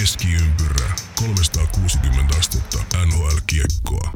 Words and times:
Keskiympyrä 0.00 0.90
360 1.20 2.38
astetta 2.38 2.78
NHL-kiekkoa. 3.06 4.10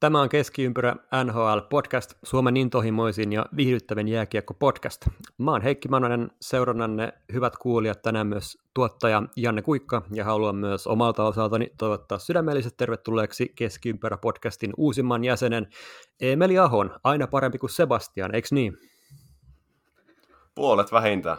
Tämä 0.00 0.20
on 0.20 0.28
Keskiympyrä 0.28 0.96
NHL 1.24 1.58
podcast, 1.70 2.12
Suomen 2.22 2.56
intohimoisin 2.56 3.32
ja 3.32 3.46
viihdyttävin 3.56 4.08
jääkiekko 4.08 4.54
podcast. 4.54 5.06
Mä 5.38 5.50
oon 5.50 5.62
Heikki 5.62 5.88
Manonen, 5.88 6.30
seurannanne 6.40 7.12
hyvät 7.32 7.56
kuulijat, 7.56 8.02
tänään 8.02 8.26
myös 8.26 8.58
tuottaja 8.74 9.22
Janne 9.36 9.62
Kuikka 9.62 10.02
ja 10.12 10.24
haluan 10.24 10.56
myös 10.56 10.86
omalta 10.86 11.24
osaltani 11.24 11.70
toivottaa 11.78 12.18
sydämelliset 12.18 12.76
tervetulleeksi 12.76 13.52
Keskiympyrä 13.56 14.16
podcastin 14.16 14.72
uusimman 14.76 15.24
jäsenen 15.24 15.66
Emeli 16.20 16.58
Ahon, 16.58 17.00
aina 17.04 17.26
parempi 17.26 17.58
kuin 17.58 17.70
Sebastian, 17.70 18.34
eikö 18.34 18.48
niin? 18.50 18.78
Puolet 20.54 20.92
vähintään. 20.92 21.38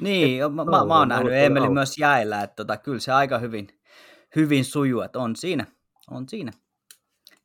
Niin, 0.00 0.52
mä, 0.52 0.64
mä, 0.64 0.84
mä 0.84 0.98
oon 0.98 1.08
nähnyt 1.08 1.32
Emeli 1.32 1.68
myös 1.68 1.98
jäillä, 1.98 2.42
että 2.42 2.56
tota, 2.56 2.76
kyllä 2.76 3.00
se 3.00 3.12
aika 3.12 3.38
hyvin, 3.38 3.68
hyvin 4.36 4.64
sujuu, 4.64 5.00
että 5.00 5.18
on 5.18 5.36
siinä, 5.36 5.66
on 6.10 6.28
siinä. 6.28 6.52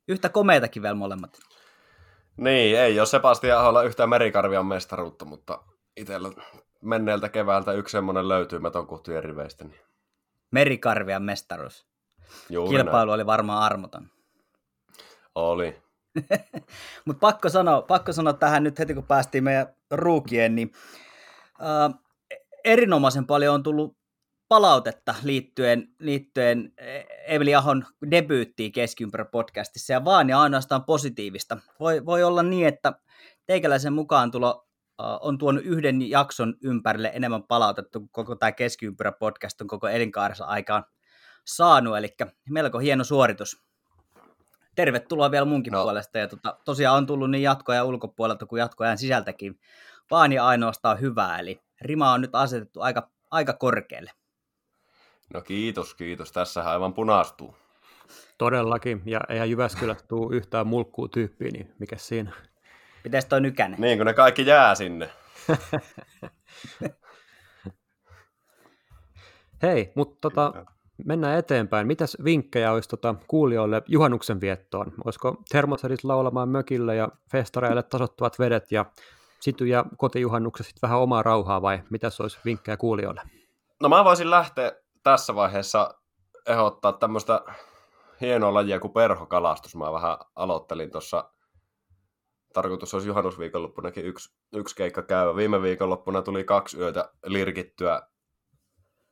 Yhtä 0.08 0.28
komeitakin 0.28 0.82
vielä 0.82 0.94
molemmat. 0.94 1.38
Niin, 2.36 2.78
ei 2.78 3.00
ole 3.00 3.06
Sebastian 3.06 3.58
Aholla 3.58 3.82
yhtään 3.82 4.08
merikarvian 4.08 4.66
mestaruutta, 4.66 5.24
mutta 5.24 5.62
itsellä 5.96 6.30
menneeltä 6.82 7.28
keväältä 7.28 7.72
yksi 7.72 7.92
semmoinen 7.92 8.28
löytyy 8.28 8.58
meton 8.58 8.86
kuhtujen 8.86 9.24
riveistä. 9.24 9.64
Niin. 9.64 9.80
Merikarvian 10.50 11.22
mestaruus. 11.22 11.86
Juuri 12.50 12.76
Kilpailu 12.76 13.10
näin. 13.10 13.14
oli 13.14 13.26
varmaan 13.26 13.62
armoton. 13.62 14.10
Oli. 15.34 15.82
Mutta 17.04 17.20
pakko 17.20 17.48
sanoa, 17.48 17.82
pakko 17.82 18.12
sanoa 18.12 18.32
tähän 18.32 18.62
nyt 18.62 18.78
heti, 18.78 18.94
kun 18.94 19.06
päästiin 19.06 19.44
meidän 19.44 19.66
ruukien, 19.90 20.54
niin 20.54 20.72
äh, 21.60 22.03
erinomaisen 22.64 23.26
paljon 23.26 23.54
on 23.54 23.62
tullut 23.62 23.96
palautetta 24.48 25.14
liittyen, 25.22 25.88
liittyen 25.98 26.72
Emeli 27.26 27.54
Ahon 27.54 27.86
debyyttiin 28.10 28.72
Keskiympärä 28.72 29.24
podcastissa, 29.24 29.92
ja 29.92 30.04
vaan 30.04 30.28
ja 30.28 30.40
ainoastaan 30.40 30.84
positiivista. 30.84 31.58
Voi, 31.80 32.06
voi 32.06 32.22
olla 32.22 32.42
niin, 32.42 32.66
että 32.66 32.92
teikäläisen 33.46 33.92
mukaan 33.92 34.30
tulo 34.30 34.68
on 35.20 35.38
tuonut 35.38 35.64
yhden 35.64 36.10
jakson 36.10 36.54
ympärille 36.62 37.10
enemmän 37.14 37.42
palautetta 37.42 37.98
kuin 37.98 38.08
koko 38.12 38.36
tämä 38.36 38.52
Keskiympärä 38.52 39.12
podcast 39.12 39.60
on 39.60 39.66
koko 39.66 39.88
elinkaarensa 39.88 40.44
aikaan 40.44 40.84
saanut, 41.46 41.98
eli 41.98 42.08
melko 42.50 42.78
hieno 42.78 43.04
suoritus 43.04 43.64
tervetuloa 44.74 45.30
vielä 45.30 45.44
munkin. 45.44 45.72
No. 45.72 45.82
puolesta. 45.82 46.18
Ja 46.18 46.28
tota, 46.28 46.56
tosiaan 46.64 46.96
on 46.96 47.06
tullut 47.06 47.30
niin 47.30 47.42
jatkoja 47.42 47.84
ulkopuolelta 47.84 48.46
kuin 48.46 48.60
jatkoajan 48.60 48.98
sisältäkin, 48.98 49.60
vaan 50.10 50.32
ja 50.32 50.46
ainoastaan 50.46 51.00
hyvää. 51.00 51.38
Eli 51.38 51.60
rima 51.84 52.12
on 52.12 52.20
nyt 52.20 52.34
asetettu 52.34 52.80
aika, 52.80 53.10
aika 53.30 53.52
korkealle. 53.52 54.10
No 55.34 55.40
kiitos, 55.40 55.94
kiitos. 55.94 56.32
Tässähän 56.32 56.72
aivan 56.72 56.94
punastuu. 56.94 57.56
Todellakin, 58.38 59.02
ja 59.06 59.20
eihän 59.28 59.50
Jyväskylästä 59.50 60.08
tule 60.08 60.36
yhtään 60.36 60.66
mulkkuu 60.66 61.08
tyyppiä, 61.08 61.50
niin 61.52 61.72
mikä 61.78 61.96
siinä? 61.96 62.32
Mites 63.04 63.24
toi 63.24 63.40
nykänen? 63.40 63.80
Niin 63.80 63.98
kun 63.98 64.06
ne 64.06 64.14
kaikki 64.14 64.46
jää 64.46 64.74
sinne. 64.74 65.10
Hei, 69.62 69.92
mutta 69.94 70.18
tota, 70.20 70.64
mennään 71.04 71.38
eteenpäin. 71.38 71.86
Mitäs 71.86 72.16
vinkkejä 72.24 72.72
olisi 72.72 72.88
tota, 72.88 73.14
kuulijoille 73.26 73.82
juhannuksen 73.88 74.40
viettoon? 74.40 74.92
Olisiko 75.04 75.42
termosadit 75.48 76.04
laulamaan 76.04 76.48
mökille 76.48 76.96
ja 76.96 77.08
festareille 77.32 77.82
tasottuvat 77.82 78.38
vedet 78.38 78.72
ja 78.72 78.84
sity 79.44 79.66
ja 79.66 79.84
kotijuhannuksessa 79.96 80.76
vähän 80.82 80.98
omaa 80.98 81.22
rauhaa 81.22 81.62
vai 81.62 81.82
mitäs 81.90 82.20
olisi 82.20 82.38
vinkkejä 82.44 82.76
kuulijoille? 82.76 83.22
No 83.82 83.88
mä 83.88 84.04
voisin 84.04 84.30
lähteä 84.30 84.72
tässä 85.02 85.34
vaiheessa 85.34 85.94
ehdottaa 86.46 86.92
tämmöistä 86.92 87.44
hienoa 88.20 88.54
lajia 88.54 88.80
kuin 88.80 88.92
perhokalastus. 88.92 89.76
Mä 89.76 89.92
vähän 89.92 90.18
aloittelin 90.36 90.90
tuossa, 90.90 91.30
tarkoitus 92.52 92.94
olisi 92.94 93.08
juhannusviikonloppunakin 93.08 94.04
yksi, 94.04 94.34
yksi 94.54 94.76
keikka 94.76 95.02
käydä. 95.02 95.36
Viime 95.36 95.62
viikonloppuna 95.62 96.22
tuli 96.22 96.44
kaksi 96.44 96.78
yötä 96.78 97.12
lirkittyä 97.26 98.02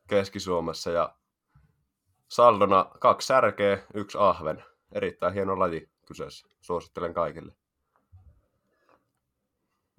Keski-Suomessa 0.08 0.90
ja 0.90 1.14
saldona 2.28 2.84
kaksi 3.00 3.26
särkeä, 3.26 3.78
yksi 3.94 4.18
ahven. 4.20 4.64
Erittäin 4.92 5.34
hieno 5.34 5.58
laji 5.58 5.90
kyseessä. 6.06 6.48
Suosittelen 6.60 7.14
kaikille. 7.14 7.52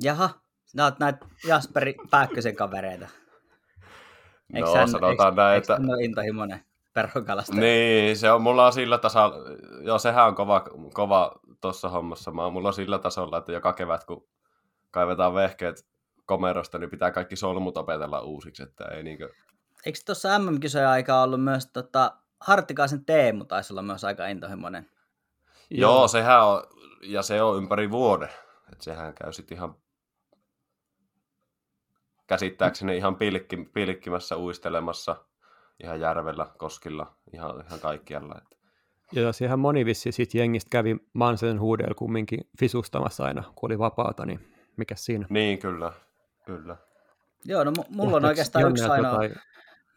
Jaha, 0.01 0.29
sä 0.65 0.83
oot 0.83 0.99
näitä 0.99 1.25
Jasperi 1.47 1.95
Pääkkösen 2.11 2.55
kavereita. 2.55 3.07
Eikö 4.53 4.67
No 4.67 4.75
hän- 4.75 4.87
sanotaan 4.89 5.11
eikö- 5.11 5.41
näin, 5.41 5.57
että... 5.57 5.73
hän 5.73 5.89
ole 5.89 6.03
intohimoinen 6.03 6.65
perhokalastaja? 6.93 7.61
Niin, 7.61 8.17
se 8.17 8.31
on, 8.31 8.41
mulla 8.41 8.65
on 8.65 8.73
sillä 8.73 8.97
tasolla, 8.97 9.35
joo 9.81 9.99
sehän 9.99 10.27
on 10.27 10.35
kova, 10.35 10.63
kova 10.93 11.31
tuossa 11.61 11.89
hommassa. 11.89 12.31
Mä, 12.31 12.49
mulla 12.49 12.67
on 12.67 12.73
sillä 12.73 12.99
tasolla, 12.99 13.37
että 13.37 13.51
joka 13.51 13.73
kevät 13.73 14.03
kun 14.03 14.27
kaivetaan 14.91 15.33
vehkeet 15.33 15.85
komerosta, 16.25 16.77
niin 16.77 16.89
pitää 16.89 17.11
kaikki 17.11 17.35
solmut 17.35 17.77
opetella 17.77 18.21
uusiksi, 18.21 18.63
että 18.63 18.83
ei 18.85 19.03
niinkö... 19.03 19.29
Eikö 19.85 19.99
tuossa 20.05 20.39
MM-kisojen 20.39 20.87
aikaa 20.87 21.23
ollut 21.23 21.43
myös 21.43 21.69
tota, 21.73 22.11
Harttikaisen 22.39 23.05
Teemu 23.05 23.45
taisi 23.45 23.73
olla 23.73 23.81
myös 23.81 24.03
aika 24.03 24.27
intohimoinen? 24.27 24.89
Joo. 25.69 25.91
joo, 25.91 26.07
sehän 26.07 26.45
on, 26.45 26.63
ja 27.01 27.21
se 27.21 27.41
on 27.41 27.57
ympäri 27.57 27.91
vuoden. 27.91 28.29
Että 28.73 28.84
sehän 28.84 29.13
käy 29.13 29.34
sitten 29.34 29.57
ihan 29.57 29.75
käsittääkseni 32.28 32.97
ihan 32.97 33.16
pilkki, 33.16 33.57
pilkkimässä, 33.73 34.38
uistelemassa 34.38 35.25
ihan 35.84 36.00
järvellä, 36.00 36.47
koskilla, 36.57 37.16
ihan, 37.34 37.63
ihan 37.67 37.79
kaikkialla. 37.79 38.35
Että. 38.38 38.56
Ja 39.11 39.34
siihen 39.34 39.59
moni 39.59 39.85
vissi 39.85 40.11
sit 40.11 40.34
jengistä 40.34 40.69
kävi 40.69 40.95
Mansen 41.13 41.59
huudella 41.59 41.94
kumminkin 41.94 42.39
fisustamassa 42.59 43.23
aina, 43.25 43.44
kun 43.56 43.67
oli 43.67 43.79
vapaata, 43.79 44.25
niin 44.25 44.53
mikä 44.78 44.95
siinä? 44.95 45.25
Niin, 45.29 45.59
kyllä, 45.59 45.94
kyllä. 46.45 46.78
Joo, 47.45 47.63
no 47.63 47.72
mu- 47.79 47.85
mulla 47.90 48.17
on 48.17 48.25
oikeastaan 48.25 48.69
yksi 48.69 48.84
ainoa... 48.84 49.11
jotain- 49.11 49.35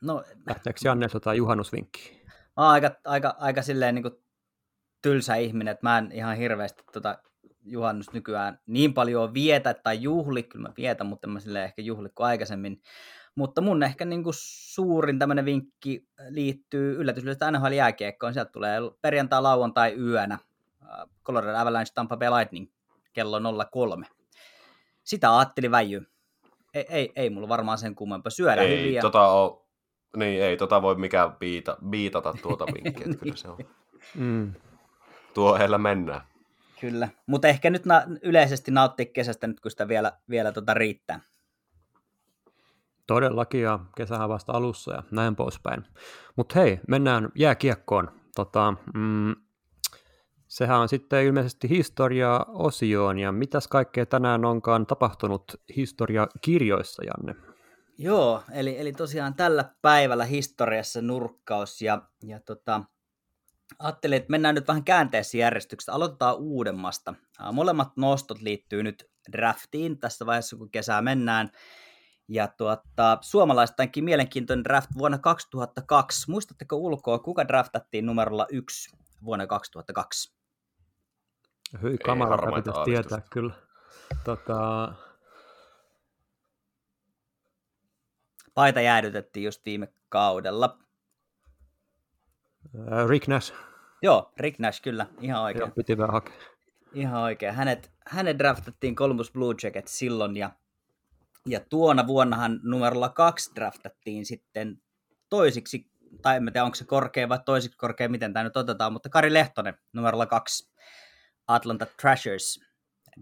No, 0.03 0.25
Lähteekö 0.47 0.81
Jannelta 0.85 1.17
jotain 1.17 1.39
juhannusvinkkiä? 1.39 2.17
mä 2.57 2.63
oon 2.65 2.71
aika, 2.73 2.91
aika, 3.05 3.35
aika 3.39 3.63
silleen 3.63 3.95
niin 3.95 4.03
kuin 4.03 4.15
tylsä 5.03 5.35
ihminen, 5.37 5.73
että 5.73 5.87
mä 5.87 5.99
en 5.99 6.13
ihan 6.13 6.37
hirveästi 6.37 6.83
tota 6.93 7.19
juhannus 7.67 8.13
nykyään 8.13 8.59
niin 8.67 8.95
paljon 8.95 9.35
vietä 9.35 9.75
tai 9.75 10.03
juhli, 10.03 10.43
kyllä 10.43 10.69
mä 10.69 10.75
vietän, 10.77 11.07
mutta 11.07 11.27
en 11.27 11.33
mä 11.33 11.41
silleen 11.41 11.65
ehkä 11.65 11.83
juhli 11.83 12.09
kuin 12.15 12.27
aikaisemmin. 12.27 12.83
Mutta 13.35 13.61
mun 13.61 13.83
ehkä 13.83 14.05
niin 14.05 14.23
kuin 14.23 14.35
suurin 14.37 15.19
tämmöinen 15.19 15.45
vinkki 15.45 16.09
liittyy 16.29 16.97
yllätyslyöstä 16.97 17.51
NHL 17.51 17.73
jääkiekkoon. 17.73 18.35
Sieltä 18.35 18.53
tulee 18.53 18.81
perjantai, 19.03 19.43
lauantai 19.43 19.95
yönä 19.95 20.39
Colorado 21.25 21.59
Avalanche 21.59 21.93
Tampa 21.95 22.17
Bay 22.17 22.31
Lightning 22.31 22.71
kello 23.13 23.41
03. 23.73 24.07
Sitä 25.05 25.37
ajattelin 25.39 25.71
väijyä. 25.71 26.03
Ei, 26.75 26.87
ei, 26.89 27.13
ei 27.17 27.31
mulla 27.31 27.49
varmaan 27.49 27.79
sen 27.79 27.95
kummempaa. 27.95 28.31
Hyvin 28.39 28.59
Ei, 28.59 28.95
ja... 28.95 29.03
tota 29.03 29.29
oo, 29.29 29.67
niin, 30.17 30.43
ei 30.43 30.57
tota 30.57 30.83
voi 30.83 30.95
mikään 30.95 31.33
biita, 31.33 31.77
biitata 31.89 32.35
tuota 32.43 32.67
vinkkiä, 32.67 33.07
että 33.07 33.23
kyllä 33.23 33.37
se 33.37 33.49
on. 33.49 33.59
Mm. 34.15 34.55
Tuo 35.35 35.59
heillä 35.59 35.79
mennään. 35.79 36.21
Kyllä, 36.81 37.09
mutta 37.27 37.49
ehkä 37.49 37.71
nyt 37.71 37.85
na- 37.87 38.03
yleisesti 38.23 38.71
nauttia 38.71 39.07
kesästä 39.07 39.47
nyt, 39.47 39.61
kun 39.61 39.71
sitä 39.71 39.89
vielä, 39.89 40.13
vielä 40.31 40.53
tota 40.53 40.75
riittää. 40.75 41.21
Todellakin, 43.07 43.63
ja 43.63 43.79
kesähän 43.97 44.29
vasta 44.29 44.53
alussa 44.53 44.95
ja 44.95 45.03
näin 45.11 45.37
poispäin. 45.37 45.85
Mutta 46.37 46.61
hei, 46.61 46.81
mennään 46.89 47.29
jääkiekkoon. 47.35 48.11
Tota, 48.35 48.75
mm, 48.95 49.35
sehän 50.49 50.81
on 50.81 50.89
sitten 50.89 51.25
ilmeisesti 51.25 51.69
historia-osioon, 51.69 53.19
ja 53.19 53.33
mitäs 53.33 53.69
kaikkea 53.69 54.07
tänään 54.07 54.45
onkaan 54.45 54.87
tapahtunut 54.87 55.45
historiakirjoissa, 55.77 57.03
Janne? 57.05 57.35
Joo, 57.99 58.43
eli, 58.53 58.79
eli 58.79 58.93
tosiaan 58.93 59.35
tällä 59.35 59.65
päivällä 59.83 60.25
historiassa 60.25 61.03
nurkkaus 61.03 61.83
ja, 61.83 62.03
ja 62.23 62.41
tota, 62.41 62.85
ajattelin, 63.79 64.17
että 64.17 64.31
mennään 64.31 64.55
nyt 64.55 64.69
vähän 64.69 64.85
käänteessä 64.85 65.39
järjestyksessä. 65.39 65.93
Aloitetaan 65.93 66.37
uudemmasta. 66.37 67.15
Molemmat 67.53 67.97
nostot 67.97 68.43
liittyy 68.43 68.83
nyt 68.83 69.11
draftiin 69.33 69.99
tässä 69.99 70.27
vaiheessa, 70.27 70.57
kun 70.57 70.71
kesää 70.71 71.03
mennään. 71.03 71.51
Ja 72.29 72.49
tuota, 72.49 73.19
suomalaistainkin 73.21 74.05
mielenkiintoinen 74.05 74.65
draft 74.65 74.91
vuonna 74.99 75.19
2002. 75.19 76.31
Muistatteko 76.31 76.77
ulkoa, 76.77 77.19
kuka 77.19 77.49
draftattiin 77.49 78.07
numerolla 78.07 78.47
yksi 78.51 78.97
vuonna 79.25 79.47
2002? 79.47 80.37
Hyi, 81.83 81.97
harmaita 82.07 82.57
pitäisi 82.57 82.81
tietää 82.85 83.17
aavistusta. 83.17 83.21
kyllä. 83.31 83.55
Tota, 84.25 84.93
Paita 88.55 88.81
jäädytettiin 88.81 89.45
just 89.45 89.65
viime 89.65 89.93
kaudella. 90.09 90.79
Ää, 92.91 93.07
Rick 93.07 93.29
Nash, 93.29 93.55
Joo, 94.03 94.33
Rick 94.37 94.59
Nash 94.59 94.83
kyllä, 94.83 95.07
ihan 95.21 95.43
oikein. 95.43 95.61
joo, 95.61 95.71
piti 95.77 95.99
vähän 95.99 96.13
hakea. 96.13 96.35
Ihan 96.95 97.23
oikein. 97.23 97.55
Hänet, 97.55 97.91
hänet 98.07 98.39
draftattiin 98.39 98.95
Columbus 98.97 99.33
Blue 99.33 99.55
Jackets 99.63 99.99
silloin 99.99 100.37
ja 100.37 100.51
Ja 101.47 101.61
tuona 101.61 102.07
vuonnahan 102.07 102.61
numerolla 102.63 103.09
kaksi 103.09 103.53
draftattiin 103.55 104.27
sitten 104.27 104.83
toisiksi, 105.31 105.91
tai 106.23 106.37
en 106.37 106.45
tiedä 106.45 106.65
onko 106.65 106.75
se 106.75 106.85
korkea 106.85 107.29
vai 107.29 107.39
toisiksi 107.45 107.79
korkea, 107.79 108.09
miten 108.09 108.33
tämä 108.33 108.45
nyt 108.45 108.57
otetaan, 108.57 108.93
mutta 108.93 109.09
Kari 109.09 109.33
Lehtonen 109.33 109.75
numerolla 109.93 110.27
kaksi 110.27 110.73
Atlanta 111.49 111.87
Thrashers 112.01 112.61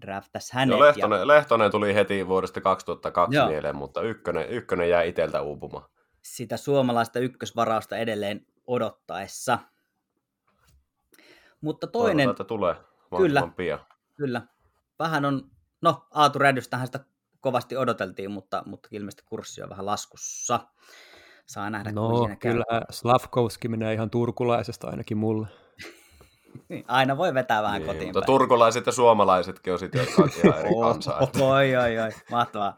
draftas 0.00 0.50
hänet. 0.52 0.70
Joo, 0.79 0.81
Lehtonen, 0.87 1.19
ja... 1.19 1.26
Lehtonen 1.26 1.70
tuli 1.70 1.94
heti 1.94 2.26
vuodesta 2.29 2.61
2002 2.61 3.37
Joo. 3.37 3.49
mieleen, 3.49 3.76
mutta 3.76 4.02
ykkönen, 4.02 4.49
ykkönen 4.49 4.88
jäi 4.91 5.08
iteltä 5.08 5.41
uupumaan. 5.43 5.85
sitä 6.23 6.56
suomalaista 6.56 7.19
ykkösvarausta 7.19 7.96
edelleen 7.96 8.46
odottaessa. 8.67 9.59
Mutta 11.61 11.87
toinen, 11.87 12.17
Toivotaan, 12.27 12.31
että 12.31 12.45
tulee 12.45 12.77
Kyllä. 13.17 13.49
pian. 13.57 13.81
kyllä, 14.15 14.43
vähän 14.99 15.25
on, 15.25 15.51
no 15.83 16.07
Aatu 16.15 16.39
Rädystähän 16.39 16.87
sitä 16.87 17.01
kovasti 17.41 17.77
odoteltiin, 17.77 18.31
mutta, 18.31 18.63
mutta 18.67 18.89
ilmeisesti 18.93 19.23
kurssi 19.27 19.63
on 19.63 19.71
vähän 19.71 19.87
laskussa. 19.87 20.61
Saa 21.47 21.71
nähdä, 21.71 21.93
kun 21.93 21.95
No, 22.03 22.19
siinä 22.19 22.37
käy. 22.37 22.53
kyllä 22.53 22.65
Slavkovski 22.91 23.69
menee 23.69 23.95
ihan 23.95 24.11
turkulaisesta 24.11 24.89
ainakin 24.89 25.17
mulle. 25.19 25.47
Niin, 26.69 26.85
Aina 26.89 27.17
voi 27.17 27.35
vetää 27.35 27.63
vähän 27.63 27.81
Niin, 27.81 27.87
kotiin 27.87 28.09
mutta 28.09 28.21
päin. 28.21 28.27
turkulaiset 28.27 28.87
ja 28.87 28.93
suomalaisetkin 28.93 29.73
on 29.73 29.79
sitten 29.79 30.01
jotka 30.01 30.23
on 30.23 30.31
ihan 30.45 30.59
eri 30.61 30.71
kansaa. 30.83 31.21
että- 31.23 31.45
Oi, 31.45 31.77
oi, 31.77 31.99
oi, 31.99 32.11
mahtavaa. 32.31 32.77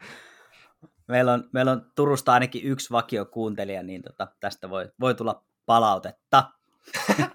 Meillä 1.08 1.32
on, 1.32 1.44
meillä 1.52 1.72
on 1.72 1.92
Turusta 1.96 2.32
ainakin 2.32 2.64
yksi 2.64 2.90
vakiokuuntelija, 2.90 3.82
niin 3.82 4.02
tota, 4.02 4.28
tästä 4.40 4.70
voi, 4.70 4.88
voi 5.00 5.14
tulla 5.14 5.44
palautetta. 5.66 6.50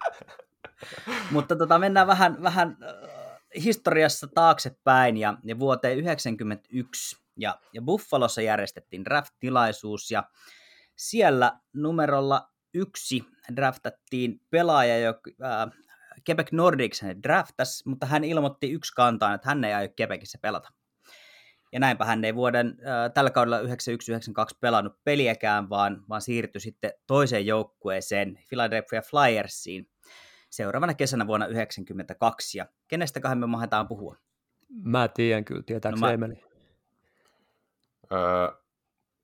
Mutta 1.32 1.56
tota, 1.56 1.80
mennään 1.80 2.08
vähän, 2.08 2.44
vähän 2.44 2.78
äh, 2.84 3.64
historiassa 3.64 4.28
taaksepäin 4.28 5.18
ja, 5.18 5.38
ja 5.44 5.60
vuoteen 5.60 5.98
1991. 5.98 7.22
Ja, 7.38 7.60
ja 7.74 7.82
Buffalossa 7.82 8.42
järjestettiin 8.42 9.06
draft-tilaisuus 9.06 10.12
ja 10.12 10.24
siellä 10.96 11.60
numerolla 11.74 12.50
yksi 12.74 13.24
draftattiin 13.56 14.42
pelaaja, 14.50 15.00
joka 15.00 15.32
äh, 15.44 15.72
Quebec 16.30 16.52
Nordics 16.52 17.02
hänet 17.02 17.24
draftas, 17.24 17.86
mutta 17.86 18.06
hän 18.06 18.24
ilmoitti 18.24 18.72
yksi 18.72 18.94
kantaan, 18.96 19.36
että 19.36 19.50
hän 19.50 19.64
ei 19.64 19.74
aio 19.74 19.90
Quebecissä 20.00 20.38
pelata. 20.42 20.70
Ja 21.72 21.80
näinpä 21.80 22.06
hän 22.06 22.26
ei 22.26 22.36
vuoden 22.36 22.68
äh, 22.68 23.12
tällä 23.14 23.30
kaudella 23.30 23.62
91-92 23.62 23.64
pelannut 24.60 25.04
peliäkään, 25.04 25.70
vaan, 25.70 26.04
vaan 26.10 26.22
siirtyi 26.22 26.62
sitten 26.62 26.92
toiseen 27.08 27.46
joukkueeseen, 27.46 28.40
Philadelphia 28.50 29.02
Flyersiin, 29.02 29.90
seuraavana 30.50 30.94
kesänä 30.94 31.28
vuonna 31.28 31.46
1992. 31.46 32.58
Ja 32.58 32.66
kenestäköhän 32.88 33.38
me 33.38 33.48
mahdetaan 33.48 33.88
puhua? 33.88 34.16
Mä 34.84 35.08
tiedän 35.08 35.46
kyllä, 35.46 35.64
tietääkö 35.66 35.96
No 35.98 36.00
mä- 36.08 36.12
Emeli? 36.14 36.44
Öö, 38.12 38.52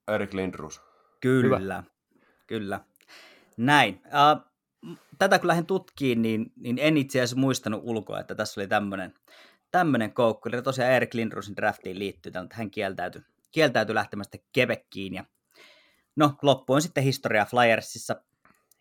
Erik 0.07 0.33
Lindrus. 0.33 0.81
Kyllä, 1.21 1.83
kyllä. 2.47 2.79
Näin. 3.57 4.01
Äh, 4.05 4.43
tätä 5.17 5.39
kun 5.39 5.47
lähdin 5.47 5.65
tutkiin, 5.65 6.21
niin, 6.21 6.51
niin 6.55 6.77
en 6.79 6.97
itse 6.97 7.19
asiassa 7.19 7.39
muistanut 7.39 7.81
ulkoa, 7.83 8.19
että 8.19 8.35
tässä 8.35 8.61
oli 8.61 8.67
tämmöinen 8.67 9.13
tämmöinen 9.77 10.13
koukku. 10.13 10.49
Eli 10.49 10.61
tosiaan 10.61 10.91
Erik 10.91 11.13
Lindrusin 11.13 11.55
draftiin 11.55 11.99
liittyy, 11.99 12.31
mutta 12.41 12.55
hän 12.55 12.71
kieltäytyi, 12.71 13.21
kieltäytyi 13.51 13.95
lähtemästä 13.95 14.37
Quebeciin. 14.57 15.13
Ja 15.13 15.23
no, 16.15 16.33
loppu 16.41 16.73
on 16.73 16.81
sitten 16.81 17.03
historia 17.03 17.45
Flyersissa. 17.45 18.15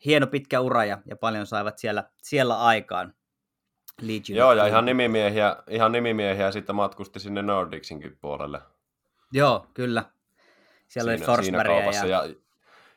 Hieno 0.04 0.26
pitkä 0.26 0.60
ura 0.60 0.84
ja, 0.84 0.98
ja 1.06 1.16
paljon 1.16 1.46
saivat 1.46 1.78
siellä, 1.78 2.04
siellä 2.22 2.58
aikaan. 2.60 3.14
Legion 4.00 4.36
Joo, 4.36 4.52
ja 4.52 4.66
ihan 4.66 4.84
nimimiehiä, 4.84 5.56
ihan 5.70 5.92
nimimiehiä 5.92 6.52
sitten 6.52 6.76
matkusti 6.76 7.20
sinne 7.20 7.42
Nordicsinkin 7.42 8.18
puolelle. 8.20 8.60
Joo, 9.32 9.66
kyllä. 9.74 10.04
Siellä 10.88 11.10
oli 11.10 11.18
Forsbergia 11.18 11.92
ja... 11.92 12.06
Ja... 12.06 12.34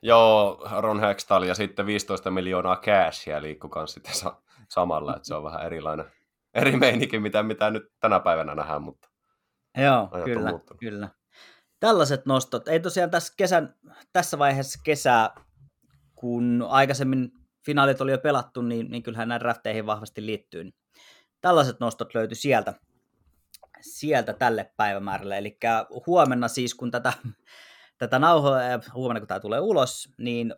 Joo, 0.02 0.68
Ron 0.80 1.00
Hextall 1.00 1.44
ja 1.44 1.56
sitten 1.56 1.86
15 1.86 2.32
miljoonaa 2.32 2.76
cashia 2.76 3.42
liikkui 3.42 3.70
kanssa 3.70 3.94
sitten 3.94 4.16
sa- 4.16 4.42
samalla, 4.68 5.16
että 5.16 5.28
se 5.28 5.36
on 5.36 5.44
vähän 5.44 5.66
erilainen, 5.66 6.06
eri 6.54 6.76
meininki, 6.78 7.20
mitä, 7.20 7.44
mitä 7.44 7.70
nyt 7.70 7.84
tänä 8.00 8.20
päivänä 8.20 8.56
nähdään, 8.56 8.82
mutta 8.82 9.10
Joo, 9.78 10.10
kyllä, 10.26 10.50
muuttunut. 10.50 10.80
kyllä. 10.80 11.10
Tällaiset 11.80 12.26
nostot. 12.26 12.68
Ei 12.68 12.80
tosiaan 12.80 13.10
tässä, 13.10 13.34
kesän, 13.38 13.76
tässä 14.14 14.40
vaiheessa 14.40 14.80
kesää, 14.84 15.30
kun 16.16 16.66
aikaisemmin 16.70 17.32
finaalit 17.66 18.02
oli 18.02 18.12
jo 18.12 18.18
pelattu, 18.18 18.62
niin, 18.62 18.92
niin 18.92 19.04
kyllähän 19.04 19.28
nämä 19.28 19.40
drafteihin 19.40 19.86
vahvasti 19.86 20.26
liittyy. 20.26 20.64
Niin 20.64 20.76
tällaiset 21.42 21.80
nostot 21.80 22.16
löytyi 22.16 22.36
sieltä, 22.36 22.74
sieltä 23.82 24.34
tälle 24.34 24.72
päivämäärälle. 24.78 25.38
Eli 25.38 25.58
huomenna 26.08 26.48
siis, 26.48 26.76
kun 26.76 26.92
tätä, 26.92 27.14
tätä 27.98 28.20
nauhoa, 28.20 28.58
äh, 28.58 28.82
huomenna 28.94 29.20
kun 29.20 29.28
tämä 29.28 29.40
tulee 29.40 29.60
ulos, 29.60 30.10
niin 30.18 30.56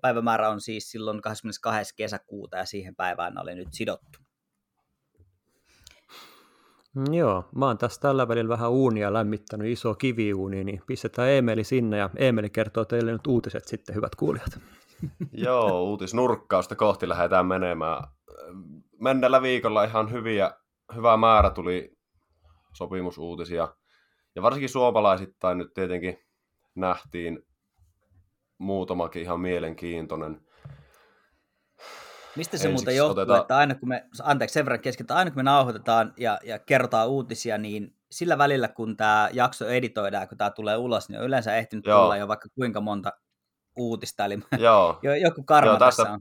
päivämäärä 0.00 0.48
on 0.48 0.60
siis 0.60 0.90
silloin 0.90 1.22
22. 1.22 1.94
kesäkuuta 1.96 2.56
ja 2.56 2.64
siihen 2.64 2.96
päivään 2.96 3.38
oli 3.38 3.54
nyt 3.54 3.68
sidottu. 3.72 4.23
Mm, 6.94 7.14
Joo, 7.14 7.44
mä 7.54 7.66
oon 7.66 7.78
tässä 7.78 8.00
tällä 8.00 8.28
välillä 8.28 8.48
vähän 8.48 8.70
uunia 8.70 9.12
lämmittänyt, 9.12 9.68
iso 9.68 9.94
kiviuuni, 9.94 10.64
niin 10.64 10.82
pistetään 10.86 11.30
Emeli 11.30 11.64
sinne 11.64 11.96
ja 11.98 12.10
Emeli 12.16 12.50
kertoo 12.50 12.84
teille 12.84 13.12
nyt 13.12 13.26
uutiset 13.26 13.64
sitten, 13.64 13.94
hyvät 13.94 14.14
kuulijat. 14.14 14.60
joo, 15.32 15.82
uutisnurkkausta 15.82 16.76
kohti 16.76 17.08
lähdetään 17.08 17.46
menemään. 17.46 18.04
Mennellä 19.00 19.42
viikolla 19.42 19.84
ihan 19.84 20.12
hyviä, 20.12 20.50
hyvä 20.94 21.16
määrä 21.16 21.50
tuli 21.50 21.96
sopimusuutisia. 22.72 23.68
Ja 24.34 24.42
varsinkin 24.42 24.68
suomalaisittain 24.68 25.58
nyt 25.58 25.74
tietenkin 25.74 26.18
nähtiin 26.74 27.42
muutamakin 28.58 29.22
ihan 29.22 29.40
mielenkiintoinen. 29.40 30.43
Mistä 32.36 32.58
se 32.58 32.68
muuten 32.68 32.96
johtuu, 32.96 33.22
otetaan- 33.22 33.40
että 33.40 33.56
aina 33.56 33.74
kun 33.74 33.88
me, 33.88 34.06
anteeksi 34.22 34.54
sen 34.54 34.64
verran 34.64 34.80
kesken, 34.80 35.06
aina 35.08 35.30
kun 35.30 35.38
me 35.38 35.42
nauhoitetaan 35.42 36.12
ja, 36.16 36.38
ja 36.44 36.58
kerrotaan 36.58 37.08
uutisia, 37.08 37.58
niin 37.58 37.96
sillä 38.10 38.38
välillä 38.38 38.68
kun 38.68 38.96
tämä 38.96 39.28
jakso 39.32 39.68
editoidaan, 39.68 40.28
kun 40.28 40.38
tämä 40.38 40.50
tulee 40.50 40.76
ulos, 40.76 41.08
niin 41.08 41.18
on 41.20 41.26
yleensä 41.26 41.56
ehtinyt 41.56 41.86
Joo. 41.86 42.02
tulla 42.02 42.16
jo 42.16 42.28
vaikka 42.28 42.48
kuinka 42.54 42.80
monta 42.80 43.12
uutista, 43.76 44.24
eli 44.24 44.38
Joo, 44.58 44.98
jo, 45.02 45.14
joku 45.14 45.42
karma 45.42 45.70
Joo, 45.70 45.78
tässä 45.78 46.02
tästä, 46.02 46.14
on. 46.14 46.20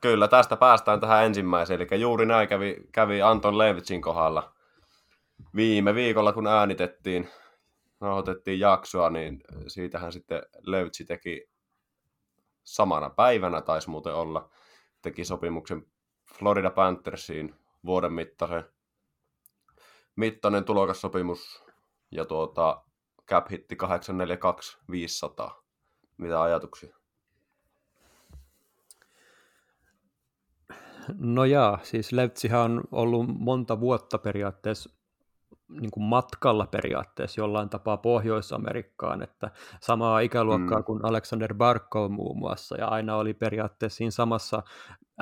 kyllä, 0.00 0.28
tästä 0.28 0.56
päästään 0.56 1.00
tähän 1.00 1.24
ensimmäiseen. 1.26 1.80
Eli 1.80 2.00
juuri 2.00 2.26
näin 2.26 2.48
kävi, 2.48 2.76
kävi 2.92 3.22
Anton 3.22 3.58
Levitsin 3.58 4.02
kohdalla 4.02 4.52
viime 5.54 5.94
viikolla, 5.94 6.32
kun 6.32 6.46
äänitettiin, 6.46 7.28
nauhoitettiin 8.00 8.60
jaksoa, 8.60 9.10
niin 9.10 9.40
siitähän 9.66 10.12
sitten 10.12 10.42
Levitsi 10.62 11.04
teki 11.04 11.48
samana 12.64 13.10
päivänä, 13.10 13.60
taisi 13.60 13.90
muuten 13.90 14.14
olla, 14.14 14.50
teki 15.08 15.24
sopimuksen 15.24 15.86
Florida 16.38 16.70
Panthersiin 16.70 17.54
vuoden 17.86 18.12
mittaisen, 18.12 18.64
mittainen 20.16 20.64
tulokassopimus 20.64 21.64
ja 22.10 22.24
tuota, 22.24 22.82
cap 23.26 23.50
hitti 23.50 23.76
842 23.76 24.78
500. 24.90 25.64
Mitä 26.16 26.42
ajatuksia? 26.42 26.96
No 31.18 31.44
jaa, 31.44 31.78
siis 31.82 32.12
Levtsihän 32.12 32.60
on 32.60 32.82
ollut 32.92 33.26
monta 33.28 33.80
vuotta 33.80 34.18
periaatteessa 34.18 34.97
niin 35.70 35.90
kuin 35.90 36.04
matkalla 36.04 36.66
periaatteessa 36.66 37.40
jollain 37.40 37.68
tapaa 37.68 37.96
Pohjois-Amerikkaan, 37.96 39.22
että 39.22 39.50
samaa 39.82 40.20
ikäluokkaa 40.20 40.78
Mm. 40.78 40.84
kuin 40.84 41.04
Alexander 41.04 41.54
Barkov 41.54 42.10
muun 42.10 42.38
muassa, 42.38 42.76
ja 42.76 42.88
aina 42.88 43.16
oli 43.16 43.34
periaatteessa 43.34 43.96
siinä 43.96 44.10
samassa 44.10 44.62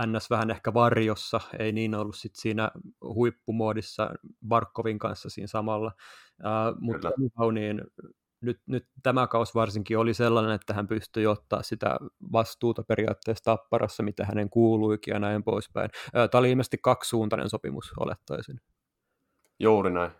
NS 0.06 0.30
vähän 0.30 0.50
ehkä 0.50 0.74
varjossa, 0.74 1.40
ei 1.58 1.72
niin 1.72 1.94
ollut 1.94 2.16
sit 2.16 2.34
siinä 2.34 2.70
huippumoodissa 3.02 4.10
Barkovin 4.48 4.98
kanssa 4.98 5.30
siinä 5.30 5.46
samalla, 5.46 5.92
uh, 6.40 6.80
mutta 6.80 7.10
niin 7.52 7.82
nyt, 8.40 8.60
nyt 8.66 8.86
tämä 9.02 9.26
kaus 9.26 9.54
varsinkin 9.54 9.98
oli 9.98 10.14
sellainen, 10.14 10.52
että 10.52 10.74
hän 10.74 10.86
pystyi 10.86 11.26
ottaa 11.26 11.62
sitä 11.62 11.96
vastuuta 12.32 12.82
periaatteessa 12.82 13.44
tapparassa, 13.44 14.02
mitä 14.02 14.24
hänen 14.24 14.50
kuuluikin 14.50 15.12
ja 15.12 15.18
näin 15.18 15.44
poispäin. 15.44 15.90
Tämä 16.12 16.38
oli 16.38 16.50
ilmeisesti 16.50 16.78
kaksisuuntainen 16.82 17.50
sopimus, 17.50 17.92
olettaisin. 18.00 18.60
Juuri 19.60 19.90
näin. 19.90 20.10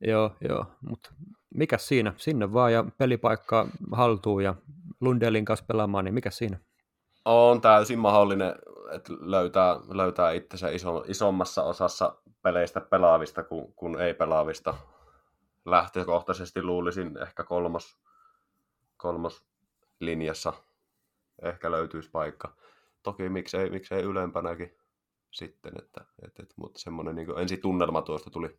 Joo, 0.00 0.36
joo, 0.48 0.66
mutta 0.88 1.10
mikä 1.54 1.78
siinä? 1.78 2.14
Sinne 2.16 2.52
vaan 2.52 2.72
ja 2.72 2.84
pelipaikka 2.98 3.68
haltuun 3.92 4.44
ja 4.44 4.54
Lundelin 5.00 5.44
kanssa 5.44 5.64
pelaamaan, 5.68 6.04
niin 6.04 6.14
mikä 6.14 6.30
siinä? 6.30 6.58
On 7.24 7.60
täysin 7.60 7.98
mahdollinen, 7.98 8.54
että 8.92 9.12
löytää, 9.20 9.80
löytää 9.88 10.32
itsensä 10.32 10.68
iso, 10.68 11.04
isommassa 11.08 11.62
osassa 11.62 12.16
peleistä 12.42 12.80
pelaavista 12.80 13.42
kuin, 13.42 13.74
kuin 13.74 14.00
ei 14.00 14.14
pelaavista. 14.14 14.74
Lähtökohtaisesti 15.64 16.62
luulisin 16.62 17.18
ehkä 17.22 17.44
kolmos, 17.44 17.98
kolmos 18.96 19.46
linjassa 20.00 20.52
ehkä 21.42 21.70
löytyisi 21.70 22.10
paikka. 22.10 22.56
Toki 23.02 23.28
miksei, 23.28 23.70
miksei 23.70 24.02
ylempänäkin 24.02 24.76
sitten, 25.30 25.72
että, 25.78 26.04
että, 26.22 26.42
että 26.42 26.54
mutta 26.56 26.80
semmoinen 26.80 27.14
niin 27.14 27.38
ensi 27.38 27.56
tunnelma 27.56 28.02
tuosta 28.02 28.30
tuli. 28.30 28.58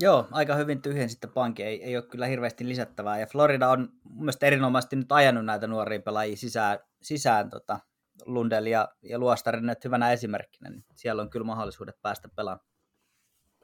Joo, 0.00 0.28
aika 0.30 0.54
hyvin 0.54 0.82
tyhjen 0.82 1.10
sitten 1.10 1.30
pankki, 1.30 1.62
ei, 1.62 1.84
ei 1.84 1.96
ole 1.96 2.06
kyllä 2.06 2.26
hirveästi 2.26 2.68
lisättävää. 2.68 3.18
Ja 3.18 3.26
Florida 3.26 3.68
on 3.68 3.88
mielestäni 4.14 4.48
erinomaisesti 4.48 4.96
nyt 4.96 5.12
ajanut 5.12 5.44
näitä 5.44 5.66
nuoria 5.66 6.00
pelaajia 6.00 6.36
sisään, 6.36 6.78
sisään 7.02 7.50
tota, 7.50 7.80
Lundell 8.26 8.66
ja, 8.66 8.88
ja 9.02 9.18
Luostarin 9.18 9.66
nyt 9.66 9.84
hyvänä 9.84 10.12
esimerkkinä, 10.12 10.70
niin 10.70 10.84
siellä 10.94 11.22
on 11.22 11.30
kyllä 11.30 11.46
mahdollisuudet 11.46 12.02
päästä 12.02 12.28
pelaamaan. 12.36 12.70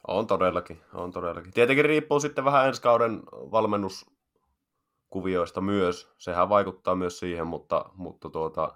On 0.08 0.26
todellakin, 0.26 0.80
on 0.94 1.12
todellakin. 1.12 1.52
Tietenkin 1.52 1.85
riippuu 1.85 2.20
sitten 2.20 2.44
vähän 2.44 2.66
ensi 2.66 2.82
kauden 2.82 3.23
valmennuskuvioista 3.32 5.61
myös. 5.61 6.08
Sehän 6.18 6.49
vaikuttaa 6.49 6.94
myös 6.94 7.18
siihen, 7.18 7.46
mutta, 7.46 7.85
mutta 7.94 8.30
tuota, 8.30 8.75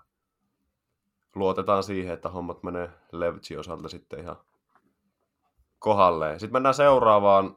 luotetaan 1.35 1.83
siihen, 1.83 2.15
että 2.15 2.29
hommat 2.29 2.63
menee 2.63 2.91
Levtsin 3.13 3.59
osalta 3.59 3.89
sitten 3.89 4.21
ihan 4.21 4.37
kohdalleen. 5.81 6.41
Sitten 6.41 6.53
mennään 6.53 6.75
seuraavaan, 6.75 7.57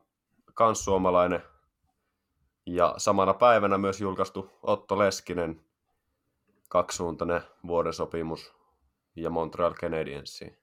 kans 0.53 0.83
suomalainen 0.83 1.43
ja 2.65 2.93
samana 2.97 3.33
päivänä 3.33 3.77
myös 3.77 4.01
julkaistu 4.01 4.49
Otto 4.63 4.99
Leskinen, 4.99 5.65
kaksisuuntainen 6.69 7.41
vuoden 7.67 7.93
sopimus 7.93 8.53
ja 9.15 9.29
Montreal 9.29 9.73
Canadiensiin. 9.73 10.57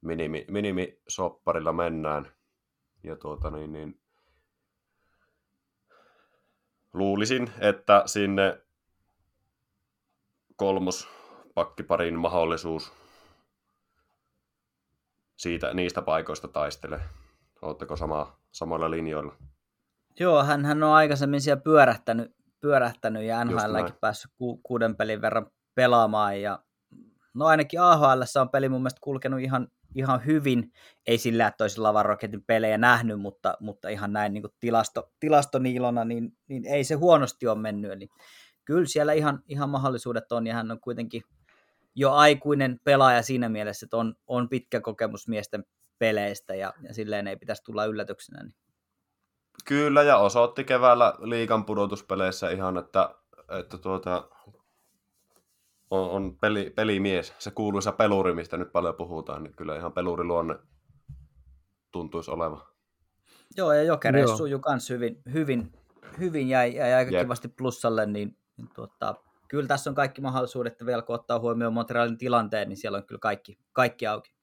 Minimi, 0.00 0.44
minimisopparilla 0.48 1.72
mennään. 1.72 2.32
Ja 3.02 3.16
tuota 3.16 3.50
niin, 3.50 3.72
niin 3.72 4.00
luulisin, 6.92 7.50
että 7.58 8.02
sinne 8.06 8.62
kolmos 10.56 11.08
pakkiparin 11.54 12.18
mahdollisuus 12.18 12.92
siitä, 15.36 15.74
niistä 15.74 16.02
paikoista 16.02 16.48
taistele. 16.48 17.00
Oletteko 17.62 17.96
sama, 17.96 18.38
samoilla 18.52 18.90
linjoilla? 18.90 19.34
Joo, 20.20 20.44
hän, 20.44 20.64
hän 20.64 20.82
on 20.82 20.94
aikaisemmin 20.94 21.40
siellä 21.40 21.60
pyörähtänyt, 21.60 22.36
pyörähtänyt 22.60 23.22
ja 23.22 23.44
NHLkin 23.44 23.94
päässyt 24.00 24.30
ku, 24.38 24.60
kuuden 24.62 24.96
pelin 24.96 25.20
verran 25.20 25.46
pelaamaan. 25.74 26.42
Ja, 26.42 26.58
no 27.34 27.46
ainakin 27.46 27.80
AHL 27.80 28.22
on 28.40 28.48
peli 28.48 28.68
mun 28.68 28.80
mielestä 28.80 29.00
kulkenut 29.00 29.40
ihan, 29.40 29.68
ihan 29.94 30.26
hyvin. 30.26 30.72
Ei 31.06 31.18
sillä, 31.18 31.46
että 31.46 31.64
olisi 31.64 31.80
Lavan 31.80 32.04
Rocketin 32.04 32.44
pelejä 32.44 32.78
nähnyt, 32.78 33.20
mutta, 33.20 33.56
mutta 33.60 33.88
ihan 33.88 34.12
näin 34.12 34.34
niin 34.34 34.44
tilasto, 34.60 35.12
tilastoniilona, 35.20 36.04
niin, 36.04 36.32
niin 36.48 36.66
ei 36.66 36.84
se 36.84 36.94
huonosti 36.94 37.46
ole 37.46 37.58
mennyt. 37.58 37.92
Eli 37.92 38.08
kyllä 38.64 38.86
siellä 38.86 39.12
ihan, 39.12 39.42
ihan 39.48 39.70
mahdollisuudet 39.70 40.32
on, 40.32 40.46
ja 40.46 40.54
hän 40.54 40.70
on 40.70 40.80
kuitenkin 40.80 41.22
jo 41.96 42.12
aikuinen 42.12 42.80
pelaaja 42.84 43.22
siinä 43.22 43.48
mielessä, 43.48 43.86
että 43.86 43.96
on, 43.96 44.14
on 44.26 44.48
pitkä 44.48 44.80
kokemus 44.80 45.28
miesten 45.28 45.64
peleistä 45.98 46.54
ja, 46.54 46.72
ja 46.82 46.94
silleen 46.94 47.28
ei 47.28 47.36
pitäisi 47.36 47.62
tulla 47.64 47.84
yllätyksenä. 47.84 48.42
Niin. 48.42 48.54
Kyllä, 49.64 50.02
ja 50.02 50.16
osoitti 50.16 50.64
keväällä 50.64 51.14
liikan 51.20 51.64
pudotuspeleissä 51.64 52.50
ihan, 52.50 52.78
että, 52.78 53.14
että 53.58 53.78
tuota, 53.78 54.28
on, 55.90 56.10
on 56.10 56.38
peli, 56.38 56.72
pelimies. 56.76 57.34
Se 57.38 57.50
kuuluisa 57.50 57.92
peluri, 57.92 58.34
mistä 58.34 58.56
nyt 58.56 58.72
paljon 58.72 58.94
puhutaan, 58.94 59.42
niin 59.42 59.56
kyllä 59.56 59.76
ihan 59.76 59.92
peluriluonne 59.92 60.54
tuntuisi 61.92 62.30
oleva. 62.30 62.66
Joo, 63.56 63.72
ja 63.72 63.82
Jokereissa 63.82 64.36
sujuu 64.36 64.60
myös 64.68 64.90
hyvin, 64.90 65.22
hyvin, 65.32 65.72
hyvin 66.18 66.48
jäi, 66.48 66.74
jäi 66.74 66.92
aika 66.92 67.10
Jep. 67.10 67.22
kivasti 67.22 67.48
plussalle, 67.48 68.06
niin, 68.06 68.38
niin 68.56 68.68
tuota, 68.74 69.14
kyllä 69.48 69.66
tässä 69.66 69.90
on 69.90 69.94
kaikki 69.94 70.20
mahdollisuudet, 70.20 70.72
että 70.72 70.86
vielä 70.86 71.02
kun 71.02 71.14
ottaa 71.14 71.38
huomioon 71.38 71.72
Montrealin 71.72 72.18
tilanteen, 72.18 72.68
niin 72.68 72.76
siellä 72.76 72.98
on 72.98 73.06
kyllä 73.06 73.20
kaikki, 73.20 73.58
kaikki 73.72 74.06
auki. 74.06 74.36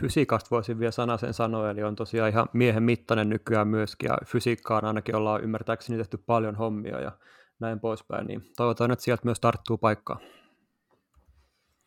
Fysiikasta 0.00 0.50
voisin 0.50 0.78
vielä 0.78 0.90
sanasen 0.90 1.34
sanoa, 1.34 1.70
eli 1.70 1.82
on 1.82 1.96
tosiaan 1.96 2.30
ihan 2.30 2.48
miehen 2.52 2.82
mittainen 2.82 3.28
nykyään 3.28 3.68
myöskin, 3.68 4.08
ja 4.08 4.18
fysiikkaan 4.26 4.84
ainakin 4.84 5.16
ollaan 5.16 5.44
ymmärtääkseni 5.44 5.98
tehty 5.98 6.16
paljon 6.16 6.56
hommia 6.56 7.00
ja 7.00 7.12
näin 7.60 7.80
poispäin, 7.80 8.26
niin 8.26 8.42
toivotaan, 8.56 8.90
että 8.90 9.04
sieltä 9.04 9.22
myös 9.24 9.40
tarttuu 9.40 9.78
paikkaa. 9.78 10.20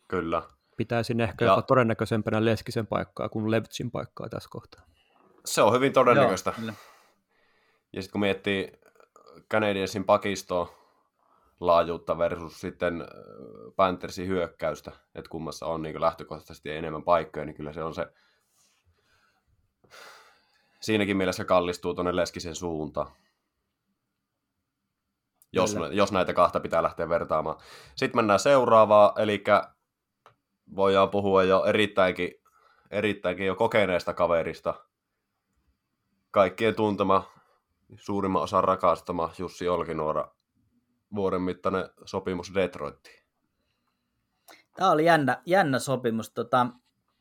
Kyllä. 0.08 0.42
Pitäisin 0.76 1.20
ehkä 1.20 1.44
ja... 1.44 1.50
jopa 1.50 1.62
todennäköisempänä 1.62 2.44
Leskisen 2.44 2.86
paikkaa 2.86 3.28
kuin 3.28 3.50
Levtsin 3.50 3.90
paikkaa 3.90 4.28
tässä 4.28 4.48
kohtaa. 4.52 4.86
Se 5.44 5.62
on 5.62 5.74
hyvin 5.74 5.92
todennäköistä. 5.92 6.52
Joo, 6.58 6.74
ja 7.92 8.02
sitten 8.02 8.12
kun 8.12 8.20
miettii 8.20 8.81
Canadiensin 9.52 10.04
pakisto 10.04 10.74
laajuutta 11.60 12.18
versus 12.18 12.60
sitten 12.60 13.04
Panthersin 13.76 14.28
hyökkäystä, 14.28 14.92
että 15.14 15.28
kummassa 15.28 15.66
on 15.66 15.82
niin 15.82 16.00
lähtökohtaisesti 16.00 16.70
enemmän 16.70 17.02
paikkoja, 17.02 17.46
niin 17.46 17.56
kyllä 17.56 17.72
se 17.72 17.82
on 17.82 17.94
se 17.94 18.06
siinäkin 20.80 21.16
mielessä 21.16 21.44
kallistuu 21.44 21.94
tuonne 21.94 22.16
Leskisen 22.16 22.54
suuntaan. 22.54 23.12
Jos, 25.52 25.76
jos 25.90 26.12
näitä 26.12 26.32
kahta 26.32 26.60
pitää 26.60 26.82
lähteä 26.82 27.08
vertaamaan. 27.08 27.56
Sitten 27.94 28.18
mennään 28.18 28.40
seuraavaan, 28.40 29.20
eli 29.22 29.44
voidaan 30.76 31.10
puhua 31.10 31.42
jo 31.42 31.64
erittäinkin, 31.64 32.34
erittäinkin 32.90 33.46
jo 33.46 33.54
kokeneesta 33.54 34.14
kaverista. 34.14 34.74
Kaikkien 36.30 36.74
tuntema 36.74 37.41
suurimman 37.96 38.42
osan 38.42 38.64
rakastama 38.64 39.32
Jussi 39.38 39.68
Olkinuora 39.68 40.34
vuoden 41.14 41.42
mittainen 41.42 41.84
sopimus 42.04 42.54
Detroittiin. 42.54 43.22
Tämä 44.76 44.90
oli 44.90 45.04
jännä, 45.04 45.42
jännä 45.46 45.78
sopimus. 45.78 46.30
Tota, 46.30 46.66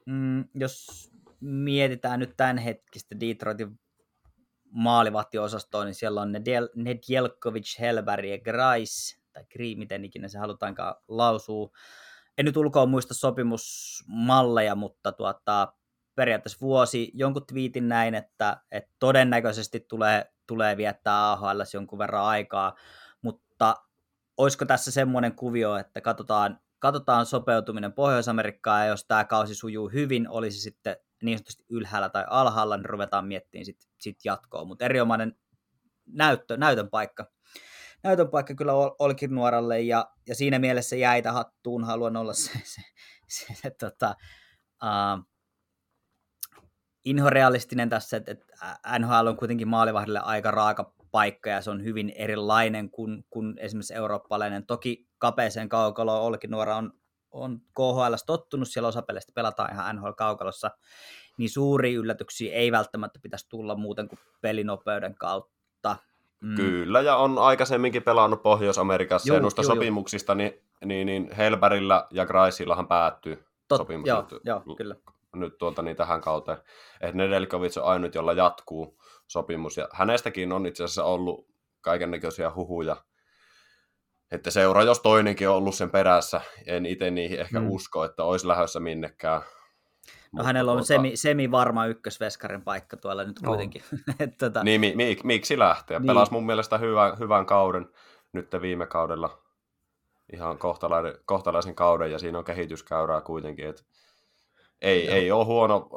mm, 0.06 0.46
jos 0.54 1.12
mietitään 1.40 2.20
nyt 2.20 2.34
tämän 2.38 2.58
hetkistä 2.58 3.20
Detroitin 3.20 3.80
maalivahtiosastoa, 4.72 5.86
niin 5.86 5.96
siellä 5.96 6.22
on 6.22 6.32
Nedjelkovic, 6.76 7.80
Helberg 7.80 8.26
ja 8.26 8.40
Grice, 8.40 9.22
tai 9.34 9.44
Gri, 9.52 9.76
miten 9.76 10.06
ikinä 10.06 10.28
se 10.28 10.40
halutaankaan 10.40 10.96
lausua. 11.08 11.70
En 12.38 12.46
nyt 12.46 12.58
ulkoa 12.58 12.86
muista 12.86 13.14
sopimusmalleja, 13.14 14.76
mutta 14.76 15.12
tuota, 15.12 15.74
periaatteessa 16.16 16.62
vuosi 16.62 17.12
jonkun 17.14 17.46
twiitin 17.46 17.88
näin, 17.90 18.16
että, 18.16 18.62
että 18.72 18.96
todennäköisesti 19.00 19.80
tulee 19.80 20.26
tulee 20.52 20.78
viettää 20.78 21.32
AHL 21.32 21.62
jonkun 21.74 22.00
verran 22.00 22.26
aikaa, 22.26 22.76
mutta 23.22 23.76
olisiko 24.38 24.66
tässä 24.66 24.92
semmoinen 24.92 25.36
kuvio, 25.36 25.76
että 25.76 26.02
katsotaan, 26.02 26.60
katsotaan 26.80 27.26
sopeutuminen 27.26 27.94
Pohjois-Amerikkaan, 27.94 28.82
ja 28.82 28.88
jos 28.88 29.06
tämä 29.06 29.26
kausi 29.26 29.56
sujuu 29.56 29.90
hyvin, 29.90 30.30
olisi 30.30 30.60
sitten 30.60 30.96
niin 31.24 31.38
sanotusti 31.38 31.66
ylhäällä 31.70 32.10
tai 32.10 32.26
alhaalla, 32.30 32.78
niin 32.78 32.86
ruvetaan 32.86 33.28
miettimään 33.28 33.66
sitten 33.66 33.90
sit 34.00 34.18
jatkoa, 34.26 34.66
mutta 34.66 34.86
erinomainen 34.86 35.36
näyttö, 36.06 36.58
näytön 36.58 36.90
paikka. 36.90 37.26
Näytön 38.04 38.30
paikka 38.30 38.56
kyllä 38.56 38.74
olikin 39.00 39.36
nuoralle, 39.36 39.82
ja, 39.82 40.12
ja 40.28 40.36
siinä 40.36 40.60
mielessä 40.60 40.96
jäitä 40.96 41.32
hattuun, 41.32 41.84
haluan 41.84 42.18
olla 42.18 42.34
se, 42.34 42.52
se, 42.64 42.82
se, 43.28 43.54
se 43.54 43.70
tota, 43.70 44.16
uh, 44.84 45.31
inhorealistinen 47.06 47.90
tässä, 47.90 48.18
että, 48.18 48.32
että 48.32 48.46
NHL 49.00 49.28
on 49.28 49.38
kuitenkin 49.38 49.68
maalivahdille 49.68 50.20
aika 50.20 50.52
raaka 50.52 50.94
paikka 51.12 51.50
ja 51.50 51.62
se 51.62 51.72
on 51.72 51.84
hyvin 51.84 52.14
erilainen 52.16 52.90
kuin, 52.90 53.26
kuin 53.30 53.54
esimerkiksi 53.58 53.94
eurooppalainen. 53.94 54.66
Toki 54.66 55.08
kapeeseen 55.18 55.70
kaukaloon 55.70 56.22
Olkinuora 56.22 56.76
on, 56.76 56.94
on 57.32 57.60
KHL 57.60 58.14
tottunut, 58.26 58.68
siellä 58.68 58.88
osa 58.88 59.02
peleistä 59.02 59.32
pelataan 59.36 59.74
ihan 59.74 59.96
NHL-kaukalossa, 59.96 60.72
niin 61.38 61.50
suuri 61.50 61.94
yllätyksiä 61.94 62.54
ei 62.54 62.72
välttämättä 62.72 63.20
pitäisi 63.20 63.50
tulla 63.50 63.76
muuten 63.76 64.08
kuin 64.08 64.20
pelinopeuden 64.42 65.16
kautta. 65.16 65.98
Mm. 66.42 66.56
Kyllä, 66.56 67.02
ja 67.02 67.16
on 67.16 67.38
aikaisemminkin 67.38 68.04
pelannut 68.04 68.44
Pohjois-Amerikassa, 68.44 69.28
juu, 69.28 69.36
ja 69.36 69.42
noista 69.42 69.62
juu, 69.62 69.74
sopimuksista, 69.74 70.36
niin, 70.36 70.54
niin, 70.86 71.06
niin 71.06 71.32
Helberillä 71.32 72.08
ja 72.12 72.26
Graisillahan 72.26 72.88
päättyy 72.88 73.46
Tot, 73.68 73.78
sopimus. 73.78 74.08
Joo, 74.08 74.26
joo, 74.44 74.64
kyllä 74.78 74.96
nyt 75.36 75.58
tuolta 75.58 75.82
niin 75.82 75.98
tähän 75.98 76.22
kauteen. 76.22 76.58
Että 77.02 77.18
Nedelkovic 77.18 77.78
on 77.78 77.84
ainut, 77.84 78.16
jolla 78.16 78.34
jatkuu 78.34 78.98
sopimus. 79.28 79.78
Ja 79.78 79.88
hänestäkin 79.94 80.52
on 80.52 80.66
itse 80.66 80.84
asiassa 80.84 81.04
ollut 81.04 81.48
kaiken 81.82 82.12
näköisiä 82.12 82.52
huhuja, 82.56 82.98
että 84.32 84.52
seura, 84.52 84.84
jos 84.84 85.00
toinenkin 85.00 85.50
on 85.50 85.56
ollut 85.56 85.76
sen 85.76 85.90
perässä, 85.90 86.42
en 86.66 86.86
itse 86.86 87.12
niihin 87.12 87.40
ehkä 87.40 87.60
mm. 87.60 87.70
usko, 87.70 88.04
että 88.04 88.24
olisi 88.24 88.48
lähdössä 88.48 88.80
minnekään. 88.80 89.42
No 89.42 90.38
Mutta 90.38 90.48
hänellä 90.48 90.72
on 90.72 90.78
tuota... 90.78 90.88
semi, 90.88 91.16
semi 91.16 91.52
varma 91.52 91.86
ykkösveskarin 91.86 92.62
paikka 92.62 92.98
tuolla 92.98 93.24
nyt 93.24 93.40
kuitenkin. 93.46 93.82
No. 94.20 94.28
tota... 94.40 94.64
Niin, 94.64 94.82
mi, 94.82 94.94
mi, 94.96 95.18
miksi 95.24 95.60
lähteä? 95.60 96.00
Niin. 96.00 96.08
Pelasi 96.08 96.32
mun 96.32 96.46
mielestä 96.46 96.78
hyvän, 96.78 97.20
hyvän 97.20 97.46
kauden 97.46 97.90
nyt 98.34 98.48
viime 98.62 98.86
kaudella. 98.86 99.44
Ihan 100.34 100.58
kohtalaisen, 100.58 101.14
kohtalaisen 101.26 101.76
kauden 101.76 102.12
ja 102.12 102.20
siinä 102.20 102.38
on 102.38 102.44
kehityskäyrää 102.44 103.22
kuitenkin. 103.22 103.68
Että 103.70 103.84
ei, 104.82 105.10
ei 105.10 105.32
ole 105.32 105.46
huono 105.46 105.88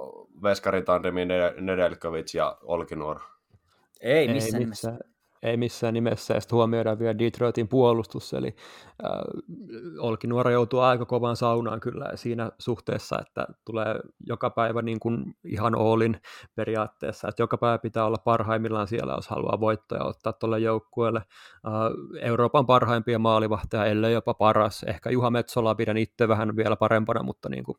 veskarin 0.43 0.85
tandemi 0.85 1.25
Nedelkovic 1.61 2.35
ja 2.35 2.59
Olkinuor. 2.63 3.21
Ei 4.01 4.29
missään 4.29 4.55
ei, 4.55 4.61
nimessä. 4.61 4.99
Ei 5.45 5.57
missään 5.57 5.95
nimessä, 5.95 6.35
ja 6.35 6.41
sitten 6.41 6.57
huomioidaan 6.57 6.99
vielä 6.99 7.19
Detroitin 7.19 7.69
puolustus, 7.69 8.33
eli 8.33 8.57
äh, 9.05 9.11
Olkinuora 9.99 10.51
joutuu 10.51 10.81
aika 10.81 11.05
kovaan 11.05 11.37
saunaan 11.37 11.81
kyllä 11.81 12.11
siinä 12.15 12.51
suhteessa, 12.59 13.19
että 13.21 13.47
tulee 13.65 13.95
joka 14.27 14.51
päivä 14.51 14.83
niin 14.83 15.01
kuin 15.01 15.37
ihan 15.45 15.75
olin 15.75 16.21
periaatteessa, 16.55 17.29
että 17.29 17.43
joka 17.43 17.59
päivä 17.59 17.79
pitää 17.79 18.05
olla 18.05 18.19
parhaimmillaan 18.25 18.89
siellä, 18.89 19.13
jos 19.13 19.29
haluaa 19.29 19.61
voittoja 19.61 20.05
ottaa 20.05 20.33
tuolle 20.33 20.59
joukkueelle. 20.59 21.23
Äh, 21.67 21.73
Euroopan 22.21 22.67
parhaimpia 22.67 23.19
maalivahteja, 23.19 23.85
ellei 23.85 24.13
jopa 24.13 24.35
paras. 24.35 24.83
Ehkä 24.83 25.11
Juha 25.11 25.31
Metsola 25.31 25.75
pidän 25.75 25.97
itse 25.97 26.29
vähän 26.29 26.57
vielä 26.57 26.77
parempana, 26.77 27.23
mutta 27.23 27.49
niin 27.49 27.65
kuin 27.65 27.79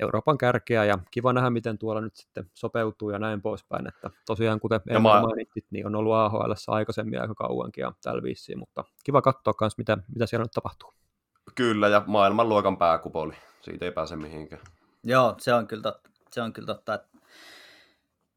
Euroopan 0.00 0.38
kärkeä, 0.38 0.84
ja 0.84 0.98
kiva 1.10 1.32
nähdä, 1.32 1.50
miten 1.50 1.78
tuolla 1.78 2.00
nyt 2.00 2.16
sitten 2.16 2.50
sopeutuu 2.54 3.10
ja 3.10 3.18
näin 3.18 3.42
poispäin, 3.42 3.88
että 3.88 4.10
tosiaan 4.26 4.60
kuten 4.60 4.80
ja 4.86 5.00
mä... 5.00 5.22
mainitsit, 5.22 5.64
niin 5.70 5.86
on 5.86 5.94
ollut 5.94 6.14
AHL 6.14 6.52
aikaisemmin 6.68 7.05
aika 7.14 7.34
kauankin 7.34 7.82
ja 7.82 7.92
tällä 8.02 8.22
vissiin, 8.22 8.58
mutta 8.58 8.84
kiva 9.04 9.22
katsoa 9.22 9.54
myös, 9.60 9.78
mitä, 9.78 9.98
mitä 10.14 10.26
siellä 10.26 10.44
nyt 10.44 10.52
tapahtuu. 10.52 10.92
Kyllä, 11.54 11.88
ja 11.88 12.02
maailmanluokan 12.06 12.78
pääkupoli, 12.78 13.34
siitä 13.62 13.84
ei 13.84 13.92
pääse 13.92 14.16
mihinkään. 14.16 14.62
Joo, 15.04 15.34
se 15.38 15.54
on 15.54 15.66
kyllä 15.66 15.82
totta, 15.82 16.10
se 16.30 16.42
on 16.42 16.52
kyllä 16.52 16.66
totta 16.66 16.94
että 16.94 17.08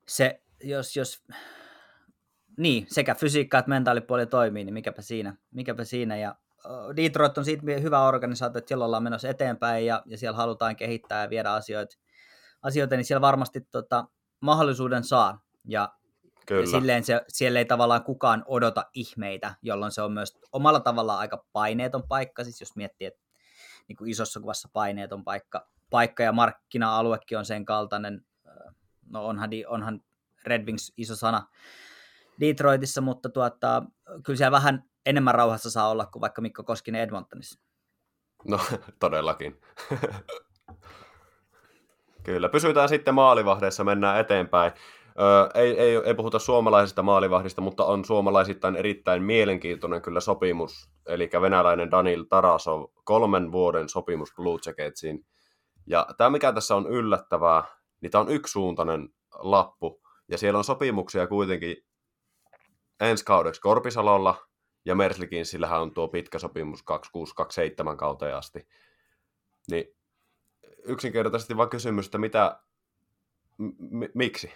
se, 0.08 0.42
jos, 0.64 0.98
jos 0.98 1.24
niin, 2.58 2.86
sekä 2.90 3.16
fysiikka 3.16 3.58
että 3.58 3.70
mentaalipuoli 3.70 4.26
toimii, 4.26 4.64
niin 4.64 4.74
mikäpä 4.74 5.02
siinä, 5.02 5.36
mikäpä 5.52 5.84
siinä. 5.84 6.18
Ja 6.18 6.36
Detroit 6.96 7.38
on 7.38 7.46
siitä 7.46 7.64
hyvä 7.82 8.08
organisaatio, 8.08 8.58
että 8.58 8.68
siellä 8.68 8.86
ollaan 8.86 9.04
menossa 9.04 9.30
eteenpäin 9.30 9.86
ja, 9.86 10.04
ja 10.06 10.18
siellä 10.18 10.38
halutaan 10.38 10.76
kehittää 10.76 11.24
ja 11.24 11.30
viedä 11.30 11.52
asioita, 11.52 11.96
asioita 12.62 12.96
niin 12.96 13.06
siellä 13.06 13.22
varmasti 13.22 13.62
tota, 13.72 14.06
mahdollisuuden 14.40 15.04
saa. 15.04 15.42
Ja, 15.68 15.94
Kyllä. 16.50 16.62
ja 16.62 16.68
silleen 16.68 17.03
se, 17.03 17.22
siellä 17.27 17.60
ei 17.60 17.65
tavallaan 17.65 18.03
kukaan 18.03 18.44
odota 18.48 18.86
ihmeitä, 18.94 19.56
jolloin 19.62 19.91
se 19.91 20.01
on 20.01 20.12
myös 20.12 20.39
omalla 20.51 20.79
tavallaan 20.79 21.20
aika 21.20 21.46
paineeton 21.53 22.03
paikka, 22.08 22.44
siis 22.44 22.60
jos 22.60 22.75
miettii, 22.75 23.08
että 23.08 23.22
niin 23.88 23.98
kuin 23.98 24.12
isossa 24.12 24.39
kuvassa 24.39 24.70
paineeton 24.74 25.24
paikka, 25.24 25.68
paikka 25.89 26.24
ja 26.24 26.32
markkina-aluekin 26.32 27.38
on 27.38 27.46
sen 27.46 27.65
kaltainen, 27.65 28.25
no 29.10 29.25
onhan, 29.25 29.50
onhan 29.68 30.01
Red 30.46 30.65
Wings 30.65 30.94
iso 30.98 31.15
sana 31.15 31.48
Detroitissa, 32.39 33.01
mutta 33.01 33.29
tuota, 33.29 33.84
kyllä 34.25 34.38
siellä 34.38 34.51
vähän 34.51 34.84
enemmän 35.06 35.36
rauhassa 35.36 35.72
saa 35.72 35.89
olla 35.89 36.06
kuin 36.06 36.22
vaikka 36.22 36.41
Mikko 36.41 36.63
Koskinen 36.63 37.01
Edmontonissa. 37.01 37.60
No, 38.48 38.60
todellakin. 39.00 39.62
Kyllä, 42.24 42.50
pysytään 42.50 42.89
sitten 42.89 43.13
maalivahdeissa, 43.13 43.84
mennään 43.84 44.20
eteenpäin. 44.20 44.72
Ei, 45.54 45.80
ei, 45.80 45.96
ei 46.06 46.14
puhuta 46.14 46.40
suomalaisesta 46.40 47.04
maalivahdista, 47.04 47.62
mutta 47.62 47.86
on 47.86 48.06
suomalaisittain 48.06 48.76
erittäin 48.76 49.24
mielenkiintoinen 49.24 50.02
kyllä 50.02 50.20
sopimus, 50.20 50.90
eli 51.08 51.30
venäläinen 51.42 51.92
Danil 51.92 52.24
Tarasov, 52.24 52.86
kolmen 53.04 53.52
vuoden 53.52 53.90
sopimus 53.90 54.34
Blue 54.36 54.60
Jacketsiin. 54.66 55.26
Ja 55.88 56.08
tämä, 56.18 56.30
mikä 56.30 56.52
tässä 56.52 56.76
on 56.76 56.88
yllättävää, 56.88 57.64
niin 58.02 58.12
tämä 58.12 58.22
on 58.22 58.30
yksisuuntainen 58.30 59.10
lappu, 59.34 60.02
ja 60.28 60.38
siellä 60.38 60.58
on 60.58 60.64
sopimuksia 60.64 61.28
kuitenkin 61.28 61.78
ensi 63.00 63.26
kaudeksi 63.26 63.62
Korpisalolla, 63.62 64.36
ja 64.86 64.96
Merslikin 64.96 65.46
sillähän 65.46 65.82
on 65.82 65.94
tuo 65.94 66.08
pitkä 66.08 66.40
sopimus 66.40 66.84
2627 66.84 67.98
kauteen 67.98 68.36
asti. 68.36 68.68
Niin 69.72 69.86
yksinkertaisesti 70.84 71.58
vaan 71.58 71.70
kysymys, 71.70 72.06
että 72.06 72.18
mitä, 72.18 72.60
m- 73.58 74.04
miksi? 74.14 74.52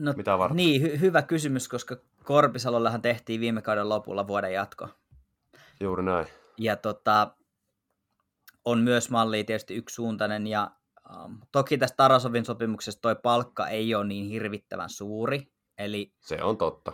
No, 0.00 0.12
mitä 0.16 0.38
varten? 0.38 0.56
Niin, 0.56 0.82
hy- 0.82 1.00
hyvä 1.00 1.22
kysymys, 1.22 1.68
koska 1.68 1.96
Korpisalollahan 2.24 3.02
tehtiin 3.02 3.40
viime 3.40 3.62
kauden 3.62 3.88
lopulla 3.88 4.26
vuoden 4.26 4.52
jatko. 4.52 4.88
Juuri 5.80 6.02
näin. 6.02 6.26
Ja 6.58 6.76
tota, 6.76 7.34
on 8.64 8.78
myös 8.78 9.10
malli 9.10 9.44
tietysti 9.44 9.74
yksisuuntainen 9.74 10.46
ja 10.46 10.70
um, 11.24 11.38
toki 11.52 11.78
tästä 11.78 11.96
Tarasovin 11.96 12.44
sopimuksesta 12.44 13.00
toi 13.00 13.16
palkka 13.22 13.68
ei 13.68 13.94
ole 13.94 14.06
niin 14.06 14.26
hirvittävän 14.26 14.90
suuri. 14.90 15.52
Eli, 15.78 16.12
se 16.20 16.42
on 16.42 16.58
totta. 16.58 16.92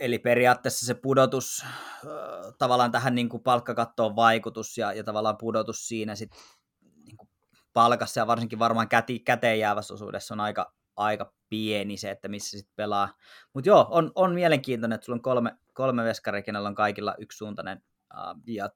Eli 0.00 0.18
periaatteessa 0.18 0.86
se 0.86 0.94
pudotus, 0.94 1.66
tavallaan 2.58 2.90
tähän 2.90 3.14
niin 3.14 3.28
kuin 3.28 3.42
palkkakattoon 3.42 4.16
vaikutus 4.16 4.78
ja, 4.78 4.92
ja 4.92 5.04
tavallaan 5.04 5.36
pudotus 5.36 5.88
siinä 5.88 6.14
sit, 6.14 6.30
niin 7.04 7.16
kuin 7.16 7.28
palkassa 7.72 8.20
ja 8.20 8.26
varsinkin 8.26 8.58
varmaan 8.58 8.88
käti, 8.88 9.18
käteen 9.18 9.58
jäävässä 9.58 9.94
osuudessa 9.94 10.34
on 10.34 10.40
aika, 10.40 10.74
aika 10.96 11.32
pieni 11.48 11.96
se, 11.96 12.10
että 12.10 12.28
missä 12.28 12.58
sitten 12.58 12.76
pelaa. 12.76 13.08
Mutta 13.54 13.68
joo, 13.68 13.86
on, 13.90 14.12
on 14.14 14.34
mielenkiintoinen, 14.34 14.94
että 14.94 15.04
sulla 15.04 15.16
on 15.16 15.22
kolme, 15.22 15.56
kolme 15.72 16.04
veskaria, 16.04 16.42
kenellä 16.42 16.68
on 16.68 16.74
kaikilla 16.74 17.14
yksisuuntainen. 17.18 17.82
Uh, 18.14 18.42
ja 18.46 18.70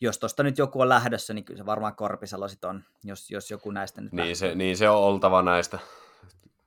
jos 0.00 0.18
tuosta 0.18 0.42
nyt 0.42 0.58
joku 0.58 0.80
on 0.80 0.88
lähdössä, 0.88 1.34
niin 1.34 1.44
kyllä 1.44 1.58
se 1.58 1.66
varmaan 1.66 1.96
Korpisalo 1.96 2.48
sit 2.48 2.64
on, 2.64 2.84
jos, 3.04 3.30
jos 3.30 3.50
joku 3.50 3.70
näistä 3.70 4.00
nyt 4.00 4.12
niin 4.12 4.36
se, 4.36 4.54
niin 4.54 4.76
se 4.76 4.88
on 4.88 4.96
oltava 4.96 5.42
näistä. 5.42 5.78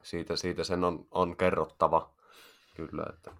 Siitä, 0.03 0.35
siitä 0.35 0.63
sen 0.63 0.83
on, 0.83 1.07
on 1.11 1.37
kerrottava 1.37 2.13
kyllä. 2.75 3.03
Että... 3.13 3.31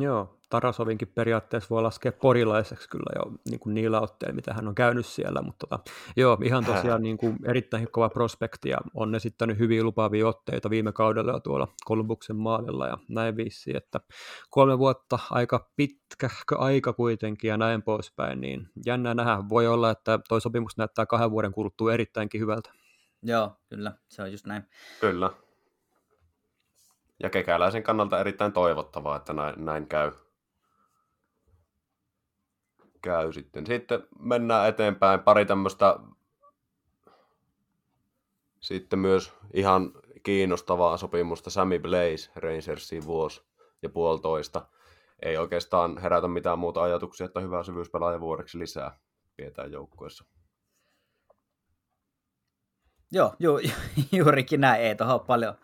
Joo, 0.00 0.37
Tarasovinkin 0.50 1.08
periaatteessa 1.08 1.70
voi 1.70 1.82
laskea 1.82 2.12
porilaiseksi 2.12 2.88
kyllä 2.88 3.12
jo 3.16 3.32
niin 3.50 3.60
kuin 3.60 3.74
niillä 3.74 4.00
otteilla, 4.00 4.34
mitä 4.34 4.54
hän 4.54 4.68
on 4.68 4.74
käynyt 4.74 5.06
siellä, 5.06 5.42
mutta 5.42 5.66
tota, 5.66 5.90
joo, 6.16 6.38
ihan 6.44 6.64
tosiaan 6.64 7.02
niin 7.02 7.18
kuin 7.18 7.36
erittäin 7.44 7.90
kova 7.90 8.08
prospekti 8.08 8.68
ja 8.68 8.78
on 8.94 9.14
esittänyt 9.14 9.58
hyvin 9.58 9.84
lupaavia 9.84 10.28
otteita 10.28 10.70
viime 10.70 10.92
kaudella 10.92 11.32
jo 11.32 11.40
tuolla 11.40 11.68
Kolumbuksen 11.84 12.36
maalilla 12.36 12.86
ja 12.86 12.98
näin 13.08 13.36
viisi, 13.36 13.76
että 13.76 14.00
kolme 14.50 14.78
vuotta 14.78 15.18
aika 15.30 15.70
pitkä 15.76 16.30
aika 16.58 16.92
kuitenkin 16.92 17.48
ja 17.48 17.56
näin 17.56 17.82
poispäin, 17.82 18.40
niin 18.40 18.68
jännää 18.86 19.14
nähdä. 19.14 19.38
Voi 19.48 19.66
olla, 19.66 19.90
että 19.90 20.18
toi 20.28 20.40
sopimus 20.40 20.76
näyttää 20.76 21.06
kahden 21.06 21.30
vuoden 21.30 21.52
kuluttua 21.52 21.92
erittäinkin 21.92 22.40
hyvältä. 22.40 22.70
Joo, 23.22 23.52
kyllä, 23.68 23.92
se 24.08 24.22
on 24.22 24.32
just 24.32 24.46
näin. 24.46 24.62
Kyllä. 25.00 25.30
Ja 27.22 27.30
kekäläisen 27.30 27.82
kannalta 27.82 28.20
erittäin 28.20 28.52
toivottavaa, 28.52 29.16
että 29.16 29.32
näin, 29.32 29.64
näin 29.64 29.86
käy. 29.86 30.12
Käy 33.02 33.32
sitten. 33.32 33.66
Sitten 33.66 34.02
mennään 34.18 34.68
eteenpäin. 34.68 35.20
Pari 35.20 35.46
tämmöistä 35.46 35.98
sitten 38.60 38.98
myös 38.98 39.32
ihan 39.52 39.92
kiinnostavaa 40.22 40.96
sopimusta 40.96 41.50
Sammy 41.50 41.78
Blaze 41.78 42.30
Rangersiin 42.36 43.04
vuosi 43.04 43.42
ja 43.82 43.88
puolitoista. 43.88 44.66
Ei 45.22 45.36
oikeastaan 45.36 45.98
herätä 45.98 46.28
mitään 46.28 46.58
muuta 46.58 46.82
ajatuksia, 46.82 47.26
että 47.26 47.40
hyvä 47.40 47.62
syvyyspelaaja 47.62 48.20
vuodeksi 48.20 48.58
lisää 48.58 48.98
pidetään 49.36 49.72
joukkueessa. 49.72 50.24
Joo, 53.12 53.34
ju, 53.38 53.58
juurikin 54.18 54.60
näin. 54.60 54.82
Ei 54.82 54.94
tuohon 54.94 55.20
paljon, 55.20 55.54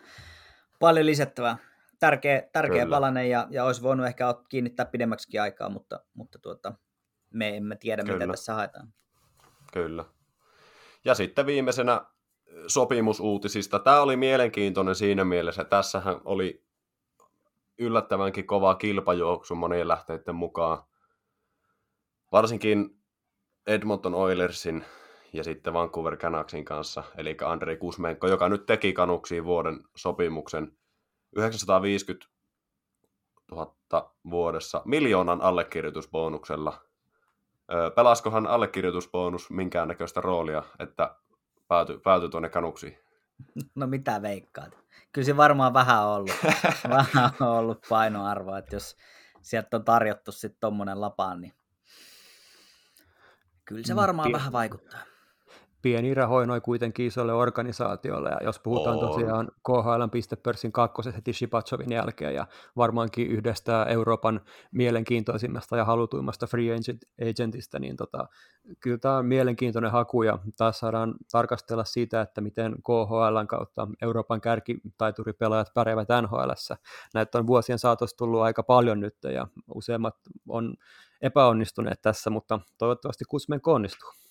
paljon 0.80 1.06
lisättävää. 1.06 1.56
Tärkeä, 2.00 2.42
tärkeä 2.52 2.86
palanen 2.86 3.30
ja, 3.30 3.46
ja 3.50 3.64
olisi 3.64 3.82
voinut 3.82 4.06
ehkä 4.06 4.34
kiinnittää 4.48 4.86
pidemmäksi 4.86 5.38
aikaa, 5.38 5.68
mutta, 5.68 6.00
mutta 6.14 6.38
tuota, 6.38 6.72
me 7.34 7.56
emme 7.56 7.76
tiedä, 7.76 8.02
Kyllä. 8.02 8.18
mitä 8.18 8.32
tässä 8.32 8.54
haetaan. 8.54 8.94
Kyllä. 9.72 10.04
Ja 11.04 11.14
sitten 11.14 11.46
viimeisenä 11.46 12.04
sopimusuutisista. 12.66 13.78
Tämä 13.78 14.00
oli 14.00 14.16
mielenkiintoinen 14.16 14.94
siinä 14.94 15.24
mielessä. 15.24 15.64
Tässähän 15.64 16.20
oli 16.24 16.64
yllättävänkin 17.78 18.46
kova 18.46 18.74
kilpajuoksu 18.74 19.54
monien 19.54 19.88
lähteiden 19.88 20.34
mukaan. 20.34 20.84
Varsinkin 22.32 22.98
Edmonton 23.66 24.14
Oilersin 24.14 24.84
ja 25.32 25.44
sitten 25.44 25.72
Vancouver 25.72 26.16
Canucksin 26.16 26.64
kanssa, 26.64 27.04
eli 27.16 27.36
Andrei 27.44 27.76
Kusmenko, 27.76 28.28
joka 28.28 28.48
nyt 28.48 28.66
teki 28.66 28.92
kanuksiin 28.92 29.44
vuoden 29.44 29.80
sopimuksen 29.96 30.76
950 31.36 32.26
000 33.50 34.14
vuodessa 34.30 34.82
miljoonan 34.84 35.40
allekirjoitusbonuksella. 35.40 36.84
Pelaskohan 37.94 38.46
allekirjoitusbonus 38.46 39.50
minkäännäköistä 39.50 40.20
roolia, 40.20 40.62
että 40.78 41.16
päätyi 41.68 41.98
pääty 41.98 42.28
tuonne 42.28 42.48
kanuksiin? 42.48 42.98
No 43.74 43.86
mitä 43.86 44.22
veikkaat? 44.22 44.78
Kyllä 45.12 45.26
se 45.26 45.36
varmaan 45.36 45.74
vähän 45.74 46.02
on 46.02 46.14
ollut, 46.14 46.36
vähän 46.88 47.30
on 47.40 47.48
ollut 47.48 47.86
painoarvoa, 47.88 48.58
että 48.58 48.76
jos 48.76 48.96
sieltä 49.42 49.76
on 49.76 49.84
tarjottu 49.84 50.32
sitten 50.32 50.60
tuommoinen 50.60 51.00
lapaan, 51.00 51.40
niin 51.40 51.52
kyllä 53.64 53.82
se 53.86 53.94
mm, 53.94 53.96
varmaan 53.96 54.26
Tien... 54.26 54.38
vähän 54.38 54.52
vaikuttaa 54.52 55.13
pieni 55.84 56.14
rahoinoi 56.14 56.60
kuitenkin 56.60 57.06
isolle 57.06 57.32
organisaatiolle, 57.32 58.28
ja 58.28 58.38
jos 58.42 58.58
puhutaan 58.58 58.96
on. 58.98 59.08
tosiaan 59.08 59.48
KHL 59.66 60.06
pistepörssin 60.12 60.72
kakkoset 60.72 61.16
heti 61.16 61.32
Shipachovin 61.32 61.92
jälkeen, 61.92 62.34
ja 62.34 62.46
varmaankin 62.76 63.26
yhdestä 63.26 63.84
Euroopan 63.84 64.40
mielenkiintoisimmasta 64.72 65.76
ja 65.76 65.84
halutuimmasta 65.84 66.46
free 66.46 66.74
agent, 66.74 67.02
agentista, 67.22 67.78
niin 67.78 67.96
tota, 67.96 68.28
kyllä 68.80 68.98
tämä 68.98 69.16
on 69.16 69.26
mielenkiintoinen 69.26 69.90
haku, 69.90 70.22
ja 70.22 70.38
taas 70.56 70.78
saadaan 70.78 71.14
tarkastella 71.32 71.84
sitä, 71.84 72.20
että 72.20 72.40
miten 72.40 72.72
KHL 72.72 73.44
kautta 73.48 73.88
Euroopan 74.02 74.40
kärkitaituripelaajat 74.40 75.74
pärjäävät 75.74 76.08
NHL. 76.22 76.50
Näitä 77.14 77.38
on 77.38 77.46
vuosien 77.46 77.78
saatossa 77.78 78.16
tullut 78.16 78.40
aika 78.40 78.62
paljon 78.62 79.00
nyt, 79.00 79.16
ja 79.34 79.46
useimmat 79.74 80.16
on 80.48 80.74
epäonnistuneet 81.22 82.02
tässä, 82.02 82.30
mutta 82.30 82.60
toivottavasti 82.78 83.24
Kusmen 83.28 83.60
onnistuu. 83.66 84.23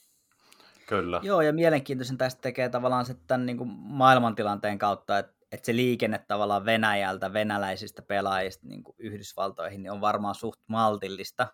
Kyllä. 0.88 1.20
Joo, 1.24 1.42
ja 1.42 1.54
mielenkiintoisen 1.54 2.18
tästä 2.18 2.42
tekee 2.42 2.70
tavallaan 2.70 3.06
se 3.06 3.16
tämän 3.28 3.46
niin 3.46 3.58
kuin 3.58 3.70
maailmantilanteen 3.70 4.78
kautta, 4.78 5.18
että, 5.18 5.34
että 5.52 5.66
se 5.66 5.76
liikenne 5.76 6.20
tavallaan 6.28 6.66
Venäjältä, 6.66 7.34
venäläisistä 7.34 8.02
pelaajista 8.02 8.68
niin 8.68 8.84
kuin 8.84 8.96
Yhdysvaltoihin, 9.00 9.84
niin 9.84 9.92
on 9.92 10.02
varmaan 10.02 10.36
suht 10.36 10.62
maltillista. 10.68 11.48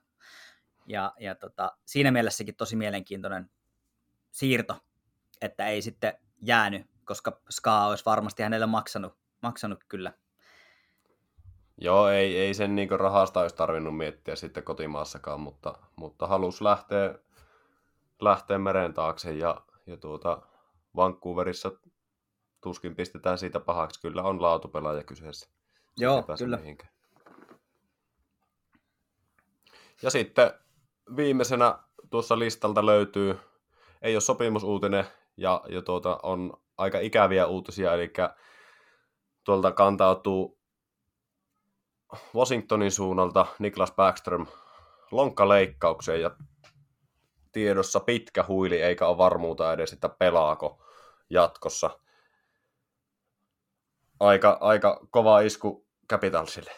Ja, 0.88 1.14
ja 1.20 1.36
tota, 1.36 1.78
siinä 1.86 2.12
mielessäkin 2.12 2.56
tosi 2.56 2.76
mielenkiintoinen 2.76 3.50
siirto, 4.32 4.78
että 5.42 5.68
ei 5.68 5.82
sitten 5.82 6.14
jäänyt, 6.42 6.88
koska 7.06 7.42
Ska 7.50 7.86
olisi 7.86 8.06
varmasti 8.06 8.44
hänelle 8.44 8.66
maksanut, 8.66 9.18
maksanut 9.42 9.84
kyllä. 9.88 10.14
Joo, 11.82 12.10
ei, 12.10 12.40
ei 12.40 12.54
sen 12.54 12.76
niin 12.76 13.00
rahasta 13.00 13.40
olisi 13.40 13.56
tarvinnut 13.56 13.98
miettiä 13.98 14.36
sitten 14.36 14.64
kotimaassakaan, 14.64 15.40
mutta, 15.40 15.76
mutta 15.96 16.28
halusi 16.28 16.64
lähteä 16.64 17.16
lähteä 18.22 18.58
meren 18.58 18.94
taakse 18.94 19.34
ja, 19.34 19.62
ja 19.86 19.98
tuota, 19.98 20.42
Vancouverissa 20.96 21.72
tuskin 22.62 22.96
pistetään 22.96 23.38
siitä 23.38 23.60
pahaksi. 23.60 24.02
Kyllä 24.02 24.24
on 24.24 24.42
laatupelaaja 24.42 25.04
kyseessä. 25.04 25.50
Joo, 25.98 26.24
kyllä. 26.38 26.58
Mihinkään. 26.58 26.92
Ja 30.02 30.10
sitten 30.10 30.52
viimeisenä 31.16 31.80
tuossa 32.10 32.40
listalta 32.40 32.86
löytyy, 32.86 33.40
ei 34.02 34.16
ole 34.16 34.22
sopimusuutinen 34.22 35.06
ja, 35.38 35.62
ja 35.70 35.82
tuota, 35.82 36.20
on 36.24 36.54
aika 36.78 37.00
ikäviä 37.00 37.48
uutisia, 37.48 37.94
eli 37.94 38.14
tuolta 39.44 39.72
kantautuu 39.72 40.60
Washingtonin 42.36 42.92
suunnalta 42.92 43.46
Niklas 43.60 43.92
Backström 43.92 44.46
lonkkaleikkaukseen 45.12 46.22
ja 46.22 46.32
tiedossa 47.52 48.00
pitkä 48.00 48.46
huili, 48.48 48.82
eikä 48.82 49.08
ole 49.08 49.18
varmuutta 49.18 49.74
edes, 49.74 49.94
että 49.94 50.10
pelaako 50.10 50.84
jatkossa. 51.30 52.00
Aika, 54.20 54.58
aika 54.62 55.00
kova 55.12 55.40
isku 55.40 55.88
Capitalsille. 56.10 56.72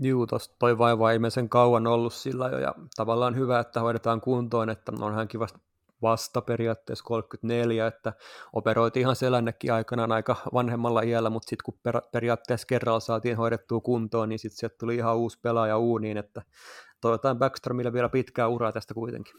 Juu, 0.00 0.26
tosta 0.26 0.54
toi 0.58 0.78
vaiva 0.78 1.12
ei 1.12 1.18
sen 1.28 1.48
kauan 1.48 1.86
ollut 1.86 2.12
sillä 2.12 2.48
jo, 2.48 2.58
ja 2.58 2.74
tavallaan 2.96 3.36
hyvä, 3.36 3.60
että 3.60 3.80
hoidetaan 3.80 4.20
kuntoon, 4.20 4.70
että 4.70 4.92
on 5.00 5.14
hänkin 5.14 5.40
vasta, 5.40 5.58
vasta 6.02 6.42
periaatteessa 6.42 7.04
34, 7.04 7.86
että 7.86 8.12
operoitiin 8.52 9.00
ihan 9.00 9.16
selännekin 9.16 9.72
aikanaan 9.72 10.12
aika 10.12 10.36
vanhemmalla 10.54 11.02
iällä, 11.02 11.30
mutta 11.30 11.48
sitten 11.48 11.64
kun 11.64 11.78
per, 11.82 12.00
periaatteessa 12.12 12.66
kerralla 12.66 13.00
saatiin 13.00 13.36
hoidettua 13.36 13.80
kuntoon, 13.80 14.28
niin 14.28 14.38
sitten 14.38 14.58
sieltä 14.58 14.76
tuli 14.78 14.96
ihan 14.96 15.16
uusi 15.16 15.38
pelaaja 15.42 15.78
uuniin, 15.78 16.16
että 16.16 16.42
toivotaan 17.00 17.38
Backstromille 17.38 17.92
vielä 17.92 18.08
pitkää 18.08 18.48
uraa 18.48 18.72
tästä 18.72 18.94
kuitenkin. 18.94 19.34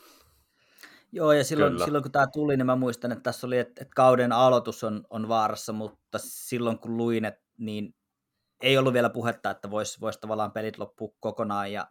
Joo, 1.11 1.31
ja 1.31 1.43
silloin, 1.43 1.79
silloin 1.83 2.03
kun 2.03 2.11
tämä 2.11 2.27
tuli, 2.27 2.57
niin 2.57 2.65
mä 2.65 2.75
muistan, 2.75 3.11
että 3.11 3.23
tässä 3.23 3.47
oli, 3.47 3.57
että, 3.57 3.81
että 3.81 3.93
kauden 3.95 4.31
aloitus 4.31 4.83
on, 4.83 5.05
on 5.09 5.27
vaarassa, 5.27 5.73
mutta 5.73 6.17
silloin 6.21 6.79
kun 6.79 6.97
luin, 6.97 7.25
että, 7.25 7.41
niin 7.57 7.95
ei 8.63 8.77
ollut 8.77 8.93
vielä 8.93 9.09
puhetta, 9.09 9.51
että 9.51 9.71
voisi 9.71 10.01
vois 10.01 10.17
tavallaan 10.17 10.51
pelit 10.51 10.77
loppua 10.77 11.09
kokonaan, 11.19 11.71
ja 11.71 11.87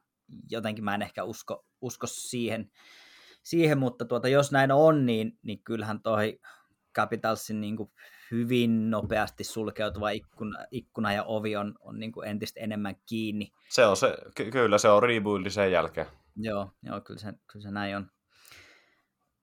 jotenkin 0.51 0.85
mä 0.85 0.95
en 0.95 1.03
ehkä 1.03 1.25
usko, 1.25 1.67
usko 1.81 2.07
siihen, 2.07 2.71
siihen 3.43 3.79
mutta 3.79 4.05
tuota, 4.05 4.29
jos 4.29 4.53
näin 4.53 4.73
on, 4.73 5.07
niin, 5.07 5.39
niin 5.43 5.65
kyllähän 5.65 6.03
toi 6.03 6.39
Capitalsin 6.97 7.61
niin 7.61 7.77
kuin 7.77 7.91
hyvin 8.31 8.91
nopeasti 8.91 9.45
sulkeutuva 9.45 10.11
ikkuna, 10.11 10.59
ikkuna 10.71 11.13
ja 11.13 11.25
ovi 11.25 11.57
on, 11.57 11.75
on 11.81 11.99
niin 11.99 12.13
kuin 12.13 12.29
entistä 12.29 12.61
enemmän 12.61 12.97
kiinni. 13.09 13.53
Se 13.69 13.87
on 13.87 13.97
se, 13.97 14.15
ky- 14.35 14.51
kyllä 14.51 14.79
se 14.79 14.89
on 14.89 15.03
rebuildi 15.03 15.51
sen 15.51 15.73
jälkeen. 15.73 16.07
Joo, 16.37 16.71
joo 16.83 17.01
kyllä, 17.01 17.21
se, 17.21 17.33
kyllä 17.53 17.63
se 17.63 17.71
näin 17.71 17.97
on. 17.97 18.11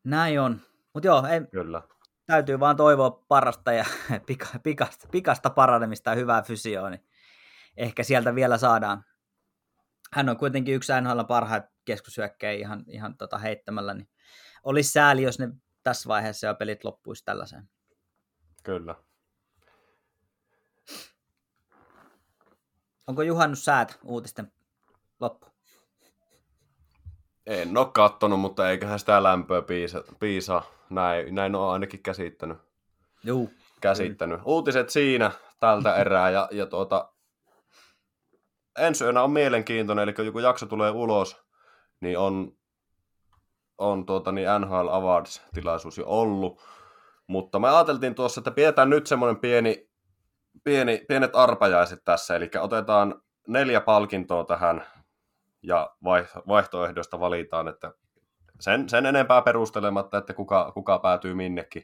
Näin 0.04 0.42
on. 0.42 0.62
Mutta 0.94 1.08
joo, 1.08 1.28
ei, 1.28 1.42
kyllä. 1.52 1.82
täytyy 2.26 2.60
vaan 2.60 2.76
toivoa 2.76 3.26
parasta 3.28 3.74
ja 3.74 3.86
pika, 4.28 4.48
pikasta, 4.64 5.08
pikasta 5.12 5.50
paranemista 5.50 6.10
ja 6.10 6.16
hyvää 6.16 6.42
fysioa, 6.42 6.90
niin 6.90 7.06
ehkä 7.78 8.04
sieltä 8.04 8.36
vielä 8.36 8.58
saadaan. 8.58 9.04
Hän 10.14 10.30
on 10.30 10.38
kuitenkin 10.38 10.76
yksi 10.76 10.94
NHL 11.02 11.24
parhaita 11.28 11.68
keskusyökkejä 11.86 12.52
ihan, 12.52 12.84
ihan 12.88 13.18
tota 13.18 13.38
heittämällä, 13.38 13.94
niin 13.94 14.10
olisi 14.64 14.92
sääli, 14.92 15.22
jos 15.24 15.40
ne 15.40 15.50
tässä 15.84 16.08
vaiheessa 16.08 16.48
jo 16.48 16.56
pelit 16.56 16.84
loppuisi 16.84 17.26
tällaiseen. 17.26 17.70
Kyllä. 18.66 18.96
Onko 23.08 23.22
juhannus 23.22 23.66
säät 23.66 24.00
uutisten 24.04 24.52
loppu? 25.20 25.48
En 27.46 27.78
ole 27.78 27.88
kattonut, 27.94 28.40
mutta 28.40 28.70
eiköhän 28.70 29.00
sitä 29.00 29.24
lämpöä 29.24 29.62
piisa, 29.62 30.04
piisa. 30.20 30.62
Näin, 30.90 31.36
näin 31.36 31.56
on 31.56 31.72
ainakin 31.74 32.04
käsittänyt. 32.04 32.58
Juu. 33.24 33.54
Käsittänyt. 33.82 34.42
Uutiset 34.46 34.90
siinä 34.90 35.32
tältä 35.60 35.96
erää 35.96 36.30
ja, 36.30 36.48
ja 36.52 36.66
tuota, 36.66 37.14
ensi 38.78 39.04
yönä 39.04 39.24
on 39.24 39.32
mielenkiintoinen, 39.32 40.04
eli 40.04 40.14
kun 40.14 40.26
joku 40.26 40.40
jakso 40.40 40.66
tulee 40.66 40.92
ulos, 40.92 41.46
niin 42.02 42.18
on, 42.18 42.58
on 43.78 44.06
tuota, 44.06 44.32
niin 44.32 44.48
NHL 44.60 44.88
Awards-tilaisuus 44.88 45.98
jo 45.98 46.06
ollut. 46.08 46.62
Mutta 47.28 47.60
me 47.60 47.70
ajateltiin 47.70 48.16
tuossa, 48.16 48.40
että 48.40 48.52
pidetään 48.52 48.90
nyt 48.90 49.08
semmoinen 49.08 49.40
pieni, 49.40 49.90
pieni, 50.64 51.06
pienet 51.08 51.36
arpajaiset 51.36 52.00
tässä, 52.06 52.36
eli 52.36 52.50
otetaan 52.60 53.22
neljä 53.48 53.82
palkintoa 53.82 54.44
tähän 54.44 54.86
ja 55.64 55.96
vaihtoehdoista 56.48 57.20
valitaan, 57.20 57.68
että 57.68 57.92
sen, 58.60 58.90
sen 58.90 59.06
enempää 59.06 59.42
perustelematta, 59.42 60.18
että 60.18 60.34
kuka, 60.34 60.72
kuka 60.72 61.00
päätyy 61.00 61.34
minnekin. 61.34 61.84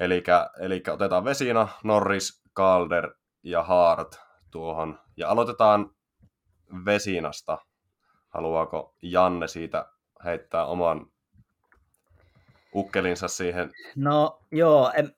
Eli 0.00 0.82
otetaan 0.92 1.24
Vesina, 1.24 1.68
Norris, 1.84 2.42
Calder 2.56 3.14
ja 3.42 3.62
Hart 3.62 4.20
tuohon. 4.50 4.98
Ja 5.16 5.28
aloitetaan 5.28 5.90
Vesinasta. 6.84 7.58
Haluaako 8.28 8.94
Janne 9.02 9.48
siitä 9.48 9.86
heittää 10.24 10.66
oman 10.66 11.06
ukkelinsa 12.74 13.28
siihen? 13.28 13.72
No 13.96 14.42
joo, 14.52 14.92
en, 14.94 15.16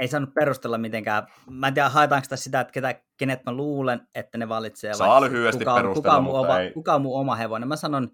ei 0.00 0.08
saanut 0.08 0.34
perustella 0.34 0.78
mitenkään. 0.78 1.26
Mä 1.50 1.68
en 1.68 1.74
tiedä, 1.74 1.88
haetaanko 1.88 2.26
tässä 2.28 2.44
sitä, 2.44 2.60
että 2.60 2.72
ketä, 2.72 2.94
kenet 3.16 3.44
mä 3.44 3.52
luulen, 3.52 4.08
että 4.14 4.38
ne 4.38 4.48
valitsee. 4.48 4.94
Saa 4.94 5.20
lyhyesti 5.20 5.64
kuka, 5.64 5.74
perustella, 5.74 6.16
kuka, 6.16 6.20
mutta 6.20 6.38
oma, 6.38 6.60
ei. 6.60 6.72
kuka 6.72 6.94
on 6.94 7.02
mun 7.02 7.20
oma 7.20 7.34
hevonen. 7.34 7.68
Mä 7.68 7.76
sanon, 7.76 8.10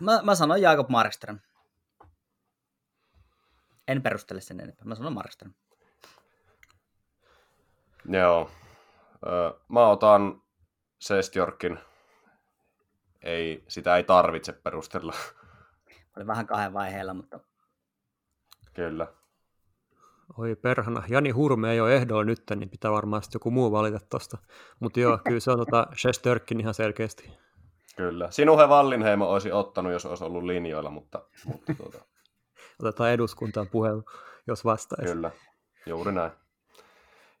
mä, 0.00 0.20
mä 0.22 0.34
sanon 0.34 0.62
Jakob 0.62 0.88
Markström. 0.88 1.38
En 3.88 4.02
perustele 4.02 4.40
sen 4.40 4.60
enempää. 4.60 4.84
Mä 4.84 4.94
sanon 4.94 5.12
Markström. 5.12 5.54
Joo. 8.08 8.50
Mä 9.68 9.86
otan 9.86 10.42
Sestjorkin. 10.98 11.78
Ei, 13.24 13.64
sitä 13.68 13.96
ei 13.96 14.04
tarvitse 14.04 14.52
perustella. 14.52 15.14
Oli 16.16 16.26
vähän 16.26 16.46
kahden 16.46 16.72
vaiheella, 16.72 17.14
mutta 17.14 17.40
Kyllä. 18.74 19.06
Oi 20.38 20.56
perhana. 20.56 21.02
Jani 21.08 21.30
Hurme 21.30 21.72
ei 21.72 21.80
ole 21.80 21.96
ehdolla 21.96 22.24
nyt, 22.24 22.42
niin 22.56 22.70
pitää 22.70 22.90
varmaan 22.90 23.22
joku 23.34 23.50
muu 23.50 23.72
valita 23.72 24.00
tuosta. 24.10 24.38
Mutta 24.80 25.00
joo, 25.00 25.18
kyllä 25.24 25.40
se 25.40 25.50
on 25.50 25.58
tota 25.58 25.86
Shesterkin 26.00 26.60
ihan 26.60 26.74
selkeästi. 26.74 27.30
Kyllä. 27.96 28.30
Sinuhe 28.30 28.68
Vallinheimo 28.68 29.30
olisi 29.30 29.52
ottanut, 29.52 29.92
jos 29.92 30.06
olisi 30.06 30.24
ollut 30.24 30.42
linjoilla, 30.42 30.90
mutta... 30.90 31.22
mutta 31.46 31.74
tuota... 31.74 31.98
Otetaan 32.82 33.10
eduskuntaan 33.10 33.68
puhelu, 33.68 34.04
jos 34.46 34.64
vastaisi. 34.64 35.12
Kyllä, 35.12 35.30
juuri 35.86 36.12
näin. 36.12 36.32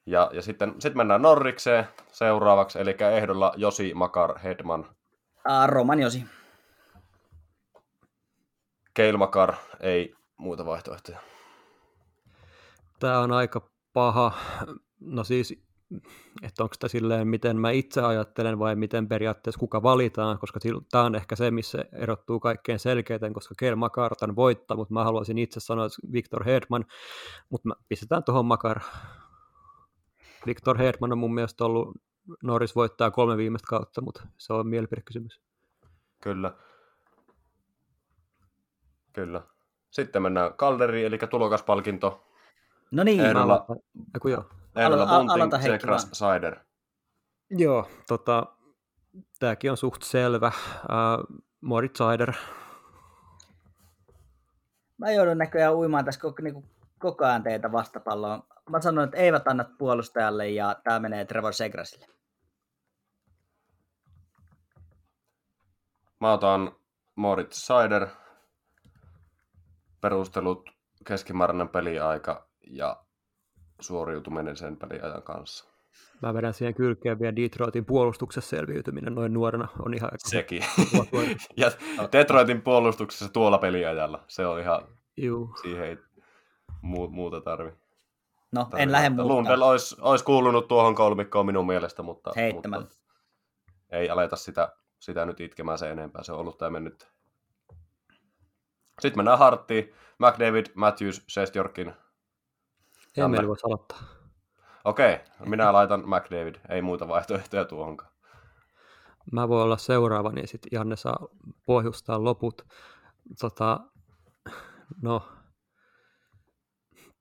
Ja, 0.06 0.30
ja 0.32 0.42
sitten, 0.42 0.72
sitten 0.72 0.96
mennään 0.96 1.22
Norrikseen 1.22 1.88
seuraavaksi, 2.12 2.80
eli 2.80 2.96
ehdolla 3.16 3.52
Josi 3.56 3.94
Makar 3.94 4.38
Hedman. 4.38 4.86
Uh, 5.48 5.66
Roman 5.66 6.00
Josi. 6.00 6.24
Keilmakar 8.94 9.54
ei 9.80 10.14
muita 10.36 10.66
vaihtoehtoja? 10.66 11.18
Tämä 13.00 13.18
on 13.20 13.32
aika 13.32 13.70
paha. 13.92 14.32
No 15.00 15.24
siis 15.24 15.64
että 16.42 16.62
onko 16.62 16.74
tämä 16.78 16.88
silleen, 16.88 17.28
miten 17.28 17.56
mä 17.56 17.70
itse 17.70 18.02
ajattelen 18.02 18.58
vai 18.58 18.76
miten 18.76 19.08
periaatteessa 19.08 19.58
kuka 19.58 19.82
valitaan, 19.82 20.38
koska 20.38 20.60
tämä 20.90 21.04
on 21.04 21.14
ehkä 21.14 21.36
se, 21.36 21.50
missä 21.50 21.84
erottuu 21.92 22.40
kaikkein 22.40 22.78
selkeiten, 22.78 23.32
koska 23.32 23.54
Kel 23.58 23.76
Makartan 23.76 24.36
voittaa, 24.36 24.76
mutta 24.76 24.94
mä 24.94 25.04
haluaisin 25.04 25.38
itse 25.38 25.60
sanoa, 25.60 25.86
että 25.86 26.12
Victor 26.12 26.44
Hedman, 26.44 26.84
mutta 27.50 27.68
mä 27.68 27.74
pistetään 27.88 28.24
tuohon 28.24 28.46
Makar. 28.46 28.80
Victor 30.46 30.78
Hedman 30.78 31.12
on 31.12 31.18
mun 31.18 31.34
mielestä 31.34 31.64
ollut 31.64 31.96
Norris 32.42 32.76
voittaa 32.76 33.10
kolme 33.10 33.36
viimeistä 33.36 33.66
kautta, 33.68 34.00
mutta 34.00 34.26
se 34.38 34.52
on 34.52 34.66
mielipidekysymys. 34.66 35.40
Kyllä. 36.20 36.52
Kyllä. 39.12 39.42
Sitten 39.90 40.22
mennään 40.22 40.54
kalderiin, 40.54 41.06
eli 41.06 41.18
tulokaspalkinto. 41.18 42.24
No 42.90 43.04
niin. 43.04 43.20
Ehdolla, 43.20 43.66
Eiku 44.14 44.28
joo. 44.28 44.44
ehdolla 44.76 45.04
Alo- 45.04 45.38
Bunting, 45.38 45.62
Segras, 45.62 46.10
Cider. 46.10 46.56
Joo, 47.50 47.88
tota, 48.08 48.46
tämäkin 49.38 49.70
on 49.70 49.76
suht 49.76 50.02
selvä. 50.02 50.52
Uh, 50.82 51.42
Moritz 51.60 51.98
Seider, 51.98 52.32
Mä 54.98 55.12
joudun 55.12 55.38
näköjään 55.38 55.74
uimaan 55.74 56.04
tässä 56.04 56.20
koko, 56.20 56.42
niin 56.42 56.54
kuin, 56.54 56.64
koko 56.98 57.24
ajan 57.24 57.42
teitä 57.42 57.72
vastapalloon. 57.72 58.42
Mä 58.70 58.80
sanoin, 58.80 59.04
että 59.04 59.16
eivät 59.16 59.48
anna 59.48 59.64
puolustajalle 59.78 60.48
ja 60.48 60.76
tämä 60.84 61.00
menee 61.00 61.24
Trevor 61.24 61.52
Segrasille. 61.52 62.06
Mä 66.20 66.32
otan 66.32 66.76
Moritz 67.14 67.66
Cider. 67.66 68.06
Perustelut 70.00 70.70
keskimääräinen 71.06 71.68
peliaika 71.68 72.46
ja 72.66 72.96
suoriutuminen 73.80 74.56
sen 74.56 74.76
peliajan 74.76 75.22
kanssa. 75.22 75.74
Mä 76.22 76.34
vedän 76.34 76.54
siihen 76.54 76.74
kylkeen 76.74 77.20
vielä 77.20 77.36
Detroitin 77.36 77.84
puolustuksessa 77.84 78.50
selviytyminen 78.50 79.14
noin 79.14 79.32
nuorena 79.32 79.68
on 79.78 79.94
ihan 79.94 80.10
aika 80.12 80.28
Sekin. 80.28 80.64
ja 81.56 81.70
Detroitin 82.12 82.62
puolustuksessa 82.62 83.32
tuolla 83.32 83.58
peliajalla. 83.58 84.24
Se 84.28 84.46
on 84.46 84.60
ihan, 84.60 84.82
Juu. 85.16 85.50
siihen 85.62 85.84
ei 85.84 85.98
muu- 86.82 87.10
muuta 87.10 87.40
tarvi. 87.40 87.72
No, 88.52 88.64
tarvi 88.64 88.82
en 88.82 88.92
lähde 88.92 89.08
muuttaa. 89.08 89.28
Lundell 89.28 89.62
olisi, 89.62 89.96
olisi 90.00 90.24
kuulunut 90.24 90.68
tuohon 90.68 90.94
kolmikkoon 90.94 91.46
minun 91.46 91.66
mielestä, 91.66 92.02
mutta, 92.02 92.32
mutta 92.54 92.94
ei 93.90 94.10
aleta 94.10 94.36
sitä, 94.36 94.72
sitä 95.04 95.26
nyt 95.26 95.40
itkemään 95.40 95.78
se 95.78 95.90
enempää. 95.90 96.22
Se 96.22 96.32
on 96.32 96.38
ollut 96.38 96.58
tämä 96.58 96.70
mennyt. 96.70 97.08
Sitten 99.00 99.18
mennään 99.18 99.38
Harttiin. 99.38 99.94
McDavid, 100.18 100.66
Matthews, 100.74 101.24
Sestjorkin. 101.28 101.92
Emeli 103.16 103.48
voisi 103.48 103.66
aloittaa. 103.66 104.02
Okei, 104.84 105.18
minä 105.46 105.72
laitan 105.72 106.00
McDavid. 106.00 106.54
Ei 106.68 106.82
muita 106.82 107.08
vaihtoehtoja 107.08 107.64
tuohonkaan. 107.64 108.10
Mä 109.32 109.48
voin 109.48 109.64
olla 109.64 109.76
seuraava, 109.76 110.32
niin 110.32 110.48
sitten 110.48 110.68
Janne 110.72 110.96
saa 110.96 111.28
pohjustaa 111.66 112.24
loput. 112.24 112.62
Tota, 113.40 113.80
no, 115.02 115.22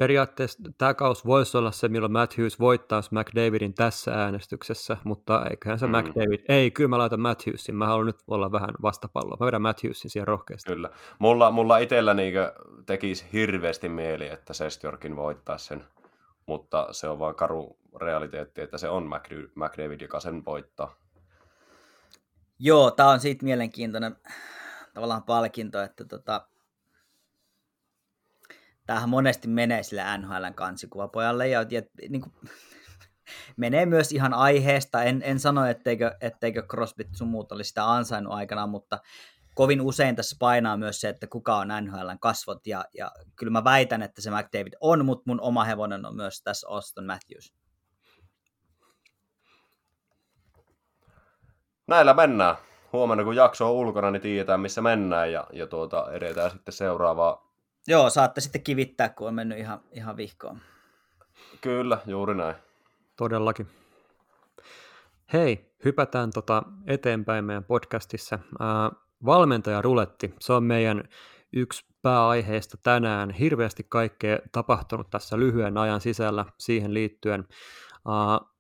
periaatteessa 0.03 0.59
tämä 0.77 0.93
kaus 0.93 1.25
voisi 1.25 1.57
olla 1.57 1.71
se, 1.71 1.87
milloin 1.87 2.11
Matthews 2.11 2.59
voittaisi 2.59 3.09
McDavidin 3.11 3.73
tässä 3.73 4.11
äänestyksessä, 4.11 4.97
mutta 5.03 5.45
eiköhän 5.49 5.79
se 5.79 5.87
Mm. 5.87 5.97
McDavid, 5.97 6.45
ei, 6.49 6.71
kyllä 6.71 6.87
mä 6.87 6.97
laitan 6.97 7.19
Matthewsin, 7.19 7.75
mä 7.75 7.87
haluan 7.87 8.05
nyt 8.05 8.19
olla 8.27 8.51
vähän 8.51 8.69
vastapalloa, 8.81 9.37
mä 9.39 9.45
vedän 9.45 9.61
Matthewsin 9.61 10.11
siihen 10.11 10.27
rohkeasti. 10.27 10.73
Kyllä. 10.73 10.89
Mulla, 11.19 11.51
mulla 11.51 11.77
itsellä 11.77 12.13
niinkö 12.13 12.53
tekisi 12.85 13.25
hirveästi 13.33 13.89
mieli, 13.89 14.27
että 14.27 14.53
Sestjorkin 14.53 15.15
voittaa 15.15 15.57
sen, 15.57 15.83
mutta 16.45 16.87
se 16.91 17.07
on 17.07 17.19
vaan 17.19 17.35
karu 17.35 17.77
realiteetti, 18.01 18.61
että 18.61 18.77
se 18.77 18.89
on 18.89 19.03
McD- 19.07 19.51
McDavid, 19.55 20.01
joka 20.01 20.19
sen 20.19 20.45
voittaa. 20.45 20.95
Joo, 22.59 22.91
tämä 22.91 23.09
on 23.09 23.19
siitä 23.19 23.45
mielenkiintoinen 23.45 24.15
tavallaan 24.93 25.23
palkinto, 25.23 25.81
että 25.81 26.05
tota, 26.05 26.47
tämähän 28.85 29.09
monesti 29.09 29.47
menee 29.47 29.83
sille 29.83 30.17
NHLn 30.17 30.53
kansikuvapojalle 30.55 31.47
ja, 31.47 31.65
ja 31.69 31.81
niin 32.09 32.21
kuin, 32.21 32.33
menee 33.57 33.85
myös 33.85 34.11
ihan 34.11 34.33
aiheesta. 34.33 35.03
En, 35.03 35.21
en 35.25 35.39
sano, 35.39 35.65
etteikö, 35.65 36.15
etteikö 36.21 36.63
Crosby 36.63 37.05
sun 37.11 37.27
muut 37.27 37.51
olisi 37.51 37.67
sitä 37.67 37.91
ansainnut 37.91 38.33
aikanaan, 38.33 38.69
mutta 38.69 38.99
kovin 39.55 39.81
usein 39.81 40.15
tässä 40.15 40.35
painaa 40.39 40.77
myös 40.77 41.01
se, 41.01 41.09
että 41.09 41.27
kuka 41.27 41.55
on 41.55 41.67
NHLn 41.67 42.19
kasvot 42.19 42.67
ja, 42.67 42.85
ja 42.97 43.11
kyllä 43.35 43.51
mä 43.51 43.63
väitän, 43.63 44.01
että 44.01 44.21
se 44.21 44.31
McDavid 44.31 44.73
on, 44.81 45.05
mutta 45.05 45.23
mun 45.27 45.41
oma 45.41 45.63
hevonen 45.63 46.05
on 46.05 46.15
myös 46.15 46.41
tässä 46.43 46.67
Auston 46.69 47.05
Matthews. 47.05 47.53
Näillä 51.87 52.13
mennään. 52.13 52.55
Huomenna 52.93 53.23
kun 53.23 53.35
jakso 53.35 53.65
on 53.65 53.71
ulkona, 53.73 54.11
niin 54.11 54.21
tiedetään 54.21 54.59
missä 54.59 54.81
mennään 54.81 55.31
ja, 55.31 55.47
ja 55.53 55.67
tuota, 55.67 56.11
edetään 56.11 56.51
sitten 56.51 56.73
seuraavaa. 56.73 57.52
Joo, 57.87 58.09
saatte 58.09 58.41
sitten 58.41 58.63
kivittää, 58.63 59.09
kun 59.09 59.27
on 59.27 59.33
mennyt 59.33 59.57
ihan, 59.57 59.79
ihan 59.91 60.17
vihkoon. 60.17 60.59
Kyllä, 61.61 61.97
juuri 62.05 62.35
näin. 62.35 62.55
Todellakin. 63.15 63.67
Hei, 65.33 65.73
hypätään 65.85 66.31
tota 66.31 66.63
eteenpäin 66.87 67.45
meidän 67.45 67.63
podcastissa. 67.63 68.39
Ää, 68.59 68.91
valmentajaruletti, 69.25 70.35
se 70.39 70.53
on 70.53 70.63
meidän 70.63 71.03
yksi 71.53 71.85
pääaiheista 72.01 72.77
tänään. 72.83 73.29
Hirveästi 73.31 73.85
kaikkea 73.89 74.39
tapahtunut 74.51 75.09
tässä 75.09 75.39
lyhyen 75.39 75.77
ajan 75.77 76.01
sisällä 76.01 76.45
siihen 76.57 76.93
liittyen. 76.93 77.47
Ää, 78.07 78.52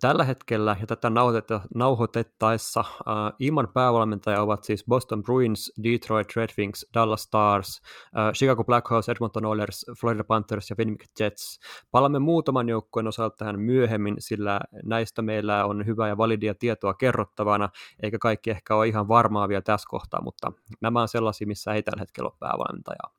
tällä 0.00 0.24
hetkellä 0.24 0.76
ja 0.80 0.86
tätä 0.86 1.08
nauhoitetta- 1.08 1.60
nauhoitettaessa 1.74 2.80
äh, 2.80 3.32
ilman 3.38 3.68
päävalmentaja 3.74 4.42
ovat 4.42 4.64
siis 4.64 4.84
Boston 4.88 5.22
Bruins, 5.22 5.72
Detroit 5.82 6.36
Red 6.36 6.48
Wings, 6.58 6.86
Dallas 6.94 7.22
Stars, 7.22 7.82
äh, 8.18 8.32
Chicago 8.32 8.64
Blackhawks, 8.64 9.08
Edmonton 9.08 9.44
Oilers, 9.44 9.86
Florida 10.00 10.24
Panthers 10.24 10.70
ja 10.70 10.76
Winnipeg 10.78 11.08
Jets. 11.20 11.60
Palaamme 11.90 12.18
muutaman 12.18 12.68
joukkueen 12.68 13.06
osalta 13.06 13.36
tähän 13.36 13.60
myöhemmin, 13.60 14.16
sillä 14.18 14.60
näistä 14.84 15.22
meillä 15.22 15.64
on 15.64 15.86
hyvää 15.86 16.08
ja 16.08 16.16
validia 16.16 16.54
tietoa 16.54 16.94
kerrottavana, 16.94 17.68
eikä 18.02 18.18
kaikki 18.18 18.50
ehkä 18.50 18.74
ole 18.74 18.88
ihan 18.88 19.08
varmaa 19.08 19.48
vielä 19.48 19.62
tässä 19.62 19.86
kohtaa, 19.90 20.22
mutta 20.22 20.52
nämä 20.80 21.02
on 21.02 21.08
sellaisia, 21.08 21.46
missä 21.46 21.74
ei 21.74 21.82
tällä 21.82 22.00
hetkellä 22.00 22.28
ole 22.28 22.36
päävalmentajaa. 22.40 23.10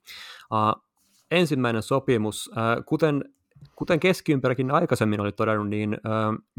Uh, 0.51 0.84
ensimmäinen 1.32 1.82
sopimus, 1.82 2.47
uh, 2.47 2.86
kuten 2.86 3.37
kuten 3.76 4.00
keskiympärökin 4.00 4.72
aikaisemmin 4.72 5.22
oli 5.22 5.32
todennut, 5.32 5.70
niin 5.70 5.98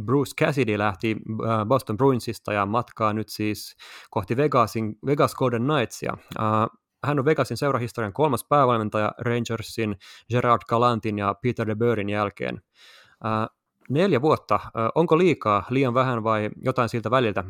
Bruce 0.03 0.45
Cassidy 0.45 0.79
lähti 0.79 1.17
äh, 1.31 1.67
Boston 1.67 1.97
Bruinsista 1.97 2.53
ja 2.53 2.67
matkaa 2.67 3.13
nyt 3.13 3.29
siis 3.29 3.77
kohti 4.11 4.37
Vegasin, 4.37 4.99
Vegas 5.07 5.35
Golden 5.35 5.63
Knightsia. 5.65 6.17
Hän 7.05 7.19
on 7.19 7.25
Vegasin 7.25 7.57
seurahistorian 7.57 8.13
kolmas 8.13 8.45
päävalmentaja 8.49 9.13
Rangersin, 9.19 9.97
Gerard 10.31 10.63
Galantin 10.69 11.19
ja 11.19 11.35
Peter 11.43 11.67
DeBurin 11.67 12.09
jälkeen. 12.09 12.63
Neljä 13.91 14.23
vuotta, 14.23 14.61
onko 14.95 15.19
liikaa, 15.19 15.63
liian 15.71 15.95
vähän 15.95 16.25
vai 16.25 16.51
jotain 16.65 16.89
siltä 16.89 17.11
väliltä? 17.11 17.45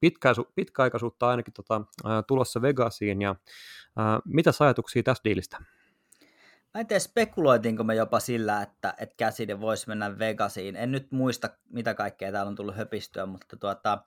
Pitkä, 0.00 0.32
pitkäaikaisuutta 0.54 1.28
ainakin 1.28 1.54
tota, 1.54 1.82
tulossa 2.26 2.62
Vegasiin 2.62 3.22
ja 3.22 3.34
mitä 4.24 4.50
ajatuksia 4.60 5.02
tästä 5.02 5.24
diilistä? 5.24 5.58
Mä 6.74 6.80
en 6.80 6.86
tiedä, 6.86 7.00
spekuloitinko 7.00 7.84
me 7.84 7.94
jopa 7.94 8.20
sillä, 8.20 8.62
että, 8.62 8.94
että 8.98 9.24
Cassidy 9.24 9.60
voisi 9.60 9.88
mennä 9.88 10.18
Vegasiin. 10.18 10.76
En 10.76 10.92
nyt 10.92 11.12
muista, 11.12 11.50
mitä 11.70 11.94
kaikkea 11.94 12.32
täällä 12.32 12.48
on 12.48 12.54
tullut 12.54 12.76
höpistyä, 12.76 13.26
mutta 13.26 13.56
tuota... 13.56 14.04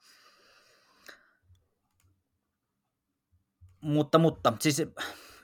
Mutta, 3.81 4.19
mutta, 4.19 4.53
siis 4.59 4.81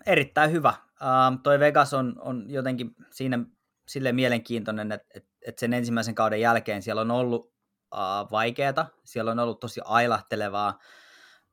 erittäin 0.06 0.52
hyvä. 0.52 0.74
Uh, 0.92 1.40
toi 1.44 1.60
Vegas 1.60 1.94
on, 1.94 2.16
on 2.20 2.46
jotenkin 2.48 2.96
siinä 3.12 3.40
sille 3.88 4.12
mielenkiintoinen, 4.12 4.92
että, 4.92 5.08
että, 5.16 5.30
että 5.48 5.60
sen 5.60 5.74
ensimmäisen 5.74 6.16
kauden 6.16 6.42
jälkeen 6.42 6.82
siellä 6.82 7.02
on 7.02 7.12
ollut 7.12 7.54
uh, 7.94 8.32
vaikeata, 8.32 8.86
siellä 9.04 9.32
on 9.32 9.40
ollut 9.40 9.60
tosi 9.60 9.82
ailahtelevaa. 9.86 10.80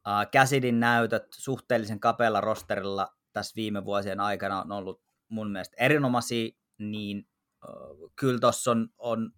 Uh, 0.07 0.31
Cassidyn 0.33 0.81
näytöt 0.81 1.27
suhteellisen 1.33 2.01
kapealla 2.01 2.41
rosterilla 2.41 3.17
tässä 3.33 3.57
viime 3.57 3.85
vuosien 3.85 4.21
aikana 4.21 4.63
on 4.63 4.73
ollut 4.73 5.07
mun 5.29 5.51
mielestä 5.51 5.77
erinomaisia, 5.79 6.51
niin 6.79 7.29
uh, 7.69 8.13
kyllä 8.17 8.39
tuossa 8.39 8.71
on, 8.71 8.89
on 8.99 9.33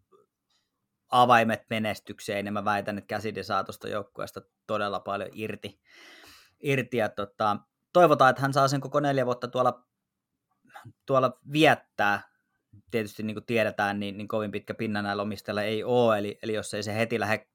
avaimet 1.10 1.62
menestykseen, 1.70 2.46
ja 2.46 2.52
mä 2.52 2.64
väitän, 2.64 2.98
että 2.98 3.14
Cassidy 3.14 3.44
saa 3.44 3.64
tuosta 3.64 3.88
joukkueesta 3.88 4.40
todella 4.66 5.00
paljon 5.00 5.30
irti. 5.32 5.80
irti 6.62 6.96
ja 6.96 7.08
tota, 7.08 7.56
toivotaan, 7.92 8.30
että 8.30 8.42
hän 8.42 8.52
saa 8.52 8.68
sen 8.68 8.80
koko 8.80 9.00
neljä 9.00 9.26
vuotta 9.26 9.48
tuolla, 9.48 9.86
tuolla 11.06 11.38
viettää. 11.52 12.28
Tietysti 12.90 13.22
niin 13.22 13.34
kuin 13.34 13.46
tiedetään, 13.46 14.00
niin, 14.00 14.18
niin 14.18 14.28
kovin 14.28 14.50
pitkä 14.50 14.74
pinna 14.74 15.02
näillä 15.02 15.22
omistajilla 15.22 15.62
ei 15.62 15.84
ole, 15.84 16.18
eli, 16.18 16.38
eli 16.42 16.52
jos 16.54 16.74
ei 16.74 16.82
se 16.82 16.94
heti 16.94 17.20
lähde 17.20 17.48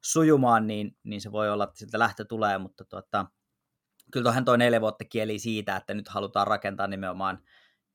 sujumaan, 0.00 0.66
niin, 0.66 0.96
niin 1.04 1.20
se 1.20 1.32
voi 1.32 1.50
olla, 1.50 1.64
että 1.64 1.78
siltä 1.78 1.98
lähtö 1.98 2.24
tulee, 2.24 2.58
mutta 2.58 2.84
tota, 2.84 3.26
kyllä 4.12 4.24
tuohon 4.24 4.44
toi 4.44 4.58
neljä 4.58 4.80
vuotta 4.80 5.04
kieli 5.04 5.38
siitä, 5.38 5.76
että 5.76 5.94
nyt 5.94 6.08
halutaan 6.08 6.46
rakentaa 6.46 6.86
nimenomaan 6.86 7.42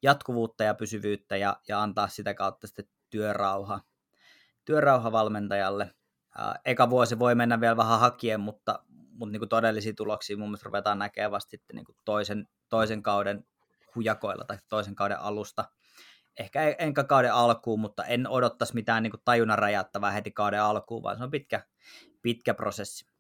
jatkuvuutta 0.02 0.64
ja 0.64 0.74
pysyvyyttä 0.74 1.38
ja, 1.38 1.58
ja 1.68 1.82
antaa 1.82 2.08
sitä 2.08 2.34
kautta 2.34 2.68
sitten 2.68 2.86
työrauha, 3.10 3.80
työrauhavalmentajalle. 4.66 5.92
Eka 6.66 6.90
vuosi 6.90 7.20
voi 7.20 7.36
mennä 7.36 7.62
vielä 7.62 7.78
vähän 7.78 8.00
hakien, 8.00 8.40
mutta, 8.40 8.84
mutta 8.88 9.32
niin 9.32 9.40
kuin 9.40 9.50
todellisia 9.50 9.94
tuloksia 9.94 10.38
mun 10.38 10.48
mielestä 10.50 10.66
ruvetaan 10.66 11.00
näkemään 11.00 11.32
vasta 11.32 11.50
sitten 11.50 11.76
niin 11.76 11.86
kuin 11.86 11.96
toisen, 12.06 12.48
toisen 12.70 13.04
kauden 13.04 13.46
hujakoilla 13.96 14.44
tai 14.44 14.58
toisen 14.70 14.96
kauden 14.96 15.20
alusta. 15.20 15.66
Ehkä 16.40 16.76
enkä 16.80 17.04
kauden 17.04 17.34
alkuun, 17.34 17.80
mutta 17.80 18.06
en 18.06 18.28
odottaisi 18.28 18.74
mitään 18.74 19.04
niin 19.04 19.12
kuin 19.12 19.22
tajunnan 19.26 19.60
räjäyttävää 19.60 20.12
heti 20.12 20.32
kauden 20.32 20.62
alkuun, 20.62 21.04
vaan 21.04 21.18
se 21.18 21.24
on 21.24 21.32
pitkä, 21.32 21.66
pitkä 22.22 22.54
prosessi. 22.54 23.11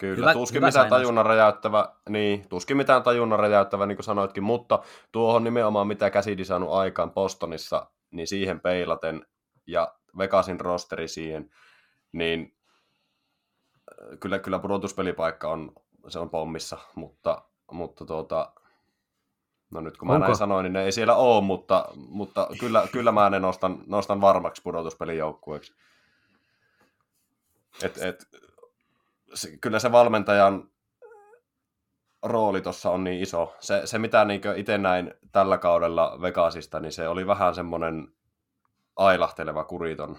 Kyllä, 0.00 0.16
hyvä, 0.16 0.32
tuskin 0.32 0.56
hyvä 0.56 0.66
mitään 0.66 0.88
tajunnan 0.88 1.26
räjäyttävä, 1.26 1.88
niin, 2.08 2.48
tuskin 2.48 2.76
mitään 2.76 3.02
tajunnan 3.02 3.38
räjäyttävä, 3.38 3.86
niin 3.86 3.96
kuin 3.96 4.04
sanoitkin, 4.04 4.42
mutta 4.42 4.82
tuohon 5.12 5.44
nimenomaan 5.44 5.86
mitä 5.86 6.10
käsidi 6.10 6.44
saanut 6.44 6.72
aikaan 6.72 7.10
Bostonissa, 7.10 7.90
niin 8.10 8.26
siihen 8.26 8.60
peilaten 8.60 9.26
ja 9.66 9.94
Vegasin 10.18 10.60
rosteri 10.60 11.08
siihen, 11.08 11.50
niin 12.12 12.56
äh, 14.02 14.18
kyllä, 14.20 14.38
kyllä 14.38 14.58
pudotuspelipaikka 14.58 15.48
on, 15.48 15.72
se 16.08 16.18
on 16.18 16.30
pommissa, 16.30 16.78
mutta, 16.94 17.42
mutta 17.72 18.04
tuota, 18.04 18.52
no 19.70 19.80
nyt 19.80 19.96
kun 19.96 20.08
mä 20.08 20.14
Onko? 20.14 20.26
näin 20.26 20.36
sanoin, 20.36 20.64
niin 20.64 20.72
ne 20.72 20.84
ei 20.84 20.92
siellä 20.92 21.14
ole, 21.14 21.44
mutta, 21.44 21.88
mutta 21.94 22.48
kyllä, 22.60 22.88
kyllä 22.92 23.12
mä 23.12 23.30
ne 23.30 23.40
nostan, 23.40 23.82
nostan 23.86 24.20
varmaksi 24.20 24.62
pudotuspelijoukkueeksi. 24.62 25.74
Et, 27.82 27.98
et, 27.98 28.26
se, 29.34 29.56
kyllä 29.56 29.78
se 29.78 29.92
valmentajan 29.92 30.70
rooli 32.22 32.60
tuossa 32.60 32.90
on 32.90 33.04
niin 33.04 33.22
iso. 33.22 33.54
Se, 33.60 33.82
se 33.84 33.98
mitä 33.98 34.24
niin 34.24 34.40
itse 34.56 34.78
näin 34.78 35.14
tällä 35.32 35.58
kaudella 35.58 36.18
Vegasista, 36.20 36.80
niin 36.80 36.92
se 36.92 37.08
oli 37.08 37.26
vähän 37.26 37.54
semmoinen 37.54 38.08
ailahteleva 38.96 39.64
kuriton 39.64 40.18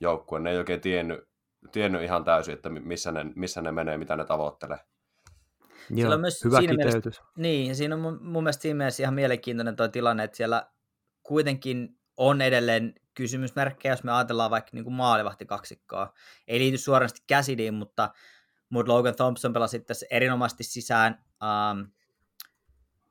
joukkue. 0.00 0.40
Ne 0.40 0.50
ei 0.50 0.58
oikein 0.58 0.80
tiennyt, 0.80 1.28
tiennyt 1.72 2.02
ihan 2.02 2.24
täysin, 2.24 2.54
että 2.54 2.68
missä 2.68 3.12
ne, 3.12 3.24
missä 3.34 3.62
ne 3.62 3.72
menee, 3.72 3.96
mitä 3.96 4.16
ne 4.16 4.24
tavoittelee. 4.24 4.78
Joo, 5.90 6.14
on 6.14 6.20
myös 6.20 6.44
hyvä 6.44 6.58
siinä 6.58 6.74
mielessä, 6.74 7.22
niin, 7.36 7.68
ja 7.68 7.74
siinä 7.74 7.94
on 7.94 8.00
mun, 8.00 8.18
mun 8.22 8.42
mielestä 8.42 8.62
siinä 8.62 8.76
mielessä 8.76 9.02
ihan 9.02 9.14
mielenkiintoinen 9.14 9.76
tuo 9.76 9.88
tilanne, 9.88 10.24
että 10.24 10.36
siellä 10.36 10.66
kuitenkin 11.22 11.98
on 12.16 12.40
edelleen 12.40 12.94
kysymysmerkkejä, 13.20 13.92
jos 13.92 14.04
me 14.04 14.12
ajatellaan 14.12 14.50
vaikka 14.50 14.70
niin 14.72 14.92
maalivahti 14.92 15.46
kaksikkoa. 15.46 16.12
Ei 16.48 16.58
liity 16.58 16.78
suorasti 16.78 17.20
käsidiin, 17.26 17.74
mutta, 17.74 18.10
mutta 18.70 18.92
Logan 18.92 19.16
Thompson 19.16 19.52
pelasi 19.52 19.80
tässä 19.80 20.06
erinomaisesti 20.10 20.64
sisään. 20.64 21.24
Um, 21.42 21.90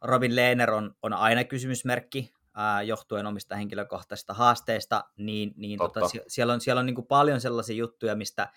Robin 0.01 0.35
Lehner 0.35 0.71
on, 0.71 0.95
on 1.01 1.13
aina 1.13 1.43
kysymysmerkki 1.43 2.33
uh, 2.33 2.87
johtuen 2.87 3.25
omista 3.25 3.55
henkilökohtaisista 3.55 4.33
haasteista, 4.33 5.03
niin, 5.17 5.53
niin 5.57 5.77
tota, 5.77 5.99
siellä 6.27 6.53
on, 6.53 6.61
siellä 6.61 6.79
on 6.79 6.85
niin 6.85 6.95
kuin 6.95 7.07
paljon 7.07 7.41
sellaisia 7.41 7.75
juttuja, 7.75 8.15
mistä, 8.15 8.51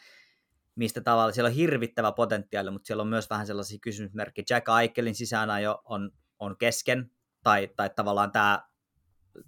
mistä 0.74 1.00
tavalla 1.00 1.32
siellä 1.32 1.48
on 1.48 1.54
hirvittävä 1.54 2.12
potentiaali, 2.12 2.70
mutta 2.70 2.86
siellä 2.86 3.00
on 3.00 3.08
myös 3.08 3.30
vähän 3.30 3.46
sellaisia 3.46 3.78
kysymysmerkkejä. 3.82 4.44
Jack 4.50 4.68
Aikelin 4.68 5.14
jo 5.62 5.82
on, 5.84 6.10
on 6.38 6.56
kesken, 6.56 7.10
tai, 7.42 7.68
tai 7.76 7.90
tavallaan 7.90 8.32
tämä, 8.32 8.62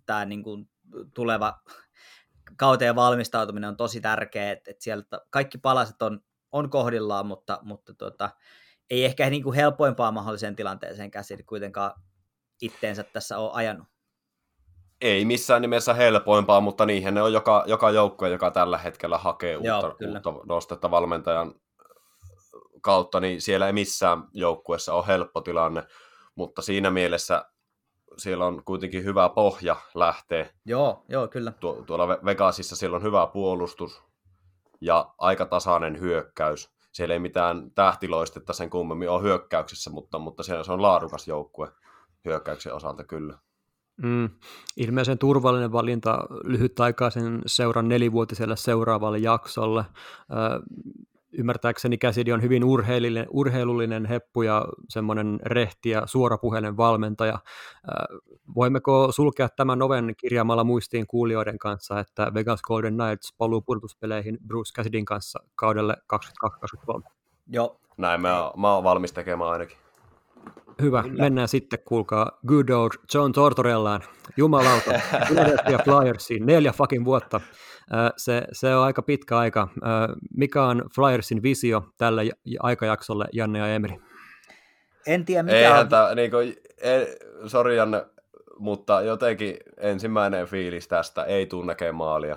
tämä 0.06 0.24
niin 0.24 0.42
kuin 0.42 0.68
tuleva 1.14 1.62
kauteen 2.56 2.96
valmistautuminen 2.96 3.68
on 3.68 3.76
tosi 3.76 4.00
tärkeä, 4.00 4.52
että, 4.52 4.70
että 4.70 4.84
sieltä 4.84 5.20
kaikki 5.30 5.58
palaset 5.58 6.02
on, 6.02 6.20
on 6.52 6.70
kohdillaan, 6.70 7.26
mutta, 7.26 7.58
mutta 7.62 7.94
tota, 7.94 8.30
ei 8.90 9.04
ehkä 9.04 9.30
niin 9.30 9.42
kuin 9.42 9.56
helpoimpaa 9.56 10.12
mahdolliseen 10.12 10.56
tilanteeseen 10.56 11.10
käsin 11.10 11.46
kuitenkaan 11.46 11.92
itteensä 12.62 13.04
tässä 13.04 13.38
ole 13.38 13.50
ajanut. 13.52 13.86
Ei 15.00 15.24
missään 15.24 15.62
nimessä 15.62 15.94
helpoimpaa, 15.94 16.60
mutta 16.60 16.86
niihin 16.86 17.14
ne 17.14 17.22
on 17.22 17.32
joka, 17.32 17.64
joka 17.66 17.90
joukko, 17.90 18.26
joka 18.26 18.50
tällä 18.50 18.78
hetkellä 18.78 19.18
hakee 19.18 19.58
Joo, 19.62 19.76
uutta, 19.76 20.06
uutta 20.08 20.34
nostetta 20.46 20.90
valmentajan 20.90 21.54
kautta, 22.80 23.20
niin 23.20 23.40
siellä 23.40 23.66
ei 23.66 23.72
missään 23.72 24.24
joukkuessa 24.32 24.94
ole 24.94 25.06
helppo 25.06 25.40
tilanne, 25.40 25.82
mutta 26.34 26.62
siinä 26.62 26.90
mielessä 26.90 27.44
siellä 28.16 28.46
on 28.46 28.64
kuitenkin 28.64 29.04
hyvä 29.04 29.28
pohja 29.28 29.76
lähteä. 29.94 30.50
Joo, 30.64 31.04
joo, 31.08 31.28
kyllä. 31.28 31.52
Tu- 31.60 31.84
tuolla 31.86 32.08
Vegasissa 32.08 32.76
siellä 32.76 32.96
on 32.96 33.02
hyvä 33.02 33.26
puolustus 33.26 34.02
ja 34.80 35.14
aika 35.18 35.46
tasainen 35.46 36.00
hyökkäys. 36.00 36.74
Siellä 36.92 37.12
ei 37.12 37.18
mitään 37.18 37.70
tähtiloistetta 37.74 38.52
sen 38.52 38.70
kummemmin 38.70 39.10
ole 39.10 39.22
hyökkäyksessä, 39.22 39.90
mutta, 39.90 40.18
mutta 40.18 40.42
siellä 40.42 40.64
se 40.64 40.72
on 40.72 40.82
laadukas 40.82 41.28
joukkue 41.28 41.68
hyökkäyksen 42.24 42.74
osalta 42.74 43.04
kyllä. 43.04 43.38
Mm, 44.02 44.30
ilmeisen 44.76 45.18
turvallinen 45.18 45.72
valinta 45.72 46.18
lyhytaikaisen 46.44 47.42
seuran 47.46 47.88
nelivuotiselle 47.88 48.56
seuraavalle 48.56 49.18
jaksolle 49.18 49.84
ymmärtääkseni 51.38 51.98
Käsidi 51.98 52.32
on 52.32 52.42
hyvin 52.42 52.64
urheilullinen, 52.64 53.26
urheilullinen 53.30 54.06
heppu 54.06 54.42
ja 54.42 54.68
semmoinen 54.88 55.40
rehti 55.44 55.90
ja 55.90 56.02
suorapuheinen 56.06 56.76
valmentaja. 56.76 57.38
Voimmeko 58.54 59.12
sulkea 59.12 59.48
tämän 59.48 59.82
oven 59.82 60.14
kirjaamalla 60.16 60.64
muistiin 60.64 61.06
kuulijoiden 61.06 61.58
kanssa, 61.58 62.00
että 62.00 62.34
Vegas 62.34 62.62
Golden 62.62 62.94
Knights 62.94 63.34
paluu 63.38 63.60
pudotuspeleihin 63.60 64.38
Bruce 64.46 64.72
Cassidin 64.72 65.04
kanssa 65.04 65.42
kaudelle 65.54 65.96
2023? 66.06 67.04
Joo. 67.46 67.80
Näin 67.96 68.20
mä, 68.20 68.50
mä 68.56 68.74
oon 68.74 68.84
valmis 68.84 69.12
tekemään 69.12 69.50
ainakin. 69.50 69.83
Hyvä, 70.82 71.02
Kyllä. 71.02 71.22
mennään 71.22 71.48
sitten, 71.48 71.78
kuulkaa, 71.84 72.38
good 72.46 72.68
old 72.68 72.90
John 73.14 73.32
Tortorellaan, 73.32 74.00
jumalauta, 74.36 74.90
Philadelphia 75.26 75.78
Flyersiin, 75.84 76.46
neljä 76.46 76.72
fucking 76.72 77.04
vuotta. 77.04 77.40
Se, 78.16 78.42
se 78.52 78.76
on 78.76 78.84
aika 78.84 79.02
pitkä 79.02 79.38
aika. 79.38 79.68
Mikä 80.36 80.64
on 80.64 80.82
Flyersin 80.94 81.42
visio 81.42 81.82
tällä 81.98 82.22
aikajaksolle, 82.60 83.24
Janne 83.32 83.58
ja 83.58 83.74
Emri? 83.74 83.98
En 85.06 85.24
tiedä, 85.24 85.42
mikä 85.42 85.56
Eihän 85.56 85.80
on... 85.80 85.88
Tämä, 85.88 86.14
niin 86.14 86.30
kuin, 86.30 86.56
ei, 86.80 87.16
sorry 87.46 87.74
Janne, 87.74 88.06
mutta 88.58 89.02
jotenkin 89.02 89.56
ensimmäinen 89.76 90.46
fiilis 90.46 90.88
tästä 90.88 91.24
ei 91.24 91.46
tule 91.46 91.66
näkemään 91.66 91.94
maalia. 91.94 92.36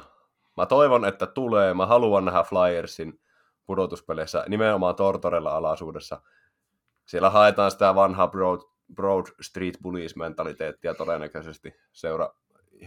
Mä 0.57 0.65
toivon, 0.65 1.05
että 1.05 1.25
tulee. 1.25 1.73
Mä 1.73 1.85
haluan 1.85 2.25
nähdä 2.25 2.43
Flyersin 2.43 3.19
pudotuspeleissä, 3.65 4.43
nimenomaan 4.47 4.95
Tortorella 4.95 5.57
alaisuudessa. 5.57 6.21
Siellä 7.07 7.29
haetaan 7.29 7.71
sitä 7.71 7.95
vanhaa 7.95 8.27
Broad, 8.27 8.59
Broad 8.95 9.25
Street 9.41 9.77
Bullies-mentaliteettia 9.81 10.93
todennäköisesti 10.93 11.75
seura 11.91 12.29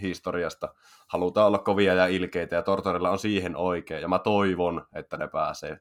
historiasta. 0.02 0.74
Halutaan 1.09 1.46
olla 1.46 1.59
kovia 1.59 1.94
ja 1.94 2.06
ilkeitä 2.06 2.56
ja 2.56 2.62
Tortorella 2.62 3.11
on 3.11 3.18
siihen 3.18 3.56
oikein 3.56 4.02
ja 4.02 4.09
mä 4.09 4.18
toivon, 4.18 4.87
että 4.94 5.16
ne 5.16 5.28
pääsee 5.28 5.80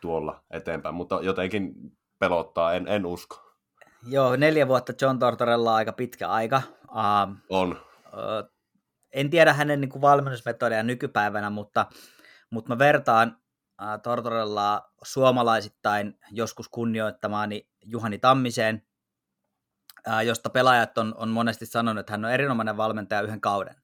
tuolla 0.00 0.44
eteenpäin, 0.50 0.94
mutta 0.94 1.18
jotenkin 1.22 1.74
pelottaa, 2.18 2.74
en, 2.74 2.88
en 2.88 3.06
usko. 3.06 3.54
Joo, 4.06 4.36
neljä 4.36 4.68
vuotta 4.68 4.92
John 5.00 5.18
Tortorella 5.18 5.70
on 5.70 5.76
aika 5.76 5.92
pitkä 5.92 6.28
aika. 6.28 6.62
Uh, 6.90 7.36
on. 7.48 7.80
Uh, 8.06 8.52
en 9.12 9.30
tiedä 9.30 9.52
hänen 9.52 9.80
niin 9.80 9.88
kuin 9.88 10.02
valmennusmetodeja 10.02 10.82
nykypäivänä, 10.82 11.50
mutta, 11.50 11.86
mutta 12.50 12.68
mä 12.68 12.78
vertaan 12.78 13.41
Tortorellaa 14.02 14.94
suomalaisittain 15.02 16.18
joskus 16.30 16.68
kunnioittamaani 16.68 17.68
Juhani 17.84 18.18
Tammiseen, 18.18 18.86
josta 20.26 20.50
pelaajat 20.50 20.98
on, 20.98 21.14
on 21.16 21.28
monesti 21.28 21.66
sanonut, 21.66 22.00
että 22.00 22.12
hän 22.12 22.24
on 22.24 22.30
erinomainen 22.30 22.76
valmentaja 22.76 23.22
yhden 23.22 23.40
kauden. 23.40 23.76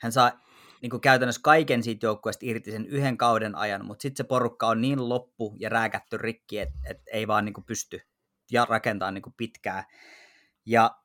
Hän 0.00 0.12
saa 0.12 0.32
niin 0.82 0.90
kuin 0.90 1.00
käytännössä 1.00 1.40
kaiken 1.44 1.82
siitä 1.82 2.06
joukkueesta 2.06 2.46
irti 2.46 2.70
sen 2.70 2.86
yhden 2.86 3.16
kauden 3.16 3.54
ajan, 3.54 3.84
mutta 3.84 4.02
sitten 4.02 4.24
se 4.24 4.28
porukka 4.28 4.68
on 4.68 4.80
niin 4.80 5.08
loppu 5.08 5.56
ja 5.58 5.68
rääkätty 5.68 6.16
rikki, 6.16 6.58
että 6.58 6.78
et 6.84 7.02
ei 7.12 7.26
vaan 7.26 7.44
niin 7.44 7.54
kuin 7.54 7.64
pysty 7.64 8.00
ja 8.50 8.66
rakentaa 8.68 9.10
niin 9.10 9.22
kuin 9.22 9.34
pitkää. 9.36 9.84
Ja 10.66 10.96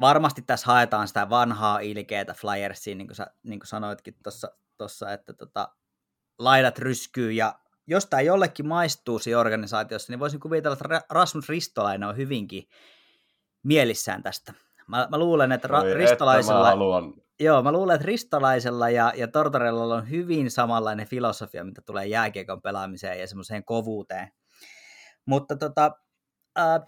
varmasti 0.00 0.42
tässä 0.42 0.66
haetaan 0.66 1.08
sitä 1.08 1.30
vanhaa 1.30 1.78
ilkeätä 1.78 2.34
Flyersiin, 2.34 2.98
niin 2.98 3.08
kuin, 3.08 3.16
sä, 3.16 3.26
niin 3.42 3.60
kuin 3.60 3.68
sanoitkin 3.68 4.16
tuossa, 4.76 5.12
että 5.12 5.32
tota, 5.32 5.68
laidat 6.40 6.78
ryskyy 6.78 7.32
ja 7.32 7.54
jos 7.86 8.06
tämä 8.06 8.20
jollekin 8.20 8.66
maistuu 8.66 9.18
siinä 9.18 9.40
organisaatiossa, 9.40 10.12
niin 10.12 10.20
voisin 10.20 10.40
kuvitella, 10.40 10.72
että 10.82 11.04
Rasmus 11.10 11.48
Ristolainen 11.48 12.08
on 12.08 12.16
hyvinkin 12.16 12.68
mielissään 13.62 14.22
tästä. 14.22 14.52
Mä, 14.86 15.08
mä 15.10 15.18
luulen, 15.18 15.52
että 15.52 15.68
ra- 15.68 15.94
Ristolaisella... 15.94 16.58
Että 16.58 16.64
mä 16.64 16.70
haluan. 16.70 17.14
Joo, 17.40 17.62
mä 17.62 17.72
luulen, 17.72 17.94
että 17.94 18.06
Ristolaisella 18.06 18.90
ja, 18.90 19.12
ja 19.16 19.28
Tortorellalla 19.28 19.94
on 19.94 20.10
hyvin 20.10 20.50
samanlainen 20.50 21.06
filosofia, 21.06 21.64
mitä 21.64 21.82
tulee 21.82 22.06
jääkiekon 22.06 22.62
pelaamiseen 22.62 23.20
ja 23.20 23.26
semmoiseen 23.26 23.64
kovuuteen. 23.64 24.32
Mutta 25.26 25.56
tota, 25.56 25.92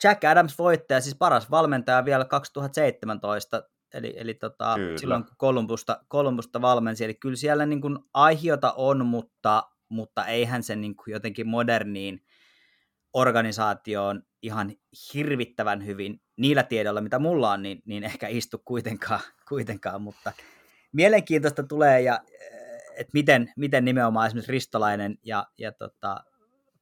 Jack 0.04 0.24
Adams 0.24 0.58
voittaja, 0.58 1.00
siis 1.00 1.16
paras 1.18 1.50
valmentaja 1.50 2.04
vielä 2.04 2.24
2017, 2.24 3.62
eli, 3.94 4.14
eli 4.16 4.34
tota, 4.34 4.76
silloin 4.96 5.24
kun 5.24 5.34
Kolumbusta, 5.36 6.04
Kolumbusta 6.08 6.60
valmensi, 6.60 7.04
eli 7.04 7.14
kyllä 7.14 7.36
siellä 7.36 7.66
niin 7.66 7.80
kuin 7.80 7.98
aihiota 8.14 8.72
on, 8.72 9.06
mutta, 9.06 9.70
mutta 9.88 10.26
eihän 10.26 10.62
se 10.62 10.76
niin 10.76 10.96
kuin 10.96 11.12
jotenkin 11.12 11.48
moderniin 11.48 12.24
organisaatioon 13.12 14.22
ihan 14.42 14.72
hirvittävän 15.14 15.86
hyvin 15.86 16.20
niillä 16.36 16.62
tiedoilla, 16.62 17.00
mitä 17.00 17.18
mulla 17.18 17.50
on, 17.50 17.62
niin, 17.62 17.82
niin 17.84 18.04
ehkä 18.04 18.28
istu 18.28 18.62
kuitenkaan, 18.64 19.20
kuitenkaan 19.48 20.02
mutta 20.02 20.32
mielenkiintoista 20.92 21.62
tulee, 21.62 22.00
ja 22.00 22.20
että 22.96 23.10
miten, 23.12 23.52
miten 23.56 23.84
nimenomaan 23.84 24.26
esimerkiksi 24.26 24.52
Ristolainen 24.52 25.18
ja, 25.22 25.46
ja 25.58 25.72
tota, 25.72 26.24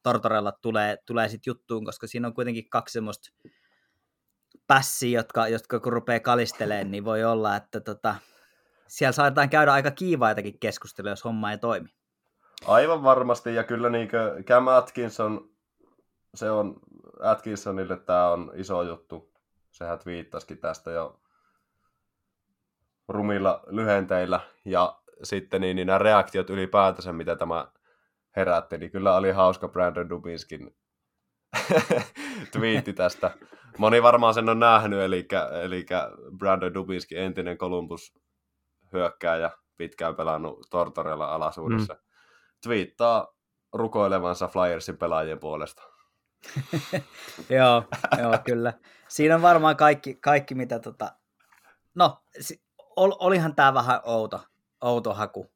Tortorella 0.03 0.51
tulee, 0.51 0.97
tulee 1.05 1.29
sitten 1.29 1.51
juttuun, 1.51 1.85
koska 1.85 2.07
siinä 2.07 2.27
on 2.27 2.33
kuitenkin 2.33 2.69
kaksi 2.69 2.93
semmoista 2.93 3.29
pässiä, 4.71 5.19
jotka, 5.19 5.47
jotka 5.47 5.79
kun 5.79 5.93
rupeaa 5.93 6.19
kalistelemaan, 6.19 6.91
niin 6.91 7.05
voi 7.05 7.23
olla, 7.23 7.55
että 7.55 7.79
tota, 7.79 8.15
siellä 8.87 9.11
saadaan 9.11 9.49
käydä 9.49 9.73
aika 9.73 9.91
kiivaitakin 9.91 10.59
keskusteluja, 10.59 11.11
jos 11.11 11.25
homma 11.25 11.51
ei 11.51 11.57
toimi. 11.57 11.89
Aivan 12.65 13.03
varmasti, 13.03 13.55
ja 13.55 13.63
kyllä 13.63 13.89
niin 13.89 14.09
Cam 14.43 14.67
Atkinson, 14.67 15.49
se 16.35 16.51
on 16.51 16.79
Atkinsonille 17.21 17.97
tämä 17.97 18.29
on 18.29 18.51
iso 18.55 18.83
juttu. 18.83 19.33
Sehän 19.71 19.99
viittasikin 20.05 20.57
tästä 20.57 20.91
jo 20.91 21.19
rumilla 23.07 23.63
lyhenteillä, 23.67 24.39
ja 24.65 24.99
sitten 25.23 25.61
niin, 25.61 25.75
niin 25.75 25.87
nämä 25.87 25.99
reaktiot 25.99 26.49
ylipäätänsä, 26.49 27.13
mitä 27.13 27.35
tämä 27.35 27.67
herätti, 28.35 28.77
niin 28.77 28.91
kyllä 28.91 29.15
oli 29.15 29.31
hauska 29.31 29.67
Brandon 29.67 30.09
Dubinskin 30.09 30.75
twiitti 32.53 32.93
tästä. 32.93 33.31
Moni 33.77 34.03
varmaan 34.03 34.33
sen 34.33 34.49
on 34.49 34.59
nähnyt, 34.59 34.99
eli, 34.99 35.27
eli 35.63 35.85
Brandon 36.37 36.73
Dubinski, 36.73 37.17
entinen 37.17 37.57
Columbus 37.57 38.13
hyökkääjä, 38.93 39.51
pitkään 39.77 40.15
pelannut 40.15 40.67
Tortorella 40.69 41.25
alasuudessa, 41.25 41.93
mm. 41.93 41.99
twiittaa 42.63 43.27
rukoilevansa 43.73 44.47
Flyersin 44.47 44.97
pelaajien 44.97 45.39
puolesta. 45.39 45.83
joo, 47.49 47.83
joo, 48.17 48.37
kyllä. 48.43 48.73
Siinä 49.07 49.35
on 49.35 49.41
varmaan 49.41 49.77
kaikki, 49.77 50.15
kaikki 50.15 50.55
mitä 50.55 50.79
tota... 50.79 51.11
No, 51.95 52.17
ol, 52.95 53.11
olihan 53.19 53.55
tämä 53.55 53.73
vähän 53.73 53.99
outo, 54.03 54.39
outo 54.81 55.13
haku. 55.13 55.51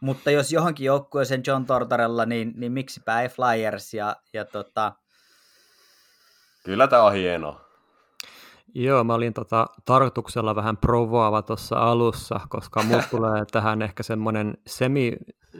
Mutta 0.00 0.30
jos 0.30 0.52
johonkin 0.52 0.86
joukkueeseen 0.86 1.42
John 1.46 1.66
Tortorella, 1.66 2.26
niin, 2.26 2.52
niin 2.56 2.72
miksipä 2.72 3.22
ei 3.22 3.28
Flyers 3.28 3.94
ja, 3.94 4.16
ja 4.32 4.44
tota... 4.44 4.92
Kyllä 6.66 6.88
tämä 6.88 7.02
on 7.02 7.12
hieno. 7.12 7.65
Joo, 8.74 9.04
mä 9.04 9.14
olin 9.14 9.34
tota, 9.34 9.66
tarkoituksella 9.84 10.54
vähän 10.54 10.76
provoava 10.76 11.42
tuossa 11.42 11.76
alussa, 11.76 12.40
koska 12.48 12.82
mulla 12.82 13.02
tulee 13.10 13.44
tähän 13.52 13.82
ehkä 13.82 14.02
semmoinen 14.02 14.54
semi, 14.66 15.12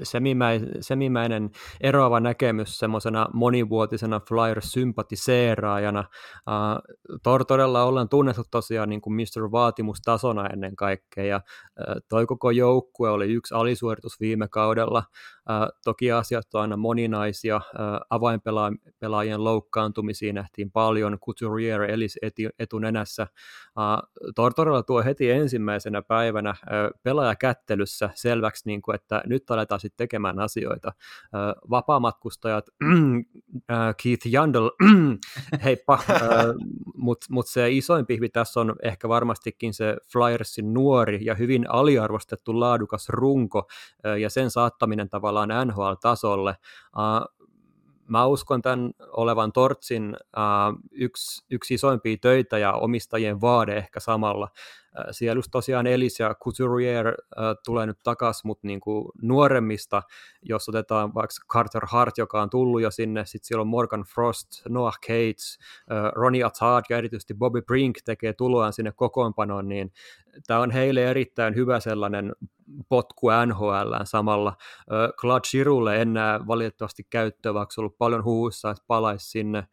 semimäi, 0.02 0.60
semimäinen 0.80 1.50
eroava 1.80 2.20
näkemys 2.20 2.78
semmoisena 2.78 3.28
monivuotisena 3.32 4.20
Flyers-sympatiseeraajana. 4.20 6.04
Uh, 6.46 7.18
Tortorella 7.22 7.84
ollaan 7.84 8.08
tunnettu 8.08 8.42
tosiaan 8.50 8.88
niin 8.88 9.00
kuin 9.00 9.14
Mr. 9.14 9.50
Vaatimustasona 9.52 10.46
ennen 10.46 10.76
kaikkea, 10.76 11.24
ja 11.24 11.36
uh, 11.36 12.02
toi 12.08 12.26
koko 12.26 12.50
joukkue 12.50 13.10
oli 13.10 13.32
yksi 13.32 13.54
alisuoritus 13.54 14.20
viime 14.20 14.48
kaudella. 14.48 15.02
Uh, 15.50 15.78
toki 15.84 16.12
asiat 16.12 16.54
on 16.54 16.60
aina 16.60 16.76
moninaisia, 16.76 17.56
uh, 17.56 17.62
avainpelaajien 18.10 19.44
loukkaantumisia 19.44 20.32
nähtiin 20.32 20.70
paljon, 20.70 21.18
Couturier 21.26 21.82
elis 21.82 22.18
etunenässä. 22.58 22.95
Uh, 23.02 24.32
Tortorella 24.34 24.82
tuo 24.82 25.02
heti 25.02 25.30
ensimmäisenä 25.30 26.02
päivänä 26.02 26.54
pelaajakättelyssä 27.02 28.10
selväksi, 28.14 28.62
niin 28.66 28.82
kuin, 28.82 28.94
että 28.94 29.22
nyt 29.26 29.50
aletaan 29.50 29.80
sitten 29.80 30.04
tekemään 30.04 30.40
asioita. 30.40 30.92
Vapaamatkustajat, 31.70 32.66
Keith 34.02 34.26
Jandel, 34.26 34.70
heippa, 35.64 35.98
mutta 36.94 37.26
mut 37.30 37.46
se 37.46 37.70
isoin 37.70 38.06
pihvi 38.06 38.28
tässä 38.28 38.60
on 38.60 38.76
ehkä 38.82 39.08
varmastikin 39.08 39.74
se 39.74 39.96
Flyersin 40.12 40.74
nuori 40.74 41.18
ja 41.22 41.34
hyvin 41.34 41.70
aliarvostettu 41.70 42.60
laadukas 42.60 43.08
runko 43.08 43.68
ja 44.20 44.30
sen 44.30 44.50
saattaminen 44.50 45.08
tavallaan 45.08 45.48
NHL-tasolle 45.66 46.54
mä 48.08 48.26
uskon 48.26 48.62
tämän 48.62 48.90
olevan 49.10 49.52
Tortsin 49.52 50.16
uh, 50.36 50.78
yksi, 50.92 51.44
yksi 51.50 51.74
isoimpia 51.74 52.16
töitä 52.20 52.58
ja 52.58 52.72
omistajien 52.72 53.40
vaade 53.40 53.76
ehkä 53.76 54.00
samalla. 54.00 54.48
Uh, 54.98 55.04
siellä 55.10 55.38
just 55.38 55.48
tosiaan 55.52 55.86
Elis 55.86 56.20
ja 56.20 56.34
Couturier 56.34 57.08
uh, 57.08 57.14
tulee 57.64 57.86
nyt 57.86 57.98
takaisin, 58.02 58.42
mutta 58.44 58.66
niinku 58.66 59.12
nuoremmista, 59.22 60.02
jos 60.42 60.68
otetaan 60.68 61.14
vaikka 61.14 61.34
Carter 61.52 61.82
Hart, 61.86 62.18
joka 62.18 62.42
on 62.42 62.50
tullut 62.50 62.82
jo 62.82 62.90
sinne, 62.90 63.26
sitten 63.26 63.46
siellä 63.46 63.60
on 63.60 63.68
Morgan 63.68 64.04
Frost, 64.14 64.48
Noah 64.68 64.98
Cates, 65.06 65.58
uh, 65.90 66.12
Ronnie 66.14 66.44
Attard 66.44 66.84
ja 66.90 66.98
erityisesti 66.98 67.34
Bobby 67.34 67.62
Brink 67.62 67.98
tekee 68.04 68.32
tuloaan 68.32 68.72
sinne 68.72 68.92
kokoonpanoon, 68.92 69.68
niin 69.68 69.92
tämä 70.46 70.60
on 70.60 70.70
heille 70.70 71.10
erittäin 71.10 71.54
hyvä 71.54 71.80
sellainen 71.80 72.32
potku 72.88 73.26
NHL 73.46 73.94
samalla. 74.04 74.56
Claude 75.20 75.48
Giroulle 75.50 76.02
enää 76.02 76.46
valitettavasti 76.46 77.06
käyttöä, 77.10 77.54
vaikka 77.54 77.74
se 77.74 77.80
on 77.80 77.82
ollut 77.82 77.98
paljon 77.98 78.24
huussa, 78.24 78.70
että 78.70 78.84
palaisi 78.86 79.30
sinne. 79.30 79.64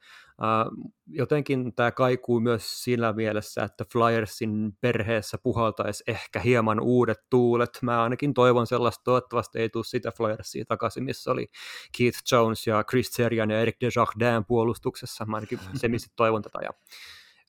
Jotenkin 1.08 1.76
tämä 1.76 1.92
kaikuu 1.92 2.40
myös 2.40 2.84
sillä 2.84 3.14
mielessä, 3.14 3.64
että 3.64 3.86
Flyersin 3.92 4.78
perheessä 4.82 5.38
puhaltaisi 5.38 6.04
ehkä 6.08 6.40
hieman 6.40 6.80
uudet 6.80 7.20
tuulet. 7.30 7.80
Mä 7.82 8.04
ainakin 8.04 8.34
toivon 8.34 8.68
sellaista, 8.68 9.04
toivottavasti 9.04 9.60
ei 9.60 9.70
tule 9.70 9.84
sitä 9.84 10.12
Flyersia 10.12 10.66
takaisin, 10.66 11.04
missä 11.04 11.32
oli 11.32 11.48
Keith 11.98 12.20
Jones 12.32 12.68
ja 12.68 12.84
Chris 12.84 13.08
Serian 13.08 13.52
ja 13.52 13.60
Eric 13.60 13.76
Desjardins 13.82 14.46
puolustuksessa. 14.48 15.26
Mä 15.26 15.38
ainakin 15.38 15.60
se, 15.76 15.88
missä 15.88 16.12
toivon 16.16 16.42
tätä. 16.42 16.60
Ja 16.64 16.70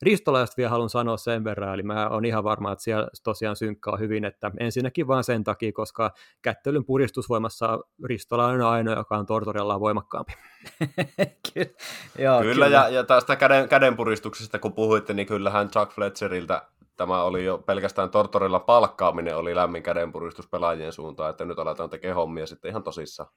Ristolaista 0.02 0.54
vielä 0.56 0.70
haluan 0.70 0.90
sanoa 0.90 1.16
sen 1.16 1.44
verran, 1.44 1.74
eli 1.74 1.82
mä 1.82 2.08
oon 2.08 2.24
ihan 2.24 2.44
varma, 2.44 2.72
että 2.72 2.84
siellä 2.84 3.08
tosiaan 3.22 3.56
synkkaa 3.56 3.96
hyvin, 3.96 4.24
että 4.24 4.50
ensinnäkin 4.60 5.06
vaan 5.06 5.24
sen 5.24 5.44
takia, 5.44 5.72
koska 5.72 6.10
kättelyn 6.42 6.84
puristusvoimassa 6.84 7.78
Ristola 8.04 8.46
on 8.46 8.60
ainoa, 8.60 8.94
joka 8.94 9.18
on 9.18 9.26
Tortorella 9.26 9.80
voimakkaampi. 9.80 10.32
kyllä, 11.54 11.70
Joo, 12.18 12.40
kyllä, 12.40 12.54
kyllä. 12.54 12.66
Ja, 12.66 12.88
ja 12.88 13.04
tästä 13.04 13.36
käden, 13.36 13.68
kädenpuristuksesta 13.68 14.58
kun 14.58 14.72
puhuitte, 14.72 15.14
niin 15.14 15.26
kyllähän 15.26 15.70
Chuck 15.70 15.92
Fletcheriltä 15.92 16.62
tämä 16.96 17.22
oli 17.22 17.44
jo 17.44 17.58
pelkästään 17.58 18.10
Tortorella 18.10 18.60
palkkaaminen 18.60 19.36
oli 19.36 19.54
lämmin 19.54 19.82
kädenpuristus 19.82 20.48
pelaajien 20.48 20.92
suuntaan, 20.92 21.30
että 21.30 21.44
nyt 21.44 21.58
aletaan 21.58 21.90
tekemään 21.90 22.16
hommia 22.16 22.46
sitten 22.46 22.68
ihan 22.68 22.82
tosissaan. 22.82 23.28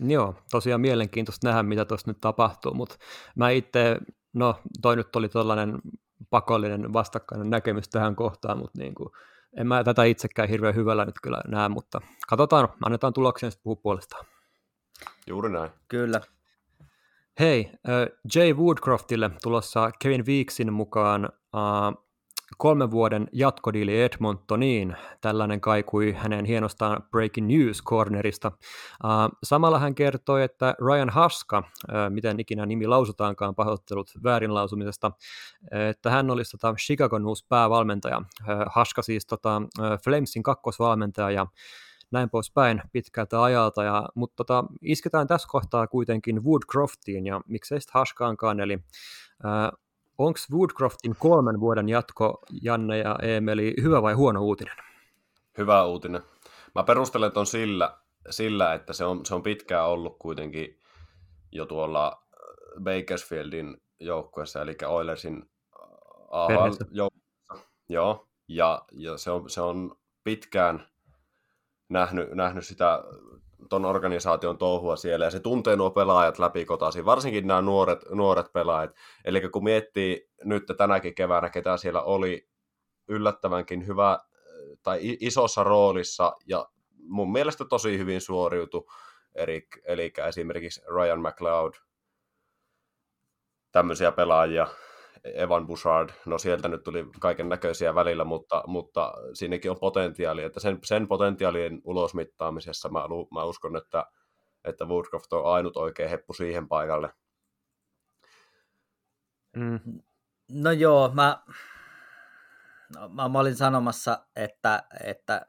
Joo, 0.00 0.34
tosiaan 0.50 0.80
mielenkiintoista 0.80 1.48
nähdä, 1.48 1.62
mitä 1.62 1.84
tuossa 1.84 2.10
nyt 2.10 2.20
tapahtuu, 2.20 2.74
mutta 2.74 2.96
mä 3.36 3.50
itse 3.50 3.96
no 4.36 4.60
toi 4.82 4.96
nyt 4.96 5.16
oli 5.16 5.28
tällainen 5.28 5.78
pakollinen 6.30 6.92
vastakkainen 6.92 7.50
näkemys 7.50 7.88
tähän 7.88 8.16
kohtaan, 8.16 8.58
mutta 8.58 8.78
niin 8.78 8.94
kuin, 8.94 9.08
en 9.56 9.66
mä 9.66 9.84
tätä 9.84 10.04
itsekään 10.04 10.48
hirveän 10.48 10.74
hyvällä 10.74 11.04
nyt 11.04 11.14
kyllä 11.22 11.40
näe, 11.48 11.68
mutta 11.68 12.00
katsotaan, 12.28 12.68
annetaan 12.84 13.12
tuloksen 13.12 13.50
sitten 13.50 13.64
puhua 13.64 13.80
puolestaan. 13.82 14.26
Juuri 15.26 15.50
näin. 15.50 15.70
Kyllä. 15.88 16.20
Hei, 17.40 17.70
Jay 18.34 18.52
Woodcroftille 18.52 19.30
tulossa 19.42 19.90
Kevin 20.02 20.26
Weeksin 20.26 20.72
mukaan 20.72 21.28
uh, 21.54 22.05
kolmen 22.58 22.90
vuoden 22.90 23.28
jatkodiili 23.32 24.02
Edmontoniin. 24.02 24.96
Tällainen 25.20 25.60
kaikui 25.60 26.12
hänen 26.12 26.44
hienostaan 26.44 27.02
Breaking 27.10 27.46
News 27.46 27.82
Cornerista. 27.82 28.52
Samalla 29.44 29.78
hän 29.78 29.94
kertoi, 29.94 30.42
että 30.42 30.74
Ryan 30.86 31.10
Haska, 31.10 31.62
miten 32.08 32.40
ikinä 32.40 32.66
nimi 32.66 32.86
lausutaankaan 32.86 33.54
pahoittelut 33.54 34.10
väärin 34.24 34.54
lausumisesta, 34.54 35.12
että 35.90 36.10
hän 36.10 36.30
olisi 36.30 36.50
tota 36.50 36.74
Chicagon 36.74 37.26
uusi 37.26 37.46
päävalmentaja. 37.48 38.22
Haska 38.66 39.02
siis 39.02 39.26
tota 39.26 39.62
Flamesin 40.04 40.42
kakkosvalmentaja 40.42 41.30
ja 41.30 41.46
näin 42.10 42.30
poispäin 42.30 42.82
pitkältä 42.92 43.42
ajalta, 43.42 43.84
ja, 43.84 44.08
mutta 44.14 44.36
tota, 44.36 44.64
isketään 44.82 45.26
tässä 45.26 45.48
kohtaa 45.50 45.86
kuitenkin 45.86 46.44
Woodcroftiin, 46.44 47.26
ja 47.26 47.40
miksei 47.48 47.80
sitten 47.80 48.00
Haskaankaan, 48.00 48.60
eli 48.60 48.78
Onko 50.18 50.38
Woodcroftin 50.52 51.16
kolmen 51.18 51.60
vuoden 51.60 51.88
jatko, 51.88 52.42
Janne 52.62 52.98
ja 52.98 53.18
Emeli, 53.22 53.74
hyvä 53.82 54.02
vai 54.02 54.14
huono 54.14 54.40
uutinen? 54.40 54.76
Hyvä 55.58 55.84
uutinen. 55.84 56.22
Mä 56.74 56.82
perustelen 56.82 57.32
ton 57.32 57.46
sillä, 57.46 57.98
sillä 58.30 58.74
että 58.74 58.92
se 58.92 59.04
on, 59.04 59.26
se 59.26 59.34
on 59.34 59.42
pitkään 59.42 59.86
ollut 59.86 60.16
kuitenkin 60.18 60.80
jo 61.52 61.66
tuolla 61.66 62.22
Bakersfieldin 62.82 63.76
joukkueessa, 64.00 64.62
eli 64.62 64.76
Oilersin 64.86 65.50
AHL-joukkueessa. 66.30 67.68
Joo, 67.88 68.28
ja, 68.48 68.84
ja 68.92 69.18
se, 69.18 69.30
on, 69.30 69.50
se 69.50 69.60
on 69.60 69.96
pitkään 70.24 70.86
nähnyt, 71.88 72.30
nähnyt 72.30 72.66
sitä 72.66 73.04
ton 73.68 73.84
organisaation 73.84 74.58
touhua 74.58 74.96
siellä, 74.96 75.24
ja 75.24 75.30
se 75.30 75.40
tuntee 75.40 75.76
nuo 75.76 75.90
pelaajat 75.90 76.38
läpikotaisin, 76.38 77.04
varsinkin 77.04 77.46
nämä 77.46 77.62
nuoret, 77.62 77.98
nuoret 78.10 78.52
pelaajat. 78.52 78.90
Eli 79.24 79.48
kun 79.48 79.64
miettii 79.64 80.30
nyt 80.44 80.64
tänäkin 80.76 81.14
keväänä, 81.14 81.50
ketä 81.50 81.76
siellä 81.76 82.02
oli 82.02 82.48
yllättävänkin 83.08 83.86
hyvä 83.86 84.18
tai 84.82 84.98
isossa 85.02 85.64
roolissa, 85.64 86.32
ja 86.46 86.68
mun 86.98 87.32
mielestä 87.32 87.64
tosi 87.64 87.98
hyvin 87.98 88.20
suoriutu, 88.20 88.90
eli, 89.34 89.68
eli 89.84 90.12
esimerkiksi 90.28 90.80
Ryan 90.94 91.20
McLeod, 91.20 91.74
tämmöisiä 93.72 94.12
pelaajia. 94.12 94.66
Evan 95.34 95.66
Bouchard, 95.66 96.10
no 96.26 96.38
sieltä 96.38 96.68
nyt 96.68 96.84
tuli 96.84 97.06
kaiken 97.20 97.48
näköisiä 97.48 97.94
välillä, 97.94 98.24
mutta, 98.24 98.64
mutta 98.66 99.12
siinäkin 99.32 99.70
on 99.70 99.80
potentiaali, 99.80 100.42
että 100.42 100.60
sen, 100.60 100.78
sen 100.84 101.08
potentiaalien 101.08 101.80
ulosmittaamisessa 101.84 102.88
mä, 102.88 103.00
mä 103.34 103.44
uskon, 103.44 103.76
että, 103.76 104.06
että 104.64 104.84
Woodcroft 104.84 105.32
on 105.32 105.52
ainut 105.52 105.76
oikea 105.76 106.08
heppu 106.08 106.32
siihen 106.32 106.68
paikalle. 106.68 107.12
Mm. 109.56 110.00
No 110.50 110.70
joo, 110.72 111.10
mä, 111.14 111.42
no, 112.94 113.08
mä, 113.08 113.28
mä 113.28 113.38
olin 113.38 113.56
sanomassa, 113.56 114.26
että, 114.36 114.82
että 115.04 115.46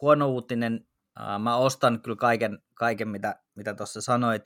huono 0.00 0.28
uutinen, 0.28 0.86
äh, 1.20 1.40
mä 1.40 1.56
ostan 1.56 2.02
kyllä 2.02 2.16
kaiken, 2.16 2.58
kaiken 2.74 3.08
mitä, 3.08 3.42
mitä 3.54 3.74
tuossa 3.74 4.00
sanoit, 4.00 4.44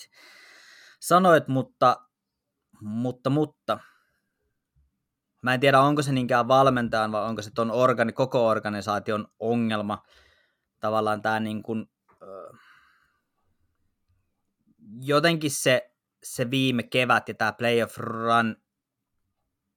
sanoit, 1.00 1.48
mutta, 1.48 1.96
mutta, 2.80 3.30
mutta 3.30 3.78
Mä 5.42 5.54
en 5.54 5.60
tiedä, 5.60 5.80
onko 5.80 6.02
se 6.02 6.12
niinkään 6.12 6.48
valmentajan 6.48 7.12
vai 7.12 7.22
onko 7.22 7.42
se 7.42 7.50
ton 7.54 7.70
organi, 7.70 8.12
koko 8.12 8.48
organisaation 8.48 9.28
ongelma. 9.38 10.02
Tavallaan 10.80 11.22
tämä 11.22 11.40
niin 11.40 11.62
kuin, 11.62 11.90
jotenkin 15.00 15.50
se, 15.50 15.94
se 16.22 16.50
viime 16.50 16.82
kevät 16.82 17.28
ja 17.28 17.34
tämä 17.34 17.52
playoff 17.52 17.98
run, 17.98 18.56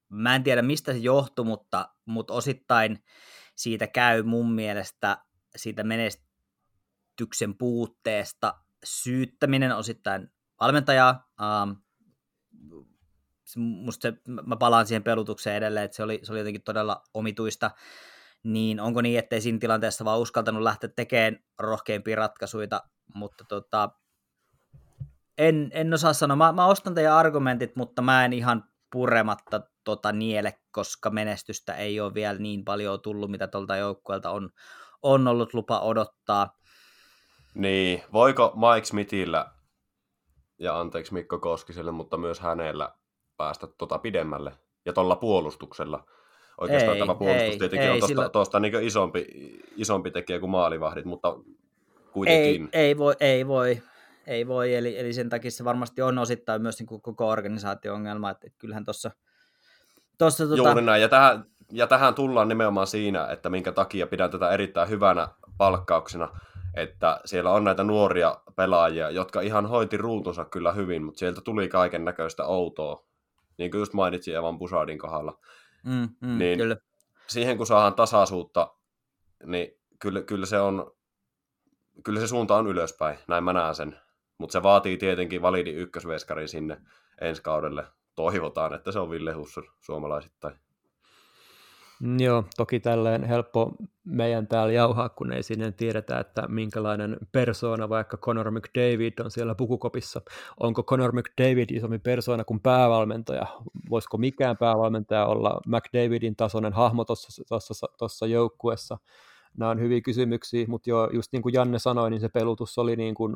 mä 0.10 0.36
en 0.36 0.44
tiedä 0.44 0.62
mistä 0.62 0.94
se 0.94 1.00
johtui, 1.00 1.46
mutta, 1.46 1.90
mutta 2.06 2.34
osittain 2.34 3.04
siitä 3.56 3.88
käy 3.88 4.24
mun 4.24 4.52
mielestä 4.52 5.18
siitä 5.56 5.84
menestyksen 5.84 7.58
puutteesta 7.58 8.54
syyttäminen 8.84 9.76
osittain 9.76 10.32
valmentajaa, 10.60 11.32
ähm, 11.42 11.72
musta 13.58 14.02
se, 14.02 14.14
mä 14.48 14.56
palaan 14.56 14.88
siihen 14.88 15.04
pelutukseen 15.04 15.56
edelleen, 15.56 15.86
että 15.86 15.96
se 15.96 16.04
oli, 16.04 16.20
se 16.24 16.32
oli 16.32 16.40
jotenkin 16.40 16.64
todella 16.64 17.02
omituista, 17.14 17.72
niin 18.44 18.80
onko 18.80 19.02
niin, 19.02 19.20
ettei 19.20 19.42
siinä 19.42 19.60
tilanteessa 19.60 20.06
vaan 20.06 20.20
uskaltanut 20.20 20.64
lähteä 20.64 20.90
tekemään 20.96 21.40
rohkeimpia 21.60 22.16
ratkaisuja, 22.16 22.82
mutta 23.16 23.44
tota, 23.44 23.90
en, 25.38 25.70
en 25.74 25.94
osaa 25.94 26.14
sanoa. 26.14 26.38
Mä, 26.38 26.52
mä 26.52 26.66
ostan 26.66 26.96
teidän 26.96 27.14
argumentit, 27.14 27.76
mutta 27.76 28.02
mä 28.02 28.26
en 28.26 28.34
ihan 28.34 28.64
purematta 28.92 29.62
tota 29.84 30.12
niele, 30.12 30.60
koska 30.72 31.10
menestystä 31.10 31.76
ei 31.76 32.00
ole 32.00 32.14
vielä 32.14 32.40
niin 32.40 32.66
paljon 32.66 33.02
tullut, 33.02 33.32
mitä 33.32 33.48
tuolta 33.48 33.76
joukkueelta 33.76 34.32
on, 34.32 34.50
on 35.02 35.28
ollut 35.28 35.54
lupa 35.54 35.80
odottaa. 35.80 36.58
Niin, 37.54 38.04
voiko 38.14 38.54
Mike 38.56 38.86
Smithillä 38.86 39.52
ja 40.60 40.80
anteeksi 40.80 41.14
Mikko 41.14 41.40
Koskiselle, 41.40 41.92
mutta 41.92 42.18
myös 42.18 42.40
hänellä 42.40 42.96
päästä 43.40 43.68
tota 43.78 43.98
pidemmälle. 43.98 44.52
Ja 44.86 44.94
tuolla 44.94 45.16
puolustuksella. 45.16 46.04
Oikeastaan 46.58 46.98
ei, 46.98 47.00
tämä 47.00 47.16
puolustus 47.16 47.54
ei, 47.54 47.60
tietenkin 47.60 47.88
ei, 47.88 47.90
on 47.90 48.00
tuosta, 48.00 48.08
sillä... 48.08 48.30
tuosta 48.30 48.60
niin 48.60 48.84
isompi, 48.84 49.28
isompi 49.76 50.12
tekijä 50.12 50.40
kuin 50.40 50.50
maalivahdit, 50.50 51.06
mutta 51.06 51.36
kuitenkin. 52.12 52.70
Ei, 52.74 52.86
ei 52.86 52.98
voi, 52.98 53.16
ei 53.20 53.48
voi. 53.48 53.82
Ei 54.28 54.48
voi, 54.48 54.76
eli, 54.76 55.00
eli 55.00 55.14
sen 55.14 55.30
takia 55.30 55.52
se 55.52 55.64
varmasti 55.64 56.02
on 56.02 56.18
osittain 56.18 56.62
myös 56.62 56.80
niin 56.80 56.88
kuin 56.88 57.02
koko 57.02 57.28
organisaatio-ongelma, 57.28 58.30
että, 58.30 58.48
että 58.48 58.60
kyllähän 58.60 58.86
tuossa... 58.86 59.12
Tossa, 60.18 60.48
tota... 60.48 60.58
Juuri 60.58 60.82
näin, 60.82 61.02
ja 61.02 61.10
tähän, 61.10 61.46
ja 61.72 61.88
tähän 61.88 62.16
tullaan 62.16 62.48
nimenomaan 62.48 62.88
siinä, 62.88 63.28
että 63.28 63.50
minkä 63.50 63.72
takia 63.72 64.08
pidän 64.08 64.32
tätä 64.32 64.52
erittäin 64.52 64.90
hyvänä 64.90 65.28
palkkauksena, 65.58 66.30
että 66.74 67.22
siellä 67.26 67.52
on 67.52 67.64
näitä 67.64 67.84
nuoria 67.84 68.38
pelaajia, 68.56 69.10
jotka 69.10 69.42
ihan 69.42 69.66
hoiti 69.66 69.98
ruutunsa 69.98 70.46
kyllä 70.46 70.72
hyvin, 70.72 71.04
mutta 71.04 71.20
sieltä 71.20 71.42
tuli 71.42 71.68
kaiken 71.68 72.06
näköistä 72.06 72.46
outoa 72.46 73.04
niin 73.60 73.72
kuin 73.72 73.80
just 73.80 73.94
mainitsin 73.94 74.36
Evan 74.36 74.60
Busadin 74.60 74.98
kohdalla. 74.98 75.40
Mm, 75.86 76.10
mm, 76.22 76.38
niin 76.38 76.58
kyllä. 76.58 76.78
siihen 77.28 77.58
kun 77.58 77.68
saadaan 77.68 77.94
tasaisuutta, 77.94 78.74
niin 79.46 79.68
kyllä, 80.00 80.22
kyllä 80.22 80.46
se 80.46 80.60
on, 80.60 80.92
kyllä 82.04 82.20
se 82.20 82.28
suunta 82.28 82.56
on 82.56 82.68
ylöspäin, 82.68 83.20
näin 83.28 83.44
mä 83.44 83.54
näen 83.54 83.76
sen. 83.76 84.00
Mutta 84.38 84.54
se 84.54 84.64
vaatii 84.64 84.98
tietenkin 84.98 85.42
validi 85.42 85.72
ykkösveskari 85.72 86.48
sinne 86.48 86.82
ensi 87.22 87.42
kaudelle. 87.42 87.86
Toivotaan, 88.16 88.74
että 88.74 88.92
se 88.92 89.00
on 89.00 89.10
Ville 89.10 89.34
Hussur 89.34 89.64
suomalaisittain. 89.80 90.60
Joo, 92.20 92.44
toki 92.58 92.80
tälleen 92.80 93.24
helppo 93.24 93.72
meidän 94.06 94.48
täällä 94.48 94.74
jauhaa, 94.74 95.10
kun 95.10 95.32
ei 95.32 95.44
sinne 95.44 95.72
tiedetä, 95.72 96.20
että 96.20 96.48
minkälainen 96.48 97.18
persoona 97.32 97.90
vaikka 97.90 98.18
Conor 98.18 98.52
McDavid 98.52 99.14
on 99.20 99.32
siellä 99.32 99.56
pukukopissa. 99.56 100.22
Onko 100.60 100.84
Conor 100.84 101.12
McDavid 101.12 101.70
isompi 101.70 102.00
persoona 102.00 102.44
kuin 102.44 102.60
päävalmentaja? 102.60 103.46
Voisiko 103.90 104.18
mikään 104.18 104.58
päävalmentaja 104.58 105.26
olla 105.26 105.62
McDavidin 105.68 106.36
tasoinen 106.36 106.74
hahmo 106.74 107.06
tuossa 107.98 108.26
joukkuessa? 108.28 108.98
Nämä 109.58 109.72
on 109.72 109.80
hyviä 109.80 110.02
kysymyksiä, 110.02 110.66
mutta 110.68 110.90
jo, 110.90 111.10
just 111.14 111.32
niin 111.32 111.42
kuin 111.42 111.54
Janne 111.54 111.80
sanoi, 111.80 112.10
niin 112.10 112.22
se 112.22 112.30
pelutus 112.30 112.78
oli 112.78 112.96
niin 112.96 113.16
kuin 113.16 113.36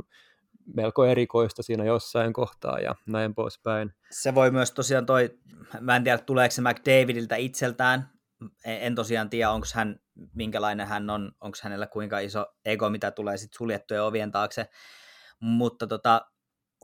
melko 0.75 1.05
erikoista 1.05 1.63
siinä 1.63 1.83
jossain 1.83 2.33
kohtaa 2.33 2.79
ja 2.79 2.95
näin 3.07 3.35
poispäin. 3.35 3.93
Se 4.11 4.35
voi 4.35 4.51
myös 4.51 4.71
tosiaan 4.71 5.05
toi, 5.05 5.37
mä 5.79 5.95
en 5.95 6.03
tiedä 6.03 6.17
tuleeko 6.17 6.51
se 6.51 6.61
McDavidiltä 6.61 7.35
itseltään, 7.35 8.12
en 8.65 8.95
tosiaan 8.95 9.29
tiedä, 9.29 9.49
onko 9.49 9.67
hän, 9.73 9.99
minkälainen 10.33 10.87
hän 10.87 11.09
on, 11.09 11.31
onko 11.41 11.57
hänellä 11.61 11.87
kuinka 11.87 12.19
iso 12.19 12.45
ego, 12.65 12.89
mitä 12.89 13.11
tulee 13.11 13.37
sitten 13.37 13.57
suljettujen 13.57 14.03
ovien 14.03 14.31
taakse, 14.31 14.69
mutta 15.39 15.87
tota, 15.87 16.21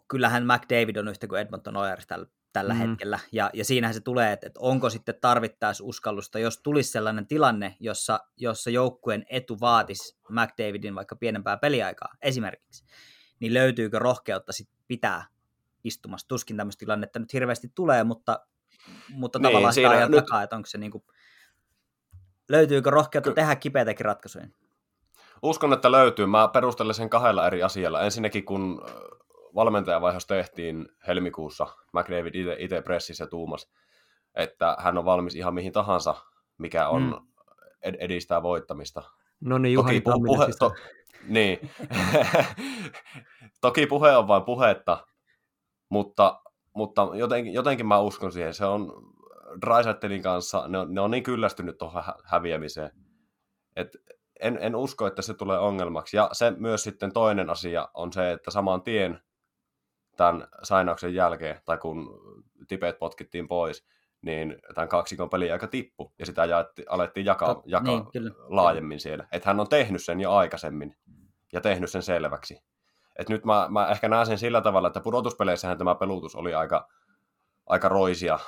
kyllähän 0.07 0.45
McDavid 0.45 0.95
on 0.95 1.07
yhtä 1.07 1.28
kuin 1.28 1.41
Edmonton 1.41 1.78
Oilers 1.78 2.07
tällä, 2.07 2.26
tällä 2.53 2.74
mm. 2.74 2.80
hetkellä, 2.80 3.20
ja, 3.32 3.49
ja 3.53 3.66
siinähän 3.66 3.93
se 3.93 4.01
tulee, 4.01 4.32
että, 4.32 4.47
että 4.47 4.60
onko 4.60 4.89
sitten 4.89 5.16
tarvittaessa 5.22 5.84
uskallusta, 5.84 6.39
jos 6.39 6.62
tulisi 6.62 6.91
sellainen 6.91 7.28
tilanne, 7.28 7.76
jossa, 7.80 8.20
jossa 8.38 8.70
joukkueen 8.70 9.26
etu 9.30 9.60
vaatisi 9.60 10.18
McDavidin 10.30 10.95
vaikka 10.95 11.16
pienempää 11.16 11.57
peliaikaa 11.57 12.14
esimerkiksi, 12.22 12.86
niin 13.39 13.53
löytyykö 13.53 13.99
rohkeutta 13.99 14.51
sitten 14.51 14.80
pitää 14.88 15.26
istumassa. 15.84 16.28
Tuskin 16.28 16.57
tämmöistä 16.57 16.80
tilannetta 16.80 17.20
nyt 17.20 17.34
hirveästi 17.34 17.72
tulee, 17.76 18.03
mutta, 18.03 18.45
mutta 19.10 19.39
niin, 19.39 19.43
tavallaan 19.43 19.74
sitä 19.74 19.89
ajan 19.89 20.12
nyt... 20.12 20.26
takaa, 20.26 20.43
että 20.43 20.55
onko 20.55 20.66
se 20.66 20.78
niin 20.78 20.91
kuin 20.91 21.03
Löytyykö 22.50 22.89
rohkeutta 22.89 23.30
Ky- 23.30 23.36
tehdä 23.36 23.56
kipeitäkin 23.56 24.06
ratkaisuja? 24.06 24.47
Uskon, 25.43 25.74
että 25.74 25.91
löytyy. 25.91 26.26
Mä 26.26 26.47
perustelen 26.47 26.93
sen 26.93 27.10
kahdella 27.10 27.47
eri 27.47 27.64
asialla. 27.64 28.02
Ensinnäkin, 28.02 28.45
kun 28.45 28.82
valmentajavaihdos 29.56 30.28
tehtiin 30.28 30.89
helmikuussa, 31.08 31.68
McDavid 31.93 32.56
itse 32.58 32.82
pressissä 32.82 33.28
tuumas, 33.28 33.72
että 34.36 34.78
hän 34.80 34.97
on 34.97 35.06
valmis 35.06 35.36
ihan 35.36 35.54
mihin 35.54 35.74
tahansa, 35.74 36.16
mikä 36.58 36.88
on 36.88 37.02
mm. 37.02 37.45
ed- 37.82 37.97
edistää 38.00 38.43
voittamista. 38.43 39.04
No 39.41 39.58
niin, 39.58 39.74
Juhani 39.74 40.02
Toki 40.02 40.20
puhe, 40.26 40.47
to, 40.60 40.74
niin. 41.28 41.70
Toki 43.62 43.86
puhe 43.86 44.18
on 44.18 44.28
vain 44.28 44.43
puhetta, 44.43 45.08
mutta, 45.89 46.41
mutta 46.74 47.08
jotenkin, 47.14 47.54
jotenkin 47.54 47.88
mä 47.88 48.00
uskon 48.00 48.32
siihen. 48.32 48.54
Se 48.54 48.66
on 48.66 48.93
Drysettelin 49.62 50.22
kanssa, 50.22 50.68
ne 50.68 50.78
on, 50.78 50.93
ne 50.93 51.02
on 51.02 51.12
niin 51.12 51.24
kyllästynyt 51.24 51.78
tuohon 51.78 52.04
häviämiseen, 52.24 52.91
että 53.76 53.97
en, 54.39 54.58
en 54.62 54.76
usko, 54.76 55.08
että 55.08 55.22
se 55.22 55.34
tulee 55.34 55.60
ongelmaksi. 55.60 56.18
Ja 56.18 56.30
se 56.32 56.52
myös 56.52 56.84
sitten 56.84 57.14
toinen 57.14 57.50
asia 57.50 57.89
on 57.93 58.14
se, 58.14 58.32
että 58.32 58.52
saman 58.52 58.82
tien 58.82 59.22
tämän 60.18 60.47
sainauksen 60.64 61.16
jälkeen, 61.16 61.62
tai 61.66 61.78
kun 61.78 62.22
Tibet 62.68 63.00
potkittiin 63.00 63.47
pois, 63.47 63.86
niin 64.22 64.60
tämän 64.76 64.89
kaksikon 64.89 65.30
peli 65.30 65.52
aika 65.52 65.68
tippu, 65.68 66.14
ja 66.20 66.26
sitä 66.26 66.45
jaetti, 66.45 66.86
alettiin 66.89 67.26
jakaa, 67.26 67.56
Tot, 67.56 67.64
jakaa 67.68 67.95
niin, 67.95 68.12
kyllä. 68.12 68.32
laajemmin 68.38 69.00
siellä. 69.00 69.28
Että 69.32 69.50
hän 69.50 69.60
on 69.60 69.70
tehnyt 69.70 70.04
sen 70.04 70.22
jo 70.22 70.32
aikaisemmin, 70.32 70.95
ja 71.54 71.62
tehnyt 71.62 71.89
sen 71.91 72.02
selväksi. 72.02 72.64
Et 73.16 73.30
nyt 73.30 73.45
mä, 73.45 73.68
mä 73.70 73.88
ehkä 73.88 74.10
näen 74.10 74.26
sen 74.26 74.38
sillä 74.38 74.62
tavalla, 74.62 74.88
että 74.88 75.00
pudotuspeleissähän 75.00 75.78
tämä 75.78 75.95
pelutus 75.95 76.36
oli 76.36 76.54
aika, 76.54 76.88
aika 77.66 77.89
roisia, 77.89 78.39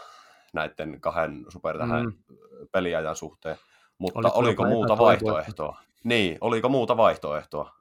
näiden 0.54 1.02
kahden 1.02 1.46
supertähän 1.50 2.06
mm. 2.06 2.14
peliajan 2.72 3.16
suhteen. 3.16 3.56
Mutta 3.98 4.20
oliko, 4.20 4.40
oliko 4.40 4.66
muuta 4.66 4.98
vaihtoehtoa? 4.98 5.80
Niin, 6.04 6.38
oliko 6.42 6.70
muuta 6.70 6.98
vaihtoehtoa? 6.98 7.76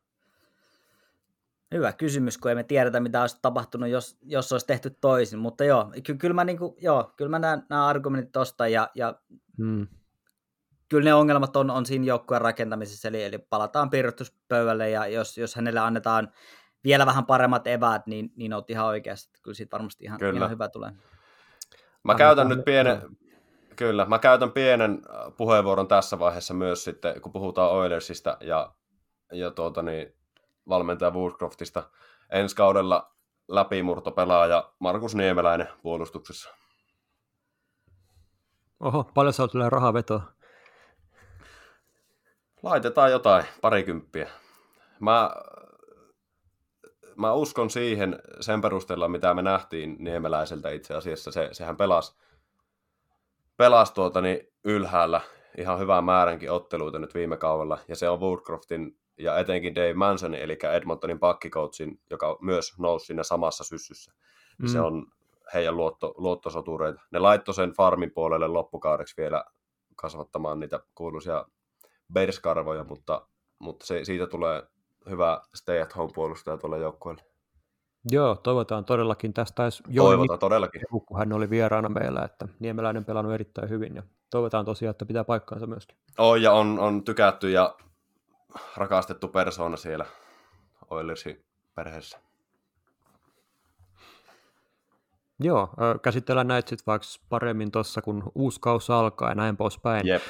Hyvä 1.75 1.93
kysymys, 1.93 2.39
kun 2.39 2.51
emme 2.51 2.62
tiedetä, 2.64 3.01
mitä 3.01 3.21
olisi 3.21 3.39
tapahtunut, 3.43 3.89
jos, 3.89 4.18
jos 4.23 4.53
olisi 4.53 4.66
tehty 4.66 4.91
toisin. 5.01 5.39
Mutta 5.39 5.64
joo, 5.64 5.93
ky- 6.05 6.14
kyllä 6.14 6.35
mä, 6.35 6.45
niinku, 6.45 6.77
joo, 6.81 7.12
kyllä 7.16 7.29
mä 7.29 7.39
näen 7.39 7.62
nämä 7.68 7.87
argumentit 7.87 8.33
tuosta 8.33 8.68
ja, 8.68 8.89
ja 8.95 9.14
mm. 9.59 9.87
kyllä 10.89 11.05
ne 11.05 11.14
ongelmat 11.14 11.57
on, 11.57 11.71
on 11.71 11.87
siinä 11.87 12.05
joukkueen 12.05 12.43
rakentamisessa, 12.43 13.09
eli, 13.09 13.25
eli 13.25 13.39
palataan 13.39 13.91
piirustuspöydälle 13.91 14.91
ja 14.91 15.07
jos, 15.07 15.39
jos 15.39 15.55
hänelle 15.57 15.81
annetaan 15.81 16.33
vielä 16.85 17.07
vähän 17.07 17.27
paremmat 17.27 17.66
eväät, 17.66 18.07
niin, 18.07 18.33
niin 18.37 18.53
olet 18.53 18.71
ihan 18.71 18.87
oikeasti. 18.87 19.41
Kyllä 19.43 19.55
siitä 19.55 19.77
varmasti 19.77 20.05
ihan, 20.05 20.18
kyllä. 20.18 20.37
ihan 20.37 20.51
hyvä 20.51 20.68
tulee. 20.68 20.93
Mä 22.05 22.15
käytän 22.15 22.49
nyt 22.49 22.65
pienen, 22.65 23.03
kyllä, 23.77 24.05
mä 24.05 24.19
käytän 24.19 24.53
pienen 24.53 24.91
äh, 24.91 25.33
puheenvuoron 25.37 25.89
tässä 25.89 26.19
vaiheessa 26.19 26.55
myös 26.55 26.85
sitten, 26.85 27.21
kun 27.21 27.33
puhutaan 27.33 27.71
Oilersista 27.71 28.37
ja, 28.41 28.73
ja 29.33 29.51
tuota 29.51 29.83
niin, 29.83 30.15
valmentaja 30.69 31.11
Woodcroftista. 31.11 31.83
Ensi 32.31 32.57
kaudella 32.57 33.13
läpimurtopelaaja 33.49 34.73
Markus 34.79 35.15
Niemeläinen 35.15 35.69
puolustuksessa. 35.83 36.51
Oho, 38.81 39.11
paljon 39.15 39.33
sä 39.33 39.49
tulee 39.49 39.71
rahaa 39.71 39.95
vetoa? 39.95 40.23
Laitetaan 42.63 43.11
jotain, 43.11 43.45
parikymppiä. 43.61 44.29
Mä, 45.01 45.31
mä 47.21 47.33
uskon 47.33 47.71
siihen 47.71 48.18
sen 48.41 48.61
perusteella, 48.61 49.09
mitä 49.09 49.35
me 49.35 49.43
nähtiin 49.43 49.97
Niemeläiseltä 49.99 50.71
itse 50.71 50.95
asiassa. 50.95 51.33
Se, 51.33 51.49
sehän 51.53 51.77
pelasi, 51.77 52.14
pelasi 53.57 53.95
tuota, 53.95 54.21
niin 54.21 54.41
ylhäällä 54.64 55.21
ihan 55.59 55.79
hyvää 55.79 56.03
määränkin 56.03 56.51
otteluita 56.51 56.99
nyt 56.99 57.14
viime 57.14 57.37
kaudella, 57.37 57.79
ja 57.89 57.97
se 57.97 58.09
on 58.09 58.21
Woodcroftin 58.21 58.99
ja 59.18 59.39
etenkin 59.39 59.75
Dave 59.75 59.95
Mansonin, 59.95 60.41
eli 60.41 60.59
Edmontonin 60.77 61.18
pakkikoutsin, 61.18 62.01
joka 62.11 62.39
myös 62.41 62.79
nousi 62.79 63.07
siinä 63.07 63.23
samassa 63.23 63.64
syssyssä. 63.64 64.12
Mm. 64.59 64.68
Se 64.68 64.81
on 64.81 65.07
heidän 65.55 65.77
luotto, 65.77 66.14
luottosotureita. 66.16 67.01
Ne 67.11 67.18
laittoi 67.18 67.55
sen 67.55 67.73
farmin 67.73 68.11
puolelle 68.11 68.49
loppukaudeksi 68.49 69.16
vielä 69.16 69.45
kasvattamaan 69.97 70.61
niitä 70.61 70.81
kuuluisia 70.95 71.47
Bears-karvoja, 72.12 72.85
mutta, 72.85 73.27
mutta 73.59 73.87
se, 73.87 74.05
siitä 74.05 74.27
tulee 74.27 74.62
hyvä 75.09 75.41
stay-at-home-puolustaja 75.55 76.57
tuolle 76.57 76.79
joukkueelle. 76.79 77.23
Joo, 78.11 78.35
toivotaan 78.35 78.85
todellakin. 78.85 79.35
Tästä 79.35 79.55
taisi 79.55 79.83
Toivotaan 79.97 80.39
todellakin. 80.39 80.83
kun 81.07 81.19
hän 81.19 81.33
oli 81.33 81.51
vieraana 81.51 81.89
meillä, 81.89 82.23
että 82.23 82.49
Niemeläinen 82.59 83.05
pelannut 83.05 83.35
erittäin 83.35 83.69
hyvin 83.69 83.97
ja 83.97 84.03
toivotaan 84.31 84.65
tosiaan, 84.65 84.91
että 84.91 85.07
pitää 85.07 85.25
paikkaansa 85.25 85.67
myöskin. 85.67 85.97
On 86.19 86.43
ja 86.43 86.53
on, 86.53 86.79
on 86.79 87.05
tykätty 87.05 87.51
ja 87.51 87.77
rakastettu 88.77 89.29
persoona 89.29 89.77
siellä 89.77 90.07
Oilersin 90.91 91.45
perheessä. 91.75 92.19
Joo, 95.43 95.68
käsitellään 96.03 96.49
näitä 96.49 96.68
sitten 96.68 96.86
vaikka 96.86 97.07
paremmin 97.28 97.70
tuossa, 97.70 98.03
kun 98.03 98.32
uusi 98.34 98.61
kausi 98.61 98.93
alkaa 98.93 99.28
ja 99.28 99.34
näin 99.34 99.57
poispäin. 99.57 100.07
Jep. 100.07 100.22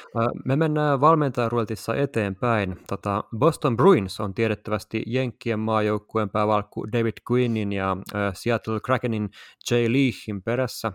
Me 0.44 0.56
mennään 0.56 1.00
valmentajaruoltissa 1.00 1.94
eteenpäin. 1.94 2.76
Tota, 2.88 3.24
Boston 3.38 3.76
Bruins 3.76 4.20
on 4.20 4.34
tiedettävästi 4.34 5.02
Jenkkien 5.06 5.58
maajoukkueen 5.58 6.30
päävalkku 6.30 6.92
David 6.92 7.14
Quinnin 7.30 7.72
ja 7.72 7.96
Seattle 8.34 8.80
Krakenin 8.80 9.30
Jay 9.70 9.92
Leachin 9.92 10.42
perässä. 10.42 10.92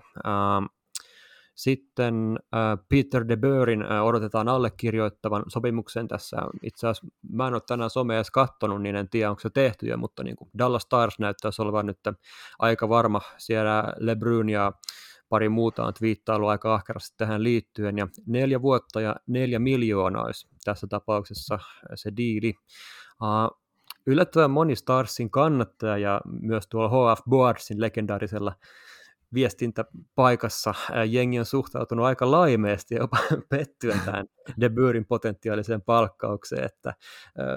Sitten 1.55 2.39
äh, 2.55 2.85
Peter 2.89 3.27
de 3.27 3.37
Beurin 3.37 3.81
äh, 3.81 4.05
odotetaan 4.05 4.47
allekirjoittavan 4.47 5.43
sopimuksen 5.47 6.07
tässä. 6.07 6.37
Itse 6.63 6.87
asiassa 6.87 7.07
mä 7.29 7.47
en 7.47 7.53
ole 7.53 7.61
tänään 7.67 7.89
somea 7.89 8.17
edes 8.17 8.31
katsonut, 8.31 8.81
niin 8.81 8.95
en 8.95 9.09
tiedä 9.09 9.29
onko 9.29 9.39
se 9.39 9.49
tehty 9.49 9.87
jo, 9.87 9.97
mutta 9.97 10.23
niin 10.23 10.35
kuin 10.35 10.49
Dallas 10.57 10.81
Stars 10.81 11.19
näyttäisi 11.19 11.61
olevan 11.61 11.85
nyt 11.85 11.99
aika 12.59 12.89
varma. 12.89 13.21
Siellä 13.37 13.93
LeBrun 13.99 14.49
ja 14.49 14.71
pari 15.29 15.49
muuta 15.49 15.85
on 15.85 15.93
twiittailu 15.93 16.47
aika 16.47 16.73
ahkerasti 16.73 17.13
tähän 17.17 17.43
liittyen, 17.43 17.97
ja 17.97 18.07
neljä 18.27 18.61
vuotta 18.61 19.01
ja 19.01 19.15
neljä 19.27 19.59
miljoonaa 19.59 20.23
olisi 20.23 20.47
tässä 20.63 20.87
tapauksessa 20.87 21.59
se 21.95 22.11
diili. 22.17 22.53
Uh, 23.21 23.61
yllättävän 24.05 24.51
moni 24.51 24.75
Starsin 24.75 25.31
kannattaja 25.31 25.97
ja 25.97 26.21
myös 26.41 26.67
tuolla 26.67 27.15
HF 27.15 27.21
Boardsin 27.29 27.81
legendaarisella 27.81 28.55
viestintäpaikassa 29.35 30.73
jengi 31.07 31.39
on 31.39 31.45
suhtautunut 31.45 32.05
aika 32.05 32.31
laimeesti 32.31 32.95
ja 32.95 33.01
jopa 33.01 33.17
pettyen 33.49 33.99
tähän 34.05 34.25
De 34.59 34.69
Beurin 34.69 35.05
potentiaaliseen 35.05 35.81
palkkaukseen, 35.81 36.63
että 36.63 36.93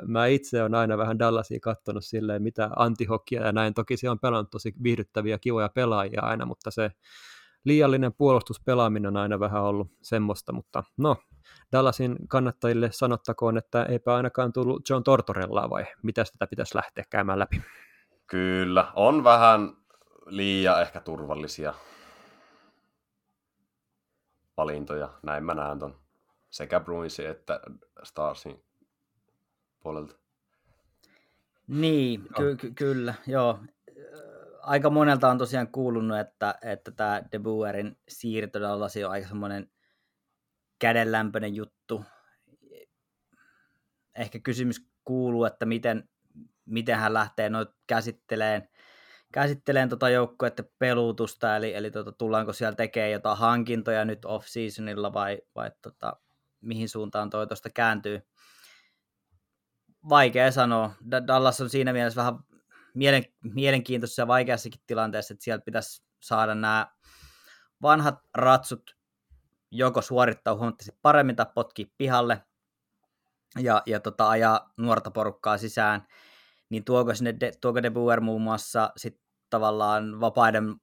mä 0.06 0.26
itse 0.26 0.62
olen 0.62 0.74
aina 0.74 0.98
vähän 0.98 1.18
Dallasia 1.18 1.58
katsonut 1.62 2.04
silleen, 2.04 2.42
mitä 2.42 2.70
antihokia 2.76 3.46
ja 3.46 3.52
näin, 3.52 3.74
toki 3.74 3.96
se 3.96 4.10
on 4.10 4.18
pelannut 4.18 4.50
tosi 4.50 4.74
viihdyttäviä, 4.82 5.38
kivoja 5.38 5.68
pelaajia 5.68 6.22
aina, 6.22 6.46
mutta 6.46 6.70
se 6.70 6.90
liiallinen 7.64 8.12
puolustuspelaaminen 8.14 9.08
on 9.08 9.16
aina 9.16 9.40
vähän 9.40 9.62
ollut 9.62 9.88
semmoista, 10.02 10.52
mutta 10.52 10.84
no, 10.96 11.16
Dallasin 11.72 12.16
kannattajille 12.28 12.88
sanottakoon, 12.92 13.58
että 13.58 13.84
eipä 13.84 14.14
ainakaan 14.14 14.52
tullut 14.52 14.88
John 14.90 15.02
Tortorellaa 15.02 15.70
vai 15.70 15.86
mitä 16.02 16.24
tätä 16.24 16.46
pitäisi 16.50 16.76
lähteä 16.76 17.04
käymään 17.10 17.38
läpi? 17.38 17.62
Kyllä, 18.26 18.92
on 18.94 19.24
vähän 19.24 19.78
liian 20.28 20.82
ehkä 20.82 21.00
turvallisia 21.00 21.74
valintoja. 24.56 25.08
Näin 25.22 25.44
mä 25.44 25.54
näen 25.54 25.78
ton 25.78 26.00
sekä 26.50 26.80
Bruinsin 26.80 27.26
että 27.30 27.60
Starsin 28.02 28.64
puolelta. 29.80 30.14
Niin, 31.66 32.28
ky- 32.36 32.56
ky- 32.56 32.70
kyllä, 32.70 33.14
joo. 33.26 33.58
Aika 34.60 34.90
monelta 34.90 35.30
on 35.30 35.38
tosiaan 35.38 35.68
kuulunut, 35.68 36.18
että, 36.18 36.58
että 36.62 36.90
tämä 36.90 37.22
De 37.32 37.38
Boerin 37.38 37.98
siirto 38.08 38.60
Dallasi 38.60 39.04
on 39.04 39.10
aika 39.10 39.28
semmoinen 39.28 39.70
kädenlämpöinen 40.78 41.54
juttu. 41.54 42.04
Ehkä 44.14 44.38
kysymys 44.38 44.88
kuuluu, 45.04 45.44
että 45.44 45.66
miten, 45.66 46.08
miten 46.64 46.98
hän 46.98 47.14
lähtee 47.14 47.48
noit 47.48 47.68
käsitteleen 47.86 48.68
käsitteleen 49.32 49.88
tota 49.88 50.08
joukkuetta 50.08 50.62
pelutusta, 50.78 51.56
eli, 51.56 51.74
eli 51.74 51.90
tota, 51.90 52.12
tullaanko 52.12 52.52
siellä 52.52 52.76
tekemään 52.76 53.12
jotain 53.12 53.38
hankintoja 53.38 54.04
nyt 54.04 54.24
off-seasonilla 54.24 55.12
vai, 55.12 55.38
vai 55.54 55.70
tota, 55.82 56.16
mihin 56.60 56.88
suuntaan 56.88 57.30
toi 57.30 57.46
tuosta 57.46 57.70
kääntyy. 57.70 58.22
Vaikea 60.08 60.52
sanoa. 60.52 60.94
Dallas 61.26 61.60
on 61.60 61.70
siinä 61.70 61.92
mielessä 61.92 62.18
vähän 62.18 62.38
mielen, 62.94 63.24
mielenkiintoisessa 63.42 64.22
ja 64.22 64.26
vaikeassakin 64.26 64.80
tilanteessa, 64.86 65.34
että 65.34 65.44
sieltä 65.44 65.64
pitäisi 65.64 66.02
saada 66.20 66.54
nämä 66.54 66.86
vanhat 67.82 68.18
ratsut 68.34 68.96
joko 69.70 70.02
suorittaa 70.02 70.54
huomattavasti 70.54 70.98
paremmin 71.02 71.36
tai 71.36 71.46
potkia 71.54 71.86
pihalle 71.98 72.42
ja, 73.58 73.82
ja 73.86 74.00
tota, 74.00 74.28
ajaa 74.28 74.72
nuorta 74.76 75.10
porukkaa 75.10 75.58
sisään, 75.58 76.06
niin 76.70 76.84
tuoko, 76.84 77.14
sinne 77.14 77.34
de, 77.40 77.52
tuoko 77.60 77.82
De 77.82 77.90
Boer 77.90 78.20
muun 78.20 78.42
muassa 78.42 78.92
sit 78.96 79.20
tavallaan 79.50 80.20
vapaiden 80.20 80.74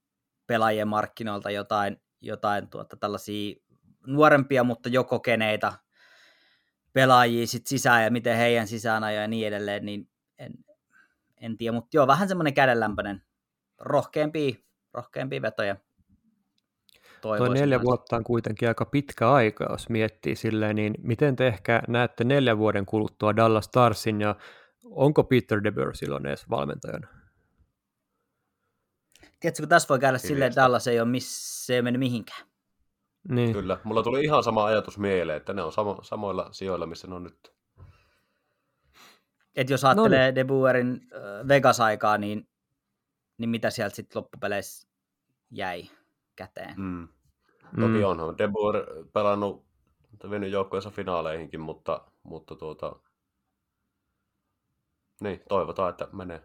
pelaajien 0.47 0.87
markkinoilta 0.87 1.51
jotain, 1.51 2.01
jotain 2.21 2.69
tuota, 2.69 2.97
tällaisia 2.97 3.55
nuorempia, 4.07 4.63
mutta 4.63 4.89
jo 4.89 5.03
kokeneita 5.03 5.73
pelaajia 6.93 7.47
sit 7.47 7.67
sisään 7.67 8.03
ja 8.03 8.11
miten 8.11 8.37
heidän 8.37 8.67
sisään 8.67 9.15
ja 9.15 9.27
niin 9.27 9.47
edelleen, 9.47 9.85
niin 9.85 10.09
en, 10.37 10.53
en 11.41 11.57
tiedä, 11.57 11.71
mutta 11.71 11.97
joo, 11.97 12.07
vähän 12.07 12.27
semmoinen 12.27 12.53
kädenlämpöinen, 12.53 13.21
rohkeampia, 13.79 14.55
rohkeampia 14.93 15.41
vetoja. 15.41 15.75
Tuo 17.21 17.47
neljä 17.47 17.81
vuotta 17.81 18.15
on 18.15 18.23
kuitenkin 18.23 18.67
aika 18.67 18.85
pitkä 18.85 19.31
aika, 19.31 19.67
jos 19.69 19.89
miettii 19.89 20.35
silleen, 20.35 20.75
niin 20.75 20.95
miten 21.01 21.35
te 21.35 21.47
ehkä 21.47 21.81
näette 21.87 22.23
neljän 22.23 22.57
vuoden 22.57 22.85
kuluttua 22.85 23.35
Dallas 23.35 23.65
Starsin 23.65 24.21
ja 24.21 24.35
onko 24.91 25.23
Peter 25.23 25.63
DeBoer 25.63 25.95
silloin 25.95 26.25
edes 26.25 26.49
valmentajana? 26.49 27.07
Tiedätkö, 29.39 29.61
kun 29.61 29.69
tässä 29.69 29.89
voi 29.89 29.99
käydä 29.99 30.17
silleen, 30.17 30.47
että 30.47 30.61
Dallas 30.61 30.87
ei 30.87 30.99
ole 30.99 31.09
missä, 31.09 31.65
se 31.65 31.75
ei 31.75 31.81
mene 31.81 31.97
mihinkään. 31.97 32.47
Niin. 33.29 33.53
Kyllä, 33.53 33.77
mulla 33.83 34.03
tuli 34.03 34.23
ihan 34.23 34.43
sama 34.43 34.65
ajatus 34.65 34.97
mieleen, 34.97 35.37
että 35.37 35.53
ne 35.53 35.61
on 35.61 35.71
samo, 35.71 35.99
samoilla 36.03 36.49
sijoilla, 36.51 36.85
missä 36.85 37.07
ne 37.07 37.15
on 37.15 37.23
nyt. 37.23 37.53
Et 39.55 39.69
jos 39.69 39.85
ajattelee 39.85 40.19
no. 40.19 40.25
niin. 40.25 40.35
De 40.35 40.43
Boerin 40.43 41.01
äh, 41.15 41.47
Vegas-aikaa, 41.47 42.17
niin, 42.17 42.47
niin 43.37 43.49
mitä 43.49 43.69
sieltä 43.69 43.95
sitten 43.95 44.21
loppupeleissä 44.21 44.87
jäi 45.51 45.89
käteen? 46.35 46.73
Mm. 46.77 47.07
Toki 47.79 47.97
mm. 47.97 48.03
onhan 48.03 48.37
De 48.37 48.47
Boer 48.47 48.85
pelannut 49.13 49.65
vienyt 50.29 50.51
joukkueensa 50.51 50.89
finaaleihinkin, 50.89 51.59
mutta, 51.59 52.01
mutta 52.23 52.55
tuota, 52.55 52.95
niin, 55.21 55.41
toivotaan, 55.49 55.89
että 55.89 56.07
menee 56.13 56.41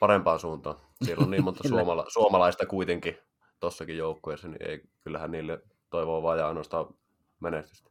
parempaan 0.00 0.40
suuntaan. 0.40 0.76
Siellä 1.04 1.24
on 1.24 1.30
niin 1.30 1.44
monta 1.44 1.68
suomala- 1.68 2.06
suomalaista 2.08 2.66
kuitenkin 2.66 3.18
tossakin 3.60 3.98
joukkueessa, 3.98 4.48
niin 4.48 4.70
ei, 4.70 4.82
kyllähän 5.04 5.30
niille 5.30 5.62
toivoo 5.90 6.22
vajaa 6.22 6.48
ainoastaan 6.48 6.94
menestystä. 7.40 7.90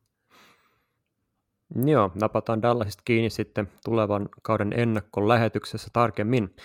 Joo, 1.86 2.12
napataan 2.22 2.62
Dallasista 2.62 3.02
kiinni 3.06 3.30
sitten 3.30 3.68
tulevan 3.86 4.30
kauden 4.42 4.74
ennakkolähetyksessä 4.78 5.88
tarkemmin. 5.94 6.56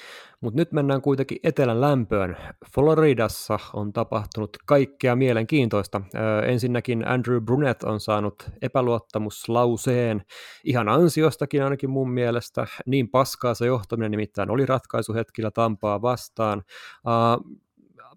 Mutta 0.41 0.61
nyt 0.61 0.73
mennään 0.73 1.03
kuitenkin 1.03 1.39
etelän 1.43 1.81
lämpöön. 1.81 2.37
Floridassa 2.75 3.59
on 3.73 3.93
tapahtunut 3.93 4.57
kaikkea 4.67 5.17
mielenkiintoista. 5.17 6.01
Ö, 6.15 6.47
ensinnäkin 6.47 7.09
Andrew 7.09 7.43
Brunet 7.43 7.83
on 7.83 8.01
saanut 8.01 8.51
epäluottamuslauseen 8.63 10.23
ihan 10.65 10.89
ansiostakin 10.89 11.65
ainakin 11.65 11.91
mun 11.91 12.11
mielestä. 12.11 12.67
Niin 12.87 13.09
paskaa 13.09 13.55
se 13.55 13.67
johtaminen 13.67 14.11
nimittäin 14.11 14.51
oli 14.51 14.67
ratkaisuhetkillä 14.67 15.51
Tampaa 15.51 16.03
vastaan. 16.03 16.63
Uh, 17.07 17.61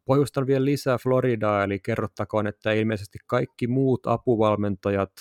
pohjustan 0.06 0.48
vielä 0.48 0.66
lisää 0.66 0.98
Floridaa, 0.98 1.64
eli 1.64 1.80
kerrottakoon, 1.80 2.48
että 2.48 2.72
ilmeisesti 2.72 3.20
kaikki 3.28 3.68
muut 3.68 4.08
apuvalmentajat, 4.08 5.12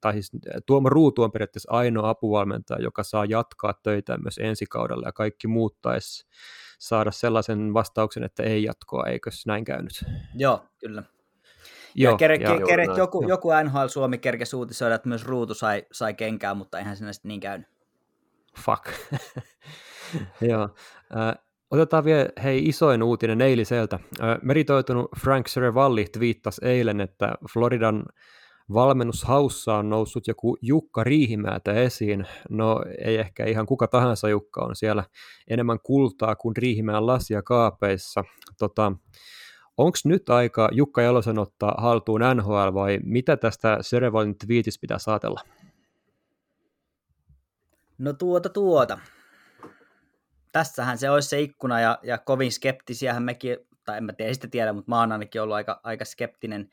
tai 0.00 0.12
siis 0.12 0.30
Tuomo 0.66 0.88
Ruutu 0.88 1.22
on 1.22 1.32
periaatteessa 1.32 1.72
ainoa 1.72 2.08
apuvalmentaja, 2.08 2.82
joka 2.82 3.02
saa 3.02 3.24
jatkaa 3.24 3.74
töitä 3.82 4.18
myös 4.18 4.38
ensi 4.38 4.66
kaudella, 4.66 5.08
ja 5.08 5.12
kaikki 5.12 5.46
muut 5.46 5.76
taisi 5.82 6.26
saada 6.78 7.10
sellaisen 7.10 7.74
vastauksen, 7.74 8.24
että 8.24 8.42
ei 8.42 8.62
jatkoa, 8.62 9.06
eikös 9.06 9.46
näin 9.46 9.64
käynyt? 9.64 10.04
Joo, 10.34 10.64
kyllä. 10.78 11.02
Joo, 11.94 12.12
ja 12.12 12.16
kere, 12.16 12.36
ja, 12.36 12.58
ke, 12.58 12.64
kere, 12.64 12.84
joku, 12.96 13.24
joku 13.28 13.48
NHL 13.64 13.86
Suomi 13.86 14.18
kerkesi 14.18 14.56
uutisoida, 14.56 14.94
että 14.94 15.08
myös 15.08 15.24
Ruutu 15.24 15.54
sai, 15.54 15.86
sai 15.92 16.14
kenkää, 16.14 16.54
mutta 16.54 16.78
eihän 16.78 16.96
sinä 16.96 17.12
sitten 17.12 17.28
niin 17.28 17.40
käynyt. 17.40 17.66
Fuck. 18.60 18.88
Joo. 20.50 20.68
Äh, 21.16 21.34
otetaan 21.72 22.04
vielä 22.04 22.28
hei 22.42 22.68
isoin 22.68 23.02
uutinen 23.02 23.40
eiliseltä. 23.40 23.98
Meritoitunut 24.42 25.10
Frank 25.20 25.48
Serevalli 25.48 26.04
twiittasi 26.04 26.60
eilen, 26.64 27.00
että 27.00 27.32
Floridan 27.52 28.04
valmennushaussa 28.72 29.74
on 29.74 29.90
noussut 29.90 30.26
joku 30.26 30.58
Jukka 30.62 31.04
Riihimäätä 31.04 31.72
esiin. 31.72 32.26
No 32.50 32.84
ei 33.04 33.16
ehkä 33.16 33.44
ihan 33.44 33.66
kuka 33.66 33.88
tahansa 33.88 34.28
Jukka 34.28 34.60
on 34.64 34.76
siellä 34.76 35.04
enemmän 35.48 35.78
kultaa 35.82 36.36
kuin 36.36 36.56
Riihimään 36.56 37.06
lasia 37.06 37.42
kaapeissa. 37.42 38.24
Tota, 38.58 38.92
Onko 39.76 39.98
nyt 40.04 40.28
aika 40.28 40.68
Jukka 40.72 41.02
Jalosen 41.02 41.38
ottaa 41.38 41.74
haltuun 41.78 42.20
NHL 42.34 42.74
vai 42.74 42.98
mitä 43.04 43.36
tästä 43.36 43.78
Serevalin 43.80 44.38
twiitistä 44.38 44.80
pitää 44.80 44.98
saatella? 44.98 45.40
No 47.98 48.12
tuota 48.12 48.48
tuota. 48.48 48.98
Tässähän 50.52 50.98
se 50.98 51.10
olisi 51.10 51.28
se 51.28 51.40
ikkuna 51.40 51.80
ja, 51.80 51.98
ja 52.02 52.18
kovin 52.18 52.52
skeptisiähän 52.52 53.22
mekin, 53.22 53.56
tai 53.84 53.96
en 53.96 54.04
mä 54.04 54.12
tiedä, 54.12 54.34
sitä 54.34 54.48
tiedä, 54.48 54.72
mutta 54.72 54.90
mä 54.90 55.00
oon 55.00 55.12
ainakin 55.12 55.42
ollut 55.42 55.56
aika, 55.56 55.80
aika 55.84 56.04
skeptinen. 56.04 56.68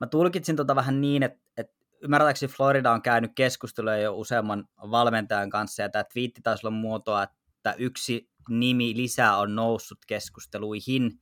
Mä 0.00 0.06
tulkitsin 0.06 0.56
tota 0.56 0.74
vähän 0.74 1.00
niin, 1.00 1.22
että, 1.22 1.38
että 1.56 1.72
ymmärtääkseni 2.02 2.52
Florida 2.52 2.92
on 2.92 3.02
käynyt 3.02 3.32
keskustelua 3.34 3.96
jo 3.96 4.16
useamman 4.16 4.64
valmentajan 4.90 5.50
kanssa, 5.50 5.82
ja 5.82 5.88
tämä 5.88 6.04
twiitti 6.04 6.40
taisi 6.42 6.66
olla 6.66 6.76
muotoa, 6.76 7.22
että 7.22 7.74
yksi 7.78 8.30
nimi 8.48 8.96
lisää 8.96 9.36
on 9.36 9.54
noussut 9.54 9.98
keskusteluihin, 10.06 11.12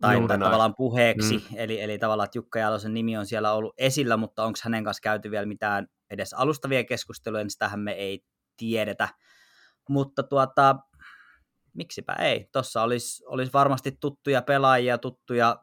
tai, 0.00 0.26
tai 0.28 0.38
tavallaan 0.38 0.74
puheeksi, 0.74 1.38
mm. 1.38 1.56
eli, 1.56 1.80
eli 1.80 1.98
tavallaan, 1.98 2.24
että 2.24 2.38
Jukka 2.38 2.58
Jalosen 2.58 2.94
nimi 2.94 3.16
on 3.16 3.26
siellä 3.26 3.52
ollut 3.52 3.74
esillä, 3.78 4.16
mutta 4.16 4.44
onko 4.44 4.58
hänen 4.62 4.84
kanssa 4.84 5.00
käyty 5.00 5.30
vielä 5.30 5.46
mitään 5.46 5.86
edes 6.10 6.34
alustavia 6.34 6.84
keskusteluja, 6.84 7.44
niin 7.44 7.50
sitähän 7.50 7.80
me 7.80 7.92
ei 7.92 8.24
tiedetä. 8.56 9.08
Mutta 9.88 10.22
tuota, 10.22 10.76
miksipä 11.78 12.12
ei. 12.12 12.48
Tuossa 12.52 12.82
olisi, 12.82 13.24
olisi 13.26 13.52
varmasti 13.52 13.92
tuttuja 14.00 14.42
pelaajia, 14.42 14.98
tuttuja, 14.98 15.56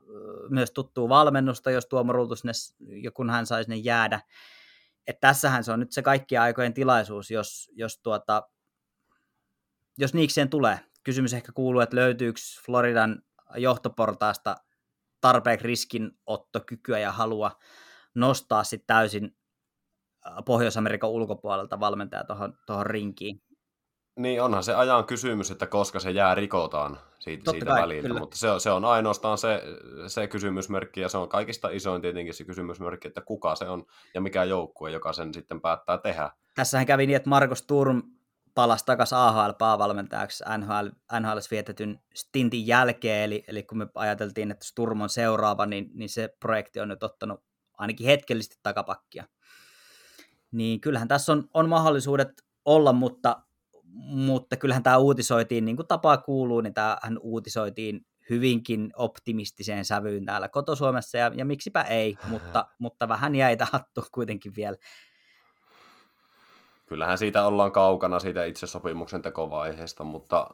myös 0.49 0.71
tuttua 0.71 1.09
valmennusta, 1.09 1.71
jos 1.71 1.85
Tuomo 1.85 2.13
Ruutu 2.13 2.35
sinne, 2.35 2.53
kun 3.13 3.29
hän 3.29 3.45
saisi 3.45 3.69
ne 3.69 3.75
jäädä. 3.75 4.21
Et 5.07 5.19
tässähän 5.19 5.63
se 5.63 5.71
on 5.71 5.79
nyt 5.79 5.91
se 5.91 6.01
kaikkien 6.01 6.41
aikojen 6.41 6.73
tilaisuus, 6.73 7.31
jos, 7.31 7.71
jos, 7.73 7.99
tuota, 8.03 8.49
jos 9.97 10.13
niikseen 10.13 10.49
tulee. 10.49 10.79
Kysymys 11.03 11.33
ehkä 11.33 11.51
kuuluu, 11.51 11.81
että 11.81 11.95
löytyykö 11.95 12.39
Floridan 12.65 13.21
johtoportaasta 13.55 14.55
tarpeeksi 15.21 15.67
riskinottokykyä 15.67 16.99
ja 16.99 17.11
halua 17.11 17.51
nostaa 18.15 18.63
sitten 18.63 18.87
täysin 18.87 19.37
Pohjois-Amerikan 20.45 21.09
ulkopuolelta 21.09 21.79
valmentaja 21.79 22.23
tuohon 22.65 22.85
rinkiin. 22.85 23.41
Niin, 24.15 24.41
onhan 24.41 24.63
se 24.63 24.75
ajan 24.75 25.05
kysymys, 25.05 25.51
että 25.51 25.67
koska 25.67 25.99
se 25.99 26.11
jää 26.11 26.35
rikotaan 26.35 26.97
siitä, 27.19 27.51
siitä 27.51 27.65
kai, 27.65 27.81
väliltä, 27.81 28.07
kyllä. 28.07 28.19
mutta 28.19 28.37
se, 28.37 28.47
se 28.57 28.71
on 28.71 28.85
ainoastaan 28.85 29.37
se, 29.37 29.63
se 30.07 30.27
kysymysmerkki, 30.27 31.01
ja 31.01 31.09
se 31.09 31.17
on 31.17 31.29
kaikista 31.29 31.69
isoin 31.69 32.01
tietenkin 32.01 32.33
se 32.33 32.43
kysymysmerkki, 32.43 33.07
että 33.07 33.21
kuka 33.21 33.55
se 33.55 33.69
on 33.69 33.85
ja 34.13 34.21
mikä 34.21 34.43
joukkue, 34.43 34.91
joka 34.91 35.13
sen 35.13 35.33
sitten 35.33 35.61
päättää 35.61 35.97
tehdä. 35.97 36.31
Tässähän 36.55 36.85
kävi 36.85 37.07
niin, 37.07 37.15
että 37.17 37.29
Markus 37.29 37.61
Turm 37.61 38.03
palasi 38.55 38.85
takaisin 38.85 39.17
AHL-päävalmentajaksi 39.17 40.43
NHL, 40.57 40.87
NHL 41.19 41.37
vietetyn 41.51 41.99
stintin 42.15 42.67
jälkeen, 42.67 43.23
eli, 43.23 43.43
eli 43.47 43.63
kun 43.63 43.77
me 43.77 43.87
ajateltiin, 43.95 44.51
että 44.51 44.65
Sturm 44.65 45.01
on 45.01 45.09
seuraava, 45.09 45.65
niin, 45.65 45.89
niin 45.93 46.09
se 46.09 46.29
projekti 46.39 46.79
on 46.79 46.87
nyt 46.87 47.03
ottanut 47.03 47.43
ainakin 47.77 48.07
hetkellisesti 48.07 48.59
takapakkia. 48.63 49.27
Niin 50.51 50.81
kyllähän 50.81 51.07
tässä 51.07 51.31
on, 51.31 51.43
on 51.53 51.69
mahdollisuudet 51.69 52.29
olla, 52.65 52.93
mutta, 52.93 53.44
mutta 53.95 54.57
kyllähän 54.57 54.83
tämä 54.83 54.97
uutisoitiin, 54.97 55.65
niin 55.65 55.75
kuin 55.75 55.87
tapaa 55.87 56.17
kuuluu, 56.17 56.61
niin 56.61 56.73
tämähän 56.73 57.17
uutisoitiin 57.21 58.05
hyvinkin 58.29 58.89
optimistiseen 58.95 59.85
sävyyn 59.85 60.25
täällä 60.25 60.49
kotosuomessa, 60.49 61.17
ja, 61.17 61.31
ja 61.35 61.45
miksipä 61.45 61.81
ei, 61.81 62.17
mutta, 62.29 62.67
mutta 62.79 63.07
vähän 63.07 63.35
jäi 63.35 63.57
hattu 63.71 64.03
kuitenkin 64.11 64.53
vielä 64.55 64.77
kyllähän 66.85 67.17
siitä 67.17 67.47
ollaan 67.47 67.71
kaukana 67.71 68.19
siitä 68.19 68.45
itse 68.45 68.67
sopimuksen 68.67 69.21
tekovaiheesta, 69.21 70.03
mutta 70.03 70.47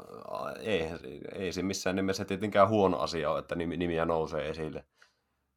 ei, 0.59 0.87
ei 1.35 1.51
se 1.51 1.63
missään 1.63 1.95
nimessä 1.95 2.25
tietenkään 2.25 2.69
huono 2.69 2.97
asia 2.97 3.31
ole, 3.31 3.39
että 3.39 3.55
nimiä 3.55 4.05
nousee 4.05 4.49
esille 4.49 4.85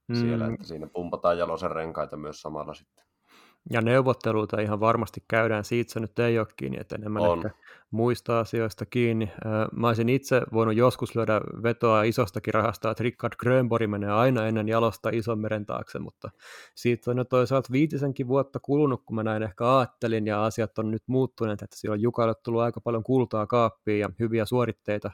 mm. 0.08 0.14
siellä, 0.14 0.46
että 0.46 0.66
siinä 0.66 0.86
pumpataan 0.86 1.38
jalosen 1.38 1.70
renkaita 1.70 2.16
myös 2.16 2.40
samalla 2.40 2.74
sitten. 2.74 3.04
Ja 3.70 3.80
neuvotteluita 3.80 4.60
ihan 4.60 4.80
varmasti 4.80 5.24
käydään, 5.28 5.64
siitä 5.64 5.92
se 5.92 6.00
nyt 6.00 6.18
ei 6.18 6.38
ole 6.38 6.46
kiinni, 6.56 6.78
että 6.80 6.94
enemmän 6.94 7.22
on. 7.22 7.38
ehkä 7.38 7.50
muista 7.94 8.40
asioista 8.40 8.86
kiinni. 8.86 9.32
Mä 9.72 9.86
olisin 9.86 10.08
itse 10.08 10.42
voinut 10.52 10.76
joskus 10.76 11.16
lyödä 11.16 11.40
vetoa 11.62 12.02
isostakin 12.02 12.54
rahasta, 12.54 12.90
että 12.90 13.02
Rickard 13.04 13.32
Grönborg 13.38 13.90
menee 13.90 14.10
aina 14.10 14.46
ennen 14.46 14.68
jalosta 14.68 15.10
ison 15.12 15.38
meren 15.38 15.66
taakse, 15.66 15.98
mutta 15.98 16.30
siitä 16.74 17.10
on 17.10 17.18
jo 17.18 17.24
toisaalta 17.24 17.72
viitisenkin 17.72 18.28
vuotta 18.28 18.60
kulunut, 18.60 19.02
kun 19.06 19.14
mä 19.16 19.22
näin 19.22 19.42
ehkä 19.42 19.78
ajattelin, 19.78 20.26
ja 20.26 20.44
asiat 20.44 20.78
on 20.78 20.90
nyt 20.90 21.02
muuttuneet, 21.06 21.62
että 21.62 21.76
siellä 21.76 21.94
on 21.94 22.00
Jukalle 22.00 22.34
tullut 22.34 22.62
aika 22.62 22.80
paljon 22.80 23.02
kultaa 23.02 23.46
kaappiin 23.46 24.00
ja 24.00 24.08
hyviä 24.18 24.44
suoritteita 24.44 25.10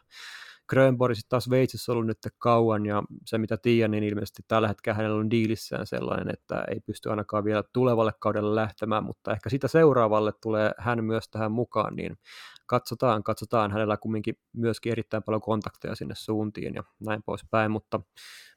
Grönborg 0.70 1.14
sitten 1.14 1.30
taas 1.30 1.44
Sveitsissä 1.44 1.92
ollut 1.92 2.06
nyt 2.06 2.18
kauan, 2.38 2.86
ja 2.86 3.02
se 3.26 3.38
mitä 3.38 3.56
tiedän, 3.56 3.90
niin 3.90 4.04
ilmeisesti 4.04 4.42
tällä 4.48 4.68
hetkellä 4.68 4.96
hänellä 4.96 5.20
on 5.20 5.30
diilissään 5.30 5.86
sellainen, 5.86 6.30
että 6.34 6.64
ei 6.68 6.80
pysty 6.80 7.10
ainakaan 7.10 7.44
vielä 7.44 7.62
tulevalle 7.72 8.12
kaudelle 8.18 8.54
lähtemään, 8.54 9.04
mutta 9.04 9.32
ehkä 9.32 9.50
sitä 9.50 9.68
seuraavalle 9.68 10.32
tulee 10.42 10.72
hän 10.78 11.04
myös 11.04 11.28
tähän 11.30 11.52
mukaan, 11.52 11.96
niin 11.96 12.18
katsotaan, 12.66 13.22
katsotaan. 13.22 13.70
Hänellä 13.72 13.96
kumminkin 13.96 14.38
myöskin 14.52 14.92
erittäin 14.92 15.22
paljon 15.22 15.40
kontakteja 15.40 15.94
sinne 15.94 16.14
suuntiin 16.14 16.74
ja 16.74 16.84
näin 17.06 17.22
poispäin, 17.22 17.70
mutta 17.70 18.00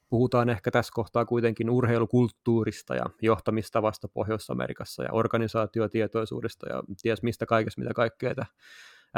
puhutaan 0.08 0.48
ehkä 0.48 0.70
tässä 0.70 0.92
kohtaa 0.94 1.24
kuitenkin 1.24 1.70
urheilukulttuurista 1.70 2.94
ja 2.94 3.04
johtamista 3.22 3.82
Pohjois-Amerikassa 4.14 5.02
ja 5.02 5.12
organisaatiotietoisuudesta 5.12 6.68
ja 6.68 6.82
ties 7.02 7.22
mistä 7.22 7.46
kaikesta, 7.46 7.80
mitä 7.80 7.94
kaikkea 7.94 8.34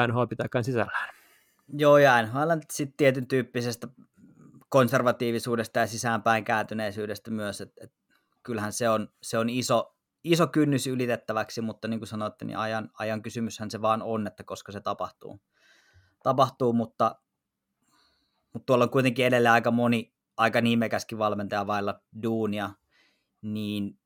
NHL 0.09 0.24
pitääkään 0.24 0.64
sisällään. 0.64 1.26
Joo, 1.68 1.98
ja 1.98 2.22
NHL 2.22 2.50
sitten 2.70 2.96
tietyn 2.96 3.26
tyyppisestä 3.26 3.88
konservatiivisuudesta 4.68 5.78
ja 5.78 5.86
sisäänpäin 5.86 6.44
kääntyneisyydestä 6.44 7.30
myös, 7.30 7.60
että 7.60 7.84
et 7.84 7.92
kyllähän 8.42 8.72
se 8.72 8.88
on, 8.88 9.08
se 9.22 9.38
on 9.38 9.48
iso, 9.48 9.96
iso 10.24 10.46
kynnys 10.46 10.86
ylitettäväksi, 10.86 11.60
mutta 11.60 11.88
niin 11.88 12.00
kuin 12.00 12.08
sanoitte, 12.08 12.44
niin 12.44 12.58
ajan, 12.58 12.90
ajan 12.98 13.22
kysymyshän 13.22 13.70
se 13.70 13.82
vaan 13.82 14.02
on, 14.02 14.26
että 14.26 14.44
koska 14.44 14.72
se 14.72 14.80
tapahtuu. 14.80 15.40
Tapahtuu, 16.22 16.72
mutta, 16.72 17.16
mutta 18.52 18.66
tuolla 18.66 18.84
on 18.84 18.90
kuitenkin 18.90 19.26
edelleen 19.26 19.52
aika 19.52 19.70
moni, 19.70 20.14
aika 20.36 20.60
nimekäskin 20.60 21.18
valmentaja 21.18 21.66
vailla 21.66 22.00
duunia, 22.22 22.70
niin 23.42 23.98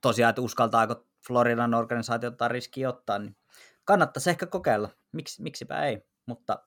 tosiaan, 0.00 0.30
että 0.30 0.42
uskaltaako 0.42 1.06
Floridan 1.26 1.74
organisaatio 1.74 2.28
ottaa 2.28 2.48
riski 2.48 2.86
ottaa, 2.86 3.18
niin 3.18 3.36
kannattaisi 3.84 4.30
ehkä 4.30 4.46
kokeilla. 4.46 4.88
Miks, 5.12 5.40
miksipä 5.40 5.84
ei? 5.86 6.02
Mutta 6.26 6.58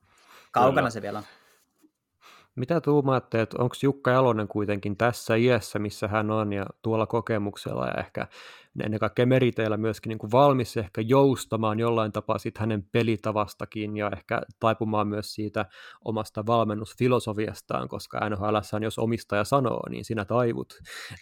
kaukana 0.52 0.76
Kyllä. 0.76 0.90
se 0.90 1.02
vielä 1.02 1.18
on. 1.18 1.26
Mitä 2.56 2.82
tuumaatte, 2.82 3.42
että 3.42 3.58
onko 3.60 3.76
Jukka 3.84 4.12
Jalonen 4.12 4.48
kuitenkin 4.48 4.98
tässä 4.98 5.36
iässä, 5.36 5.80
missä 5.80 6.08
hän 6.08 6.32
on, 6.32 6.54
ja 6.54 6.66
tuolla 6.82 7.06
kokemuksella 7.06 7.88
ja 7.88 7.94
ehkä 7.94 8.28
ennen 8.84 9.00
kaikkea 9.00 9.26
meriteillä 9.26 9.78
myöskin 9.78 10.10
niin 10.10 10.18
kuin 10.18 10.32
valmis 10.32 10.78
ehkä 10.78 11.02
joustamaan 11.02 11.80
jollain 11.80 12.12
tapaa 12.12 12.38
siitä 12.38 12.60
hänen 12.60 12.84
pelitavastakin 12.92 13.98
ja 13.98 14.10
ehkä 14.14 14.42
taipumaan 14.60 15.08
myös 15.08 15.34
siitä 15.34 15.66
omasta 16.06 16.46
valmennusfilosofiastaan, 16.46 17.88
koska 17.88 18.30
NHL 18.30 18.82
jos 18.82 19.00
omistaja 19.00 19.44
sanoo, 19.44 19.90
niin 19.90 20.06
sinä 20.06 20.26
taivut. 20.26 20.74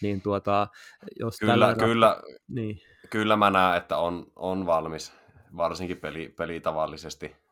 Niin 0.02 0.22
tuota, 0.22 0.68
jos 1.20 1.40
kyllä, 1.40 1.54
tällä... 1.54 1.76
kyllä, 1.76 2.22
niin. 2.48 2.82
kyllä 3.10 3.36
mä 3.36 3.50
näen, 3.50 3.78
että 3.78 3.98
on, 3.98 4.26
on 4.36 4.66
valmis, 4.66 5.14
varsinkin 5.58 5.98
peli, 5.98 6.34
pelitavallisesti 6.38 7.47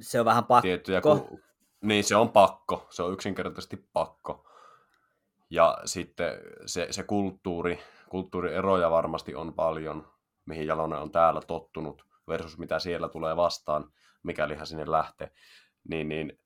se 0.00 0.20
on 0.20 0.26
vähän 0.26 0.44
pakko. 0.44 0.62
Tiettyjä, 0.62 1.00
kun, 1.00 1.40
niin, 1.82 2.04
se 2.04 2.16
on 2.16 2.28
pakko. 2.28 2.86
Se 2.90 3.02
on 3.02 3.12
yksinkertaisesti 3.12 3.88
pakko. 3.92 4.46
Ja 5.50 5.78
sitten 5.84 6.32
se, 6.66 6.86
se 6.90 7.02
kulttuuri, 7.02 7.78
kulttuurieroja 8.08 8.90
varmasti 8.90 9.34
on 9.34 9.54
paljon, 9.54 10.08
mihin 10.46 10.66
Jalonen 10.66 10.98
on 10.98 11.10
täällä 11.10 11.40
tottunut 11.40 12.04
versus 12.28 12.58
mitä 12.58 12.78
siellä 12.78 13.08
tulee 13.08 13.36
vastaan, 13.36 13.92
mikäli 14.22 14.54
hän 14.54 14.66
sinne 14.66 14.90
lähtee. 14.90 15.30
Niin, 15.88 16.08
niin 16.08 16.38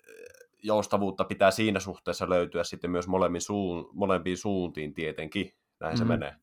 joustavuutta 0.62 1.24
pitää 1.24 1.50
siinä 1.50 1.80
suhteessa 1.80 2.28
löytyä 2.28 2.64
sitten 2.64 2.90
myös 2.90 3.08
molemmin 3.08 3.40
suun, 3.40 3.90
molempiin 3.92 4.38
suuntiin 4.38 4.94
tietenkin. 4.94 5.54
Näin 5.80 5.94
mm. 5.94 5.98
se 5.98 6.04
menee. 6.04 6.34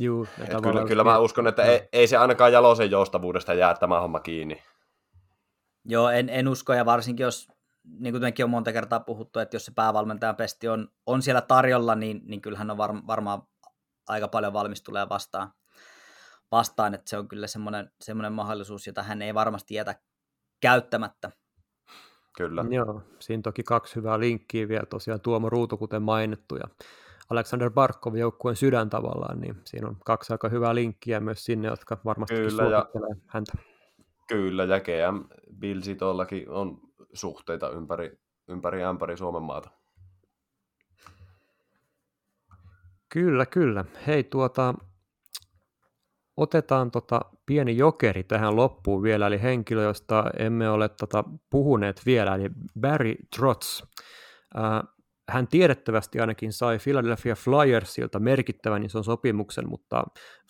Juu, 0.00 0.26
kyllä, 0.62 0.84
kyllä 0.84 1.04
mä 1.04 1.18
uskon, 1.18 1.46
että 1.46 1.62
ei, 1.62 1.88
ei 1.92 2.06
se 2.06 2.16
ainakaan 2.16 2.52
Jalosen 2.52 2.90
joustavuudesta 2.90 3.54
jää 3.54 3.74
tämä 3.74 4.00
homma 4.00 4.20
kiinni. 4.20 4.62
Joo, 5.84 6.08
en, 6.08 6.28
en 6.28 6.48
usko, 6.48 6.74
ja 6.74 6.84
varsinkin 6.84 7.24
jos 7.24 7.48
niin 7.84 8.14
kuin 8.14 8.22
mekin 8.22 8.44
on 8.44 8.50
monta 8.50 8.72
kertaa 8.72 9.00
puhuttu, 9.00 9.38
että 9.38 9.56
jos 9.56 9.64
se 9.64 9.72
päävalmentajan 9.74 10.36
pesti 10.36 10.68
on, 10.68 10.88
on 11.06 11.22
siellä 11.22 11.40
tarjolla, 11.40 11.94
niin, 11.94 12.20
niin 12.24 12.40
kyllähän 12.40 12.70
on 12.70 12.76
var, 12.76 12.94
varmaan 13.06 13.42
aika 14.08 14.28
paljon 14.28 14.52
valmis 14.52 14.82
tulee 14.82 15.08
vastaan, 15.08 15.52
vastaan 16.52 16.94
että 16.94 17.10
se 17.10 17.18
on 17.18 17.28
kyllä 17.28 17.46
semmoinen, 17.46 17.90
semmoinen 18.00 18.32
mahdollisuus, 18.32 18.86
jota 18.86 19.02
hän 19.02 19.22
ei 19.22 19.34
varmasti 19.34 19.74
jätä 19.74 19.94
käyttämättä. 20.60 21.30
Kyllä. 22.36 22.64
Joo, 22.70 23.02
siinä 23.18 23.42
toki 23.42 23.62
kaksi 23.62 23.96
hyvää 23.96 24.20
linkkiä 24.20 24.68
vielä, 24.68 24.86
tosiaan 24.86 25.20
Tuomo 25.20 25.50
Ruutu, 25.50 25.76
kuten 25.76 26.02
mainittu, 26.02 26.56
ja 26.56 26.64
Alexander 27.30 27.70
Barkov 27.70 28.14
joukkueen 28.14 28.56
sydän 28.56 28.90
tavallaan, 28.90 29.40
niin 29.40 29.60
siinä 29.64 29.88
on 29.88 29.96
kaksi 30.04 30.32
aika 30.32 30.48
hyvää 30.48 30.74
linkkiä 30.74 31.20
myös 31.20 31.44
sinne, 31.44 31.68
jotka 31.68 31.98
varmasti 32.04 32.34
Kyllä, 32.34 32.62
ja, 32.62 32.86
häntä. 33.26 33.52
Kyllä, 34.30 34.64
ja 34.64 34.80
GM 34.80 35.24
Billsi 35.58 35.94
tuollakin 35.94 36.50
on 36.50 36.80
suhteita 37.12 37.70
ympäri, 37.70 38.18
ympäri 38.48 38.84
ämpäri 38.84 39.16
Suomen 39.16 39.42
maata. 39.42 39.70
Kyllä, 43.08 43.46
kyllä. 43.46 43.84
Hei, 44.06 44.24
tuota, 44.24 44.74
otetaan 46.36 46.90
tota 46.90 47.20
pieni 47.46 47.76
jokeri 47.76 48.24
tähän 48.24 48.56
loppuun 48.56 49.02
vielä, 49.02 49.26
eli 49.26 49.42
henkilö, 49.42 49.82
josta 49.82 50.24
emme 50.38 50.70
ole 50.70 50.88
tota 50.88 51.24
puhuneet 51.50 52.02
vielä, 52.06 52.34
eli 52.34 52.50
Barry 52.80 53.14
Trotz. 53.36 53.82
Äh, 54.58 54.82
hän 55.30 55.48
tiedettävästi 55.48 56.20
ainakin 56.20 56.52
sai 56.52 56.78
Philadelphia 56.78 57.34
Flyersilta 57.34 58.18
merkittävän 58.18 58.84
ison 58.84 59.04
sopimuksen, 59.04 59.68
mutta 59.68 60.04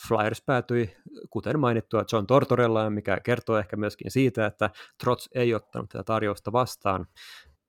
Flyers 0.08 0.42
päätyi, 0.46 0.96
kuten 1.30 1.60
mainittua, 1.60 2.04
John 2.12 2.26
Tortorellaan, 2.26 2.92
mikä 2.92 3.20
kertoo 3.20 3.58
ehkä 3.58 3.76
myöskin 3.76 4.10
siitä, 4.10 4.46
että 4.46 4.70
Trotz 5.04 5.26
ei 5.34 5.54
ottanut 5.54 5.88
tätä 5.88 6.04
tarjousta 6.04 6.52
vastaan. 6.52 7.06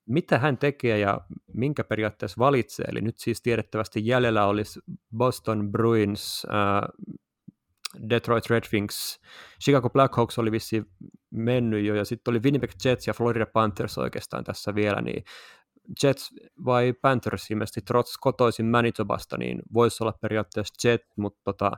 Mitä 0.05 0.39
hän 0.39 0.57
tekee 0.57 0.99
ja 0.99 1.21
minkä 1.53 1.83
periaatteessa 1.83 2.39
valitsee? 2.39 2.85
Eli 2.91 3.01
nyt 3.01 3.17
siis 3.17 3.41
tiedettävästi 3.41 4.07
jäljellä 4.07 4.45
olisi 4.45 4.79
Boston 5.17 5.71
Bruins, 5.71 6.47
äh, 6.53 6.81
Detroit 8.09 8.49
Red 8.49 8.63
Wings, 8.73 9.19
Chicago 9.63 9.89
Blackhawks 9.89 10.39
oli 10.39 10.51
vissi 10.51 10.83
mennyt 11.31 11.85
jo, 11.85 11.95
ja 11.95 12.05
sitten 12.05 12.31
oli 12.31 12.39
Winnipeg 12.39 12.71
Jets 12.85 13.07
ja 13.07 13.13
Florida 13.13 13.45
Panthers 13.45 13.97
oikeastaan 13.97 14.43
tässä 14.43 14.75
vielä, 14.75 15.01
niin 15.01 15.23
Jets 16.03 16.29
vai 16.65 16.93
Panthers 16.93 17.51
ilmeisesti 17.51 17.81
Trots 17.81 18.17
kotoisin 18.17 18.65
Manitobasta, 18.65 19.37
niin 19.37 19.61
voisi 19.73 20.03
olla 20.03 20.13
periaatteessa 20.21 20.87
Jet, 20.87 21.01
mutta 21.17 21.41
tota, 21.43 21.71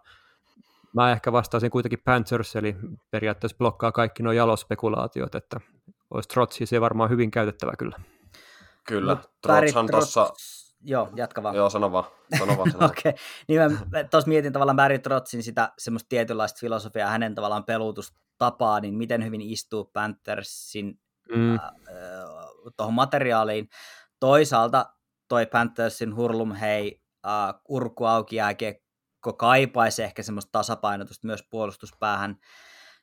mä 0.93 1.11
ehkä 1.11 1.31
vastaisin 1.31 1.71
kuitenkin 1.71 2.01
Panthers, 2.05 2.55
eli 2.55 2.75
periaatteessa 3.11 3.57
blokkaa 3.57 3.91
kaikki 3.91 4.23
nuo 4.23 4.31
jalospekulaatiot, 4.31 5.35
että 5.35 5.59
olisi 6.09 6.29
Trotsi 6.29 6.65
se 6.65 6.81
varmaan 6.81 7.09
hyvin 7.09 7.31
käytettävä 7.31 7.71
kyllä. 7.79 7.99
Kyllä, 8.87 9.17
Trotshan 9.41 9.87
tuossa... 9.91 10.33
Joo, 10.85 11.09
jatka 11.15 11.43
vaan. 11.43 11.55
Joo, 11.55 11.69
sano 11.69 11.91
vaan. 11.91 12.05
Sano 12.37 12.57
vaan 12.57 12.69
Okei, 12.91 13.09
okay. 13.09 13.13
niin 13.47 13.61
mä 13.61 14.03
tuossa 14.03 14.27
mietin 14.27 14.53
tavallaan 14.53 14.75
Barry 14.75 14.99
Trotzin 14.99 15.43
sitä 15.43 15.71
semmoista 15.77 16.09
tietynlaista 16.09 16.59
filosofiaa, 16.59 17.09
hänen 17.09 17.35
tavallaan 17.35 17.63
pelutustapaa, 17.63 18.79
niin 18.79 18.95
miten 18.95 19.25
hyvin 19.25 19.41
istuu 19.41 19.85
Panthersin 19.93 20.99
mm. 21.29 21.59
tuohon 22.77 22.93
materiaaliin. 22.93 23.69
Toisaalta 24.19 24.85
toi 25.27 25.45
Panthersin 25.45 26.15
hurlum 26.15 26.51
hei, 26.51 27.01
äh, 27.25 27.53
urku 27.69 28.05
auki 28.05 28.35
jääkiekko 28.35 29.33
kaipaisi 29.37 30.03
ehkä 30.03 30.23
semmoista 30.23 30.51
tasapainotusta 30.51 31.27
myös 31.27 31.43
puolustuspäähän. 31.49 32.35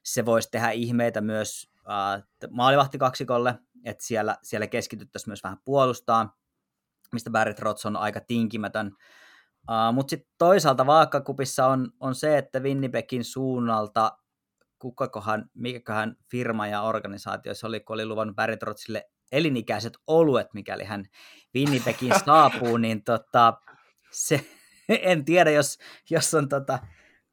Se 0.04 0.24
voisi 0.24 0.48
tehdä 0.50 0.70
ihmeitä 0.70 1.20
myös 1.20 1.70
äh, 1.90 2.22
maalivahtikaksikolle, 2.50 3.58
että 3.84 4.04
siellä, 4.04 4.36
siellä 4.42 4.66
keskityttäisiin 4.66 5.30
myös 5.30 5.42
vähän 5.44 5.58
puolustaa, 5.64 6.36
mistä 7.12 7.30
Barry 7.30 7.54
Trotz 7.54 7.86
on 7.86 7.96
aika 7.96 8.20
tinkimätön. 8.20 8.86
Uh, 9.70 9.94
Mutta 9.94 10.10
sitten 10.10 10.32
toisaalta 10.38 10.86
vaakakupissa 10.86 11.66
on, 11.66 11.92
on 12.00 12.14
se, 12.14 12.38
että 12.38 12.60
Winnipegin 12.60 13.24
suunnalta 13.24 14.18
kukakohan, 14.80 15.50
mikäköhän 15.54 16.16
firma 16.30 16.66
ja 16.66 16.82
organisaatio 16.82 17.54
se 17.54 17.66
oli, 17.66 17.80
kun 17.80 17.94
oli 17.94 18.06
luvannut 18.06 18.36
Barry 18.36 18.56
Trotzille 18.56 19.10
elinikäiset 19.32 19.92
oluet, 20.06 20.54
mikäli 20.54 20.84
hän 20.84 21.04
Winnipegin 21.54 22.12
saapuu, 22.24 22.76
niin 22.76 23.04
tota, 23.04 23.54
se, 24.10 24.46
en 24.88 25.24
tiedä, 25.24 25.50
jos, 25.50 25.78
jos 26.10 26.34
on 26.34 26.48
tota, 26.48 26.78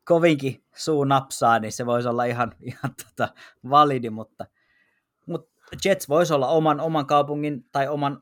kovinkin 0.05 0.65
suu 0.75 1.03
napsaa, 1.03 1.59
niin 1.59 1.71
se 1.71 1.85
voisi 1.85 2.07
olla 2.07 2.23
ihan, 2.23 2.55
ihan 2.61 2.95
tota, 3.05 3.33
validi, 3.69 4.09
mutta, 4.09 4.45
mutta 5.25 5.51
Jets 5.85 6.09
voisi 6.09 6.33
olla 6.33 6.47
oman, 6.47 6.79
oman 6.79 7.05
kaupungin 7.05 7.65
tai 7.71 7.87
oman, 7.87 8.21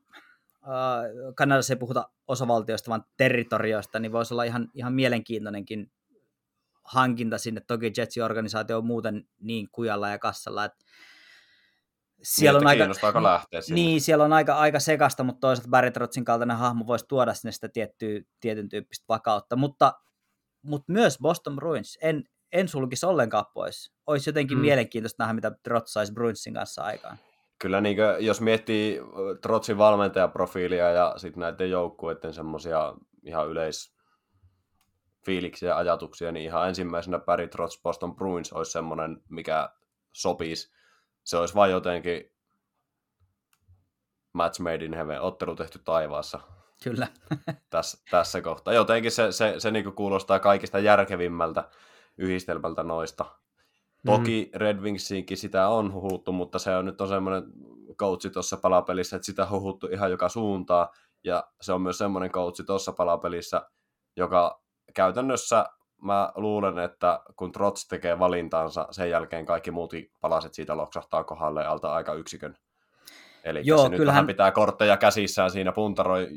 Kanadassa 1.35 1.73
ei 1.73 1.77
puhuta 1.77 2.09
osavaltioista, 2.27 2.89
vaan 2.89 3.05
territorioista, 3.17 3.99
niin 3.99 4.11
voisi 4.11 4.33
olla 4.33 4.43
ihan, 4.43 4.69
ihan 4.73 4.93
mielenkiintoinenkin 4.93 5.91
hankinta 6.85 7.37
sinne. 7.37 7.61
Toki 7.61 7.91
Jetsin 7.97 8.23
organisaatio 8.23 8.77
on 8.77 8.85
muuten 8.85 9.27
niin 9.39 9.67
kujalla 9.71 10.09
ja 10.09 10.19
kassalla, 10.19 10.65
että 10.65 10.85
siellä 12.23 12.59
niin, 12.59 12.81
on 12.81 12.97
aika, 13.01 13.23
lähteä 13.23 13.61
sinne. 13.61 13.81
Niin, 13.81 14.01
siellä 14.01 14.23
on 14.23 14.33
aika, 14.33 14.55
aika 14.55 14.79
sekasta, 14.79 15.23
mutta 15.23 15.39
toisaalta 15.39 15.69
Barry 15.69 15.91
Trotzin 15.91 16.25
kaltainen 16.25 16.57
hahmo 16.57 16.87
voisi 16.87 17.05
tuoda 17.07 17.33
sinne 17.33 17.51
sitä 17.51 17.69
tiettyä, 17.69 18.21
tietyn 18.39 18.69
tyyppistä 18.69 19.05
vakautta, 19.09 19.55
mutta, 19.55 19.93
mutta 20.61 20.91
myös 20.93 21.17
Boston 21.21 21.55
Bruins, 21.55 21.97
en, 22.01 22.23
en 22.51 22.67
sulkisi 22.67 23.05
ollenkaan 23.05 23.45
pois. 23.53 23.93
Olisi 24.07 24.29
jotenkin 24.29 24.57
mm. 24.57 24.61
mielenkiintoista 24.61 25.23
nähdä, 25.23 25.33
mitä 25.33 25.51
Trotz 25.63 25.91
saisi 25.91 26.13
Bruinsin 26.13 26.53
kanssa 26.53 26.83
aikaan. 26.83 27.17
Kyllä 27.59 27.81
niin 27.81 27.95
kuin, 27.95 28.25
jos 28.25 28.41
miettii 28.41 29.01
Trotzin 29.41 29.77
valmentajaprofiilia 29.77 30.91
ja 30.91 31.13
sitten 31.17 31.41
näiden 31.41 31.69
joukkueiden 31.69 32.33
semmoisia 32.33 32.93
ihan 33.23 33.47
yleis 33.49 33.94
fiiliksiä 35.25 35.69
ja 35.69 35.77
ajatuksia, 35.77 36.31
niin 36.31 36.45
ihan 36.45 36.67
ensimmäisenä 36.67 37.19
Barry 37.19 37.47
Trotz 37.47 37.81
Boston 37.81 38.15
Bruins 38.15 38.53
olisi 38.53 38.71
semmoinen, 38.71 39.21
mikä 39.29 39.69
sopisi 40.13 40.75
se 41.23 41.37
olisi 41.37 41.55
vain 41.55 41.71
jotenkin 41.71 42.31
match 44.33 44.59
made 44.59 44.85
in 44.85 44.93
heaven, 44.93 45.21
ottelu 45.21 45.55
tehty 45.55 45.79
taivaassa. 45.79 46.39
Kyllä. 46.83 47.07
tässä, 47.69 47.97
tässä 48.11 48.41
kohtaa. 48.41 48.73
Jotenkin 48.73 49.11
se, 49.11 49.31
se, 49.31 49.55
se 49.57 49.71
niin 49.71 49.93
kuulostaa 49.93 50.39
kaikista 50.39 50.79
järkevimmältä 50.79 51.69
yhdistelmältä 52.17 52.83
noista. 52.83 53.25
Toki 54.05 54.49
mm. 54.53 54.59
Red 54.59 54.79
Wingsiinkin 54.79 55.37
sitä 55.37 55.67
on 55.67 55.93
huhuttu, 55.93 56.31
mutta 56.31 56.59
se 56.59 56.75
on 56.75 56.85
nyt 56.85 57.01
on 57.01 57.07
semmoinen 57.07 57.43
coachi 57.97 58.29
tuossa 58.29 58.57
palapelissä, 58.57 59.15
että 59.15 59.25
sitä 59.25 59.47
huhuttu 59.49 59.87
ihan 59.87 60.11
joka 60.11 60.29
suuntaan. 60.29 60.87
Ja 61.23 61.43
se 61.61 61.73
on 61.73 61.81
myös 61.81 61.97
semmoinen 61.97 62.31
coachi 62.31 62.63
tuossa 62.63 62.91
palapelissä, 62.91 63.69
joka 64.15 64.64
käytännössä 64.95 65.65
mä 66.01 66.31
luulen, 66.35 66.79
että 66.79 67.19
kun 67.35 67.51
Trots 67.51 67.87
tekee 67.87 68.19
valintaansa, 68.19 68.87
sen 68.91 69.09
jälkeen 69.09 69.45
kaikki 69.45 69.71
muut 69.71 69.93
palaset 70.21 70.53
siitä 70.53 70.77
loksahtaa 70.77 71.23
kohdalle 71.23 71.65
alta 71.65 71.93
aika 71.93 72.13
yksikön. 72.13 72.57
Eli 73.43 73.61
Joo, 73.63 73.83
se 73.83 73.89
nyt 73.89 73.97
kyllähän... 73.97 74.15
vähän 74.15 74.27
pitää 74.27 74.51
kortteja 74.51 74.97
käsissään 74.97 75.51
siinä, 75.51 75.71
puntaroi, 75.71 76.27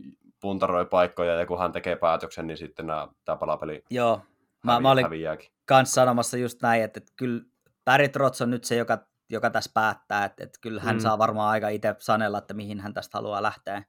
puntaroi 0.41 0.87
paikkoja, 0.87 1.35
ja 1.35 1.47
kun 1.47 1.59
hän 1.59 1.73
tekee 1.73 1.97
päätöksen, 1.97 2.47
niin 2.47 2.57
sitten 2.57 2.87
nämä, 2.87 3.09
tämä 3.25 3.37
palapeli 3.37 3.83
Joo, 3.91 4.21
mä, 4.65 4.73
hävi, 4.73 4.83
mä 4.83 4.91
olin 4.91 5.05
häviääkin. 5.05 5.51
kans 5.67 5.93
sanomassa 5.93 6.37
just 6.37 6.63
näin, 6.63 6.83
että, 6.83 6.99
että 6.99 7.13
kyllä 7.17 7.43
Barry 7.85 8.09
Trots 8.09 8.43
on 8.43 8.51
nyt 8.51 8.65
se, 8.65 8.77
joka, 8.77 8.99
joka 9.31 9.51
tässä 9.51 9.71
päättää, 9.75 10.25
että, 10.25 10.45
että 10.45 10.59
kyllä 10.63 10.81
hän 10.81 10.97
mm. 10.97 11.01
saa 11.01 11.19
varmaan 11.19 11.51
aika 11.51 11.69
itse 11.69 11.95
sanella, 11.99 12.39
että 12.39 12.55
mihin 12.55 12.81
hän 12.81 12.95
tästä 12.95 13.19
haluaa 13.19 13.43
lähteä. 13.43 13.83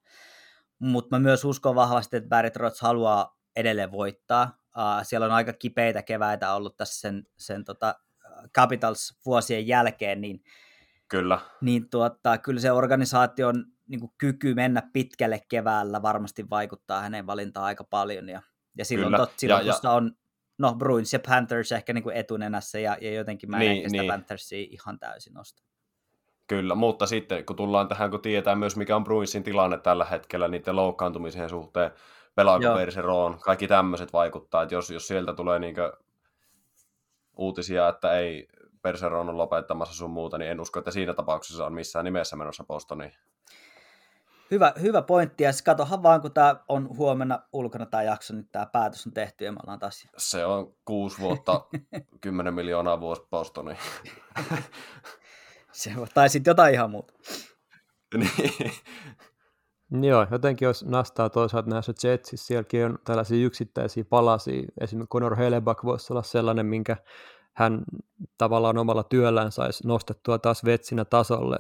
Mutta 0.80 1.16
mä 1.16 1.20
myös 1.20 1.46
uskon 1.46 1.76
vahvasti, 1.76 2.18
että 2.18 2.30
Barry 2.30 2.50
Trotz 2.52 2.82
haluaa 2.82 3.39
edelleen 3.56 3.92
voittaa. 3.92 4.58
Uh, 4.78 4.84
siellä 5.04 5.26
on 5.26 5.32
aika 5.32 5.54
kipeitä 5.54 6.02
keväitä 6.02 6.54
ollut 6.54 6.78
tässä 6.78 7.00
sen, 7.00 7.24
sen 7.38 7.66
tota, 7.66 7.96
Capitals-vuosien 8.58 9.68
jälkeen, 9.68 10.22
niin, 10.22 10.44
kyllä. 11.08 11.40
niin 11.62 11.90
tuota, 11.90 12.38
kyllä 12.38 12.60
se 12.60 12.72
organisaation 12.72 13.66
niin 13.88 14.00
kuin 14.00 14.12
kyky 14.18 14.54
mennä 14.54 14.84
pitkälle 14.94 15.42
keväällä 15.50 16.02
varmasti 16.02 16.50
vaikuttaa 16.50 17.02
hänen 17.02 17.28
valintaan 17.28 17.66
aika 17.66 17.84
paljon. 17.84 18.30
Ja, 18.30 18.42
ja 18.78 18.86
silloin, 18.86 19.16
tot, 19.16 19.32
silloin 19.38 19.66
ja, 19.66 19.74
ja... 19.84 19.92
on 19.92 20.12
no, 20.58 20.76
Bruins 20.76 21.14
ja 21.14 21.20
Panthers 21.28 21.72
ehkä 21.72 21.94
niin 21.94 22.04
kuin 22.04 22.16
etunenässä, 22.16 22.80
ja, 22.80 22.98
ja 23.02 23.14
jotenkin 23.14 23.50
mä 23.50 23.60
niin, 23.60 23.86
en 23.86 23.92
niin. 23.92 24.08
Panthersia 24.08 24.68
ihan 24.72 25.00
täysin 25.00 25.34
nosta. 25.34 25.64
Kyllä, 26.48 26.76
mutta 26.76 27.06
sitten 27.06 27.46
kun 27.46 27.56
tullaan 27.56 27.88
tähän, 27.88 28.12
kun 28.12 28.22
tietää 28.22 28.56
myös 28.56 28.76
mikä 28.76 28.96
on 28.96 29.04
Bruinsin 29.04 29.44
tilanne 29.44 29.78
tällä 29.78 30.06
hetkellä 30.06 30.48
niiden 30.48 30.76
loukkaantumiseen 30.76 31.50
suhteen, 31.50 31.92
pelaako 32.40 32.76
Perseroon, 32.76 33.40
kaikki 33.40 33.68
tämmöiset 33.68 34.14
vaikuttaa, 34.14 34.64
että 34.64 34.76
jos, 34.76 34.90
jos 34.90 35.08
sieltä 35.08 35.34
tulee 35.34 35.60
niinkö 35.60 35.94
uutisia, 37.38 37.88
että 37.88 38.14
ei 38.14 38.48
Perseroon 38.82 39.30
on 39.30 39.38
lopettamassa 39.38 39.94
sun 39.94 40.12
muuta, 40.12 40.38
niin 40.38 40.52
en 40.52 40.62
usko, 40.62 40.80
että 40.80 40.92
siinä 40.92 41.14
tapauksessa 41.14 41.66
on 41.66 41.74
missään 41.74 42.06
nimessä 42.06 42.36
menossa 42.36 42.64
Bostoniin. 42.64 43.14
Hyvä, 44.52 44.74
hyvä 44.82 45.02
pointti, 45.02 45.44
ja 45.44 45.52
katohan 45.66 46.04
vaan, 46.04 46.22
kun 46.22 46.34
tämä 46.34 46.56
on 46.68 46.98
huomenna 46.98 47.40
ulkona 47.54 47.86
tämä 47.86 48.04
jakso, 48.04 48.34
niin 48.34 48.50
tämä 48.52 48.66
päätös 48.66 49.08
on 49.08 49.14
tehty, 49.14 49.46
ja 49.46 49.52
me 49.52 49.60
ollaan 49.64 49.80
taas... 49.80 50.08
Se 50.18 50.46
on 50.46 50.76
kuusi 50.86 51.20
vuotta, 51.20 51.66
kymmenen 52.22 52.54
miljoonaa 52.54 53.00
vuosi 53.00 53.22
Bostoniin. 53.30 53.78
Se, 55.72 55.92
tai 56.14 56.30
sitten 56.30 56.52
jotain 56.52 56.74
ihan 56.74 56.92
muuta. 56.92 57.14
niin. 58.18 58.72
Joo, 59.92 60.28
jotenkin 60.32 60.66
jos 60.66 60.86
nastaa 60.86 61.30
toisaalta 61.30 61.70
näissä 61.70 61.94
Jetsissä, 62.04 62.48
sielläkin 62.48 62.86
on 62.86 63.00
tällaisia 63.06 63.46
yksittäisiä 63.46 64.04
palasia. 64.10 64.64
Esimerkiksi 64.82 65.12
Conor 65.12 65.36
Hellebuck 65.36 65.84
voisi 65.84 66.14
olla 66.14 66.24
sellainen, 66.24 66.66
minkä 66.66 66.98
hän 67.60 67.84
tavallaan 68.38 68.78
omalla 68.78 69.04
työllään 69.04 69.52
saisi 69.52 69.88
nostettua 69.88 70.40
taas 70.40 70.66
vetsinä 70.66 71.06
tasolle. 71.06 71.58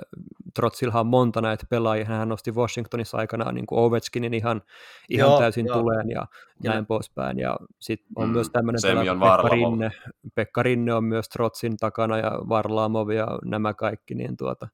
Trotsillahan 0.53 0.99
on 0.99 1.07
monta 1.07 1.41
näitä 1.41 1.65
pelaajia, 1.69 2.05
hän 2.05 2.29
nosti 2.29 2.51
Washingtonissa 2.51 3.17
aikanaan 3.17 3.55
niin 3.55 3.65
kuin 3.65 3.79
Ovechkinin 3.79 4.33
ihan, 4.33 4.61
ihan 5.09 5.29
joo, 5.29 5.39
täysin 5.39 5.65
joo. 5.65 5.79
tuleen 5.79 6.09
ja 6.09 6.25
Kyllä. 6.61 6.73
näin 6.73 6.85
poispäin. 6.85 7.39
Ja 7.39 7.57
sitten 7.79 8.07
on 8.15 8.27
mm, 8.27 8.33
myös 8.33 8.49
tämmöinen 8.49 8.81
Pekka 8.83 9.49
Rinne, 9.49 9.91
Pekka 10.35 10.63
Rinne 10.63 10.93
on 10.93 11.03
myös 11.03 11.29
Trotsin 11.29 11.77
takana 11.77 12.17
ja 12.17 12.31
Varlamov 12.49 13.09
ja 13.09 13.27
nämä 13.45 13.73
kaikki, 13.73 14.15
niin 14.15 14.37
tuota, 14.37 14.67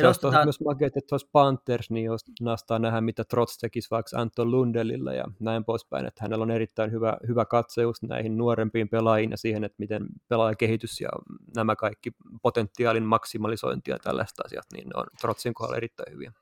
se 0.00 0.06
olisi 0.06 0.20
nostetaan... 0.24 0.46
myös 0.46 0.60
makea, 0.60 0.86
että 0.86 1.14
olisi 1.14 1.28
Panthers, 1.32 1.90
niin 1.90 2.04
jos 2.04 2.20
nastaa 2.40 2.78
nähdä, 2.78 3.00
mitä 3.00 3.24
Trots 3.24 3.58
tekisi 3.58 3.90
vaikka 3.90 4.20
Anton 4.20 4.50
Lundelilla 4.50 5.12
ja 5.12 5.24
näin 5.40 5.64
poispäin, 5.64 6.06
että 6.06 6.24
hänellä 6.24 6.42
on 6.42 6.50
erittäin 6.50 6.92
hyvä, 6.92 7.16
hyvä 7.28 7.44
katse 7.44 7.82
just 7.82 8.02
näihin 8.02 8.38
nuorempiin 8.38 8.88
pelaajiin 8.88 9.30
ja 9.30 9.36
siihen, 9.36 9.64
että 9.64 9.76
miten 9.78 10.06
pelaajakehitys 10.28 11.00
ja 11.00 11.08
nämä 11.56 11.76
kaikki 11.76 12.10
potentiaalin 12.42 13.02
maksimalisointi 13.02 13.90
ja 13.90 13.98
tällaiset 13.98 14.40
asiat, 14.44 14.64
niin 14.72 14.88
ne 14.88 14.92
on 15.00 15.06
Trotsin 15.20 15.54
kohdalla 15.54 15.76
erittäin 15.76 16.12
hyviä. 16.12 16.32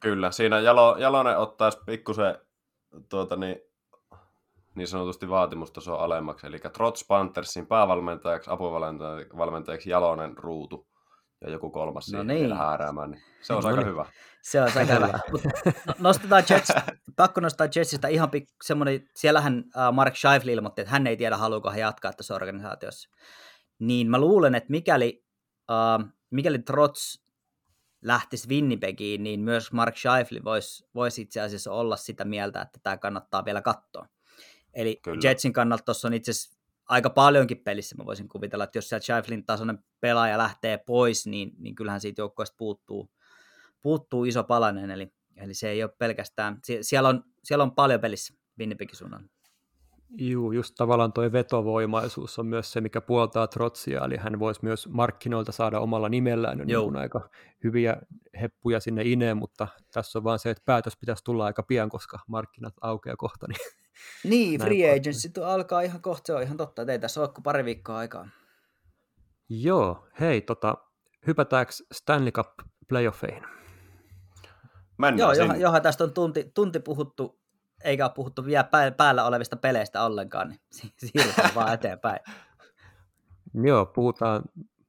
Kyllä, 0.00 0.30
siinä 0.30 0.60
Jalo, 0.60 0.96
Jalonen 0.98 1.38
ottaisi 1.38 1.78
pikkusen 1.86 2.38
tuota, 3.08 3.36
niin, 3.36 3.56
niin 4.74 4.88
sanotusti 4.88 5.28
vaatimustaso 5.28 5.96
alemmaksi, 5.96 6.46
eli 6.46 6.58
Trots 6.58 7.04
Panthersin 7.08 7.66
päävalmentajaksi, 7.66 8.50
apuvalmentajaksi 8.50 9.90
Jalonen 9.90 10.36
Ruutu 10.38 10.86
ja 11.40 11.50
joku 11.50 11.70
kolmas 11.70 12.06
no 12.06 12.10
siihen 12.10 12.26
niin. 12.26 12.40
vielä 12.40 12.54
hääräämään, 12.54 13.10
niin 13.10 13.22
se 13.42 13.52
on 13.52 13.62
no 13.62 13.68
aika 13.68 13.80
niin. 13.80 13.90
hyvä. 13.90 14.06
Se 14.42 14.62
on 14.62 14.70
aika 14.76 14.94
hyvä. 14.94 15.18
No, 15.86 15.94
nostetaan 15.98 16.44
Jets, 16.50 16.68
pakko 17.16 17.40
nostaa 17.40 17.66
Jetsistä 17.74 18.08
ihan 18.08 18.30
pik, 18.30 18.48
semmoinen, 18.64 19.08
siellähän 19.14 19.64
Mark 19.92 20.16
Scheifele 20.16 20.52
ilmoitti, 20.52 20.80
että 20.80 20.92
hän 20.92 21.06
ei 21.06 21.16
tiedä, 21.16 21.36
haluuko 21.36 21.70
hän 21.70 21.78
jatkaa 21.78 22.12
tässä 22.12 22.34
organisaatiossa. 22.34 23.10
Niin 23.78 24.10
mä 24.10 24.18
luulen, 24.18 24.54
että 24.54 24.70
mikäli, 24.70 25.24
uh, 25.70 26.08
mikäli 26.30 26.58
Trots 26.58 27.28
lähtisi 28.02 28.48
Winnipegiin, 28.48 29.22
niin 29.22 29.40
myös 29.40 29.72
Mark 29.72 29.96
Scheifele 29.96 30.44
voisi 30.44 30.88
vois 30.94 31.18
itse 31.18 31.40
asiassa 31.40 31.72
olla 31.72 31.96
sitä 31.96 32.24
mieltä, 32.24 32.62
että 32.62 32.80
tämä 32.82 32.96
kannattaa 32.96 33.44
vielä 33.44 33.62
katsoa. 33.62 34.06
Eli 34.74 35.00
Kyllä. 35.02 35.20
Jetsin 35.22 35.52
kannalta 35.52 35.84
tuossa 35.84 36.08
on 36.08 36.14
itse 36.14 36.30
asiassa 36.30 36.57
aika 36.88 37.10
paljonkin 37.10 37.64
pelissä 37.64 37.96
mä 37.96 38.06
voisin 38.06 38.28
kuvitella, 38.28 38.64
että 38.64 38.78
jos 38.78 38.88
sieltä 38.88 39.04
Scheiflin 39.04 39.46
tasoinen 39.46 39.78
pelaaja 40.00 40.38
lähtee 40.38 40.78
pois, 40.78 41.26
niin, 41.26 41.52
niin 41.58 41.74
kyllähän 41.74 42.00
siitä 42.00 42.20
joukkueesta 42.20 42.56
puuttuu, 42.58 43.10
puuttuu 43.82 44.24
iso 44.24 44.44
palanen, 44.44 44.90
eli, 44.90 45.12
eli 45.36 45.54
se 45.54 45.68
ei 45.68 45.82
ole 45.82 45.92
pelkästään, 45.98 46.60
siellä 46.80 47.08
on, 47.08 47.24
siellä 47.44 47.62
on 47.62 47.74
paljon 47.74 48.00
pelissä 48.00 48.34
Winnipegin 48.58 48.96
suunnan. 48.96 49.30
Juu, 50.18 50.52
just 50.52 50.74
tavallaan 50.76 51.12
tuo 51.12 51.32
vetovoimaisuus 51.32 52.38
on 52.38 52.46
myös 52.46 52.72
se, 52.72 52.80
mikä 52.80 53.00
puoltaa 53.00 53.46
Trotsia, 53.46 54.04
eli 54.04 54.16
hän 54.16 54.38
voisi 54.38 54.60
myös 54.62 54.88
markkinoilta 54.88 55.52
saada 55.52 55.80
omalla 55.80 56.08
nimellään 56.08 56.58
niin 56.58 56.96
aika 56.96 57.30
hyviä 57.64 57.96
heppuja 58.40 58.80
sinne 58.80 59.02
ineen, 59.04 59.36
mutta 59.36 59.68
tässä 59.92 60.18
on 60.18 60.24
vaan 60.24 60.38
se, 60.38 60.50
että 60.50 60.62
päätös 60.66 60.96
pitäisi 60.96 61.24
tulla 61.24 61.44
aika 61.44 61.62
pian, 61.62 61.88
koska 61.88 62.18
markkinat 62.28 62.74
aukeaa 62.80 63.16
kohta. 63.16 63.46
Niin, 63.48 63.58
niin 64.24 64.60
free 64.60 64.90
agency 64.90 65.30
alkaa 65.44 65.80
ihan 65.80 66.02
kohta, 66.02 66.26
se 66.26 66.34
on 66.34 66.42
ihan 66.42 66.56
totta, 66.56 66.82
että 66.82 66.92
ei 66.92 66.98
tässä 66.98 67.20
ole 67.20 67.28
kuin 67.28 67.42
pari 67.42 67.64
viikkoa 67.64 67.98
aikaa. 67.98 68.28
Joo, 69.48 70.08
hei, 70.20 70.40
tota, 70.40 70.76
hypätäänkö 71.26 71.72
Stanley 71.92 72.32
Cup 72.32 72.48
playoffeihin? 72.88 73.42
Mennään 74.98 75.18
Joo, 75.18 75.32
johan, 75.32 75.60
johan 75.60 75.82
tästä 75.82 76.04
on 76.04 76.12
tunti, 76.12 76.50
tunti 76.54 76.80
puhuttu 76.80 77.38
eikä 77.84 78.04
ole 78.04 78.12
puhuttu 78.14 78.44
vielä 78.44 78.68
päällä 78.96 79.24
olevista 79.24 79.56
peleistä 79.56 80.04
ollenkaan, 80.04 80.48
niin 80.48 80.60
siirrytään 80.98 81.54
vaan 81.54 81.74
eteenpäin. 81.74 82.18
Joo, 83.66 83.86
puhutaan 83.86 84.42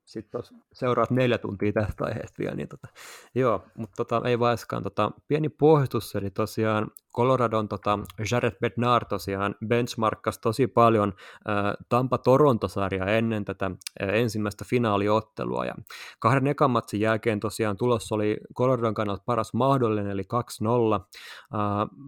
sitten 0.05 0.41
seuraat 0.73 1.11
neljä 1.11 1.37
tuntia 1.37 1.73
tästä 1.73 2.05
aiheesta 2.05 2.35
vielä, 2.39 2.55
niin 2.55 2.67
tota, 2.67 2.87
joo, 3.35 3.63
mutta 3.77 3.95
tota, 4.05 4.29
ei 4.29 4.39
vaiskaan, 4.39 4.83
tota, 4.83 5.11
pieni 5.27 5.49
pohjustus, 5.49 6.15
eli 6.15 6.29
tosiaan 6.29 6.87
Coloradon 7.15 7.67
tota, 7.67 7.99
Jared 8.31 8.53
Bednar 8.61 9.05
tosiaan 9.05 9.55
benchmarkkas 9.67 10.39
tosi 10.39 10.67
paljon 10.67 11.13
äh, 11.49 11.73
Tampa-Torontosarjaa 11.89 13.07
ennen 13.07 13.45
tätä 13.45 13.65
äh, 13.65 14.09
ensimmäistä 14.09 14.65
finaaliottelua, 14.67 15.65
ja 15.65 15.75
kahden 16.19 16.47
ekan 16.47 16.71
matsin 16.71 16.99
jälkeen 16.99 17.39
tosiaan 17.39 17.77
tulos 17.77 18.11
oli 18.11 18.37
Coloradon 18.55 18.93
kannalta 18.93 19.23
paras 19.25 19.53
mahdollinen, 19.53 20.11
eli 20.11 20.23
2-0. 20.23 20.25
Äh, 20.65 21.09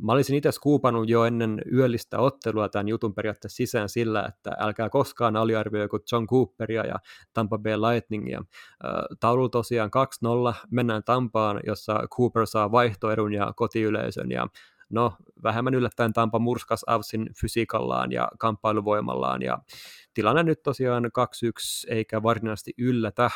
mä 0.01 0.11
olisin 0.11 0.35
itse 0.35 0.51
skuupannut 0.51 1.09
jo 1.09 1.25
ennen 1.25 1.61
yöllistä 1.73 2.19
ottelua 2.19 2.69
tämän 2.69 2.87
jutun 2.87 3.13
periaatteessa 3.13 3.57
sisään 3.57 3.89
sillä, 3.89 4.25
että 4.27 4.51
älkää 4.59 4.89
koskaan 4.89 5.35
aliarvioiku 5.35 5.99
John 6.11 6.27
Cooperia 6.27 6.85
ja 6.85 6.95
Tampa 7.33 7.57
Bay 7.57 7.77
Lightningia. 7.77 8.43
Taulu 9.19 9.49
tosiaan 9.49 9.89
2-0, 10.53 10.55
mennään 10.71 11.03
Tampaan, 11.03 11.59
jossa 11.65 11.99
Cooper 12.17 12.45
saa 12.45 12.71
vaihtoedun 12.71 13.33
ja 13.33 13.53
kotiyleisön, 13.55 14.31
ja 14.31 14.47
no 14.91 15.13
vähemmän 15.43 15.73
yllättäen 15.73 16.13
Tampa 16.13 16.39
murskas 16.39 16.83
Avsin 16.87 17.29
fysiikallaan 17.41 18.11
ja 18.11 18.27
kamppailuvoimallaan, 18.39 19.41
ja 19.41 19.59
tilanne 20.13 20.43
nyt 20.43 20.63
tosiaan 20.63 21.05
2-1, 21.05 21.09
eikä 21.87 22.23
varsinaisesti 22.23 22.73
yllätä 22.77 23.29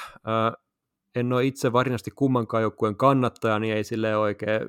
en 1.16 1.34
ole 1.34 1.46
itse 1.46 1.74
varsinaisesti 1.74 2.12
kummankaan 2.12 2.64
joukkueen 2.64 2.98
kannattaja, 2.98 3.60
niin 3.60 3.76
ei 3.76 3.84
sille 3.84 4.18
oikein 4.18 4.62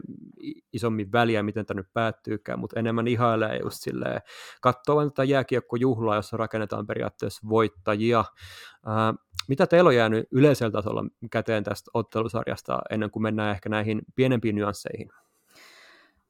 isommin 0.72 1.12
väliä, 1.12 1.43
miten 1.43 1.66
tämä 1.66 1.80
nyt 1.80 1.93
päättyykään, 1.93 2.59
mutta 2.59 2.80
enemmän 2.80 3.09
ihailee 3.09 3.59
just 3.62 3.76
silleen, 3.80 4.20
katsoo 4.61 5.05
tätä 5.05 5.24
jääkiekkojuhlaa, 5.24 6.16
jossa 6.16 6.37
rakennetaan 6.37 6.87
periaatteessa 6.87 7.49
voittajia. 7.49 8.24
Ää, 8.87 9.14
mitä 9.49 9.66
teillä 9.66 9.89
on 9.89 9.97
jäänyt 9.97 10.26
yleisellä 10.30 10.72
tasolla 10.72 11.05
käteen 11.30 11.64
tästä 11.64 11.91
ottelusarjasta 11.95 12.78
ennen 12.91 13.11
kuin 13.11 13.22
mennään 13.22 13.51
ehkä 13.51 13.68
näihin 13.68 14.03
pienempiin 14.14 14.55
nyansseihin? 14.55 15.11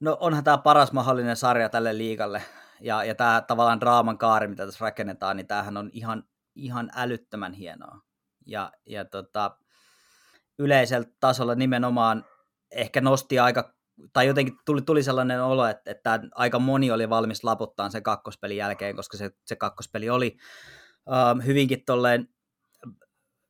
No 0.01 0.17
onhan 0.21 0.45
tämä 0.45 0.59
paras 0.59 0.93
mahdollinen 0.93 1.37
sarja 1.37 1.69
tälle 1.69 1.99
liikalle, 1.99 2.43
ja, 2.81 3.05
ja 3.05 3.15
tämä 3.15 3.45
tavallaan 3.49 3.81
draaman 3.81 4.19
kaari, 4.19 4.49
mitä 4.49 4.67
tässä 4.67 4.85
rakennetaan, 4.85 5.37
niin 5.37 5.47
tämähän 5.47 5.77
on 5.77 5.91
ihan, 5.93 6.25
ihan 6.55 6.91
älyttömän 6.97 7.53
hienoa. 7.53 8.01
Ja, 8.47 8.73
ja 8.87 9.05
tota, 9.05 9.59
yleisellä 10.59 11.09
tasolla 11.21 11.55
nimenomaan 11.55 12.25
ehkä 12.71 13.01
nosti 13.01 13.39
aika, 13.39 13.75
tai 14.13 14.27
jotenkin 14.27 14.59
tuli, 14.67 14.83
tuli 14.83 15.03
sellainen 15.03 15.43
olo, 15.43 15.67
että, 15.67 15.91
että 15.91 16.21
aika 16.35 16.59
moni 16.59 16.91
oli 16.91 17.11
valmis 17.11 17.45
laputtaa 17.45 17.91
sen 17.91 18.03
kakkospelin 18.03 18.57
jälkeen, 18.57 18.97
koska 18.97 19.17
se, 19.17 19.31
se 19.45 19.57
kakkospeli 19.57 20.11
oli 20.11 20.37
uh, 21.07 21.45
hyvinkin 21.47 21.85
tolleen, 21.85 22.29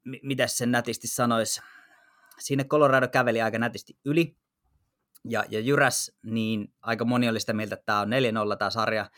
m- 0.04 0.46
sen 0.46 0.70
nätisti 0.70 1.06
sanoisi, 1.06 1.60
sinne 2.38 2.64
Colorado 2.64 3.08
käveli 3.08 3.42
aika 3.42 3.58
nätisti 3.58 3.98
yli, 4.04 4.36
ja, 5.28 5.44
ja 5.48 5.60
jyräs, 5.60 6.12
niin 6.22 6.74
aika 6.82 7.04
moni 7.04 7.28
oli 7.28 7.40
sitä 7.40 7.52
mieltä, 7.52 7.74
että 7.74 7.86
tämä 7.86 8.00
on 8.00 8.08
4-0 8.52 8.56
tämä 8.58 8.70
sarja, 8.70 9.10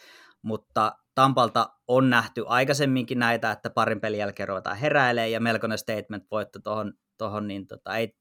mutta 0.43 0.93
Tampalta 1.15 1.69
on 1.89 2.11
nähty 2.11 2.45
aikaisemminkin 2.47 3.19
näitä, 3.19 3.51
että 3.51 3.71
parin 3.71 4.01
pelin 4.01 4.19
jälkeen 4.19 4.49
ruvetaan 4.49 4.77
heräilee 4.77 5.29
ja 5.29 5.41
melkoinen 5.41 5.79
statement 5.79 6.25
voitto 6.31 6.59
tuohon 6.59 6.93
tohon, 7.19 7.49
niin 7.49 7.67
tota, 7.67 7.97
ei, 7.97 8.17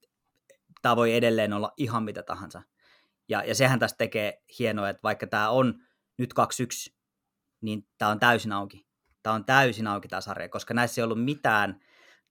tämä 0.81 0.95
voi 0.95 1.15
edelleen 1.15 1.53
olla 1.53 1.73
ihan 1.77 2.03
mitä 2.03 2.23
tahansa. 2.23 2.61
Ja, 3.29 3.43
ja 3.43 3.55
sehän 3.55 3.79
tästä 3.79 3.97
tekee 3.97 4.43
hienoa, 4.59 4.89
että 4.89 5.03
vaikka 5.03 5.27
tämä 5.27 5.49
on 5.49 5.73
nyt 6.17 6.33
2-1, 6.89 6.93
niin 7.61 7.87
tämä 7.97 8.11
on 8.11 8.19
täysin 8.19 8.51
auki. 8.51 8.87
Tämä 9.23 9.33
on 9.33 9.45
täysin 9.45 9.87
auki 9.87 10.07
tämä 10.07 10.21
sarja, 10.21 10.49
koska 10.49 10.73
näissä 10.73 11.01
ei 11.01 11.03
ollut 11.03 11.23
mitään 11.23 11.79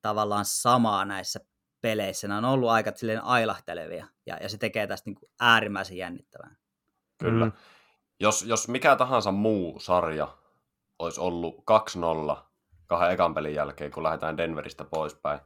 tavallaan 0.02 0.44
samaa 0.44 1.04
näissä 1.04 1.40
peleissä. 1.80 2.28
Nämä 2.28 2.38
on 2.38 2.44
ollut 2.44 2.70
aika 2.70 2.92
silleen 2.94 3.24
ailahtelevia, 3.24 4.06
ja, 4.26 4.36
ja 4.36 4.48
se 4.48 4.58
tekee 4.58 4.86
tästä 4.86 5.10
niin 5.10 5.14
kuin 5.14 5.30
äärimmäisen 5.40 5.96
jännittävää. 5.96 6.56
Kyllä. 7.18 7.44
Mm. 7.44 7.52
Jos, 8.20 8.42
jos 8.42 8.68
mikä 8.68 8.96
tahansa 8.96 9.32
muu 9.32 9.80
sarja 9.80 10.28
olisi 10.98 11.20
ollut 11.20 11.64
2-0 12.36 12.36
kahden 12.86 13.10
ekan 13.10 13.34
pelin 13.34 13.54
jälkeen, 13.54 13.90
kun 13.90 14.02
lähdetään 14.02 14.36
Denveristä 14.36 14.84
poispäin, 14.84 15.40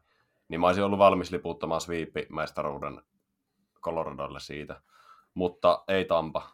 niin 0.49 0.61
mä 0.61 0.67
olisin 0.67 0.85
ollut 0.85 0.99
valmis 0.99 1.31
liputtamaan 1.31 1.81
sweep-mestaruuden 1.81 3.03
Coloradolle 3.81 4.41
siitä. 4.41 4.81
Mutta 5.35 5.85
ei 5.89 6.05
Tampa. 6.05 6.51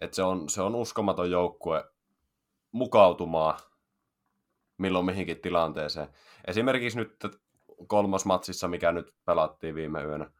Et 0.00 0.14
se, 0.14 0.22
on, 0.22 0.48
se 0.48 0.62
on 0.62 0.74
uskomaton 0.74 1.30
joukkue 1.30 1.84
mukautumaan 2.72 3.58
milloin 4.78 5.06
mihinkin 5.06 5.40
tilanteeseen. 5.40 6.08
Esimerkiksi 6.46 6.98
nyt 6.98 7.16
kolmas 7.86 8.24
matsissa, 8.24 8.68
mikä 8.68 8.92
nyt 8.92 9.14
pelattiin 9.24 9.74
viime 9.74 10.02
yönä. 10.02 10.30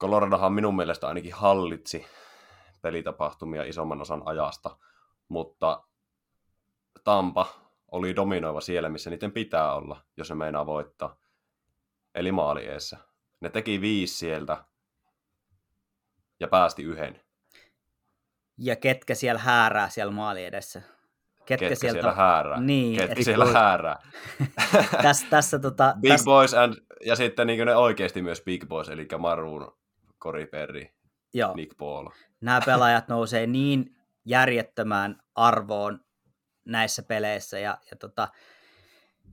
Coloradohan 0.00 0.52
minun 0.52 0.76
mielestä 0.76 1.08
ainakin 1.08 1.34
hallitsi 1.34 2.06
pelitapahtumia 2.82 3.64
isomman 3.64 4.00
osan 4.00 4.22
ajasta, 4.24 4.76
mutta 5.28 5.84
Tampa 7.04 7.46
oli 7.92 8.16
dominoiva 8.16 8.60
siellä, 8.60 8.88
missä 8.88 9.10
niiden 9.10 9.32
pitää 9.32 9.74
olla, 9.74 10.04
jos 10.16 10.30
ne 10.30 10.36
meinaa 10.36 10.66
voittaa. 10.66 11.16
Eli 12.14 12.32
maali 12.32 12.66
eessä. 12.66 12.98
Ne 13.40 13.50
teki 13.50 13.80
viisi 13.80 14.14
sieltä 14.14 14.64
ja 16.40 16.48
päästi 16.48 16.82
yhden. 16.82 17.20
Ja 18.58 18.76
ketkä 18.76 19.14
siellä 19.14 19.40
häärää 19.40 19.88
siellä 19.88 20.12
maali 20.12 20.44
edessä? 20.44 20.82
Ketkä, 21.46 21.68
ketkä 21.68 21.90
siellä 21.90 22.14
häärää? 22.14 22.60
Niin, 22.60 22.96
ketkä 22.96 23.22
siellä 23.22 23.44
voi... 23.44 23.54
häärää? 23.54 23.98
tässä, 25.02 25.26
tässä, 25.30 25.58
tota, 25.58 25.94
big 26.00 26.12
tässä... 26.12 26.24
Boys 26.24 26.54
and, 26.54 26.74
ja 27.04 27.16
sitten 27.16 27.46
niin 27.46 27.66
ne 27.66 27.76
oikeasti 27.76 28.22
myös 28.22 28.42
Big 28.42 28.68
Boys, 28.68 28.88
eli 28.88 29.08
Maroon, 29.18 29.72
Cory 30.22 30.46
Perry, 30.46 30.86
Joo. 31.34 31.54
Nick 31.54 31.76
Paul. 31.76 32.08
Nämä 32.40 32.60
pelaajat 32.66 33.08
nousee 33.08 33.46
niin 33.46 33.96
järjettömään 34.24 35.18
arvoon 35.34 36.00
näissä 36.64 37.02
peleissä 37.02 37.58
ja, 37.58 37.78
ja 37.90 37.96
tota, 37.96 38.28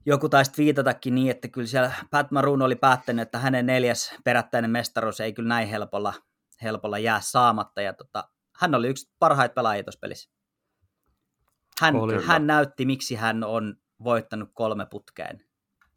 joku 0.05 0.29
taisi 0.29 0.51
viitatakin 0.57 1.15
niin, 1.15 1.31
että 1.31 1.47
kyllä 1.47 1.67
siellä 1.67 1.91
Pat 2.11 2.31
Maroon 2.31 2.61
oli 2.61 2.75
päättänyt, 2.75 3.21
että 3.21 3.39
hänen 3.39 3.65
neljäs 3.65 4.15
perättäinen 4.23 4.71
mestaruus 4.71 5.19
ei 5.19 5.33
kyllä 5.33 5.49
näin 5.49 5.67
helpolla, 5.67 6.13
helpolla 6.61 6.99
jää 6.99 7.19
saamatta 7.21 7.81
ja 7.81 7.93
tota, 7.93 8.29
hän 8.59 8.75
oli 8.75 8.87
yksi 8.87 9.15
parhaita 9.19 9.53
pelaajia 9.53 9.83
tuossa 9.83 9.99
pelissä. 9.99 10.29
Hän, 11.81 11.95
hän 12.25 12.47
näytti, 12.47 12.85
miksi 12.85 13.15
hän 13.15 13.43
on 13.43 13.75
voittanut 14.03 14.49
kolme 14.53 14.85
putkeen. 14.85 15.41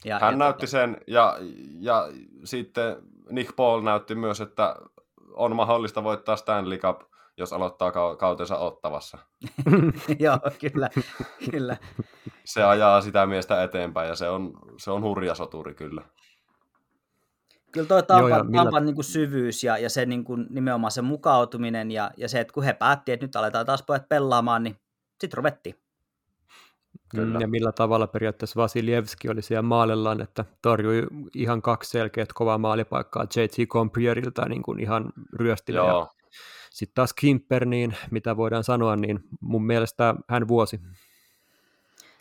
Ja, 0.05 0.18
hän 0.18 0.33
ja 0.33 0.39
näytti 0.39 0.66
tota... 0.66 0.70
sen, 0.70 0.97
ja, 1.07 1.37
ja 1.81 2.09
sitten 2.45 2.97
Nick 3.31 3.57
Paul 3.57 3.83
näytti 3.83 4.14
myös, 4.14 4.41
että 4.41 4.77
on 5.33 5.57
mahdollista 5.57 6.05
voittaa 6.05 6.37
Stanley 6.37 6.79
Cup, 6.79 7.01
jos 7.37 7.53
aloittaa 7.53 7.93
kautensa 8.18 8.59
ottavassa. 8.59 9.18
Joo, 10.18 10.39
kyllä, 10.61 10.91
kyllä. 11.51 11.77
Se 12.45 12.62
ajaa 12.62 13.01
sitä 13.01 13.27
miestä 13.27 13.62
eteenpäin, 13.62 14.09
ja 14.09 14.14
se 14.14 14.29
on, 14.29 14.53
se 14.79 14.91
on 14.91 15.03
hurja 15.03 15.35
soturi 15.35 15.74
kyllä. 15.74 16.03
Kyllä 17.72 17.89
tuo 17.89 18.03
Tampan, 18.03 18.31
Joo, 18.31 18.45
millä... 18.45 18.62
Tampan 18.62 18.87
niin 18.87 18.95
kuin 18.95 19.05
syvyys 19.05 19.64
ja, 19.64 19.79
ja 19.79 19.91
se 19.91 20.07
niin 20.07 20.24
kuin, 20.24 20.47
nimenomaan 20.51 20.91
se 20.91 21.03
mukautuminen 21.03 21.91
ja, 21.91 22.11
ja 22.16 22.29
se, 22.29 22.41
että 22.41 22.53
kun 22.53 22.62
he 22.62 22.72
päätti, 22.72 23.12
että 23.12 23.27
nyt 23.27 23.37
aletaan 23.37 23.66
taas 23.66 23.83
pojat 23.83 24.09
pelaamaan, 24.09 24.62
niin 24.62 24.77
sitten 25.21 25.37
ruvettiin. 25.37 25.75
Kyllä. 27.09 27.39
Ja 27.41 27.49
millä 27.49 27.73
tavalla 27.73 28.07
periaatteessa 28.07 28.61
Vasiljevski 28.62 29.29
oli 29.29 29.43
siellä 29.43 29.62
maalillaan, 29.62 30.21
että 30.21 30.45
torjui 30.62 31.07
ihan 31.35 31.62
kaksi 31.62 31.91
selkeät 31.91 32.33
kovaa 32.33 32.59
maalipaikkaa 32.59 33.25
JT 33.25 33.69
Comprierilta 33.69 34.49
niin 34.49 34.62
kuin 34.62 34.81
ihan 34.81 35.12
ryöstillä. 35.33 35.83
Sitten 36.71 36.95
taas 36.95 37.12
Kimper, 37.12 37.64
niin 37.64 37.97
mitä 38.11 38.37
voidaan 38.37 38.64
sanoa, 38.64 38.97
niin 38.97 39.21
mun 39.41 39.67
mielestä 39.67 40.14
hän 40.29 40.49
vuosi. 40.49 40.81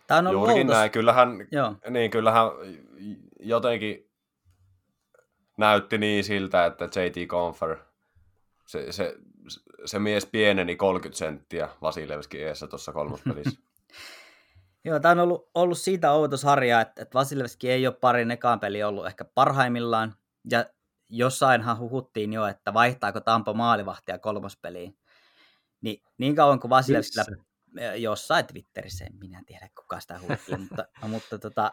Tämä 0.08 0.30
on 0.30 0.34
Juurikin 0.34 0.68
näin, 0.68 0.92
kyllähän, 0.92 1.48
Joo. 1.52 1.76
niin 1.90 2.12
kyllähän 2.12 2.48
jotenkin 3.40 4.10
näytti 5.58 5.98
niin 5.98 6.24
siltä, 6.24 6.66
että 6.66 6.86
JT 6.86 7.28
Confer, 7.28 7.78
se, 8.66 8.92
se, 8.92 9.16
se 9.86 10.00
mies 10.00 10.26
pieneni 10.26 10.76
30 10.76 11.18
senttiä 11.18 11.70
Vasilevski 11.82 12.44
eessä 12.44 12.68
tuossa 12.68 12.92
kolmospelissä. 12.92 13.60
Joo, 14.86 15.00
tämä 15.00 15.12
on 15.12 15.20
ollut, 15.20 15.50
ollut 15.54 15.78
siitä 15.78 16.12
outo 16.12 16.38
sarja, 16.38 16.82
että, 16.82 17.02
että 17.02 17.14
Vasilevski 17.14 17.72
ei 17.72 17.88
ole 17.88 17.96
parin 18.02 18.32
ekaan 18.32 18.60
peli 18.60 18.84
ollut 18.84 19.08
ehkä 19.08 19.26
parhaimmillaan, 19.26 20.16
ja 20.52 20.66
jossainhan 21.10 21.80
huhuttiin 21.80 22.34
jo, 22.34 22.48
että 22.48 22.74
vaihtaako 22.74 23.22
Tampo 23.22 23.54
maalivahtia 23.54 24.20
kolmospeliin. 24.20 24.98
Niin, 25.82 26.04
niin 26.18 26.36
kauan 26.36 26.60
kuin 26.60 26.70
Vasilevskilla, 26.70 27.46
jossain 27.96 28.48
Twitterissä, 28.48 29.06
en 29.06 29.16
minä 29.20 29.42
tiedä 29.46 29.70
kuka 29.80 30.00
sitä 30.00 30.20
huutteli, 30.20 30.58
mutta, 30.58 30.86
mutta 31.08 31.40
tota, 31.40 31.72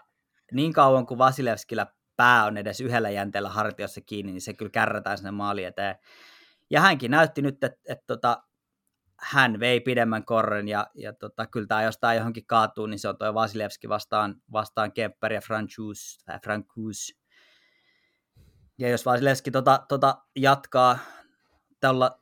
niin 0.53 0.73
kauan 0.73 1.07
kuin 1.07 1.19
Vasilevskilla 1.19 1.87
pää 2.17 2.45
on 2.45 2.57
edes 2.57 2.81
yhdellä 2.81 3.11
jänteellä 3.11 3.49
hartiossa 3.49 4.01
kiinni, 4.01 4.33
niin 4.33 4.41
se 4.41 4.55
kyllä 4.55 4.71
kärrätään 4.71 5.19
sinne 5.19 5.31
maali 5.31 5.65
eteen. 5.65 5.97
Ja 6.73 6.81
hänkin 6.81 7.11
näytti 7.11 7.43
nyt, 7.43 7.65
että, 7.65 7.81
että, 7.89 8.05
tota, 8.07 8.43
hän 9.19 9.61
vei 9.61 9.81
pidemmän 9.81 10.25
korren 10.25 10.69
ja, 10.69 10.87
ja 10.95 11.13
tota, 11.13 11.47
kyllä 11.47 11.67
tämä 11.67 11.83
jostain 11.83 12.19
johonkin 12.19 12.47
kaatuu, 12.47 12.87
niin 12.87 12.99
se 12.99 13.09
on 13.09 13.19
tuo 13.19 13.35
Vasilevski 13.35 13.89
vastaan, 13.89 14.43
vastaan 14.53 14.93
Kemper 14.93 15.33
ja 15.33 15.41
Francus, 15.41 16.19
tai 16.25 16.39
Francus. 16.45 17.19
Ja 18.79 18.89
jos 18.89 19.07
Vasilevski 19.07 19.51
tota, 19.51 19.85
tota 19.89 20.19
jatkaa 20.37 20.99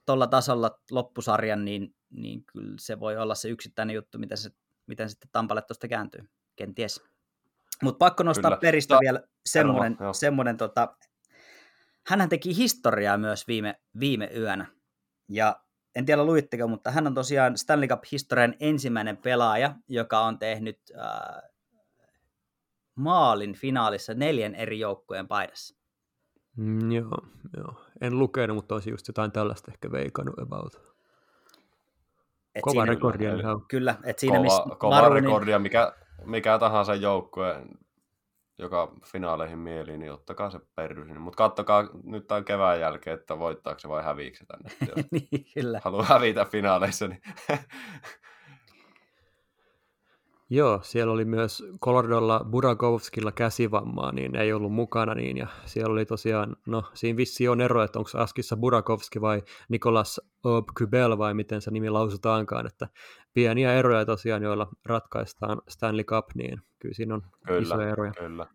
tuolla 0.07 0.27
tasolla 0.27 0.81
loppusarjan, 0.91 1.65
niin, 1.65 1.95
niin 2.11 2.45
kyllä 2.45 2.75
se 2.79 3.01
voi 3.01 3.17
olla 3.17 3.35
se 3.35 3.49
yksittäinen 3.49 3.95
juttu, 3.95 4.19
miten, 4.19 4.39
se, 4.39 4.51
miten 4.87 5.11
sitten 5.11 5.29
Tampalle 5.33 5.63
tuosta 5.63 5.89
kääntyy, 5.89 6.31
kenties. 6.57 7.01
Mutta 7.83 7.99
pakko 7.99 8.23
nostaa 8.23 8.51
Kyllä. 8.51 8.61
peristä 8.61 8.95
Ta- 8.95 9.01
vielä 9.01 9.23
semmoinen, 9.47 9.97
semmoinen 10.13 10.57
tota, 10.57 10.97
hänhän 12.11 12.29
teki 12.29 12.57
historiaa 12.57 13.19
myös 13.19 13.49
viime, 13.49 13.81
viime 14.01 14.31
yönä. 14.37 14.67
Ja 15.29 15.57
en 15.95 16.07
tiedä 16.07 16.25
luitteko, 16.25 16.69
mutta 16.69 16.91
hän 16.91 17.07
on 17.07 17.15
tosiaan 17.15 17.59
Stanley 17.59 17.89
Cup-historian 17.89 18.55
ensimmäinen 18.61 19.17
pelaaja, 19.17 19.75
joka 19.89 20.21
on 20.21 20.39
tehnyt 20.39 20.79
äh, 20.99 21.51
maalin 22.95 23.55
finaalissa 23.55 24.15
neljän 24.15 24.55
eri 24.55 24.79
joukkueen 24.79 25.29
paidassa. 25.29 25.77
Mm, 26.57 26.93
joo, 26.93 27.19
joo, 27.57 27.85
en 28.01 28.19
lukenut, 28.19 28.57
mutta 28.57 28.75
olisi 28.75 28.91
just 28.91 29.09
jotain 29.09 29.33
tällaista 29.33 29.71
ehkä 29.71 29.93
veikannut 29.93 30.39
about. 30.39 30.81
Et 32.55 32.63
kova 32.63 32.85
rekordia. 32.85 33.33
Kyllä, 33.69 33.95
että 34.05 34.21
siinä 34.21 34.37
kova, 34.37 34.45
missä 34.45 34.63
kova 34.79 34.95
Marunin... 34.95 35.25
rekordia, 35.25 35.59
mikä, 35.59 35.93
mikä 36.25 36.59
tahansa 36.59 36.95
joukkue, 36.95 37.63
joka 38.61 38.93
finaaleihin 39.05 39.59
mieliin, 39.59 40.01
niin 40.01 40.13
ottakaa 40.13 40.51
se 40.51 40.61
perry 40.75 41.05
sinne. 41.05 41.21
Mutta 41.21 41.37
kattokaa 41.37 41.89
nyt 42.05 42.27
tämän 42.27 42.45
kevään 42.45 42.81
jälkeen, 42.81 43.19
että 43.19 43.39
voittaako 43.39 43.81
se 43.81 43.89
vai 43.89 44.05
häviikö 44.05 44.39
se 44.39 44.45
tänne. 44.47 44.71
Jos 44.97 45.07
niin, 45.11 45.45
kyllä. 45.55 45.81
haluaa 45.85 46.05
hävitä 46.05 46.45
finaaleissa, 46.45 47.09
niin 47.09 47.21
Joo, 50.53 50.81
siellä 50.83 51.13
oli 51.13 51.25
myös 51.25 51.65
Coloradolla 51.81 52.47
Burakovskilla 52.51 53.33
käsivammaa, 53.33 54.13
niin 54.13 54.37
ei 54.37 54.53
ollut 54.53 54.73
mukana 54.73 55.15
niin, 55.15 55.37
ja 55.37 55.47
siellä 55.65 55.93
oli 55.93 56.05
tosiaan, 56.05 56.57
no 56.67 56.83
siinä 56.95 57.17
vissi 57.17 57.49
on 57.49 57.61
ero, 57.61 57.83
että 57.83 57.99
onko 57.99 58.11
Askissa 58.15 58.57
Burakovski 58.57 59.21
vai 59.21 59.43
Nikolas 59.69 60.21
Obkybel 60.45 61.19
vai 61.19 61.35
miten 61.35 61.61
se 61.61 61.71
nimi 61.71 61.91
lausutaankaan, 61.91 62.67
että 62.67 62.89
pieniä 63.35 63.75
eroja 63.75 64.05
tosiaan, 64.05 64.43
joilla 64.43 64.69
ratkaistaan 64.85 65.63
Stanley 65.69 66.05
Cup, 66.05 66.27
niin 66.35 66.63
kyllä 66.79 66.95
siinä 66.95 67.15
on 67.15 67.23
kyllä, 67.47 67.61
isoja 67.63 67.89
eroja. 67.89 68.13
Kyllä, 68.19 68.47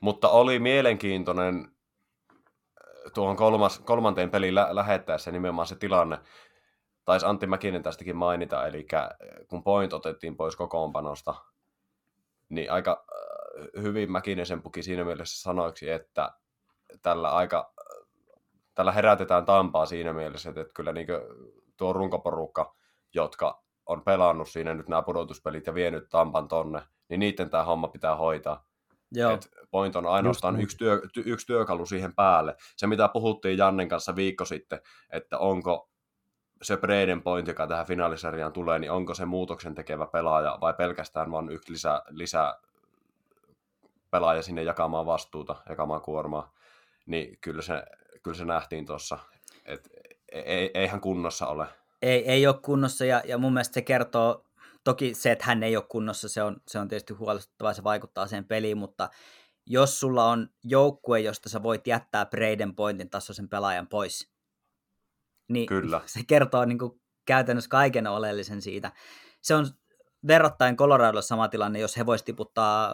mutta 0.00 0.28
oli 0.28 0.58
mielenkiintoinen 0.58 1.56
äh, 1.56 3.12
tuohon 3.14 3.36
kolmas, 3.36 3.78
kolmanteen 3.78 4.30
peliin 4.30 4.54
lä- 4.54 4.74
lähettäessä 4.74 5.32
nimenomaan 5.32 5.66
se 5.66 5.76
tilanne, 5.76 6.18
taisi 7.04 7.26
Antti 7.26 7.46
Mäkinen 7.46 7.82
tästäkin 7.82 8.16
mainita, 8.16 8.66
eli 8.66 8.86
äh, 8.94 9.08
kun 9.48 9.62
point 9.62 9.92
otettiin 9.92 10.36
pois 10.36 10.56
kokoonpanosta, 10.56 11.34
niin 12.48 12.72
aika 12.72 13.04
äh, 13.12 13.82
hyvin 13.82 14.12
Mäkinen 14.12 14.46
sen 14.46 14.62
puki 14.62 14.82
siinä 14.82 15.04
mielessä 15.04 15.42
sanoiksi, 15.42 15.90
että 15.90 16.32
tällä 17.02 17.30
aika 17.30 17.74
tällä 18.74 18.92
herätetään 18.92 19.44
Tampaa 19.44 19.86
siinä 19.86 20.12
mielessä, 20.12 20.50
että 20.50 20.64
kyllä 20.74 20.92
niin 20.92 21.06
tuo 21.76 21.92
runkoporukka, 21.92 22.74
jotka 23.14 23.64
on 23.86 24.02
pelannut 24.02 24.48
siinä 24.48 24.74
nyt 24.74 24.88
nämä 24.88 25.02
pudotuspelit 25.02 25.66
ja 25.66 25.74
vienyt 25.74 26.08
Tampan 26.08 26.48
tonne, 26.48 26.82
niin 27.08 27.20
niiden 27.20 27.50
tämä 27.50 27.64
homma 27.64 27.88
pitää 27.88 28.16
hoitaa. 28.16 28.66
Joo. 29.12 29.30
Et 29.30 29.48
point 29.70 29.96
on 29.96 30.06
ainoastaan 30.06 30.60
yksi, 30.60 30.76
työ, 30.76 31.00
ty, 31.14 31.22
yksi 31.26 31.46
työkalu 31.46 31.86
siihen 31.86 32.14
päälle. 32.14 32.56
Se, 32.76 32.86
mitä 32.86 33.08
puhuttiin 33.08 33.58
Jannen 33.58 33.88
kanssa 33.88 34.16
viikko 34.16 34.44
sitten, 34.44 34.80
että 35.10 35.38
onko 35.38 35.90
se 36.64 36.76
Braden 36.76 37.22
Point, 37.22 37.48
joka 37.48 37.66
tähän 37.66 37.86
finaalisarjaan 37.86 38.52
tulee, 38.52 38.78
niin 38.78 38.90
onko 38.90 39.14
se 39.14 39.24
muutoksen 39.24 39.74
tekevä 39.74 40.06
pelaaja 40.06 40.58
vai 40.60 40.74
pelkästään 40.74 41.30
vain 41.30 41.48
yksi 41.48 41.72
lisä, 41.72 42.02
lisä 42.10 42.58
pelaaja 44.10 44.42
sinne 44.42 44.62
jakamaan 44.62 45.06
vastuuta, 45.06 45.56
jakamaan 45.68 46.00
kuormaa, 46.00 46.52
niin 47.06 47.38
kyllä 47.40 47.62
se, 47.62 47.82
kyllä 48.22 48.36
se 48.36 48.44
nähtiin 48.44 48.86
tuossa, 48.86 49.18
että 49.64 49.90
ei, 50.32 50.70
eihän 50.74 51.00
kunnossa 51.00 51.46
ole. 51.46 51.66
Ei, 52.02 52.30
ei 52.30 52.46
ole 52.46 52.56
kunnossa 52.62 53.04
ja, 53.04 53.22
ja 53.24 53.38
mun 53.38 53.52
mielestä 53.52 53.74
se 53.74 53.82
kertoo, 53.82 54.44
toki 54.84 55.14
se, 55.14 55.32
että 55.32 55.44
hän 55.44 55.62
ei 55.62 55.76
ole 55.76 55.84
kunnossa, 55.88 56.28
se 56.28 56.42
on, 56.42 56.56
se 56.68 56.78
on 56.78 56.88
tietysti 56.88 57.14
huolestuttavaa, 57.14 57.74
se 57.74 57.84
vaikuttaa 57.84 58.26
siihen 58.26 58.44
peliin, 58.44 58.78
mutta 58.78 59.08
jos 59.66 60.00
sulla 60.00 60.30
on 60.30 60.48
joukkue, 60.64 61.20
josta 61.20 61.48
sä 61.48 61.62
voit 61.62 61.86
jättää 61.86 62.26
Braden 62.26 62.74
Pointin 62.74 63.10
tasoisen 63.10 63.48
pelaajan 63.48 63.86
pois, 63.86 64.33
niin 65.48 65.66
Kyllä. 65.66 66.00
se 66.06 66.20
kertoo 66.26 66.64
niin 66.64 66.78
kuin 66.78 67.00
käytännössä 67.24 67.70
kaiken 67.70 68.06
oleellisen 68.06 68.62
siitä. 68.62 68.92
Se 69.42 69.54
on 69.54 69.66
verrattain 70.26 70.76
Coloradolla 70.76 71.22
sama 71.22 71.48
tilanne, 71.48 71.78
jos 71.78 71.96
he 71.96 72.06
voisivat 72.06 72.26
tiputtaa 72.26 72.90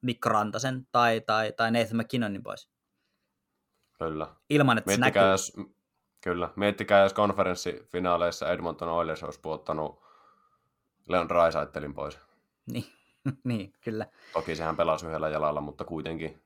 Mikko 0.00 0.28
Rantasen 0.28 0.86
tai, 0.92 1.20
tai, 1.20 1.52
tai 1.52 1.70
Nathan 1.70 1.96
McKinnonin 1.96 2.42
pois. 2.42 2.70
Kyllä. 3.98 4.36
Ilman, 4.50 4.78
että 4.78 4.88
miettikää, 4.88 5.36
se 5.36 5.52
näkyy. 5.52 5.64
Jos, 5.64 5.72
kyllä. 6.20 6.50
Miettikää, 6.56 7.02
jos 7.02 7.14
konferenssifinaaleissa 7.14 8.52
Edmonton 8.52 8.88
Oilers 8.88 9.22
olisi 9.22 9.40
puottanut 9.40 10.02
Leon 11.08 11.30
Raisaittelin 11.30 11.94
pois. 11.94 12.18
Niin, 12.72 12.84
niin, 13.44 13.72
kyllä. 13.80 14.06
Toki 14.32 14.56
sehän 14.56 14.76
pelasi 14.76 15.06
yhdellä 15.06 15.28
jalalla, 15.28 15.60
mutta 15.60 15.84
kuitenkin. 15.84 16.42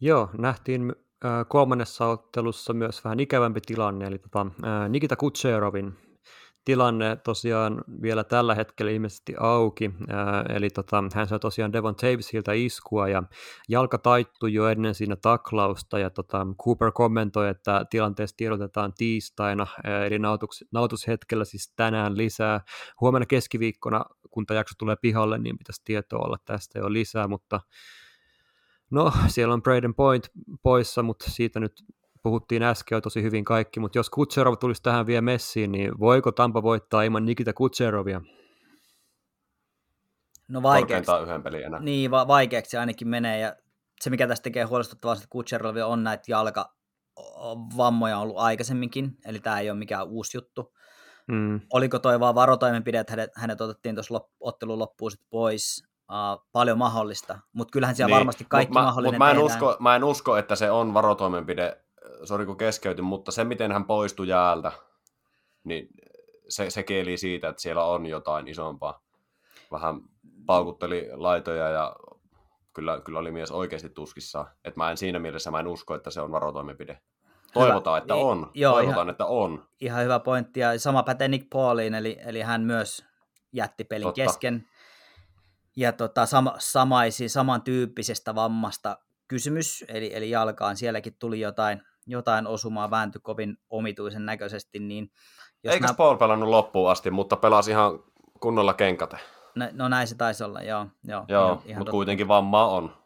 Joo, 0.00 0.30
nähtiin 0.38 0.94
kolmannessa 1.48 2.06
ottelussa 2.06 2.72
myös 2.72 3.04
vähän 3.04 3.20
ikävämpi 3.20 3.60
tilanne, 3.60 4.06
eli 4.06 4.18
tota, 4.18 4.46
Nikita 4.88 5.16
Kutserovin 5.16 5.94
tilanne 6.64 7.16
tosiaan 7.16 7.84
vielä 8.02 8.24
tällä 8.24 8.54
hetkellä 8.54 8.92
ilmeisesti 8.92 9.34
auki, 9.40 9.90
eli 10.48 10.70
tota, 10.70 11.04
hän 11.14 11.28
sai 11.28 11.38
tosiaan 11.38 11.72
Devon 11.72 11.96
Tavisilta 11.96 12.52
iskua 12.52 13.08
ja 13.08 13.22
jalka 13.68 13.98
taittui 13.98 14.54
jo 14.54 14.68
ennen 14.68 14.94
siinä 14.94 15.16
taklausta 15.16 15.98
ja 15.98 16.10
tota, 16.10 16.46
Cooper 16.64 16.92
kommentoi, 16.92 17.48
että 17.48 17.84
tilanteessa 17.90 18.36
tiedotetaan 18.36 18.92
tiistaina, 18.98 19.66
eli 20.06 20.18
nautus, 20.18 20.64
nautushetkellä 20.72 21.44
siis 21.44 21.72
tänään 21.76 22.16
lisää. 22.16 22.60
Huomenna 23.00 23.26
keskiviikkona, 23.26 24.04
kun 24.30 24.46
tämä 24.46 24.58
jakso 24.58 24.74
tulee 24.78 24.96
pihalle, 25.02 25.38
niin 25.38 25.58
pitäisi 25.58 25.82
tietoa 25.84 26.24
olla 26.24 26.36
tästä 26.44 26.78
jo 26.78 26.92
lisää, 26.92 27.28
mutta 27.28 27.60
No, 28.92 29.12
siellä 29.28 29.54
on 29.54 29.62
Braden 29.62 29.94
Point 29.94 30.28
poissa, 30.62 31.02
mutta 31.02 31.30
siitä 31.30 31.60
nyt 31.60 31.72
puhuttiin 32.22 32.62
äsken 32.62 32.96
jo 32.96 33.00
tosi 33.00 33.22
hyvin 33.22 33.44
kaikki, 33.44 33.80
mutta 33.80 33.98
jos 33.98 34.10
Kutserov 34.10 34.54
tulisi 34.60 34.82
tähän 34.82 35.06
vielä 35.06 35.22
messiin, 35.22 35.72
niin 35.72 35.98
voiko 36.00 36.32
Tampa 36.32 36.62
voittaa 36.62 37.02
ilman 37.02 37.24
Nikita 37.24 37.52
Kutserovia? 37.52 38.20
No 40.48 40.62
vaikeaksi. 40.62 41.12
yhden 41.22 41.42
pelin 41.42 41.64
enää. 41.64 41.80
Niin, 41.80 42.10
va- 42.10 42.28
vaikeaksi 42.28 42.76
ainakin 42.76 43.08
menee, 43.08 43.38
ja 43.38 43.56
se 44.00 44.10
mikä 44.10 44.26
tästä 44.26 44.42
tekee 44.42 44.64
huolestuttavaa, 44.64 45.14
että 45.14 45.26
Kutserov 45.30 45.76
on 45.76 46.04
näitä 46.04 46.24
jalkavammoja 46.28 48.18
ollut 48.18 48.38
aikaisemminkin, 48.38 49.16
eli 49.24 49.40
tämä 49.40 49.60
ei 49.60 49.70
ole 49.70 49.78
mikään 49.78 50.08
uusi 50.08 50.36
juttu. 50.36 50.72
Mm. 51.28 51.60
Oliko 51.72 51.98
toi 51.98 52.20
vaan 52.20 52.34
varotoimenpide, 52.34 52.98
että 52.98 53.12
hänet, 53.12 53.30
hänet 53.36 53.60
otettiin 53.60 53.94
tuossa 53.94 54.14
lop, 54.14 54.26
ottelun 54.40 54.78
loppuun 54.78 55.10
sitten 55.10 55.28
pois, 55.30 55.84
uh, 56.10 56.46
paljon 56.52 56.78
mahdollista, 56.78 57.38
mutta 57.52 57.72
kyllähän 57.72 57.96
siellä 57.96 58.08
niin, 58.08 58.18
varmasti 58.18 58.46
kaikki 58.48 58.72
mut 58.72 58.82
mahdollinen 58.82 59.14
mut 59.14 59.18
mä, 59.18 59.30
en 59.30 59.38
usko, 59.38 59.76
mä 59.80 59.96
en 59.96 60.04
usko, 60.04 60.36
että 60.36 60.56
se 60.56 60.70
on 60.70 60.94
varotoimenpide, 60.94 61.80
sori 62.24 62.46
kun 62.46 62.56
keskeytyn, 62.56 63.04
mutta 63.04 63.32
se 63.32 63.44
miten 63.44 63.72
hän 63.72 63.84
poistui 63.84 64.28
jäältä, 64.28 64.72
niin 65.64 65.88
se, 66.48 66.70
se 66.70 66.82
keeli 66.82 67.16
siitä, 67.16 67.48
että 67.48 67.62
siellä 67.62 67.84
on 67.84 68.06
jotain 68.06 68.48
isompaa. 68.48 69.02
Vähän 69.72 70.00
paukutteli 70.46 71.08
laitoja 71.12 71.68
ja 71.68 71.96
kyllä, 72.74 73.00
kyllä 73.00 73.18
oli 73.18 73.30
mies 73.30 73.50
oikeasti 73.50 73.88
tuskissaan. 73.88 74.46
Että 74.64 74.80
mä 74.80 74.90
en 74.90 74.96
siinä 74.96 75.18
mielessä 75.18 75.50
mä 75.50 75.60
en 75.60 75.66
usko, 75.66 75.94
että 75.94 76.10
se 76.10 76.20
on 76.20 76.32
varotoimenpide. 76.32 77.00
Toivotaan, 77.52 77.94
hyvä. 77.94 78.02
että 78.02 78.14
on. 78.14 78.50
Joo, 78.54 78.72
Toivotaan, 78.72 78.94
ihan, 78.94 79.10
että 79.10 79.26
on. 79.26 79.66
Ihan 79.80 80.04
hyvä 80.04 80.18
pointti. 80.18 80.60
Ja 80.60 80.80
sama 80.80 81.02
pätee 81.02 81.28
Nick 81.28 81.46
Pauliin, 81.50 81.94
eli, 81.94 82.18
eli 82.24 82.40
hän 82.40 82.62
myös 82.62 83.04
jätti 83.52 83.84
pelin 83.84 84.08
Totta. 84.08 84.22
kesken 84.22 84.68
ja 85.76 85.92
tota, 85.92 86.26
sama, 86.26 86.54
samaisi, 86.58 87.28
samantyyppisestä 87.28 88.34
vammasta 88.34 88.98
kysymys, 89.28 89.84
eli, 89.88 90.10
eli 90.14 90.30
jalkaan 90.30 90.76
sielläkin 90.76 91.16
tuli 91.18 91.40
jotain, 91.40 91.82
jotain 92.06 92.46
osumaa, 92.46 92.90
vääntyi 92.90 93.20
kovin 93.20 93.56
omituisen 93.70 94.26
näköisesti. 94.26 94.78
Niin 94.78 95.12
jos 95.64 95.74
Eikä 95.74 95.86
nää... 95.86 95.94
Paul 95.94 96.16
pelannut 96.16 96.48
loppuun 96.48 96.90
asti, 96.90 97.10
mutta 97.10 97.36
pelasi 97.36 97.70
ihan 97.70 97.98
kunnolla 98.40 98.74
kenkate. 98.74 99.16
No, 99.54 99.68
no 99.72 99.88
näin 99.88 100.08
se 100.08 100.14
taisi 100.14 100.44
olla, 100.44 100.62
joo. 100.62 100.86
Joo, 101.04 101.24
joo 101.28 101.44
ihan, 101.44 101.62
ihan 101.66 101.66
mutta 101.66 101.78
totta. 101.78 101.90
kuitenkin 101.90 102.28
vammaa 102.28 102.68
on. 102.68 102.96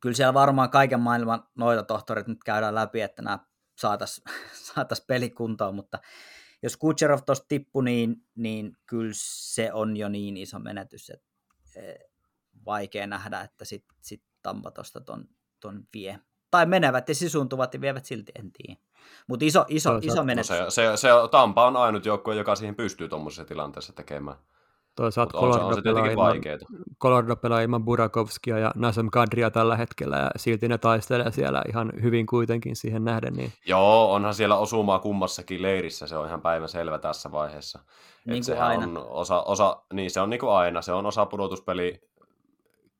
Kyllä 0.00 0.14
siellä 0.14 0.34
varmaan 0.34 0.70
kaiken 0.70 1.00
maailman 1.00 1.42
noita 1.54 1.82
tohtorit 1.82 2.26
nyt 2.26 2.44
käydään 2.44 2.74
läpi, 2.74 3.00
että 3.00 3.22
nämä 3.22 3.38
saataisiin 3.78 4.24
saatais 4.52 5.04
pelikuntoon, 5.08 5.74
mutta 5.74 5.98
jos 6.62 6.76
Kucherov 6.76 7.20
tuosta 7.26 7.46
tippui, 7.48 7.84
niin, 7.84 8.16
niin 8.36 8.76
kyllä 8.86 9.12
se 9.14 9.72
on 9.72 9.96
jo 9.96 10.08
niin 10.08 10.36
iso 10.36 10.58
menetys, 10.58 11.10
että 11.10 11.35
vaikea 12.66 13.06
nähdä, 13.06 13.40
että 13.40 13.64
sitten 13.64 13.96
sit 14.00 14.22
Tampa 14.42 14.70
tuosta 14.70 15.00
ton, 15.00 15.24
ton 15.60 15.84
vie. 15.94 16.20
Tai 16.50 16.66
menevät 16.66 17.08
ja 17.08 17.14
sisuntuvat 17.14 17.74
ja 17.74 17.80
vievät 17.80 18.04
silti, 18.04 18.32
en 18.38 18.50
tiedä. 18.52 18.80
Mutta 19.26 19.44
iso, 19.44 19.64
iso, 19.68 19.92
no, 19.92 20.00
iso 20.02 20.24
menetys. 20.24 20.48
Se, 20.48 20.64
se, 20.68 20.96
se, 20.96 21.08
Tampa 21.30 21.66
on 21.66 21.76
ainut 21.76 22.06
joukkue, 22.06 22.34
joka 22.34 22.56
siihen 22.56 22.74
pystyy 22.74 23.08
tuommoisessa 23.08 23.44
tilanteessa 23.44 23.92
tekemään. 23.92 24.36
Toisaalta 24.96 25.38
Colorado, 25.38 25.82
pelaa 25.82 26.06
ilman, 26.06 26.36
Colorado 27.02 27.36
pelaa 27.36 27.60
ilman 27.60 27.84
Burakovskia 27.84 28.58
ja 28.58 28.72
Nasem 28.74 29.08
Kadria 29.12 29.50
tällä 29.50 29.76
hetkellä 29.76 30.16
ja 30.16 30.30
silti 30.36 30.68
ne 30.68 30.78
taistelee 30.78 31.32
siellä 31.32 31.62
ihan 31.68 31.92
hyvin 32.02 32.26
kuitenkin 32.26 32.76
siihen 32.76 33.04
nähden. 33.04 33.32
Niin... 33.32 33.52
Joo, 33.66 34.12
onhan 34.12 34.34
siellä 34.34 34.56
osumaa 34.56 34.98
kummassakin 34.98 35.62
leirissä, 35.62 36.06
se 36.06 36.16
on 36.16 36.26
ihan 36.26 36.40
päivän 36.40 36.68
selvä 36.68 36.98
tässä 36.98 37.32
vaiheessa. 37.32 37.78
Niin 38.24 38.44
kuin 38.46 38.62
aina. 38.62 38.84
On 38.84 39.06
osa, 39.08 39.42
osa, 39.42 39.82
niin 39.92 40.10
se 40.10 40.20
on 40.20 40.30
niin 40.30 40.40
kuin 40.40 40.52
aina, 40.52 40.82
se 40.82 40.92
on 40.92 41.06
osa 41.06 41.26
pudotuspeli 41.26 42.00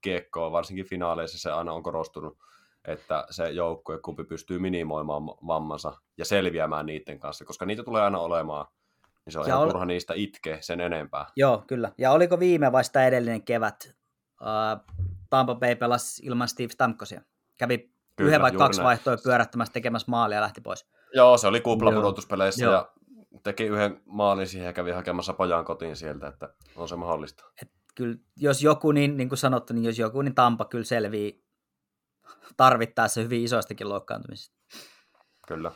kiekkoa, 0.01 0.53
varsinkin 0.53 0.87
finaaleissa 0.87 1.39
se 1.39 1.53
aina 1.53 1.73
on 1.73 1.83
korostunut, 1.83 2.39
että 2.85 3.27
se 3.31 3.51
joukkue 3.51 3.99
kumpi 3.99 4.25
pystyy 4.25 4.59
minimoimaan 4.59 5.27
vammansa 5.27 5.93
ja 6.19 6.25
selviämään 6.25 6.87
niiden 6.87 7.19
kanssa, 7.19 7.45
koska 7.45 7.67
niitä 7.67 7.83
tulee 7.83 8.03
aina 8.03 8.19
olemaan 8.19 8.67
niin 9.27 9.33
se 9.33 9.39
on 9.39 9.45
ja 9.45 9.49
ihan 9.49 9.63
ol... 9.63 9.69
turha 9.69 9.85
niistä 9.85 10.15
itke 10.17 10.59
sen 10.61 10.81
enempää. 10.81 11.27
Joo, 11.37 11.65
kyllä. 11.67 11.93
Ja 11.99 12.13
oliko 12.13 12.41
viime 12.41 12.73
vasta 12.73 13.05
edellinen 13.05 13.43
kevät? 13.43 13.97
Uh, 14.41 14.95
Tampa 15.31 15.55
Bay 15.55 15.77
pelasi 15.77 16.27
ilman 16.27 16.49
Steve 16.49 16.73
Stamkosia. 16.73 17.21
Kävi 17.57 17.79
kyllä, 18.17 18.29
yhden 18.29 18.43
vai 18.43 18.53
kaksi 18.53 18.81
näin. 18.81 18.87
vaihtoa 18.87 19.17
pyörättämässä 19.25 19.73
tekemässä 19.73 20.11
maalia 20.11 20.37
ja 20.37 20.43
lähti 20.43 20.61
pois. 20.61 20.87
Joo, 21.15 21.39
se 21.39 21.47
oli 21.47 21.61
kuplapudotuspeleissä 21.61 22.65
ja 22.65 22.93
teki 23.43 23.65
yhden 23.65 24.03
maalin 24.05 24.47
siihen 24.47 24.67
ja 24.67 24.73
kävi 24.73 24.91
hakemassa 24.91 25.33
pojan 25.33 25.65
kotiin 25.65 25.97
sieltä, 25.97 26.29
että 26.29 26.55
on 26.77 26.89
se 26.89 26.97
mahdollista. 26.97 27.45
Et 27.63 27.71
kyllä, 27.95 28.17
jos 28.37 28.63
joku, 28.63 28.93
niin, 28.93 29.17
niin 29.17 29.29
kuin 29.29 29.39
sanottu, 29.39 29.75
niin 29.75 29.85
jos 29.85 29.99
joku, 29.99 30.23
niin 30.23 30.35
Tampa 30.35 30.65
kyllä 30.65 30.85
selvii 30.85 31.45
tarvittaessa 32.57 33.21
hyvin 33.21 33.45
isoistakin 33.45 33.89
loukkaantumisista. 33.89 34.57
Kyllä. 35.49 35.73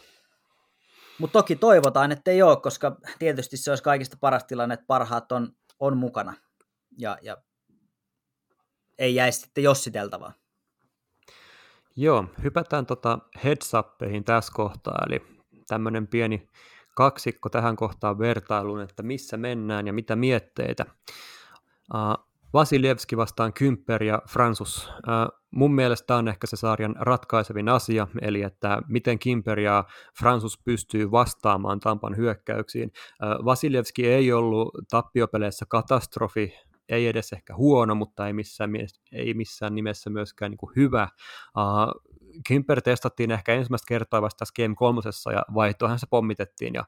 Mutta 1.20 1.32
toki 1.32 1.56
toivotaan, 1.56 2.12
että 2.12 2.30
ei 2.30 2.42
ole, 2.42 2.60
koska 2.60 2.96
tietysti 3.18 3.56
se 3.56 3.70
olisi 3.70 3.84
kaikista 3.84 4.16
paras 4.20 4.44
tilanne, 4.44 4.74
että 4.74 4.86
parhaat 4.86 5.32
on, 5.32 5.52
on 5.80 5.96
mukana 5.96 6.34
ja, 6.98 7.18
ja 7.22 7.36
ei 8.98 9.14
jäisi 9.14 9.40
sitten 9.40 9.64
jossiteltavaa. 9.64 10.32
Joo, 11.96 12.24
hypätään 12.42 12.86
tota 12.86 13.18
heads 13.44 13.72
tässä 14.24 14.52
kohtaa, 14.54 14.98
eli 15.06 15.22
tämmöinen 15.66 16.06
pieni 16.06 16.48
kaksikko 16.96 17.48
tähän 17.48 17.76
kohtaan 17.76 18.18
vertailuun, 18.18 18.80
että 18.80 19.02
missä 19.02 19.36
mennään 19.36 19.86
ja 19.86 19.92
mitä 19.92 20.16
mietteitä. 20.16 20.86
Uh, 21.94 22.30
Vasilievski 22.52 23.16
vastaan 23.16 23.52
Kymper 23.52 24.02
ja 24.02 24.22
Fransus. 24.28 24.88
Uh, 24.88 25.39
mun 25.50 25.74
mielestä 25.74 26.16
on 26.16 26.28
ehkä 26.28 26.46
se 26.46 26.56
sarjan 26.56 26.96
ratkaisevin 26.98 27.68
asia, 27.68 28.06
eli 28.20 28.42
että 28.42 28.82
miten 28.88 29.18
Kimper 29.18 29.60
ja 29.60 29.84
Fransus 30.18 30.58
pystyy 30.64 31.10
vastaamaan 31.10 31.80
Tampan 31.80 32.16
hyökkäyksiin. 32.16 32.92
Vasiljevski 33.44 34.06
ei 34.06 34.32
ollut 34.32 34.68
tappiopeleissä 34.90 35.66
katastrofi, 35.68 36.54
ei 36.88 37.06
edes 37.06 37.32
ehkä 37.32 37.54
huono, 37.54 37.94
mutta 37.94 38.26
ei 38.26 38.32
missään, 38.32 38.70
ei 39.12 39.34
missään 39.34 39.74
nimessä 39.74 40.10
myöskään 40.10 40.50
niin 40.50 40.72
hyvä. 40.76 41.08
Kimper 42.46 42.82
testattiin 42.82 43.30
ehkä 43.30 43.54
ensimmäistä 43.54 43.88
kertaa 43.88 44.22
vasta 44.22 44.44
Game 44.56 44.74
kolmosessa 44.74 45.32
ja 45.32 45.42
vaihtoahan 45.54 45.98
se 45.98 46.06
pommitettiin 46.10 46.74
ja 46.74 46.84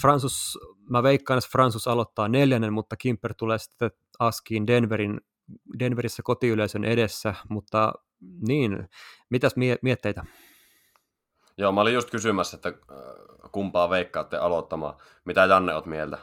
Fransus, 0.00 0.58
mä 0.90 1.02
veikkaan, 1.02 1.38
että 1.38 1.50
Fransus 1.52 1.88
aloittaa 1.88 2.28
neljännen, 2.28 2.72
mutta 2.72 2.96
Kimper 2.96 3.34
tulee 3.34 3.58
sitten 3.58 3.90
askiin 4.18 4.66
Denverin 4.66 5.20
Denverissä 5.78 6.22
kotiyleisön 6.22 6.84
edessä, 6.84 7.34
mutta 7.48 7.92
niin, 8.48 8.88
mitäs 9.30 9.56
mie- 9.56 9.78
mietteitä? 9.82 10.24
Joo, 11.58 11.72
mä 11.72 11.80
olin 11.80 11.94
just 11.94 12.10
kysymässä, 12.10 12.56
että 12.56 12.68
äh, 12.68 13.50
kumpaa 13.52 13.90
veikkaatte 13.90 14.36
aloittamaan. 14.36 14.94
Mitä 15.24 15.44
Janne 15.44 15.74
oot 15.74 15.86
mieltä? 15.86 16.18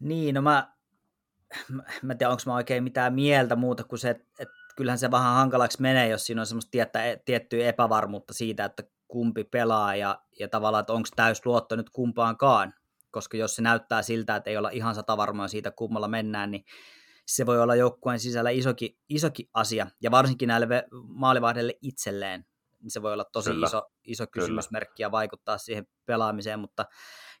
Niin, 0.00 0.34
no 0.34 0.42
mä, 0.42 0.72
mä, 1.68 1.82
mä 2.02 2.12
en 2.12 2.18
tiedä, 2.18 2.30
onko 2.30 2.42
mä 2.46 2.54
oikein 2.54 2.84
mitään 2.84 3.14
mieltä 3.14 3.56
muuta 3.56 3.84
kuin 3.84 3.98
se, 3.98 4.10
että, 4.10 4.24
että 4.38 4.54
kyllähän 4.76 4.98
se 4.98 5.10
vähän 5.10 5.34
hankalaksi 5.34 5.82
menee, 5.82 6.08
jos 6.08 6.26
siinä 6.26 6.40
on 6.40 6.46
semmoista 6.46 6.70
tiettä, 6.70 7.00
tiettyä 7.24 7.66
epävarmuutta 7.66 8.34
siitä, 8.34 8.64
että 8.64 8.82
kumpi 9.08 9.44
pelaa 9.44 9.96
ja, 9.96 10.22
ja 10.40 10.48
tavallaan, 10.48 10.80
että 10.80 10.92
onko 10.92 11.08
täysluotto 11.16 11.76
nyt 11.76 11.90
kumpaankaan 11.90 12.74
koska 13.16 13.36
jos 13.36 13.56
se 13.56 13.62
näyttää 13.62 14.02
siltä, 14.02 14.36
että 14.36 14.50
ei 14.50 14.56
olla 14.56 14.70
ihan 14.70 14.94
satavarmoja 14.94 15.48
siitä, 15.48 15.70
kummalla 15.70 16.08
mennään, 16.08 16.50
niin 16.50 16.64
se 17.26 17.46
voi 17.46 17.62
olla 17.62 17.74
joukkueen 17.74 18.20
sisällä 18.20 18.50
isoki, 18.50 18.98
isoki 19.08 19.50
asia, 19.54 19.86
ja 20.02 20.10
varsinkin 20.10 20.46
näille 20.46 20.68
maalivahdelle 21.08 21.74
itselleen, 21.82 22.44
niin 22.80 22.90
se 22.90 23.02
voi 23.02 23.12
olla 23.12 23.24
tosi 23.24 23.50
kyllä, 23.50 23.66
iso, 23.66 23.82
iso 24.04 24.26
kysymysmerkki 24.26 25.02
ja 25.02 25.10
vaikuttaa 25.10 25.58
siihen 25.58 25.86
pelaamiseen, 26.06 26.60
mutta 26.60 26.86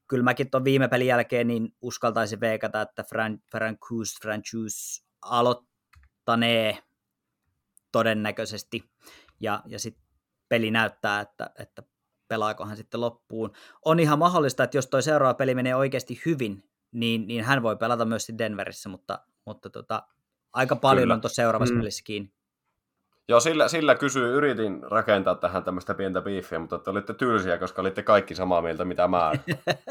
kyllä 0.08 0.24
mäkin 0.24 0.50
tuon 0.50 0.64
viime 0.64 0.88
pelin 0.88 1.06
jälkeen 1.06 1.46
niin 1.46 1.68
uskaltaisin 1.80 2.40
veikata, 2.40 2.82
että 2.82 3.04
Fran, 3.04 3.38
Francouz, 3.50 4.14
Francouz 4.22 5.04
aloittanee 5.22 6.78
todennäköisesti, 7.92 8.82
ja, 9.40 9.62
ja 9.66 9.78
sitten 9.78 10.06
peli 10.48 10.70
näyttää, 10.70 11.20
että, 11.20 11.50
että 11.58 11.82
pelaako 12.28 12.66
hän 12.66 12.76
sitten 12.76 13.00
loppuun. 13.00 13.52
On 13.84 14.00
ihan 14.00 14.18
mahdollista, 14.18 14.64
että 14.64 14.76
jos 14.76 14.86
toi 14.86 15.02
seuraava 15.02 15.34
peli 15.34 15.54
menee 15.54 15.74
oikeasti 15.74 16.20
hyvin, 16.26 16.64
niin, 16.92 17.26
niin 17.26 17.44
hän 17.44 17.62
voi 17.62 17.76
pelata 17.76 18.04
myös 18.04 18.32
Denverissä, 18.38 18.88
mutta, 18.88 19.18
mutta 19.44 19.70
tota, 19.70 20.02
aika 20.52 20.76
paljon 20.76 21.02
Kyllä. 21.02 21.14
on 21.14 21.20
tuossa 21.20 21.42
seuraavassa 21.42 21.74
mm. 21.74 21.80
pelissä 21.80 22.02
kiinni. 22.04 22.36
Joo, 23.28 23.40
sillä, 23.40 23.68
sillä 23.68 23.94
kysyy, 23.94 24.36
yritin 24.36 24.82
rakentaa 24.82 25.34
tähän 25.34 25.64
tämmöistä 25.64 25.94
pientä 25.94 26.20
biiffiä, 26.20 26.58
mutta 26.58 26.78
te 26.78 26.90
olitte 26.90 27.14
tylsiä, 27.14 27.58
koska 27.58 27.82
olitte 27.82 28.02
kaikki 28.02 28.34
samaa 28.34 28.62
mieltä, 28.62 28.84
mitä 28.84 29.08
mä. 29.08 29.32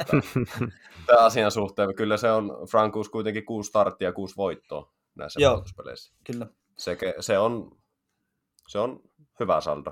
Tämä 1.07 1.25
asian 1.25 1.51
suhteen. 1.51 1.95
Kyllä 1.95 2.17
se 2.17 2.31
on 2.31 2.57
Frankuus 2.71 3.09
kuitenkin 3.09 3.45
kuusi 3.45 3.69
starttia 3.69 4.07
ja 4.07 4.13
kuusi 4.13 4.35
voittoa 4.37 4.93
näissä 5.15 5.41
Joo. 5.41 5.63
Kyllä. 6.23 6.47
Se, 6.77 6.97
se, 7.19 7.37
on, 7.37 7.77
se 8.67 8.79
on 8.79 8.99
hyvä 9.39 9.61
saldo. 9.61 9.91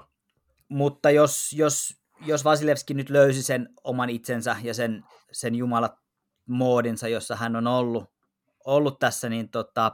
Mutta 0.70 1.12
jos, 1.12 1.54
jos, 1.54 2.03
jos 2.26 2.44
Vasilevski 2.44 2.94
nyt 2.94 3.10
löysi 3.10 3.44
sen 3.44 3.70
oman 3.84 4.10
itsensä 4.10 4.56
ja 4.64 4.74
sen, 4.74 5.04
sen 5.32 5.56
jumalat 5.56 5.94
moodinsa, 6.46 7.08
jossa 7.08 7.36
hän 7.36 7.56
on 7.56 7.68
ollut, 7.68 8.04
ollut 8.66 9.00
tässä, 9.00 9.30
niin 9.30 9.50
tota, 9.50 9.92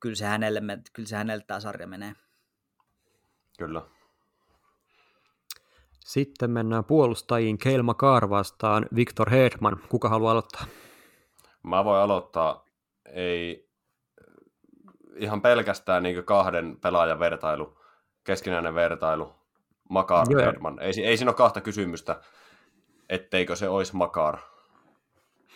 kyllä 0.00 0.14
se 0.14 0.24
hänelle, 0.24 0.62
kyllä 0.92 1.08
se 1.08 1.16
hänelle 1.16 1.44
tämä 1.46 1.60
sarja 1.60 1.86
menee. 1.86 2.12
Kyllä. 3.58 3.82
Sitten 6.00 6.50
mennään 6.50 6.84
puolustajiin 6.84 7.58
Keilma 7.58 7.94
Kaar 7.94 8.30
vastaan 8.30 8.86
Viktor 8.94 9.30
Hedman. 9.30 9.80
Kuka 9.88 10.08
haluaa 10.08 10.32
aloittaa? 10.32 10.64
Mä 11.62 11.84
voin 11.84 12.02
aloittaa. 12.02 12.64
Ei 13.04 13.70
ihan 15.16 15.42
pelkästään 15.42 16.02
niin 16.02 16.24
kahden 16.24 16.80
pelaajan 16.80 17.18
vertailu, 17.18 17.78
keskinäinen 18.24 18.74
vertailu, 18.74 19.39
Makar 19.90 20.26
Joo. 20.30 20.42
Hedman. 20.42 20.78
Ei, 20.78 20.92
ei 21.04 21.16
siinä 21.16 21.30
ole 21.30 21.36
kahta 21.36 21.60
kysymystä, 21.60 22.20
etteikö 23.08 23.56
se 23.56 23.68
olisi 23.68 23.96
Makar. 23.96 24.38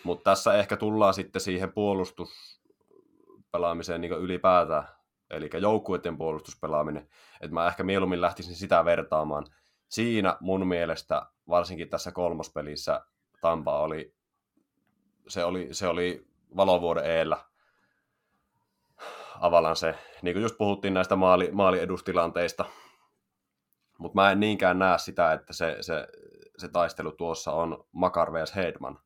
Mutta 0.03 0.31
tässä 0.31 0.53
ehkä 0.53 0.77
tullaan 0.77 1.13
sitten 1.13 1.41
siihen 1.41 1.73
puolustuspelaamiseen 1.73 4.01
niin 4.01 4.11
ylipäätään, 4.11 4.87
eli 5.29 5.49
joukkueiden 5.61 6.17
puolustuspelaaminen. 6.17 7.09
Että 7.41 7.53
mä 7.53 7.67
ehkä 7.67 7.83
mieluummin 7.83 8.21
lähtisin 8.21 8.55
sitä 8.55 8.85
vertaamaan. 8.85 9.45
Siinä 9.87 10.37
mun 10.39 10.67
mielestä, 10.67 11.25
varsinkin 11.49 11.89
tässä 11.89 12.11
kolmospelissä, 12.11 13.01
Tampa 13.41 13.79
oli, 13.79 14.13
se 15.27 15.43
oli, 15.43 15.67
se 15.71 15.87
oli 15.87 16.27
valovuoden 16.55 17.05
eellä 17.05 17.37
Avalan 19.39 19.75
se, 19.75 19.95
niin 20.21 20.35
kuin 20.35 20.43
just 20.43 20.57
puhuttiin 20.57 20.93
näistä 20.93 21.15
maali, 21.15 21.49
maaliedustilanteista, 21.51 22.65
mutta 23.97 24.21
mä 24.21 24.31
en 24.31 24.39
niinkään 24.39 24.79
näe 24.79 24.97
sitä, 24.97 25.33
että 25.33 25.53
se, 25.53 25.77
se, 25.81 26.07
se 26.57 26.67
taistelu 26.67 27.11
tuossa 27.11 27.51
on 27.51 27.85
Makar 27.91 28.33
vs. 28.33 28.55
Hedman. 28.55 28.99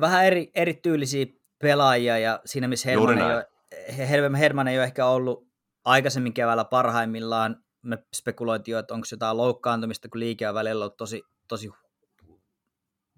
Vähän 0.00 0.24
eri, 0.24 0.50
eri 0.54 0.74
tyylisiä 0.74 1.26
pelaajia 1.58 2.18
ja 2.18 2.40
siinä 2.44 2.68
missä 2.68 2.90
Hedman 2.90 3.18
ei, 3.18 3.24
ole, 3.24 4.38
Hedman 4.38 4.68
ei 4.68 4.78
ole 4.78 4.84
ehkä 4.84 5.06
ollut 5.06 5.48
aikaisemmin 5.84 6.34
keväällä 6.34 6.64
parhaimmillaan. 6.64 7.64
Me 7.82 7.98
spekuloitiin, 8.14 8.78
että 8.78 8.94
onko 8.94 9.06
jotain 9.10 9.36
loukkaantumista, 9.36 10.08
kun 10.08 10.20
liike 10.20 10.48
on 10.48 10.54
välillä 10.54 10.84
ollut 10.84 10.96
tosi, 10.96 11.22
tosi 11.48 11.70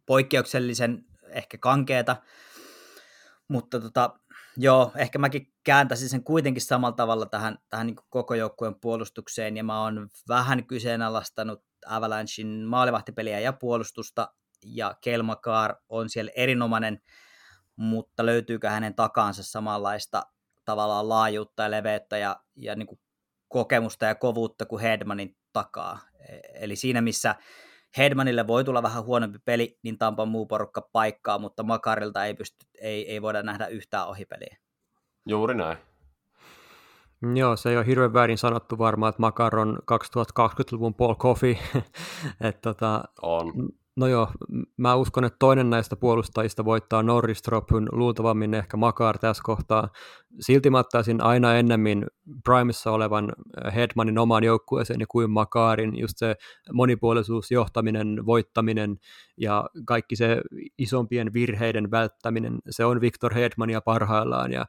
poikkeuksellisen 0.07 1.05
ehkä 1.29 1.59
kankeeta. 1.59 2.17
Mutta 3.49 3.81
tota, 3.81 4.11
Joo, 4.57 4.93
ehkä 4.97 5.19
mäkin 5.19 5.53
kääntäisin 5.65 6.09
sen 6.09 6.25
kuitenkin 6.25 6.63
samalla 6.63 6.97
tavalla 6.97 7.27
tähän, 7.27 7.59
tähän 7.71 7.87
niin 7.87 7.97
koko 8.11 8.35
joukkueen 8.35 8.81
puolustukseen, 8.81 9.57
ja 9.57 9.65
mä 9.65 9.83
oon 9.83 10.09
vähän 10.29 10.67
kyseenalaistanut 10.67 11.65
Avalanchein 11.87 12.49
maalivahtipeliä 12.49 13.41
ja 13.41 13.53
puolustusta, 13.53 14.29
ja 14.65 14.95
Kelmakar 15.01 15.77
on 15.89 16.11
siellä 16.11 16.33
erinomainen, 16.37 17.01
mutta 17.77 18.27
löytyykö 18.27 18.71
hänen 18.71 18.95
takaansa 18.95 19.43
samanlaista 19.43 20.23
tavallaan 20.65 21.09
laajuutta 21.09 21.63
ja 21.63 21.71
leveyttä 21.71 22.19
ja, 22.19 22.37
ja 22.57 22.75
niin 22.77 22.87
kuin 22.87 23.01
kokemusta 23.49 24.07
ja 24.07 24.15
kovuutta 24.15 24.67
kuin 24.67 24.83
Hedmanin 24.83 25.37
takaa. 25.53 25.99
E, 26.29 26.39
eli 26.55 26.77
siinä, 26.77 27.01
missä 27.01 27.35
Hedmanille 27.99 28.47
voi 28.47 28.65
tulla 28.65 28.83
vähän 28.83 29.05
huonompi 29.05 29.39
peli, 29.45 29.79
niin 29.83 29.99
Tampan 29.99 30.29
muu 30.29 30.47
porukka 30.47 30.89
paikkaa, 30.93 31.39
mutta 31.39 31.63
Makarilta 31.63 32.25
ei, 32.25 32.35
pysty, 32.35 32.67
ei, 32.81 33.11
ei 33.11 33.23
voida 33.23 33.43
nähdä 33.43 33.67
yhtään 33.67 34.09
ohipeliä. 34.09 34.57
Juuri 35.27 35.55
näin. 35.55 35.79
Joo, 37.35 37.57
se 37.57 37.71
ei 37.71 37.77
ole 37.77 37.87
hirveän 37.87 38.13
väärin 38.13 38.39
sanottu 38.39 38.79
varmaan, 38.79 39.11
että 39.11 39.21
Makar 39.21 39.59
on 39.59 39.79
2020-luvun 39.93 40.95
Paul 40.95 41.15
Coffey. 41.15 41.57
Et 42.49 42.61
tota, 42.61 43.05
on. 43.23 43.53
No 43.97 44.07
joo, 44.07 44.29
mä 44.77 44.95
uskon, 44.95 45.25
että 45.25 45.37
toinen 45.39 45.71
näistä 45.71 45.97
puolustajista 45.97 46.65
voittaa 46.65 47.03
Norristropun 47.03 47.89
luultavammin 47.93 48.55
ehkä 48.55 48.77
Makar 48.77 49.19
tässä 49.19 49.43
kohtaa. 49.47 49.89
Silti 50.41 50.71
mä 50.71 50.79
ottaisin 50.79 51.21
aina 51.21 51.55
ennemmin 51.55 52.07
Primessa 52.45 52.91
olevan 52.91 53.33
Hedmanin 53.75 54.19
omaan 54.19 54.45
joukkueeseen 54.45 55.01
kuin 55.09 55.31
Makarin, 55.31 55.99
just 55.99 56.19
se 56.19 56.37
monipuolisuus, 56.73 57.51
johtaminen, 57.51 58.27
voittaminen 58.27 58.97
ja 59.37 59.71
kaikki 59.85 60.17
se 60.17 60.43
isompien 60.79 61.33
virheiden 61.33 61.91
välttäminen, 61.91 62.59
se 62.71 62.85
on 62.85 63.01
Victor 63.01 63.35
Hedmania 63.35 63.81
parhaillaan 63.81 64.53
ja 64.53 64.67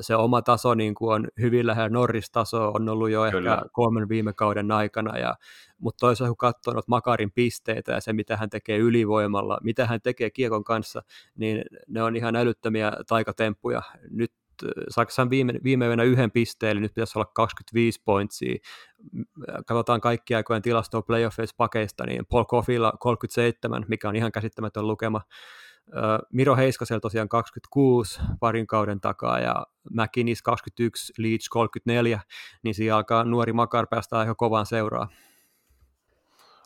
se 0.00 0.16
oma 0.16 0.42
taso 0.42 0.74
niin 0.74 0.94
kuin 0.94 1.14
on 1.14 1.28
hyvin 1.40 1.66
lähellä 1.66 1.88
Norris-tasoa, 1.88 2.70
on 2.74 2.88
ollut 2.88 3.10
jo 3.10 3.30
Kyllä. 3.30 3.54
ehkä 3.54 3.64
kolmen 3.72 4.08
viime 4.08 4.32
kauden 4.32 4.70
aikana 4.70 5.18
ja 5.18 5.34
mutta 5.78 6.06
toisaalta 6.06 6.30
kun 6.30 6.36
katsoo 6.36 6.82
Makarin 6.86 7.32
pisteitä 7.32 7.92
ja 7.92 8.00
se, 8.00 8.12
mitä 8.12 8.36
hän 8.36 8.50
tekee 8.50 8.78
ylivoimalla, 8.78 9.58
mitä 9.62 9.86
hän 9.86 10.00
tekee 10.00 10.30
kiekon 10.30 10.64
kanssa, 10.64 11.02
niin 11.36 11.62
ne 11.88 12.02
on 12.02 12.16
ihan 12.16 12.36
älyttömiä 12.36 12.92
taikatemppuja. 13.08 13.82
Nyt 14.10 14.32
äh, 14.64 14.68
Saksan 14.88 15.30
viime, 15.30 15.52
viime 15.64 15.86
yönä 15.86 16.02
yhden 16.02 16.30
pisteen, 16.30 16.72
eli 16.72 16.80
nyt 16.80 16.94
pitäisi 16.94 17.18
olla 17.18 17.30
25 17.34 18.02
pointsia. 18.04 18.58
Katsotaan 19.66 20.00
kaikki 20.00 20.34
aikojen 20.34 20.62
tilastoa 20.62 21.02
playoffeissa 21.02 21.54
pakeista, 21.56 22.06
niin 22.06 22.26
Paul 22.26 22.44
Coffilla 22.44 22.92
37, 23.00 23.84
mikä 23.88 24.08
on 24.08 24.16
ihan 24.16 24.32
käsittämätön 24.32 24.86
lukema. 24.86 25.20
Äh, 25.96 26.18
Miro 26.32 26.56
Heiskasel 26.56 26.98
tosiaan 26.98 27.28
26 27.28 28.20
parin 28.40 28.66
kauden 28.66 29.00
takaa 29.00 29.40
ja 29.40 29.66
McKinnis 29.90 30.42
21, 30.42 31.12
Leach 31.18 31.46
34, 31.50 32.20
niin 32.62 32.74
siinä 32.74 32.96
alkaa 32.96 33.24
nuori 33.24 33.52
Makar 33.52 33.86
päästä 33.86 34.18
aika 34.18 34.34
kovaan 34.34 34.66
seuraa. 34.66 35.08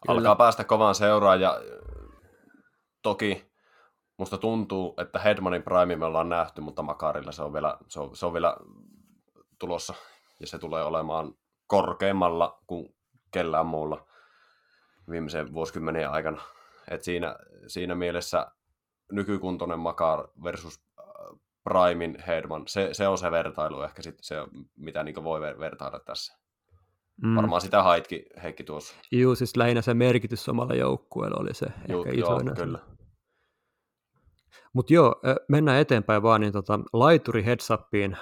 Kyllä. 0.06 0.18
alkaa 0.18 0.36
päästä 0.36 0.64
kovaan 0.64 0.94
seuraan 0.94 1.40
ja 1.40 1.60
toki 3.02 3.53
musta 4.16 4.38
tuntuu, 4.38 4.94
että 4.98 5.18
Hedmanin 5.18 5.62
Prime 5.62 5.96
me 5.96 6.04
ollaan 6.04 6.28
nähty, 6.28 6.60
mutta 6.60 6.82
Makarilla 6.82 7.32
se 7.32 7.42
on 7.42 7.52
vielä, 7.52 7.76
se 7.88 8.00
on, 8.00 8.16
se 8.16 8.26
on 8.26 8.32
vielä 8.32 8.56
tulossa 9.58 9.94
ja 10.40 10.46
se 10.46 10.58
tulee 10.58 10.84
olemaan 10.84 11.34
korkeammalla 11.66 12.62
kuin 12.66 12.94
kellään 13.30 13.66
muulla 13.66 14.06
viimeisen 15.10 15.54
vuosikymmenen 15.54 16.10
aikana. 16.10 16.42
Et 16.90 17.02
siinä, 17.02 17.36
siinä 17.66 17.94
mielessä 17.94 18.46
nykykuntoinen 19.12 19.78
Makar 19.78 20.28
versus 20.44 20.80
äh, 20.98 21.04
Primein 21.64 22.16
Hedman, 22.26 22.62
se, 22.68 22.88
se 22.92 23.08
on 23.08 23.18
se 23.18 23.30
vertailu 23.30 23.82
ehkä 23.82 24.02
sit 24.02 24.18
se, 24.20 24.36
mitä 24.76 25.02
niin 25.02 25.24
voi 25.24 25.40
vertailla 25.40 26.00
tässä. 26.00 26.38
Mm. 27.22 27.36
Varmaan 27.36 27.60
sitä 27.60 27.82
haitki 27.82 28.26
Heikki 28.42 28.64
tuossa. 28.64 28.94
Joo, 29.12 29.34
siis 29.34 29.56
lähinnä 29.56 29.82
se 29.82 29.94
merkitys 29.94 30.48
omalla 30.48 30.74
joukkueella 30.74 31.40
oli 31.40 31.54
se 31.54 31.66
Juu, 31.88 32.04
ehkä 32.04 32.20
joo, 32.20 32.40
kyllä. 32.56 32.78
Mutta 34.72 34.94
joo, 34.94 35.14
mennään 35.48 35.80
eteenpäin 35.80 36.22
vaan, 36.22 36.40
niin 36.40 36.52
tota, 36.52 36.80
laituri 36.92 37.44
headsappiin. 37.44 38.16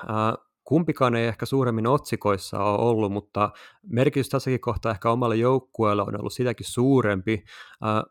kumpikaan 0.65 1.17
ei 1.17 1.27
ehkä 1.27 1.47
suuremmin 1.47 1.87
otsikoissa 1.87 2.59
ole 2.59 2.79
ollut, 2.79 3.13
mutta 3.13 3.51
merkitys 3.87 4.29
tässäkin 4.29 4.61
kohtaa 4.61 4.93
ehkä 4.93 5.11
omalle 5.11 5.37
joukkueelle 5.37 6.03
on 6.03 6.21
ollut 6.21 6.33
sitäkin 6.33 6.67
suurempi. 6.67 7.45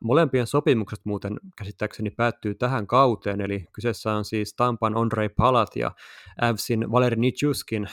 molempien 0.01 0.47
sopimukset 0.47 0.99
muuten 1.05 1.39
käsittääkseni 1.57 2.09
päättyy 2.09 2.55
tähän 2.55 2.87
kauteen, 2.87 3.41
eli 3.41 3.65
kyseessä 3.73 4.13
on 4.13 4.25
siis 4.25 4.53
Tampan 4.53 4.95
Ondrej 4.95 5.29
Palat 5.29 5.75
ja 5.75 5.91
Avsin 6.41 6.91
Valeri 6.91 7.15
Nitschuskin. 7.15 7.87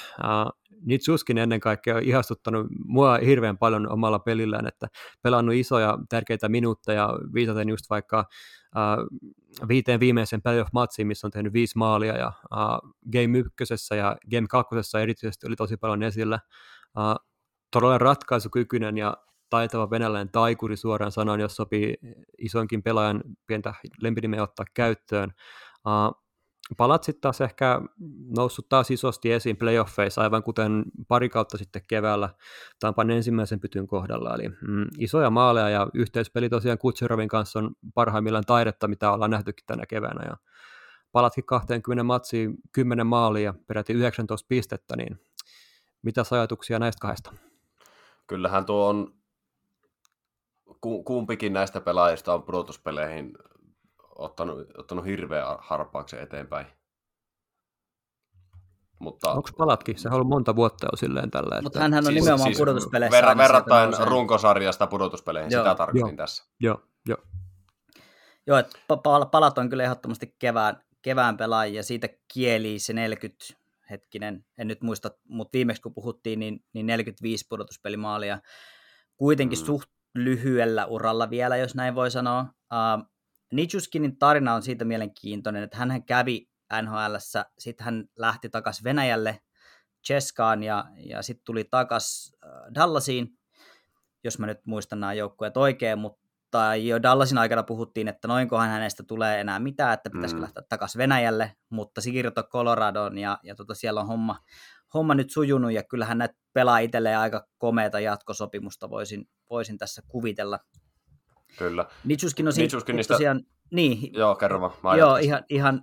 Nitsuskin 0.84 1.38
ennen 1.38 1.60
kaikkea 1.60 1.96
on 1.96 2.02
ihastuttanut 2.02 2.66
mua 2.84 3.18
hirveän 3.18 3.58
paljon 3.58 3.92
omalla 3.92 4.18
pelillään, 4.18 4.66
että 4.66 4.88
pelannut 5.22 5.54
isoja 5.54 5.98
tärkeitä 6.08 6.48
minuutteja, 6.48 7.08
viitaten 7.34 7.68
just 7.68 7.90
vaikka 7.90 8.18
äh, 8.76 9.68
viiteen 9.68 10.00
viimeisen 10.00 10.42
playoff-matsiin, 10.42 11.06
missä 11.06 11.26
on 11.26 11.30
tehnyt 11.30 11.52
viisi 11.52 11.78
maalia, 11.78 12.16
ja 12.16 12.26
äh, 12.26 12.90
Game 13.12 13.38
ykkösessä 13.38 13.94
ja 13.94 14.16
Game 14.30 14.46
kakkosessa 14.48 15.00
erityisesti 15.00 15.46
oli 15.46 15.56
tosi 15.56 15.76
paljon 15.76 16.02
esillä. 16.02 16.38
Äh, 16.98 17.14
todella 17.70 17.98
ratkaisukykyinen 17.98 18.98
ja 18.98 19.16
taitava 19.50 19.90
venäläinen 19.90 20.32
taikuri 20.32 20.76
suoraan 20.76 21.12
sanoen, 21.12 21.40
jos 21.40 21.56
sopii 21.56 21.94
isonkin 22.38 22.82
pelaajan 22.82 23.22
pientä 23.46 23.74
lempinimeä 24.00 24.42
ottaa 24.42 24.66
käyttöön. 24.74 25.32
Uh, 25.86 26.27
Palatsit 26.76 27.20
taas 27.20 27.40
ehkä 27.40 27.80
noussut 28.36 28.68
taas 28.68 28.90
isosti 28.90 29.32
esiin 29.32 29.56
playoffeissa, 29.56 30.20
aivan 30.20 30.42
kuten 30.42 30.84
pari 31.08 31.28
kautta 31.28 31.58
sitten 31.58 31.82
keväällä 31.88 32.28
Tampan 32.80 33.10
ensimmäisen 33.10 33.60
pytyn 33.60 33.86
kohdalla. 33.86 34.34
Eli 34.34 34.48
mm, 34.48 34.86
isoja 34.98 35.30
maaleja 35.30 35.68
ja 35.68 35.86
yhteispeli 35.94 36.48
tosiaan 36.48 36.78
Kutserovin 36.78 37.28
kanssa 37.28 37.58
on 37.58 37.70
parhaimmillaan 37.94 38.44
taidetta, 38.46 38.88
mitä 38.88 39.12
ollaan 39.12 39.30
nähtykin 39.30 39.66
tänä 39.66 39.86
keväänä. 39.86 40.24
Ja 40.24 40.36
palatkin 41.12 41.44
20 41.44 42.02
matsiin 42.04 42.54
10 42.72 43.06
maalia 43.06 43.42
ja 43.42 43.54
peräti 43.66 43.92
19 43.92 44.46
pistettä, 44.48 44.96
niin 44.96 45.20
Mitä 46.02 46.22
ajatuksia 46.30 46.78
näistä 46.78 47.00
kahdesta? 47.00 47.32
Kyllähän 48.26 48.66
tuo 48.66 48.88
on, 48.88 49.14
kumpikin 51.04 51.52
näistä 51.52 51.80
pelaajista 51.80 52.34
on 52.34 52.42
pudotuspeleihin 52.42 53.32
ottanut, 54.18 54.58
ottanut 54.78 55.04
hirveän 55.04 55.56
harppauksen 55.58 56.20
eteenpäin. 56.20 56.66
Mutta, 58.98 59.32
Onko 59.32 59.48
palatkin? 59.58 59.98
Se 59.98 60.08
on 60.08 60.14
ollut 60.14 60.28
monta 60.28 60.56
vuotta 60.56 60.86
jo 60.92 60.96
silleen 60.96 61.30
tällä. 61.30 61.54
Että... 61.54 61.62
Mutta 61.62 61.80
hänhän 61.80 62.06
on 62.06 62.12
siis, 62.12 62.14
nimenomaan 62.14 62.48
siis 62.48 62.58
pudotuspeleissä. 62.58 63.26
Ver, 63.26 63.38
verrattain 63.38 63.94
runkosarjasta 64.04 64.86
pudotuspeleihin, 64.86 65.50
joo. 65.52 65.62
sitä 65.62 65.74
tarkoitin 65.74 66.08
joo. 66.08 66.16
tässä. 66.16 66.44
Joo, 66.60 66.82
joo. 67.08 67.18
Joo, 68.46 68.58
että 68.58 68.78
palat 69.32 69.58
on 69.58 69.68
kyllä 69.68 69.84
ehdottomasti 69.84 70.34
kevään, 70.38 70.82
kevään 71.02 71.36
pelaajia, 71.36 71.82
siitä 71.82 72.08
kieli 72.34 72.78
se 72.78 72.92
40 72.92 73.44
hetkinen, 73.90 74.44
en 74.58 74.68
nyt 74.68 74.82
muista, 74.82 75.10
mutta 75.28 75.52
viimeksi 75.52 75.82
kun 75.82 75.94
puhuttiin, 75.94 76.38
niin, 76.38 76.64
niin 76.72 76.86
45 76.86 77.46
pudotuspelimaalia. 77.48 78.40
Kuitenkin 79.16 79.58
mm. 79.58 79.64
suht 79.64 79.90
lyhyellä 80.14 80.86
uralla 80.86 81.30
vielä, 81.30 81.56
jos 81.56 81.74
näin 81.74 81.94
voi 81.94 82.10
sanoa. 82.10 82.40
Uh, 82.40 83.17
Nichuskinin 83.52 84.18
tarina 84.18 84.54
on 84.54 84.62
siitä 84.62 84.84
mielenkiintoinen, 84.84 85.62
että 85.62 85.76
hän 85.76 86.04
kävi 86.04 86.48
nhl 86.82 87.14
sitten 87.58 87.84
hän 87.84 88.04
lähti 88.16 88.48
takaisin 88.48 88.84
Venäjälle, 88.84 89.40
Cheskaan 90.06 90.62
ja, 90.62 90.84
ja 90.96 91.22
sitten 91.22 91.44
tuli 91.44 91.64
takaisin 91.64 92.38
Dallasiin, 92.74 93.28
jos 94.24 94.38
mä 94.38 94.46
nyt 94.46 94.66
muistan 94.66 95.00
nämä 95.00 95.12
joukkueet 95.12 95.56
oikein, 95.56 95.98
mutta 95.98 96.76
jo 96.76 97.02
Dallasin 97.02 97.38
aikana 97.38 97.62
puhuttiin, 97.62 98.08
että 98.08 98.28
noinkohan 98.28 98.68
hänestä 98.68 99.02
tulee 99.02 99.40
enää 99.40 99.58
mitään, 99.58 99.94
että 99.94 100.10
pitäisikö 100.10 100.38
mm. 100.38 100.42
lähteä 100.42 100.62
takaisin 100.68 100.98
Venäjälle, 100.98 101.52
mutta 101.70 102.00
siirto 102.00 102.42
Coloradoon 102.42 103.18
ja, 103.18 103.38
ja 103.42 103.54
tota, 103.54 103.74
siellä 103.74 104.00
on 104.00 104.06
homma, 104.06 104.38
homma 104.94 105.14
nyt 105.14 105.30
sujunut 105.30 105.72
ja 105.72 105.82
kyllähän 105.82 106.18
näitä 106.18 106.34
pelaa 106.52 106.78
itselleen 106.78 107.18
aika 107.18 107.46
komeita 107.58 108.00
jatkosopimusta 108.00 108.90
voisin, 108.90 109.28
voisin 109.50 109.78
tässä 109.78 110.02
kuvitella. 110.08 110.58
Kyllä. 111.58 111.86
Nitsuskin 112.04 112.46
on 112.46 112.52
siitä, 112.52 112.76
tosiaan, 113.08 113.42
niin, 113.70 114.14
Joo, 114.14 114.34
kerro 114.34 114.60
vaan. 114.82 114.98
Joo, 114.98 115.16
ihan, 115.16 115.44
ihan 115.48 115.82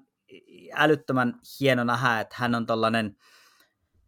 älyttömän 0.73 1.39
hieno 1.60 1.84
nähdä, 1.84 2.19
että 2.19 2.35
hän 2.39 2.56
on 2.56 2.65
tollainen, 2.65 3.15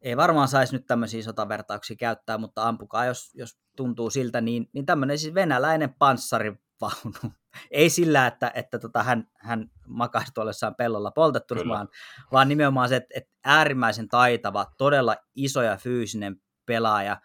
ei 0.01 0.17
varmaan 0.17 0.47
saisi 0.47 0.73
nyt 0.73 0.87
tämmöisiä 0.87 1.23
sotavertauksia 1.23 1.95
käyttää, 1.95 2.37
mutta 2.37 2.67
ampukaa, 2.67 3.05
jos, 3.05 3.31
jos 3.33 3.57
tuntuu 3.75 4.09
siltä, 4.09 4.41
niin, 4.41 4.69
niin 4.73 4.85
tämmöinen 4.85 5.19
siis 5.19 5.33
venäläinen 5.33 5.93
panssarivaunu. 5.93 7.13
ei 7.71 7.89
sillä, 7.89 8.27
että, 8.27 8.51
että 8.55 8.79
tota, 8.79 9.03
hän, 9.03 9.27
hän 9.35 9.71
makaisi 9.87 10.33
tuollessaan 10.33 10.75
pellolla 10.75 11.11
poltettuna, 11.11 11.61
vaan, 11.69 11.89
vaan 12.31 12.47
nimenomaan 12.47 12.89
se, 12.89 12.95
että, 12.95 13.13
että 13.15 13.31
äärimmäisen 13.43 14.09
taitava, 14.09 14.65
todella 14.77 15.15
iso 15.35 15.61
ja 15.61 15.77
fyysinen 15.77 16.41
pelaaja, 16.65 17.21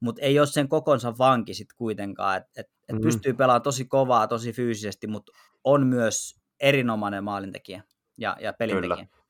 mutta 0.00 0.22
ei 0.22 0.38
ole 0.38 0.46
sen 0.46 0.68
kokonsa 0.68 1.18
vanki 1.18 1.54
sitten 1.54 1.76
kuitenkaan, 1.76 2.36
että 2.36 2.60
et, 2.60 2.70
et 2.90 2.96
mm. 2.96 3.02
pystyy 3.02 3.32
pelaamaan 3.32 3.62
tosi 3.62 3.84
kovaa, 3.84 4.26
tosi 4.26 4.52
fyysisesti, 4.52 5.06
mutta 5.06 5.32
on 5.64 5.86
myös 5.86 6.40
erinomainen 6.60 7.24
maalintekijä 7.24 7.82
ja, 8.18 8.36
ja 8.40 8.52
pelintekijä. 8.52 8.96
Kyllä. 8.96 9.20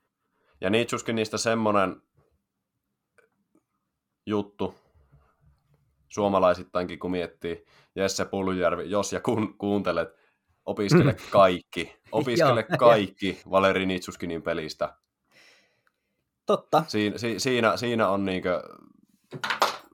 Ja 0.60 0.70
Niitsuskin 0.70 1.16
niistä 1.16 1.38
semmoinen 1.38 2.02
juttu, 4.26 4.74
suomalaisittainkin 6.08 6.98
kun 6.98 7.10
miettii, 7.10 7.64
Jesse 7.94 8.24
Pullujärvi, 8.24 8.90
jos 8.90 9.12
ja 9.12 9.20
kun 9.20 9.58
kuuntelet, 9.58 10.08
opiskele 10.64 11.16
kaikki, 11.30 11.96
opiskele 12.12 12.62
kaikki 12.62 13.42
Valeri 13.50 13.86
Nitsuskinin 13.86 14.42
pelistä. 14.42 14.96
Totta. 16.46 16.84
Siin, 16.88 17.18
si, 17.18 17.38
siinä, 17.38 17.76
siinä 17.76 18.08
on 18.08 18.24
niinkö 18.24 18.62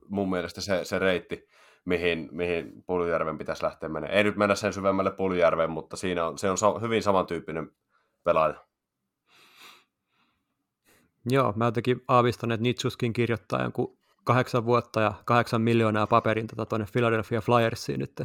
mun 0.08 0.30
mielestä 0.30 0.60
se, 0.60 0.84
se 0.84 0.98
reitti, 0.98 1.48
mihin, 1.86 2.28
mihin 2.32 2.84
Puljärven 2.86 3.38
pitäisi 3.38 3.64
lähteä 3.64 3.88
menemään. 3.88 4.18
Ei 4.18 4.24
nyt 4.24 4.36
mennä 4.36 4.54
sen 4.54 4.72
syvemmälle 4.72 5.10
Puljärven, 5.10 5.70
mutta 5.70 5.96
siinä 5.96 6.26
on, 6.26 6.38
se 6.38 6.48
on 6.48 6.80
hyvin 6.80 7.02
samantyyppinen 7.02 7.70
pelaaja. 8.24 8.66
Joo, 11.30 11.52
mä 11.56 11.64
jotenkin 11.64 12.04
aavistan, 12.08 12.52
että 12.52 12.62
Nitsuskin 12.62 13.12
kirjoittaa 13.12 13.62
jonkun 13.62 13.98
kahdeksan 14.24 14.64
vuotta 14.64 15.00
ja 15.00 15.14
kahdeksan 15.24 15.62
miljoonaa 15.62 16.06
paperin 16.06 16.46
tuonne 16.46 16.66
tota, 16.66 16.92
Philadelphia 16.92 17.40
Flyersiin 17.40 18.00
nyt. 18.00 18.22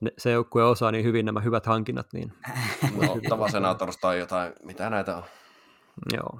Ne, 0.00 0.12
se 0.18 0.30
joukkue 0.30 0.64
osaa 0.64 0.92
niin 0.92 1.04
hyvin 1.04 1.26
nämä 1.26 1.40
hyvät 1.40 1.66
hankinnat. 1.66 2.06
Niin... 2.12 2.32
No, 2.96 3.12
Ottava 3.12 3.48
Senators 3.48 3.96
tai 3.96 4.18
jotain, 4.18 4.52
mitä 4.62 4.90
näitä 4.90 5.16
on? 5.16 5.22
Joo. 6.12 6.38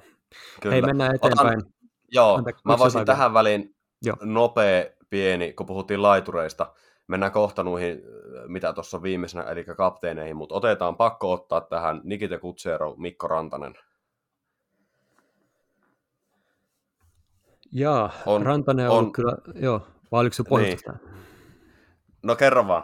Kyllä. 0.61 0.73
Hei, 0.73 0.83
mennään 0.83 1.15
eteenpäin. 1.15 1.59
Otan, 1.59 1.73
joo, 2.13 2.35
Anta, 2.35 2.51
mä 2.65 2.79
voisin 2.79 3.05
tähän 3.05 3.35
väliin 3.35 3.75
joo. 4.03 4.17
nopea, 4.23 4.85
pieni, 5.11 5.53
kun 5.53 5.67
puhuttiin 5.67 6.03
laitureista, 6.03 6.73
mennään 7.07 7.33
kohta 7.33 7.63
noihin, 7.63 8.03
mitä 8.47 8.73
tuossa 8.73 9.03
viimeisenä, 9.03 9.43
eli 9.43 9.65
kapteeneihin, 9.65 10.37
mutta 10.37 10.55
otetaan 10.55 10.97
pakko 10.97 11.33
ottaa 11.33 11.61
tähän 11.61 12.01
Nikita 12.05 12.39
Kutsero, 12.39 12.95
Mikko 12.97 13.29
Rantanen. 13.29 13.75
Jaa, 17.73 18.11
on, 18.27 18.43
Rantanen 18.43 18.91
on, 18.91 18.99
on 18.99 19.13
kyllä, 19.13 19.37
joo, 19.55 19.87
vai 20.13 20.21
oliko 20.21 20.35
se 20.35 20.45
pohjustusta? 20.49 20.93
Niin. 20.93 21.25
No 22.23 22.37
kerro 22.37 22.67
vaan, 22.67 22.83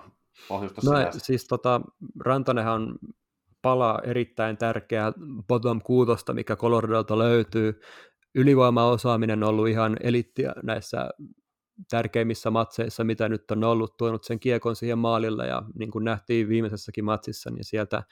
No 0.50 0.92
siis 1.18 1.48
tota, 1.48 1.80
Rantanenhan 2.20 2.82
on 2.82 2.98
pala 3.62 3.98
erittäin 4.04 4.56
tärkeä 4.56 5.12
bottom 5.48 5.80
kuutosta, 5.84 6.32
mikä 6.32 6.56
Coloradolta 6.56 7.18
löytyy. 7.18 7.80
Ylivoimaosaaminen 8.34 9.42
on 9.42 9.48
ollut 9.48 9.68
ihan 9.68 9.96
elittiä 10.02 10.52
näissä 10.62 11.10
tärkeimmissä 11.90 12.50
matseissa, 12.50 13.04
mitä 13.04 13.28
nyt 13.28 13.50
on 13.50 13.64
ollut, 13.64 13.96
tuonut 13.96 14.24
sen 14.24 14.40
kiekon 14.40 14.76
siihen 14.76 14.98
maalille 14.98 15.46
ja 15.46 15.62
niin 15.78 15.90
kuin 15.90 16.04
nähtiin 16.04 16.48
viimeisessäkin 16.48 17.04
matsissa, 17.04 17.50
niin 17.50 17.64
sieltä 17.64 18.02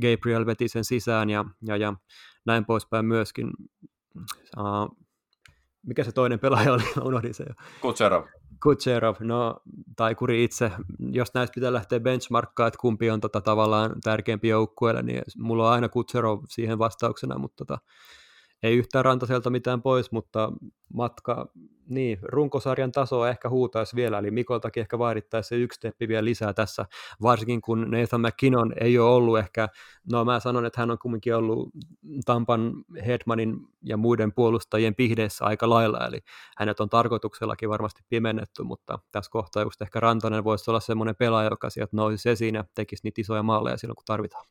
Gabriel 0.00 0.46
veti 0.46 0.68
sen 0.68 0.84
sisään 0.84 1.30
ja, 1.30 1.44
ja, 1.66 1.76
ja 1.76 1.94
näin 2.46 2.64
poispäin 2.64 3.04
myöskin. 3.04 3.50
Uh, 4.58 5.02
mikä 5.86 6.04
se 6.04 6.12
toinen 6.12 6.38
pelaaja 6.38 6.72
oli, 6.72 6.82
mä 6.96 7.02
unohdin 7.08 7.34
se 7.34 7.44
jo. 7.48 7.54
Kutserov. 7.80 8.24
Kutserov, 8.62 9.16
no, 9.20 9.60
tai 9.96 10.14
Kuri 10.14 10.44
itse, 10.44 10.72
jos 11.12 11.34
näistä 11.34 11.54
pitää 11.54 11.72
lähteä 11.72 12.00
benchmarkkaan, 12.00 12.68
että 12.68 12.78
kumpi 12.80 13.10
on 13.10 13.20
tota, 13.20 13.40
tavallaan 13.40 13.92
tärkeämpi 14.02 14.48
joukkueelle, 14.48 15.02
niin 15.02 15.22
mulla 15.36 15.66
on 15.66 15.72
aina 15.72 15.88
Kutserov 15.88 16.40
siihen 16.48 16.78
vastauksena, 16.78 17.38
mutta 17.38 17.64
tota, 17.64 17.78
ei 18.62 18.76
yhtään 18.76 19.04
rantaselta 19.04 19.50
mitään 19.50 19.82
pois, 19.82 20.12
mutta 20.12 20.52
matka, 20.94 21.52
niin, 21.88 22.18
runkosarjan 22.22 22.92
tasoa 22.92 23.28
ehkä 23.28 23.48
huutaisi 23.48 23.96
vielä, 23.96 24.18
eli 24.18 24.30
Mikoltakin 24.30 24.80
ehkä 24.80 24.98
vaadittaisi 24.98 25.48
se 25.48 25.56
yksi 25.56 25.76
steppi 25.76 26.08
vielä 26.08 26.24
lisää 26.24 26.52
tässä, 26.52 26.84
varsinkin 27.22 27.60
kun 27.60 27.90
Nathan 27.90 28.20
McKinnon 28.20 28.72
ei 28.80 28.98
ole 28.98 29.10
ollut 29.10 29.38
ehkä, 29.38 29.68
no 30.12 30.24
mä 30.24 30.40
sanon, 30.40 30.66
että 30.66 30.80
hän 30.80 30.90
on 30.90 30.98
kumminkin 30.98 31.36
ollut 31.36 31.68
Tampan 32.24 32.72
Hedmanin 33.06 33.56
ja 33.82 33.96
muiden 33.96 34.32
puolustajien 34.32 34.94
pihdeessä 34.94 35.44
aika 35.44 35.70
lailla, 35.70 36.06
eli 36.06 36.18
hänet 36.56 36.80
on 36.80 36.88
tarkoituksellakin 36.88 37.68
varmasti 37.68 38.02
pimennetty, 38.08 38.62
mutta 38.62 38.98
tässä 39.12 39.30
kohtaa 39.30 39.62
just 39.62 39.82
ehkä 39.82 40.00
Rantanen 40.00 40.44
voisi 40.44 40.70
olla 40.70 40.80
semmoinen 40.80 41.16
pelaaja, 41.16 41.50
joka 41.50 41.70
sieltä 41.70 41.96
nousisi 41.96 42.30
esiin 42.30 42.54
ja 42.54 42.64
tekisi 42.74 43.04
niitä 43.04 43.20
isoja 43.20 43.42
maaleja 43.42 43.76
silloin, 43.76 43.96
kun 43.96 44.04
tarvitaan. 44.04 44.44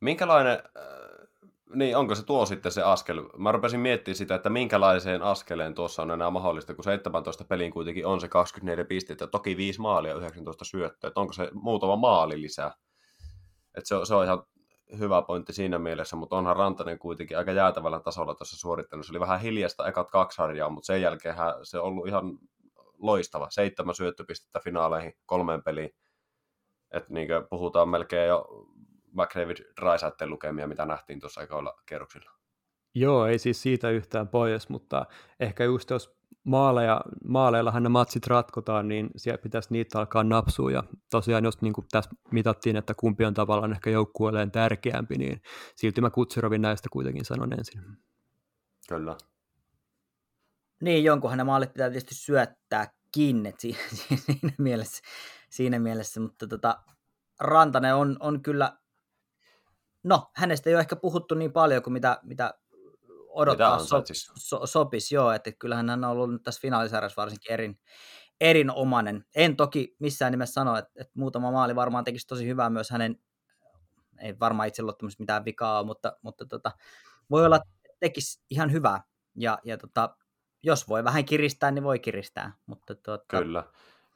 Minkälainen 0.00 0.58
niin, 1.74 1.96
onko 1.96 2.14
se 2.14 2.24
tuo 2.24 2.46
sitten 2.46 2.72
se 2.72 2.82
askel? 2.82 3.22
Mä 3.36 3.52
rupesin 3.52 3.80
miettimään 3.80 4.16
sitä, 4.16 4.34
että 4.34 4.50
minkälaiseen 4.50 5.22
askeleen 5.22 5.74
tuossa 5.74 6.02
on 6.02 6.10
enää 6.10 6.30
mahdollista, 6.30 6.74
kun 6.74 6.84
17 6.84 7.44
pelin 7.44 7.70
kuitenkin 7.70 8.06
on 8.06 8.20
se 8.20 8.28
24 8.28 8.84
pistettä, 8.84 9.26
toki 9.26 9.56
5 9.56 9.80
maalia 9.80 10.14
19 10.14 10.64
syöttöä, 10.64 11.08
että 11.08 11.20
onko 11.20 11.32
se 11.32 11.50
muutama 11.52 11.96
maali 11.96 12.40
lisää? 12.40 12.74
Että 13.76 13.88
se, 13.88 13.94
on, 13.94 14.06
se 14.06 14.14
on 14.14 14.24
ihan 14.24 14.42
hyvä 14.98 15.22
pointti 15.22 15.52
siinä 15.52 15.78
mielessä, 15.78 16.16
mutta 16.16 16.36
onhan 16.36 16.56
Rantanen 16.56 16.98
kuitenkin 16.98 17.38
aika 17.38 17.52
jäätävällä 17.52 18.00
tasolla 18.00 18.34
tuossa 18.34 18.56
suorittanut. 18.56 19.06
Se 19.06 19.12
oli 19.12 19.20
vähän 19.20 19.40
hiljasta 19.40 19.88
ekat 19.88 20.10
kaksi 20.10 20.38
harjaa, 20.38 20.70
mutta 20.70 20.86
sen 20.86 21.02
jälkeen 21.02 21.34
se 21.62 21.78
on 21.78 21.84
ollut 21.84 22.08
ihan 22.08 22.38
loistava. 22.98 23.46
Seitsemän 23.50 23.94
syöttöpistettä 23.94 24.60
finaaleihin 24.64 25.12
kolmeen 25.26 25.62
peliin. 25.62 25.90
Että 26.90 27.12
niin 27.12 27.28
puhutaan 27.50 27.88
melkein 27.88 28.28
jo 28.28 28.46
McDavid 29.12 29.56
Raisaitten 29.78 30.30
lukemia, 30.30 30.66
mitä 30.66 30.86
nähtiin 30.86 31.20
tuossa 31.20 31.40
aikoilla 31.40 31.82
kerroksilla. 31.86 32.30
Joo, 32.94 33.26
ei 33.26 33.38
siis 33.38 33.62
siitä 33.62 33.90
yhtään 33.90 34.28
pois, 34.28 34.68
mutta 34.68 35.06
ehkä 35.40 35.64
just 35.64 35.90
jos 35.90 36.18
maaleja, 36.44 37.00
maaleillahan 37.24 37.82
ne 37.82 37.88
matsit 37.88 38.26
ratkotaan, 38.26 38.88
niin 38.88 39.10
siellä 39.16 39.38
pitäisi 39.38 39.68
niitä 39.72 39.98
alkaa 39.98 40.24
napsua. 40.24 40.70
Ja 40.70 40.82
tosiaan, 41.10 41.44
jos 41.44 41.62
niin 41.62 41.74
tässä 41.90 42.10
mitattiin, 42.30 42.76
että 42.76 42.94
kumpi 42.94 43.24
on 43.24 43.34
tavallaan 43.34 43.72
ehkä 43.72 43.90
joukkueelleen 43.90 44.50
tärkeämpi, 44.50 45.18
niin 45.18 45.42
silti 45.76 46.00
mä 46.00 46.10
Kutserovin 46.10 46.62
näistä 46.62 46.88
kuitenkin 46.92 47.24
sanon 47.24 47.52
ensin. 47.52 47.82
Kyllä. 48.88 49.16
Niin, 50.80 51.04
jonkunhan 51.04 51.38
ne 51.38 51.44
maalit 51.44 51.72
pitää 51.72 51.90
tietysti 51.90 52.14
syöttääkin, 52.14 53.46
että 53.46 53.60
siinä 54.06 54.52
mielessä, 54.58 55.02
siinä 55.50 55.78
mielessä 55.78 56.20
mutta 56.20 56.46
tota, 56.46 56.78
Rantanen 57.40 57.94
on, 57.94 58.16
on 58.20 58.42
kyllä 58.42 58.72
no, 60.02 60.30
hänestä 60.34 60.70
ei 60.70 60.74
ole 60.74 60.80
ehkä 60.80 60.96
puhuttu 60.96 61.34
niin 61.34 61.52
paljon 61.52 61.82
kuin 61.82 61.92
mitä, 61.92 62.20
mitä 62.22 62.54
odottaa 63.28 63.78
so, 63.78 64.02
so, 64.36 64.66
sopisi, 64.66 65.14
joo, 65.14 65.32
että 65.32 65.52
kyllähän 65.52 65.90
hän 65.90 66.04
on 66.04 66.10
ollut 66.10 66.32
nyt 66.32 66.42
tässä 66.42 66.60
finaalisarjassa 66.60 67.20
varsinkin 67.22 67.52
erin, 67.52 67.80
erinomainen. 68.40 69.24
En 69.36 69.56
toki 69.56 69.96
missään 69.98 70.32
nimessä 70.32 70.52
sano, 70.52 70.76
että, 70.76 70.92
että 71.00 71.12
muutama 71.16 71.52
maali 71.52 71.76
varmaan 71.76 72.04
tekisi 72.04 72.26
tosi 72.26 72.46
hyvää 72.46 72.70
myös 72.70 72.90
hänen, 72.90 73.18
ei 74.20 74.38
varmaan 74.40 74.68
itseluottamus 74.68 75.18
mitään 75.18 75.44
vikaa 75.44 75.78
ole, 75.78 75.86
mutta, 75.86 76.16
mutta 76.22 76.46
tota, 76.46 76.72
voi 77.30 77.46
olla, 77.46 77.56
että 77.56 77.68
tekisi 78.00 78.42
ihan 78.50 78.72
hyvää. 78.72 79.02
Ja, 79.36 79.58
ja 79.64 79.78
tota, 79.78 80.16
jos 80.62 80.88
voi 80.88 81.04
vähän 81.04 81.24
kiristää, 81.24 81.70
niin 81.70 81.84
voi 81.84 81.98
kiristää. 81.98 82.52
Mutta 82.66 82.94
tuota... 82.94 83.24
Kyllä, 83.38 83.64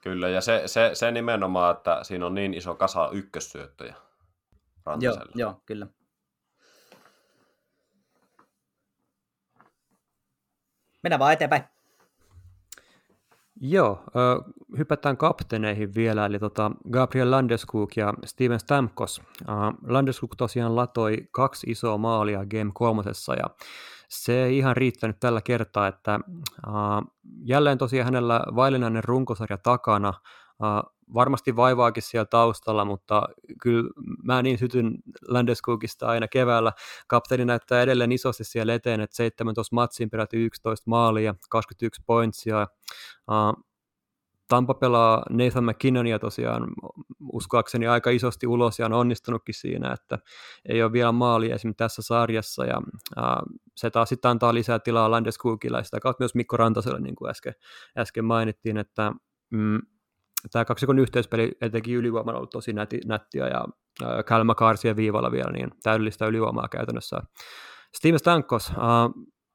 kyllä. 0.02 0.28
Ja 0.28 0.40
se, 0.40 0.62
se, 0.66 0.90
se 0.94 1.10
nimenomaan, 1.10 1.76
että 1.76 2.04
siinä 2.04 2.26
on 2.26 2.34
niin 2.34 2.54
iso 2.54 2.74
kasa 2.74 3.08
ykkössyöttöjä 3.12 3.94
Joo, 5.00 5.16
joo, 5.34 5.60
kyllä. 5.66 5.86
Mennään 11.02 11.18
vaan 11.20 11.32
eteenpäin. 11.32 11.62
Joo, 13.60 14.04
hypätään 14.78 15.16
kapteeneihin 15.16 15.94
vielä, 15.94 16.26
eli 16.26 16.38
tota 16.38 16.70
Gabriel 16.92 17.30
Landeskog 17.30 17.96
ja 17.96 18.14
Steven 18.24 18.60
Stamkos. 18.60 19.22
Landeskog 19.86 20.34
tosiaan 20.36 20.76
latoi 20.76 21.16
kaksi 21.30 21.70
isoa 21.70 21.98
maalia 21.98 22.46
Game 22.46 22.70
kolmosessa, 22.74 23.34
ja 23.34 23.44
se 24.08 24.44
ei 24.44 24.58
ihan 24.58 24.76
riittänyt 24.76 25.20
tällä 25.20 25.40
kertaa, 25.40 25.86
että 25.86 26.20
jälleen 27.44 27.78
tosiaan 27.78 28.04
hänellä 28.04 28.42
vaillinainen 28.56 29.04
runkosarja 29.04 29.58
takana, 29.58 30.14
varmasti 31.14 31.56
vaivaakin 31.56 32.02
siellä 32.02 32.24
taustalla, 32.24 32.84
mutta 32.84 33.22
kyllä 33.62 33.90
mä 34.22 34.42
niin 34.42 34.58
sytyn 34.58 34.98
Landeskogista 35.28 36.06
aina 36.06 36.28
keväällä. 36.28 36.72
Kapteeni 37.08 37.44
näyttää 37.44 37.82
edelleen 37.82 38.12
isosti 38.12 38.44
siellä 38.44 38.74
eteen, 38.74 39.00
että 39.00 39.16
17 39.16 39.74
matsiin 39.74 40.10
peräti 40.10 40.36
11 40.36 40.90
maalia, 40.90 41.34
21 41.50 42.02
pointsia. 42.06 42.66
Uh, 43.30 43.64
Tampa 44.48 44.74
pelaa 44.74 45.22
Nathan 45.30 45.64
McKinnonia 45.64 46.18
tosiaan 46.18 46.66
uskoakseni 47.32 47.86
aika 47.86 48.10
isosti 48.10 48.46
ulos 48.46 48.78
ja 48.78 48.86
on 48.86 48.92
onnistunutkin 48.92 49.54
siinä, 49.54 49.92
että 49.92 50.18
ei 50.68 50.82
ole 50.82 50.92
vielä 50.92 51.12
maalia 51.12 51.54
esimerkiksi 51.54 51.78
tässä 51.78 52.02
sarjassa 52.02 52.64
ja 52.64 52.78
uh, 53.18 53.58
se 53.76 53.90
taas 53.90 54.08
sitten 54.08 54.30
antaa 54.30 54.54
lisää 54.54 54.78
tilaa 54.78 55.10
Landeskogilla 55.10 55.78
ja 55.78 55.82
sitä 55.82 56.00
kautta 56.00 56.22
myös 56.22 56.34
Mikko 56.34 56.56
Rantaselle, 56.56 57.00
niin 57.00 57.14
kuin 57.14 57.30
äsken, 57.30 57.54
äsken 57.98 58.24
mainittiin, 58.24 58.76
että 58.76 59.12
mm, 59.50 59.80
tämä 60.50 60.64
kaksikon 60.64 60.98
yhteispeli 60.98 61.52
etenkin 61.60 61.96
ylivoimalla 61.96 62.36
on 62.36 62.40
ollut 62.40 62.50
tosi 62.50 62.72
näti, 62.72 63.00
nättiä 63.06 63.48
ja 63.48 63.64
äh, 64.02 64.24
Kyle 64.26 64.44
McCarthyä 64.44 64.96
viivalla 64.96 65.32
vielä, 65.32 65.52
niin 65.52 65.70
täydellistä 65.82 66.26
ylivoimaa 66.26 66.68
käytännössä. 66.68 67.20
Steve 67.96 68.18
Stankos 68.18 68.70
äh, 68.70 68.76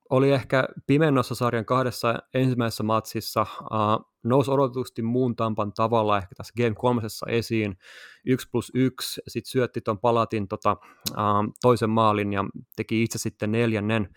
oli 0.09 0.31
ehkä 0.31 0.67
pimennossa 0.87 1.35
sarjan 1.35 1.65
kahdessa 1.65 2.15
ensimmäisessä 2.33 2.83
matsissa, 2.83 3.41
äh, 3.41 4.05
nousi 4.23 4.51
odotetusti 4.51 5.01
muun 5.01 5.35
Tampan 5.35 5.73
tavalla 5.73 6.17
ehkä 6.17 6.35
tässä 6.37 6.53
Game 6.57 6.75
3 6.75 7.01
esiin, 7.27 7.77
1 8.25 8.49
plus 8.51 8.71
1, 8.73 9.21
sitten 9.27 9.51
syötti 9.51 9.81
tuon 9.81 9.99
palatin 9.99 10.47
tota, 10.47 10.77
äh, 11.11 11.17
toisen 11.61 11.89
maalin 11.89 12.33
ja 12.33 12.45
teki 12.75 13.03
itse 13.03 13.17
sitten 13.17 13.51
neljännen. 13.51 14.09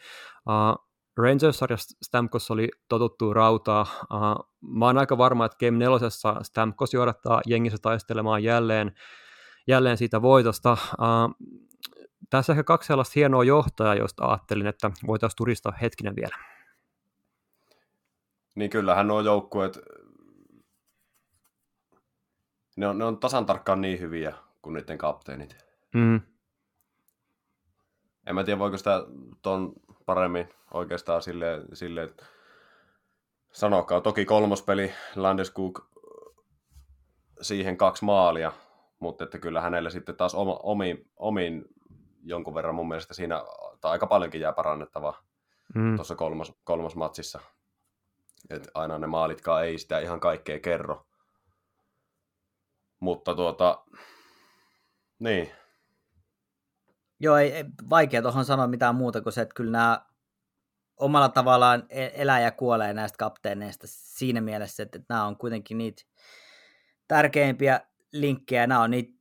Äh, 0.51 0.90
Rangers-sarjassa 1.17 1.97
Stamkos 2.03 2.51
oli 2.51 2.69
totuttu 2.89 3.35
rautaa. 3.35 3.83
Uh, 3.83 4.51
mä 4.61 4.87
oon 4.87 4.99
aika 4.99 5.19
varma, 5.19 5.45
että 5.45 5.59
Game 5.59 5.79
4. 5.79 5.99
Stamkos 6.43 6.95
johdattaa 6.95 7.41
jengissä 7.47 7.79
taistelemaan 7.83 8.45
jälleen, 8.45 8.93
jälleen 9.67 9.97
siitä 9.97 10.23
voitosta. 10.23 10.73
Uh, 10.73 11.49
tässä 12.31 12.53
ehkä 12.53 12.63
kaksi 12.65 12.87
sellaista 12.87 13.13
hienoa 13.17 13.45
johtajaa, 13.45 13.95
joista 13.95 14.25
ajattelin, 14.25 14.67
että 14.67 14.91
voitaisiin 15.07 15.37
turistaa 15.37 15.73
hetkinen 15.83 16.17
vielä. 16.17 16.37
Niin 18.55 18.71
kyllähän 18.71 19.09
nuo 19.09 19.21
joukkueet, 19.21 19.79
ne 22.77 22.87
on, 22.87 22.99
ne 22.99 23.05
on 23.05 23.19
tasan 23.19 23.47
tarkkaan 23.47 23.81
niin 23.81 24.01
hyviä 24.01 24.35
kuin 24.63 24.75
niiden 24.75 24.99
kapteenit. 24.99 25.57
Mm. 25.95 26.21
En 28.27 28.35
mä 28.35 28.45
tiedä, 28.45 28.59
voiko 28.59 28.77
sitä 28.77 29.03
ton 29.43 29.73
paremmin 30.07 30.49
oikeastaan 30.75 31.23
sille, 31.23 31.63
sille 31.73 32.15
sanokaa. 33.53 34.01
Toki 34.01 34.25
kolmospeli 34.25 34.93
Landeskog 35.17 35.79
siihen 37.41 37.77
kaksi 37.77 38.05
maalia, 38.05 38.53
mutta 38.99 39.25
että 39.25 39.39
kyllä 39.39 39.61
hänelle 39.61 39.91
sitten 39.91 40.17
taas 40.17 40.35
oma, 40.35 40.61
omiin, 40.63 41.11
omiin 41.17 41.65
jonkun 42.23 42.55
verran 42.55 42.75
mun 42.75 42.89
mielestä 42.89 43.15
siinä, 43.15 43.45
tai 43.81 43.91
aika 43.91 44.07
paljonkin 44.07 44.41
jää 44.41 44.53
parannettavaa 44.53 45.23
mm. 45.75 45.97
tuossa 45.97 46.17
kolmas, 46.17 46.53
kolmas 46.65 46.97
matsissa. 46.97 47.41
Et 48.51 48.69
aina 48.75 48.99
ne 48.99 49.07
maalitkaan 49.07 49.65
ei 49.65 49.79
sitä 49.79 49.99
ihan 49.99 50.21
kaikkea 50.21 50.59
kerro. 50.59 51.07
Mutta 53.01 53.35
tuota, 53.35 53.85
niin. 55.19 55.51
Joo, 57.21 57.37
ei, 57.37 57.53
ei 57.53 57.65
vaikea 57.91 58.23
tuohon 58.23 58.45
sanoa 58.45 58.67
mitään 58.67 58.95
muuta 58.95 59.21
kuin 59.21 59.33
se, 59.33 59.41
että 59.41 59.55
kyllä 59.55 59.71
nämä 59.71 60.07
omalla 60.97 61.29
tavallaan 61.29 61.83
e-, 61.89 62.11
elää 62.15 62.41
ja 62.41 62.51
kuolee 62.51 62.95
näistä 62.95 63.19
kapteeneista 63.19 63.87
siinä 63.89 64.41
mielessä, 64.41 64.83
että, 64.83 65.01
nämä 65.09 65.27
on 65.27 65.37
kuitenkin 65.37 65.79
niitä 65.79 66.03
tärkeimpiä 67.09 67.81
linkkejä, 68.13 68.67
nämä 68.67 68.83
on 68.83 68.91
niitä 68.91 69.21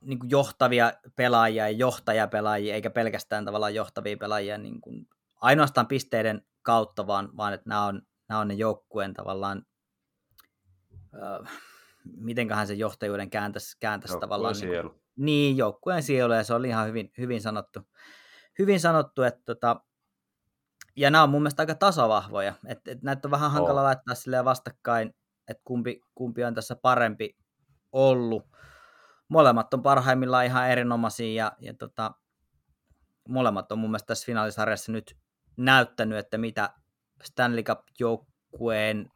niin 0.00 0.18
kuin 0.18 0.30
johtavia 0.30 0.92
pelaajia 1.16 1.68
ja 1.68 1.76
johtajapelaajia, 1.76 2.74
eikä 2.74 2.90
pelkästään 2.90 3.44
tavallaan 3.44 3.74
johtavia 3.74 4.16
pelaajia 4.16 4.58
niin 4.58 4.80
kuin 4.80 5.08
ainoastaan 5.36 5.86
pisteiden 5.86 6.46
kautta, 6.62 7.06
vaan, 7.06 7.36
vaan 7.36 7.52
että 7.52 7.68
nämä 7.68 7.84
on, 7.84 8.02
nämä 8.28 8.40
on 8.40 8.48
ne 8.48 8.54
joukkueen 8.54 9.14
tavallaan, 9.14 9.66
äh, 11.14 11.52
mitenköhän 12.16 12.66
se 12.66 12.74
johtajuuden 12.74 13.30
kääntäisi, 13.30 13.76
kääntäisi 13.80 14.18
tavallaan. 14.18 14.54
Sielu. 14.54 14.88
Niin, 14.88 15.03
niin, 15.16 15.56
joukkueen 15.56 16.02
sielu, 16.02 16.32
ja 16.32 16.44
se 16.44 16.54
oli 16.54 16.68
ihan 16.68 16.88
hyvin, 16.88 17.12
hyvin 17.18 17.40
sanottu. 17.40 17.80
Hyvin 18.58 18.80
sanottu, 18.80 19.22
että 19.22 19.42
tota, 19.44 19.80
ja 20.96 21.10
nämä 21.10 21.24
on 21.24 21.30
mun 21.30 21.42
mielestä 21.42 21.62
aika 21.62 21.74
tasavahvoja. 21.74 22.54
että 22.66 22.90
et 22.90 23.02
näitä 23.02 23.28
on 23.28 23.30
vähän 23.30 23.50
hankala 23.50 23.80
oh. 23.80 23.84
laittaa 23.84 24.14
silleen 24.14 24.44
vastakkain, 24.44 25.14
että 25.48 25.62
kumpi, 25.64 26.00
kumpi 26.14 26.44
on 26.44 26.54
tässä 26.54 26.76
parempi 26.76 27.36
ollut. 27.92 28.44
Molemmat 29.28 29.74
on 29.74 29.82
parhaimmillaan 29.82 30.44
ihan 30.44 30.70
erinomaisia 30.70 31.44
ja, 31.44 31.52
ja 31.60 31.74
tota, 31.74 32.14
molemmat 33.28 33.72
on 33.72 33.78
mun 33.78 33.90
mielestä 33.90 34.06
tässä 34.06 34.26
finaalisarjassa 34.26 34.92
nyt 34.92 35.16
näyttänyt, 35.56 36.18
että 36.18 36.38
mitä 36.38 36.70
Stanley 37.22 37.62
Cup-joukkueen 37.62 39.10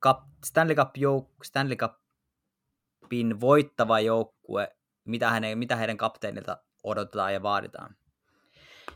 Cup, 0.00 0.18
Stanley, 0.44 0.74
Cup 0.74 0.96
jouk, 0.96 1.44
Stanley 1.44 1.76
Cupin 1.76 3.40
voittava 3.40 4.00
joukkue, 4.00 4.76
mitä, 5.08 5.30
hänen, 5.30 5.58
mitä 5.58 5.76
heidän 5.76 5.96
kapteenilta 5.96 6.58
odotetaan 6.84 7.32
ja 7.32 7.42
vaaditaan. 7.42 7.96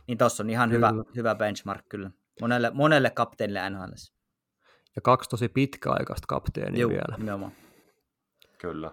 Niin 0.07 0.17
tuossa 0.17 0.43
on 0.43 0.49
ihan 0.49 0.71
hyvä, 0.71 0.91
hyvä 1.15 1.35
benchmark 1.35 1.85
kyllä. 1.89 2.11
Monelle, 2.41 2.71
monelle 2.73 3.09
kapteenille 3.09 3.69
NHL. 3.69 3.91
Ja 4.95 5.01
kaksi 5.01 5.29
tosi 5.29 5.49
pitkäaikaista 5.49 6.27
kapteenia 6.27 6.81
Juu, 6.81 6.89
vielä. 6.89 7.17
Nimenomaan. 7.17 7.51
Kyllä. 8.57 8.91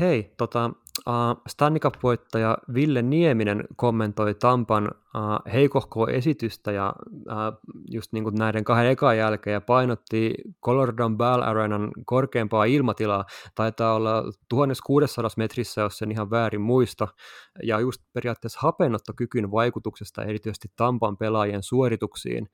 Hei, 0.00 0.34
tota, 0.36 0.70
uh, 1.06 1.42
Stanley 1.48 1.80
Cup-voittaja 1.80 2.58
Ville 2.74 3.02
Nieminen 3.02 3.64
kommentoi 3.76 4.34
Tampan 4.34 4.90
uh, 5.14 5.52
heikohkoa 5.52 6.08
esitystä 6.08 6.72
ja 6.72 6.94
uh, 7.12 7.72
just 7.90 8.12
niin 8.12 8.24
kuin 8.24 8.34
näiden 8.34 8.64
kahden 8.64 8.90
ekan 8.90 9.18
jälkeen 9.18 9.54
ja 9.54 9.60
painotti 9.60 10.34
Coloradon 10.64 11.18
Bell 11.18 11.42
Arenan 11.42 11.90
korkeampaa 12.04 12.64
ilmatilaa. 12.64 13.24
Taitaa 13.54 13.94
olla 13.94 14.24
1600 14.48 15.30
metrissä, 15.36 15.80
jos 15.80 15.98
sen 15.98 16.10
ihan 16.10 16.30
väärin 16.30 16.60
muista. 16.60 17.08
Ja 17.62 17.80
just 17.80 18.02
periaatteessa 18.12 18.58
hapennottokykyn 18.62 19.50
vaikutuksesta 19.50 20.24
erityisesti 20.24 20.68
Tampan 20.76 21.16
pelaajien 21.16 21.62
suorituksiin. 21.62 22.48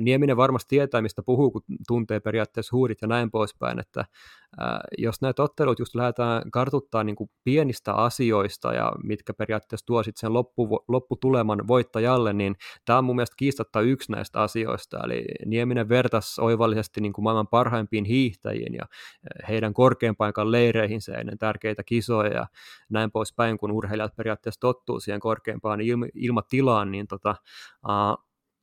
Nieminen 0.00 0.36
varmasti 0.36 0.68
tietää, 0.68 1.02
mistä 1.02 1.22
puhuu, 1.22 1.50
kun 1.50 1.62
tuntee 1.88 2.20
periaatteessa 2.20 2.76
huurit 2.76 3.02
ja 3.02 3.08
näin 3.08 3.30
poispäin, 3.30 3.78
että 3.78 4.00
uh, 4.00 4.66
jos 4.98 5.20
näitä 5.20 5.42
ottelut 5.42 5.78
just 5.78 5.94
lähdetään 5.94 6.50
kartuttaa 6.50 7.04
niin 7.04 7.16
kuin 7.16 7.30
pienistä 7.44 7.94
asioista 7.94 8.72
ja 8.72 8.92
mitkä 9.04 9.34
periaatteessa 9.34 9.86
tuo 9.86 10.02
sitten 10.02 10.20
sen 10.20 10.32
loppu, 10.32 10.84
lopputuleman 10.88 11.68
voittajalle, 11.88 12.32
niin 12.32 12.56
tämä 12.84 12.98
on 12.98 13.04
mun 13.04 13.16
mielestä 13.16 13.36
kiistatta 13.36 13.80
yksi 13.80 14.12
näistä 14.12 14.42
asioista. 14.42 14.98
Eli 15.04 15.24
Nieminen 15.46 15.88
vertas 15.88 16.38
oivallisesti 16.38 17.00
niin 17.00 17.12
kuin 17.12 17.22
maailman 17.22 17.48
parhaimpiin 17.48 18.04
hiihtäjiin 18.04 18.74
ja 18.74 18.82
eh, 18.82 19.48
heidän 19.48 19.74
korkean 19.74 20.16
paikan 20.16 20.52
leireihin 20.52 21.00
se 21.00 21.12
ennen 21.12 21.38
tärkeitä 21.38 21.82
kisoja 21.84 22.32
ja 22.32 22.46
näin 22.90 23.10
poispäin, 23.10 23.58
kun 23.58 23.72
urheilijat 23.72 24.16
periaatteessa 24.16 24.60
tottuu 24.60 25.00
siihen 25.00 25.20
korkeampaan 25.20 25.80
ilma, 25.80 26.06
ilmatilaan, 26.14 26.90
niin 26.90 27.06
tota, 27.06 27.34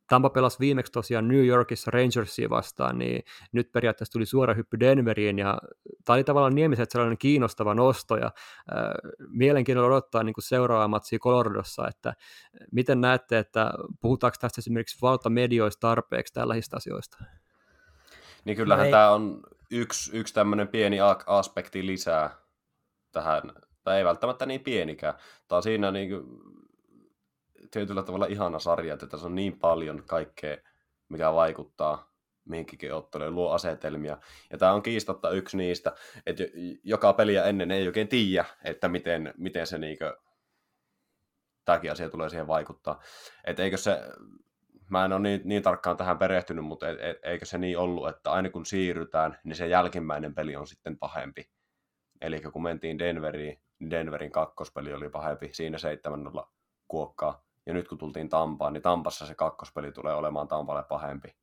Tampa 0.09 0.29
pelasi 0.29 0.59
viimeksi 0.59 0.91
tosiaan 0.91 1.27
New 1.27 1.45
Yorkissa 1.45 1.91
Rangersia 1.91 2.49
vastaan, 2.49 2.97
niin 2.97 3.23
nyt 3.51 3.71
periaatteessa 3.71 4.11
tuli 4.13 4.25
suora 4.25 4.53
hyppy 4.53 4.79
Denveriin, 4.79 5.39
ja 5.39 5.57
tämä 6.05 6.15
oli 6.15 6.23
tavallaan 6.23 6.55
Niemiset 6.55 6.91
sellainen 6.91 7.17
kiinnostava 7.17 7.73
nosto, 7.73 8.17
ja 8.17 8.25
äh, 8.25 8.31
mielenkiinnolla 9.29 9.87
odottaa 9.87 10.23
niin 10.23 10.33
kuin 10.33 10.43
seuraavaa 10.43 10.87
matsia 10.87 11.19
Coloradossa, 11.19 11.87
että 11.87 12.13
miten 12.71 13.01
näette, 13.01 13.37
että 13.37 13.71
puhutaanko 14.01 14.37
tästä 14.41 14.61
esimerkiksi 14.61 15.01
valtamedioista 15.01 15.87
tarpeeksi 15.87 16.33
tällaisista 16.33 16.77
asioista? 16.77 17.17
Niin 18.45 18.57
kyllähän 18.57 18.85
no 18.85 18.91
tämä 18.91 19.11
on 19.11 19.41
yksi, 19.71 20.17
yksi 20.17 20.33
tämmöinen 20.33 20.67
pieni 20.67 20.97
aspekti 21.25 21.85
lisää 21.85 22.29
tähän, 23.11 23.41
tai 23.83 23.97
ei 23.97 24.05
välttämättä 24.05 24.45
niin 24.45 24.61
pienikään. 24.61 25.13
Tämä 25.47 25.57
on 25.57 25.63
siinä 25.63 25.91
niin 25.91 26.09
kuin 26.09 26.41
tietyllä 27.75 28.03
tavalla 28.03 28.25
ihana 28.25 28.59
sarja, 28.59 28.93
että 28.93 29.07
tässä 29.07 29.27
on 29.27 29.35
niin 29.35 29.59
paljon 29.59 30.03
kaikkea, 30.07 30.57
mikä 31.09 31.33
vaikuttaa 31.33 32.11
mihinkin 32.45 32.93
otteluun, 32.93 33.35
luo 33.35 33.51
asetelmia. 33.51 34.17
Ja 34.51 34.57
tämä 34.57 34.71
on 34.71 34.83
kiistatta 34.83 35.29
yksi 35.29 35.57
niistä, 35.57 35.95
että 36.25 36.43
joka 36.83 37.13
peliä 37.13 37.43
ennen 37.43 37.71
ei 37.71 37.87
oikein 37.87 38.07
tiedä, 38.07 38.45
että 38.63 38.87
miten, 38.87 39.33
miten 39.37 39.67
se 39.67 39.77
niinkö, 39.77 40.17
tämäkin 41.65 41.91
asia 41.91 42.09
tulee 42.09 42.29
siihen 42.29 42.47
vaikuttaa. 42.47 43.01
Että 43.43 43.63
eikö 43.63 43.77
se, 43.77 44.01
mä 44.89 45.05
en 45.05 45.13
ole 45.13 45.21
niin, 45.21 45.41
niin 45.43 45.63
tarkkaan 45.63 45.97
tähän 45.97 46.17
perehtynyt, 46.17 46.65
mutta 46.65 46.85
eikö 47.23 47.45
se 47.45 47.57
niin 47.57 47.77
ollut, 47.77 48.09
että 48.09 48.31
aina 48.31 48.49
kun 48.49 48.65
siirrytään, 48.65 49.39
niin 49.43 49.55
se 49.55 49.67
jälkimmäinen 49.67 50.35
peli 50.35 50.55
on 50.55 50.67
sitten 50.67 50.97
pahempi. 50.97 51.49
Eli 52.21 52.41
kun 52.41 52.63
mentiin 52.63 52.99
Denveriin, 52.99 53.61
niin 53.79 53.89
Denverin 53.89 54.31
kakkospeli 54.31 54.93
oli 54.93 55.09
pahempi, 55.09 55.49
siinä 55.53 55.77
7-0 56.37 56.47
kuokkaa. 56.87 57.44
Ja 57.65 57.73
nyt 57.73 57.87
kun 57.87 57.97
tultiin 57.97 58.29
Tampaan, 58.29 58.73
niin 58.73 58.81
Tampassa 58.81 59.25
se 59.25 59.35
kakkospeli 59.35 59.91
tulee 59.91 60.13
olemaan 60.13 60.47
Tampalle 60.47 60.83
pahempi. 60.83 61.35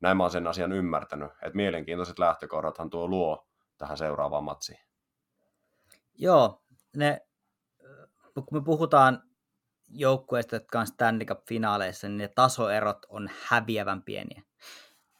Näin 0.00 0.16
mä 0.16 0.22
oon 0.24 0.30
sen 0.30 0.46
asian 0.46 0.72
ymmärtänyt, 0.72 1.30
että 1.32 1.56
mielenkiintoiset 1.56 2.18
lähtökohdathan 2.18 2.90
tuo 2.90 3.08
luo 3.08 3.46
tähän 3.78 3.98
seuraavaan 3.98 4.44
matsiin. 4.44 4.78
Joo, 6.14 6.62
ne, 6.96 7.26
kun 8.34 8.58
me 8.58 8.64
puhutaan 8.64 9.22
joukkueista, 9.88 10.56
jotka 10.56 10.80
on 10.80 10.86
Stanley 10.86 11.26
Cup-finaaleissa, 11.26 12.08
niin 12.08 12.18
ne 12.18 12.28
tasoerot 12.28 13.06
on 13.08 13.30
häviävän 13.46 14.02
pieniä. 14.02 14.42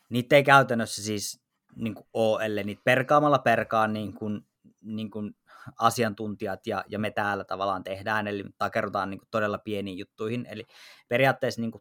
Niitä 0.08 0.36
ei 0.36 0.44
käytännössä 0.44 1.02
siis 1.02 1.42
niin 1.76 1.94
kuin 1.94 2.06
ole, 2.12 2.44
ellei 2.44 2.64
niitä 2.64 2.82
perkaamalla 2.84 3.38
perkaa 3.38 3.86
niin 3.86 4.14
kuin, 4.14 4.46
niin 4.82 5.10
kuin 5.10 5.36
asiantuntijat 5.78 6.66
ja, 6.66 6.84
ja 6.88 6.98
me 6.98 7.10
täällä 7.10 7.44
tavallaan 7.44 7.84
tehdään, 7.84 8.26
eli 8.26 8.44
takerrutaan 8.58 9.10
niin 9.10 9.20
todella 9.30 9.58
pieniin 9.58 9.98
juttuihin, 9.98 10.46
eli 10.50 10.64
periaatteessa 11.08 11.60
niin 11.60 11.72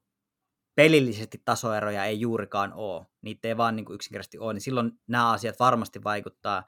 pelillisesti 0.75 1.41
tasoeroja 1.45 2.05
ei 2.05 2.19
juurikaan 2.19 2.73
ole, 2.73 3.05
niitä 3.21 3.47
ei 3.47 3.57
vaan 3.57 3.75
niin 3.75 3.85
yksinkertaisesti 3.91 4.37
ole, 4.39 4.53
niin 4.53 4.61
silloin 4.61 4.91
nämä 5.07 5.31
asiat 5.31 5.59
varmasti 5.59 6.03
vaikuttaa, 6.03 6.63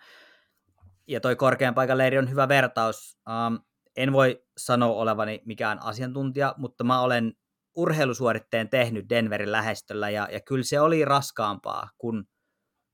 ja 1.07 1.19
toi 1.19 1.35
korkean 1.35 1.75
paikan 1.75 1.97
leiri 1.97 2.17
on 2.17 2.29
hyvä 2.29 2.47
vertaus, 2.47 3.17
um, 3.47 3.59
en 3.97 4.13
voi 4.13 4.43
sanoa 4.57 4.95
olevani 4.95 5.41
mikään 5.45 5.83
asiantuntija, 5.83 6.55
mutta 6.57 6.83
mä 6.83 7.01
olen 7.01 7.33
urheilusuoritteen 7.75 8.69
tehnyt 8.69 9.09
Denverin 9.09 9.51
lähestöllä, 9.51 10.09
ja, 10.09 10.27
ja 10.31 10.39
kyllä 10.41 10.63
se 10.63 10.79
oli 10.79 11.05
raskaampaa 11.05 11.89
kuin 11.97 12.23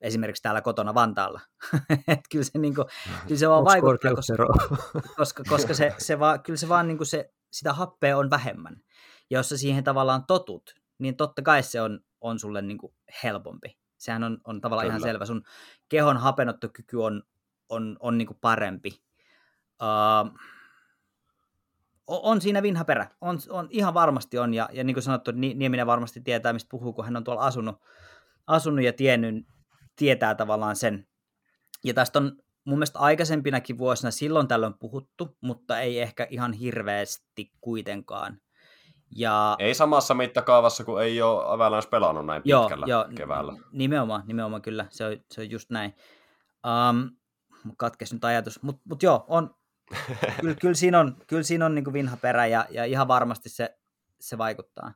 esimerkiksi 0.01 0.43
täällä 0.43 0.61
kotona 0.61 0.93
Vantaalla. 0.93 1.41
Et 2.07 2.19
kyllä 2.31 2.43
se, 2.43 2.59
niin 2.59 2.75
kuin, 2.75 2.85
kyllä 3.27 3.39
se 3.39 3.49
vaan 3.49 3.59
Onks 3.59 3.73
vaikuttaa, 3.73 4.15
koska, 4.15 4.35
koska, 5.17 5.43
koska 5.49 5.73
se, 5.73 5.95
se 5.97 6.19
vaan, 6.19 6.43
kyllä 6.43 6.57
se 6.57 6.69
vaan 6.69 6.87
niin 6.87 6.97
kuin 6.97 7.07
se, 7.07 7.33
sitä 7.51 7.73
happea 7.73 8.17
on 8.17 8.29
vähemmän. 8.29 8.81
Ja 9.29 9.39
jos 9.39 9.49
sä 9.49 9.57
siihen 9.57 9.83
tavallaan 9.83 10.25
totut, 10.25 10.75
niin 10.99 11.15
totta 11.15 11.41
kai 11.41 11.63
se 11.63 11.81
on, 11.81 11.99
on 12.21 12.39
sulle 12.39 12.61
niin 12.61 12.77
kuin 12.77 12.93
helpompi. 13.23 13.77
Sehän 13.97 14.23
on, 14.23 14.37
on 14.43 14.61
tavallaan 14.61 14.85
kyllä. 14.85 14.97
ihan 14.97 15.09
selvä. 15.09 15.25
Sun 15.25 15.43
kehon 15.89 16.17
hapenottokyky 16.17 16.97
on, 16.97 17.23
on, 17.69 17.97
on 17.99 18.17
niin 18.17 18.27
kuin 18.27 18.37
parempi. 18.41 19.01
Uh, 19.81 20.39
on 22.07 22.41
siinä 22.41 22.61
vinha 22.61 22.85
perä. 22.85 23.07
On, 23.21 23.39
on, 23.49 23.67
ihan 23.69 23.93
varmasti 23.93 24.37
on. 24.37 24.53
Ja, 24.53 24.69
ja 24.71 24.83
niin 24.83 24.95
kuin 24.95 25.03
sanottu, 25.03 25.31
Nieminen 25.31 25.87
varmasti 25.87 26.21
tietää, 26.21 26.53
mistä 26.53 26.69
puhuu, 26.71 26.93
kun 26.93 27.05
hän 27.05 27.15
on 27.15 27.23
tuolla 27.23 27.41
asunut, 27.41 27.81
asunut 28.47 28.85
ja 28.85 28.93
tiennyt, 28.93 29.45
tietää 29.95 30.35
tavallaan 30.35 30.75
sen. 30.75 31.07
Ja 31.83 31.93
tästä 31.93 32.19
on 32.19 32.37
mun 32.65 32.77
mielestä 32.77 32.99
aikaisempinakin 32.99 33.77
vuosina 33.77 34.11
silloin 34.11 34.47
tällöin 34.47 34.73
puhuttu, 34.79 35.37
mutta 35.41 35.79
ei 35.79 36.01
ehkä 36.01 36.27
ihan 36.29 36.53
hirveästi 36.53 37.51
kuitenkaan. 37.61 38.41
Ja... 39.15 39.55
Ei 39.59 39.75
samassa 39.75 40.13
mittakaavassa, 40.13 40.83
kun 40.83 41.01
ei 41.01 41.21
ole 41.21 41.43
Avalanche 41.45 41.89
pelannut 41.89 42.25
näin 42.25 42.41
joo, 42.45 42.63
pitkällä 42.63 42.85
joo, 42.87 43.05
keväällä. 43.15 43.53
Nimenomaan, 43.71 44.23
nimenomaan 44.25 44.61
kyllä, 44.61 44.85
se 44.89 45.05
on, 45.05 45.17
se 45.31 45.41
on 45.41 45.51
just 45.51 45.69
näin. 45.69 45.95
Um, 46.67 47.09
katkesi 47.77 48.15
nyt 48.15 48.25
ajatus, 48.25 48.63
mutta 48.63 48.81
mut 48.89 49.03
joo, 49.03 49.25
on, 49.27 49.55
kyllä, 50.41 50.55
kyllä 50.55 50.73
siinä 50.73 50.99
on, 50.99 51.17
kyllä 51.27 51.43
siinä 51.43 51.65
on 51.65 51.75
niin 51.75 51.93
vinha 51.93 52.17
perä 52.17 52.45
ja, 52.45 52.65
ja 52.69 52.85
ihan 52.85 53.07
varmasti 53.07 53.49
se, 53.49 53.77
se 54.19 54.37
vaikuttaa. 54.37 54.93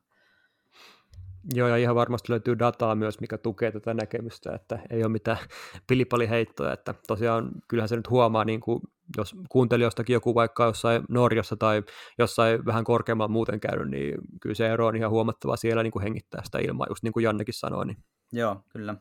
Joo, 1.54 1.68
ja 1.68 1.76
ihan 1.76 1.94
varmasti 1.94 2.32
löytyy 2.32 2.58
dataa 2.58 2.94
myös, 2.94 3.20
mikä 3.20 3.38
tukee 3.38 3.72
tätä 3.72 3.94
näkemystä, 3.94 4.54
että 4.54 4.78
ei 4.90 5.02
ole 5.02 5.12
mitään 5.12 5.38
pilipaliheittoja, 5.88 6.72
että 6.72 6.94
tosiaan 7.06 7.50
kyllähän 7.68 7.88
se 7.88 7.96
nyt 7.96 8.10
huomaa, 8.10 8.44
niin 8.44 8.60
kuin, 8.60 8.80
jos 9.16 9.34
kuuntelijoistakin 9.48 10.14
joku 10.14 10.34
vaikka 10.34 10.64
jossain 10.64 11.02
Norjassa 11.08 11.56
tai 11.56 11.82
jossain 12.18 12.66
vähän 12.66 12.84
korkeammalla 12.84 13.32
muuten 13.32 13.60
käynyt, 13.60 13.88
niin 13.88 14.14
kyllä 14.40 14.54
se 14.54 14.68
ero 14.68 14.86
on 14.86 14.96
ihan 14.96 15.10
huomattava 15.10 15.56
siellä 15.56 15.82
niin 15.82 15.90
kuin 15.90 16.02
hengittää 16.02 16.40
sitä 16.44 16.58
ilmaa, 16.58 16.86
just 16.88 17.02
niin 17.02 17.12
kuin 17.12 17.24
Jannekin 17.24 17.54
sanoi. 17.54 17.86
Niin. 17.86 17.96
Joo, 18.32 18.62
kyllä. 18.68 18.94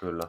Kyllä. 0.00 0.22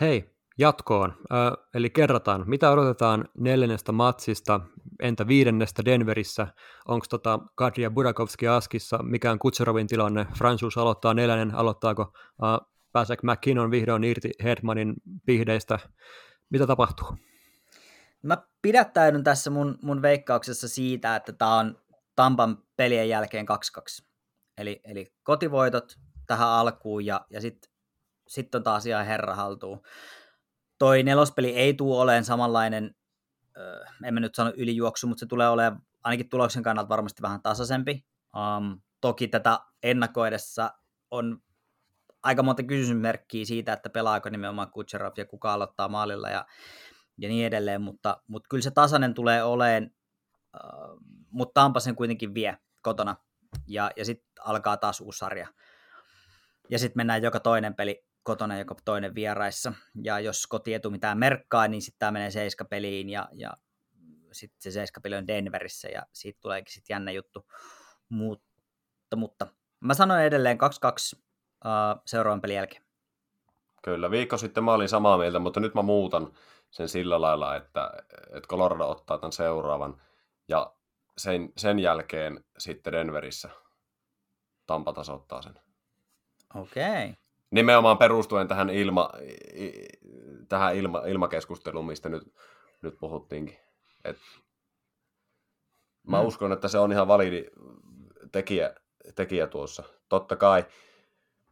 Hei, 0.00 0.35
jatkoon. 0.58 1.14
Ö, 1.32 1.34
eli 1.74 1.90
kerrataan, 1.90 2.44
mitä 2.46 2.70
odotetaan 2.70 3.24
neljännestä 3.38 3.92
matsista, 3.92 4.60
entä 5.00 5.28
viidennestä 5.28 5.84
Denverissä, 5.84 6.46
onko 6.88 7.06
tota 7.10 7.38
Kadria 7.54 7.90
Burakovski 7.90 8.48
Askissa, 8.48 8.98
mikä 9.02 9.30
on 9.30 9.38
Kutserovin 9.38 9.86
tilanne, 9.86 10.26
Fransuus 10.38 10.78
aloittaa 10.78 11.14
neljännen, 11.14 11.54
aloittaako 11.54 12.02
uh, 12.02 12.76
pääseekö 12.92 13.22
McKinnon 13.26 13.70
vihdoin 13.70 14.04
irti 14.04 14.30
Hedmanin 14.42 14.94
pihdeistä, 15.26 15.78
mitä 16.50 16.66
tapahtuu? 16.66 17.08
Mä 18.22 18.42
pidättäydyn 18.62 19.24
tässä 19.24 19.50
mun, 19.50 19.78
mun 19.82 20.02
veikkauksessa 20.02 20.68
siitä, 20.68 21.16
että 21.16 21.32
tämä 21.32 21.58
on 21.58 21.78
Tampan 22.16 22.58
pelien 22.76 23.08
jälkeen 23.08 23.46
2-2. 24.02 24.06
Eli, 24.58 24.80
eli 24.84 25.06
kotivoitot 25.22 25.98
tähän 26.26 26.48
alkuun 26.48 27.06
ja, 27.06 27.26
ja 27.30 27.40
sitten 27.40 27.70
sit 28.28 28.54
on 28.54 28.62
taas 28.62 28.86
ihan 28.86 29.06
herra 29.06 29.34
haltuun 29.34 29.82
toi 30.78 31.02
nelospeli 31.02 31.48
ei 31.48 31.74
tule 31.74 31.98
olemaan 31.98 32.24
samanlainen, 32.24 32.94
en 34.04 34.14
mä 34.14 34.20
nyt 34.20 34.34
sano 34.34 34.52
ylijuoksu, 34.56 35.06
mutta 35.06 35.20
se 35.20 35.26
tulee 35.26 35.48
olemaan 35.48 35.82
ainakin 36.04 36.28
tuloksen 36.28 36.62
kannalta 36.62 36.88
varmasti 36.88 37.22
vähän 37.22 37.42
tasaisempi. 37.42 38.06
Um, 38.36 38.80
toki 39.00 39.28
tätä 39.28 39.60
ennakoidessa 39.82 40.70
on 41.10 41.42
aika 42.22 42.42
monta 42.42 42.62
kysymysmerkkiä 42.62 43.44
siitä, 43.44 43.72
että 43.72 43.90
pelaako 43.90 44.28
nimenomaan 44.28 44.70
Kutserov 44.70 45.12
ja 45.16 45.26
kuka 45.26 45.52
aloittaa 45.52 45.88
maalilla 45.88 46.30
ja, 46.30 46.46
ja 47.18 47.28
niin 47.28 47.46
edelleen, 47.46 47.82
mutta, 47.82 48.22
mutta 48.28 48.46
kyllä 48.48 48.62
se 48.62 48.70
tasainen 48.70 49.14
tulee 49.14 49.44
oleen, 49.44 49.94
uh, 50.54 50.98
mutta 51.30 51.60
Tampa 51.60 51.80
sen 51.80 51.96
kuitenkin 51.96 52.34
vie 52.34 52.58
kotona 52.82 53.16
ja, 53.66 53.90
ja 53.96 54.04
sitten 54.04 54.28
alkaa 54.40 54.76
taas 54.76 55.00
uusi 55.00 55.18
sarja. 55.18 55.48
Ja 56.70 56.78
sitten 56.78 56.98
mennään 56.98 57.22
joka 57.22 57.40
toinen 57.40 57.74
peli 57.74 58.05
kotona, 58.26 58.58
joka 58.58 58.74
toinen 58.84 59.14
vieraissa. 59.14 59.72
Ja 60.02 60.20
jos 60.20 60.46
kotietu 60.46 60.90
mitään 60.90 61.18
merkkaa, 61.18 61.68
niin 61.68 61.82
sitten 61.82 61.98
tämä 61.98 62.12
menee 62.12 62.30
seiskapeliin 62.30 63.10
ja, 63.10 63.28
ja 63.32 63.50
sitten 64.32 64.56
se 64.58 64.70
seiskapeli 64.70 65.14
on 65.16 65.26
Denverissä 65.26 65.88
ja 65.88 66.02
siitä 66.12 66.38
tuleekin 66.42 66.72
sitten 66.72 66.94
jännä 66.94 67.10
juttu. 67.10 67.46
Mutta, 68.08 69.16
mutta 69.16 69.46
mä 69.80 69.94
sanoin 69.94 70.24
edelleen 70.24 70.58
2-2 70.58 71.18
uh, 71.18 72.02
seuraavan 72.06 72.40
pelin 72.40 72.56
jälkeen. 72.56 72.82
Kyllä, 73.82 74.10
viikko 74.10 74.36
sitten 74.36 74.64
mä 74.64 74.74
olin 74.74 74.88
samaa 74.88 75.18
mieltä, 75.18 75.38
mutta 75.38 75.60
nyt 75.60 75.74
mä 75.74 75.82
muutan 75.82 76.32
sen 76.70 76.88
sillä 76.88 77.20
lailla, 77.20 77.56
että, 77.56 77.90
että 78.24 78.48
Colorado 78.48 78.88
ottaa 78.88 79.18
tämän 79.18 79.32
seuraavan 79.32 80.02
ja 80.48 80.74
sen, 81.18 81.52
sen 81.56 81.78
jälkeen 81.78 82.44
sitten 82.58 82.92
Denverissä 82.92 83.50
Tampa 84.66 84.92
tasoittaa 84.92 85.42
sen. 85.42 85.60
Okei. 86.54 87.04
Okay 87.04 87.25
nimenomaan 87.56 87.98
perustuen 87.98 88.48
tähän, 88.48 88.70
ilma, 88.70 89.10
tähän 90.48 90.76
ilma, 90.76 91.02
ilmakeskusteluun, 91.06 91.86
mistä 91.86 92.08
nyt, 92.08 92.34
nyt 92.82 92.98
puhuttiinkin. 93.00 93.58
Et 94.04 94.16
mä 96.06 96.20
mm. 96.20 96.26
uskon, 96.26 96.52
että 96.52 96.68
se 96.68 96.78
on 96.78 96.92
ihan 96.92 97.08
validi 97.08 97.46
tekijä, 98.32 98.74
tekijä 99.14 99.46
tuossa. 99.46 99.82
Totta 100.08 100.36
kai 100.36 100.64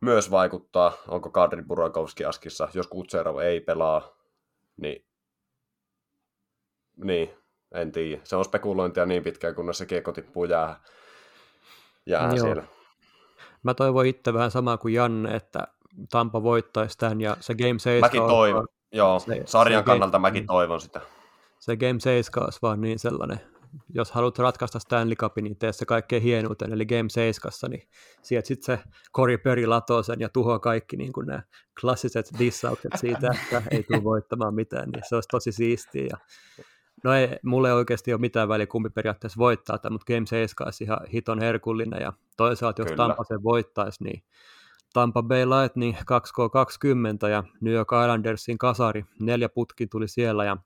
myös 0.01 0.31
vaikuttaa, 0.31 0.93
onko 1.09 1.31
Kadri 1.31 1.63
Burakovski 1.63 2.25
askissa. 2.25 2.69
Jos 2.75 2.87
Kutserov 2.87 3.39
ei 3.39 3.61
pelaa, 3.61 4.17
niin, 4.77 5.07
niin 7.05 7.31
en 7.75 7.93
tiedä. 7.93 8.21
Se 8.25 8.37
on 8.37 8.45
spekulointia 8.45 9.07
niin 9.07 9.23
pitkään, 9.23 9.55
kunnes 9.55 9.79
se 9.79 9.87
kiekko 9.87 10.13
tippuu 10.13 10.45
jää, 10.45 10.81
jää 12.07 12.37
siellä. 12.37 12.65
Mä 13.63 13.75
toivon 13.75 14.07
itse 14.07 14.35
vähän 14.35 14.51
samaa 14.51 14.79
kuin 14.79 14.95
Janne, 14.95 15.37
että 15.37 15.69
Tampa 16.11 16.43
voittaisi 16.43 16.99
tämän 16.99 17.21
ja 17.21 17.37
se 17.41 17.55
Game 17.55 17.79
7 17.79 18.01
Mäkin 18.01 18.23
toivon, 18.23 18.61
on, 18.61 18.67
joo, 18.93 19.19
se- 19.19 19.43
sarjan 19.47 19.83
se 19.83 19.87
kannalta 19.87 20.19
game- 20.19 20.21
mäkin 20.21 20.47
toivon 20.47 20.81
sitä. 20.81 21.01
se 21.59 21.77
Game 21.77 22.01
7 22.01 22.45
olisi 22.45 22.59
vaan 22.63 22.81
niin 22.81 22.99
sellainen, 22.99 23.41
jos 23.95 24.13
haluat 24.13 24.39
ratkaista 24.39 24.79
Stanley 24.79 25.17
Cupin, 25.17 25.45
niin 25.45 25.57
tee 25.59 25.73
se 25.73 25.87
kaikkein 25.87 26.23
hienuuten, 26.23 26.73
eli 26.73 26.87
Game 26.87 27.09
7, 27.09 27.71
niin 27.71 27.89
sieltä 28.23 28.47
sitten 28.47 28.77
se 28.77 28.85
Corey 29.17 29.39
Perry 29.39 29.67
latoo 29.67 30.03
sen 30.03 30.21
ja 30.21 30.29
tuhoaa 30.29 30.59
kaikki 30.59 30.97
niin 30.97 31.13
kuin 31.13 31.27
nämä 31.27 31.43
klassiset 31.81 32.27
dissaukset 32.39 32.93
siitä, 32.97 33.31
että 33.43 33.63
ei 33.71 33.83
tule 33.83 34.05
voittamaan 34.05 34.55
mitään, 34.55 34.91
niin 34.91 35.03
se 35.09 35.15
olisi 35.15 35.29
tosi 35.29 35.53
siistiä. 35.53 36.07
Ja 36.11 36.17
no 37.05 37.13
ei, 37.13 37.29
mulle 37.43 37.69
ei 37.69 37.75
oikeasti 37.75 38.13
ole 38.13 38.21
mitään 38.21 38.49
väliä, 38.49 38.67
kumpi 38.67 38.91
periaatteessa 38.91 39.39
voittaa 39.39 39.79
tämän, 39.79 39.93
mutta 39.95 40.13
Game 40.15 40.27
7 40.27 40.67
olisi 40.67 40.85
ihan 40.85 40.99
hiton 41.13 41.41
herkullinen, 41.41 42.01
ja 42.03 42.13
toisaalta 42.37 42.83
jos. 42.83 42.93
Tampa 42.97 43.25
sen 43.25 43.43
voittaisi, 43.43 44.05
niin 44.05 44.23
Tampa 44.95 45.23
Bay 45.23 45.47
Lightning 45.47 45.97
2K20 45.97 47.29
ja 47.31 47.45
New 47.61 47.75
York 47.75 47.89
Islandersin 48.03 48.59
kasari, 48.59 49.05
neljä 49.21 49.49
putki 49.49 49.87
tuli 49.87 50.09
siellä 50.09 50.45
ja 50.45 50.57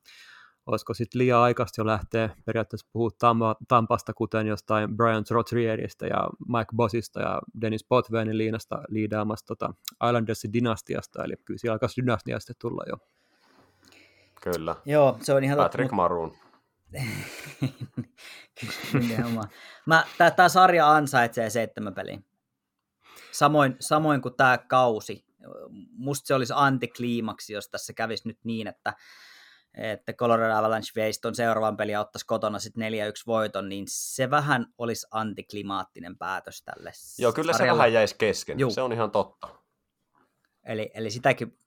olisiko 0.67 0.95
sitten 0.95 1.19
liian 1.19 1.41
aikaista 1.41 1.81
jo 1.81 1.87
lähteä 1.87 2.31
periaatteessa 2.47 2.89
puhua 2.93 3.11
Tampa, 3.19 3.57
Tampasta, 3.69 4.15
kuten 4.15 4.47
jostain 4.47 4.97
Brian 4.97 5.25
Trotrieristä 5.25 6.07
ja 6.07 6.29
Mike 6.49 6.77
Bossista 6.77 7.21
ja 7.21 7.41
Dennis 7.61 7.85
Potveenin 7.85 8.39
liinasta 8.39 8.83
liidaamasta 8.89 9.47
tota 9.47 9.75
Islandersin 10.07 10.53
dynastiasta, 10.53 11.25
eli 11.25 11.35
kyllä 11.45 11.59
siellä 11.59 11.75
alkaisi 11.75 12.03
dynastiasta 12.03 12.53
tulla 12.61 12.83
jo. 12.89 12.97
Kyllä. 14.43 14.77
Joo, 14.85 15.19
se 15.23 15.35
on 15.35 15.45
ihan 15.45 15.57
totta, 15.57 15.69
Patrick 15.69 15.93
Maroon. 15.93 16.33
Nimenomaan. 19.09 19.49
Mä, 19.87 20.05
tää, 20.19 20.31
tää 20.31 20.49
sarja 20.49 20.91
ansaitsee 20.91 21.51
seitsemän 21.51 21.95
peliä. 21.95 22.21
Samoin, 23.39 23.77
samoin 23.81 24.23
kuin 24.23 24.35
tämä 24.37 24.59
kausi. 24.59 25.25
Musta 25.91 26.27
se 26.27 26.35
olisi 26.35 26.53
antikliimaksi, 26.57 27.53
jos 27.53 27.69
tässä 27.69 27.93
kävisi 27.93 28.29
nyt 28.29 28.39
niin, 28.45 28.67
että, 28.67 28.95
että 29.75 30.13
Colorado 30.13 30.55
Avalanche 30.55 30.93
veisi 30.97 31.21
ton 31.21 31.35
seuraavan 31.35 31.77
pelin 31.77 31.93
ja 31.93 32.01
ottaisi 32.01 32.27
kotona 32.27 32.59
sitten 32.59 32.93
4-1 32.93 32.95
voiton, 33.27 33.69
niin 33.69 33.85
se 33.89 34.31
vähän 34.31 34.67
olisi 34.79 35.07
antiklimaattinen 35.11 36.19
päätös 36.19 36.63
tälle 36.63 36.93
Joo, 37.19 37.33
kyllä 37.33 37.53
se 37.53 37.65
vähän 37.65 37.93
jäisi 37.93 38.15
kesken. 38.19 38.59
Juu. 38.59 38.71
Se 38.71 38.83
on 38.83 38.93
ihan 38.93 39.11
totta. 39.11 39.49
Eli, 40.65 40.91
eli 40.95 41.11
sitäkin 41.11 41.59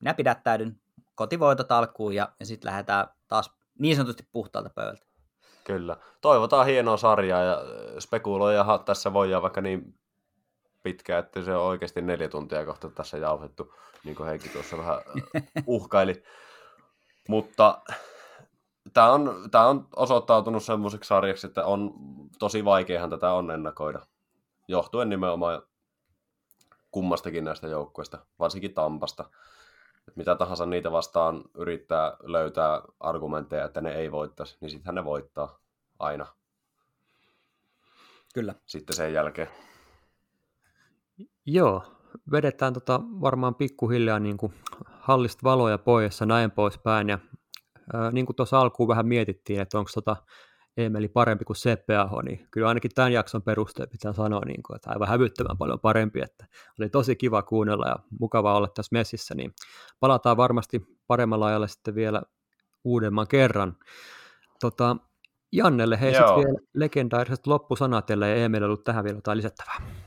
minä 0.00 0.14
pidättäydyn 0.14 0.80
kotivoitot 1.14 1.72
alkuun 1.72 2.14
ja, 2.14 2.28
ja 2.40 2.46
sitten 2.46 2.70
lähdetään 2.70 3.06
taas 3.28 3.50
niin 3.78 3.96
sanotusti 3.96 4.28
puhtaalta 4.32 4.70
pöydältä. 4.70 5.06
Kyllä. 5.64 5.96
Toivotaan 6.20 6.66
hienoa 6.66 6.96
sarjaa 6.96 7.42
ja 7.42 7.62
spekuloijahan 7.98 8.84
tässä 8.84 9.12
voidaan 9.12 9.42
vaikka 9.42 9.60
niin 9.60 9.94
pitkään, 10.86 11.24
että 11.24 11.42
se 11.42 11.54
on 11.54 11.64
oikeasti 11.64 12.02
neljä 12.02 12.28
tuntia 12.28 12.64
kohta 12.64 12.90
tässä 12.90 13.18
jauhettu, 13.18 13.74
niin 14.04 14.16
kuin 14.16 14.28
Heikki 14.28 14.48
tuossa 14.48 14.78
vähän 14.78 14.98
äh, 15.36 15.42
uhkaili. 15.66 16.22
Mutta 17.28 17.82
tämä 18.92 19.12
on, 19.12 19.48
tämä 19.50 19.66
on 19.66 19.88
osoittautunut 19.96 20.64
semmoiseksi 20.64 21.08
sarjaksi, 21.08 21.46
että 21.46 21.64
on 21.64 21.94
tosi 22.38 22.64
vaikeahan 22.64 23.10
tätä 23.10 23.32
on 23.32 23.50
ennakoida. 23.50 24.06
Johtuen 24.68 25.08
nimenomaan 25.08 25.62
kummastakin 26.90 27.44
näistä 27.44 27.66
joukkueista, 27.66 28.18
varsinkin 28.38 28.74
Tampasta. 28.74 29.30
Et 30.08 30.16
mitä 30.16 30.34
tahansa 30.34 30.66
niitä 30.66 30.92
vastaan 30.92 31.44
yrittää 31.54 32.16
löytää 32.22 32.82
argumentteja, 33.00 33.64
että 33.64 33.80
ne 33.80 33.94
ei 33.94 34.12
voittaisi, 34.12 34.56
niin 34.60 34.70
sittenhän 34.70 34.94
ne 34.94 35.04
voittaa 35.04 35.58
aina 35.98 36.26
Kyllä. 38.34 38.54
sitten 38.66 38.96
sen 38.96 39.12
jälkeen. 39.12 39.48
Joo, 41.46 41.82
vedetään 42.32 42.72
tota 42.72 43.00
varmaan 43.20 43.54
pikkuhiljaa 43.54 44.18
niin 44.18 44.36
kuin 44.36 44.54
hallista 44.86 45.40
valoja 45.44 45.78
pois 45.78 46.20
ja 46.20 46.26
näin 46.26 46.50
poispäin. 46.50 47.08
Ja, 47.08 47.18
ää, 47.92 48.10
niin 48.10 48.26
kuin 48.26 48.36
tuossa 48.36 48.60
alkuun 48.60 48.88
vähän 48.88 49.06
mietittiin, 49.06 49.60
että 49.60 49.78
onko 49.78 49.90
tota 49.94 50.16
Emeli 50.76 51.08
parempi 51.08 51.44
kuin 51.44 51.56
Aho, 51.98 52.22
niin 52.22 52.48
kyllä 52.50 52.68
ainakin 52.68 52.90
tämän 52.94 53.12
jakson 53.12 53.42
perusteella 53.42 53.90
pitää 53.90 54.12
sanoa, 54.12 54.40
niin 54.46 54.62
kuin, 54.62 54.76
että 54.76 54.90
aivan 54.90 55.08
hävyttömän 55.08 55.58
paljon 55.58 55.80
parempi. 55.80 56.20
Että 56.20 56.46
oli 56.80 56.88
tosi 56.88 57.16
kiva 57.16 57.42
kuunnella 57.42 57.88
ja 57.88 57.96
mukava 58.20 58.56
olla 58.56 58.68
tässä 58.68 58.90
messissä, 58.92 59.34
niin 59.34 59.52
palataan 60.00 60.36
varmasti 60.36 60.86
paremmalla 61.06 61.46
ajalla 61.46 61.66
sitten 61.66 61.94
vielä 61.94 62.22
uudemman 62.84 63.28
kerran. 63.28 63.76
Tota, 64.60 64.96
Jannelle 65.52 66.00
hei 66.00 66.14
sitten 66.14 66.36
vielä 66.36 66.58
legendaariset 66.74 67.46
loppusanat, 67.46 68.10
ellei 68.10 68.42
Emeli 68.42 68.64
ollut 68.64 68.84
tähän 68.84 69.04
vielä 69.04 69.18
jotain 69.18 69.36
lisättävää. 69.36 70.05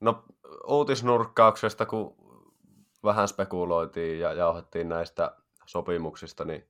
No 0.00 0.24
uutisnurkkauksesta, 0.66 1.86
kun 1.86 2.14
vähän 3.04 3.28
spekuloitiin 3.28 4.20
ja 4.20 4.32
jauhettiin 4.32 4.88
näistä 4.88 5.36
sopimuksista, 5.66 6.44
niin 6.44 6.68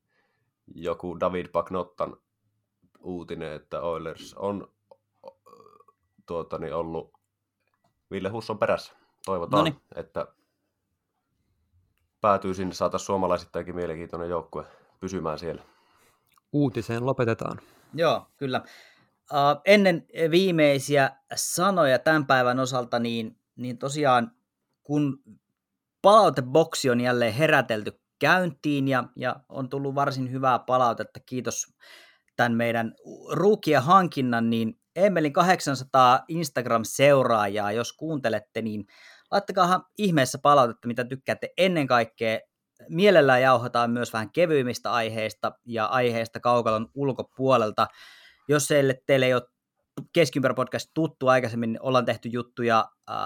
joku 0.74 1.20
David 1.20 1.48
Pagnottan 1.48 2.16
uutinen, 3.00 3.52
että 3.52 3.80
Oilers 3.80 4.34
on 4.34 4.68
tuota, 6.26 6.58
niin 6.58 6.74
ollut 6.74 7.12
Ville 8.10 8.28
Husson 8.28 8.58
perässä. 8.58 8.92
Toivotaan, 9.24 9.64
Noniin. 9.64 9.80
että 9.94 10.26
päätyy 12.20 12.54
sinne, 12.54 12.74
saataisiin 12.74 13.06
suomalaisittainkin 13.06 13.74
mielenkiintoinen 13.74 14.28
joukkue 14.28 14.64
pysymään 15.00 15.38
siellä. 15.38 15.62
Uutiseen 16.52 17.06
lopetetaan. 17.06 17.60
Joo, 17.94 18.26
kyllä. 18.36 18.62
Ennen 19.64 20.06
viimeisiä 20.30 21.10
sanoja 21.34 21.98
tämän 21.98 22.26
päivän 22.26 22.58
osalta, 22.60 22.98
niin, 22.98 23.38
niin 23.56 23.78
tosiaan 23.78 24.32
kun 24.82 25.22
palauteboksi 26.02 26.90
on 26.90 27.00
jälleen 27.00 27.32
herätelty 27.32 28.00
käyntiin 28.18 28.88
ja, 28.88 29.04
ja 29.16 29.36
on 29.48 29.68
tullut 29.68 29.94
varsin 29.94 30.32
hyvää 30.32 30.58
palautetta, 30.58 31.20
kiitos 31.26 31.66
tämän 32.36 32.54
meidän 32.54 32.94
ruukien 33.32 33.82
hankinnan, 33.82 34.50
niin 34.50 34.80
Emelin 34.96 35.32
800 35.32 36.24
Instagram-seuraajaa, 36.28 37.72
jos 37.72 37.92
kuuntelette, 37.92 38.62
niin 38.62 38.86
laittakaa 39.30 39.88
ihmeessä 39.98 40.38
palautetta, 40.42 40.88
mitä 40.88 41.04
tykkäätte 41.04 41.52
ennen 41.58 41.86
kaikkea. 41.86 42.38
Mielellään 42.88 43.42
jauhataan 43.42 43.90
myös 43.90 44.12
vähän 44.12 44.32
kevyimmistä 44.32 44.92
aiheista 44.92 45.52
ja 45.66 45.86
aiheista 45.86 46.40
kaukalon 46.40 46.90
ulkopuolelta. 46.94 47.86
Jos 48.48 48.66
teille, 48.66 49.02
teille 49.06 49.26
ei 49.26 49.34
ole 49.34 49.42
Keskiympärä 50.12 50.54
podcast 50.54 50.90
tuttu 50.94 51.28
aikaisemmin, 51.28 51.72
niin 51.72 51.82
ollaan 51.82 52.04
tehty 52.04 52.28
juttuja 52.28 52.88
äh, 53.10 53.16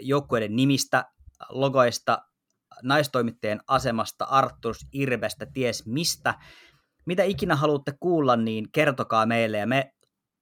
joukkueiden 0.00 0.56
nimistä, 0.56 1.04
logoista, 1.48 2.18
naistoimittajien 2.82 3.60
asemasta, 3.68 4.24
Arturs 4.24 4.86
Irvestä, 4.92 5.46
ties 5.46 5.86
mistä. 5.86 6.34
Mitä 7.06 7.22
ikinä 7.22 7.56
haluatte 7.56 7.92
kuulla, 8.00 8.36
niin 8.36 8.72
kertokaa 8.72 9.26
meille 9.26 9.58
ja 9.58 9.66
me 9.66 9.92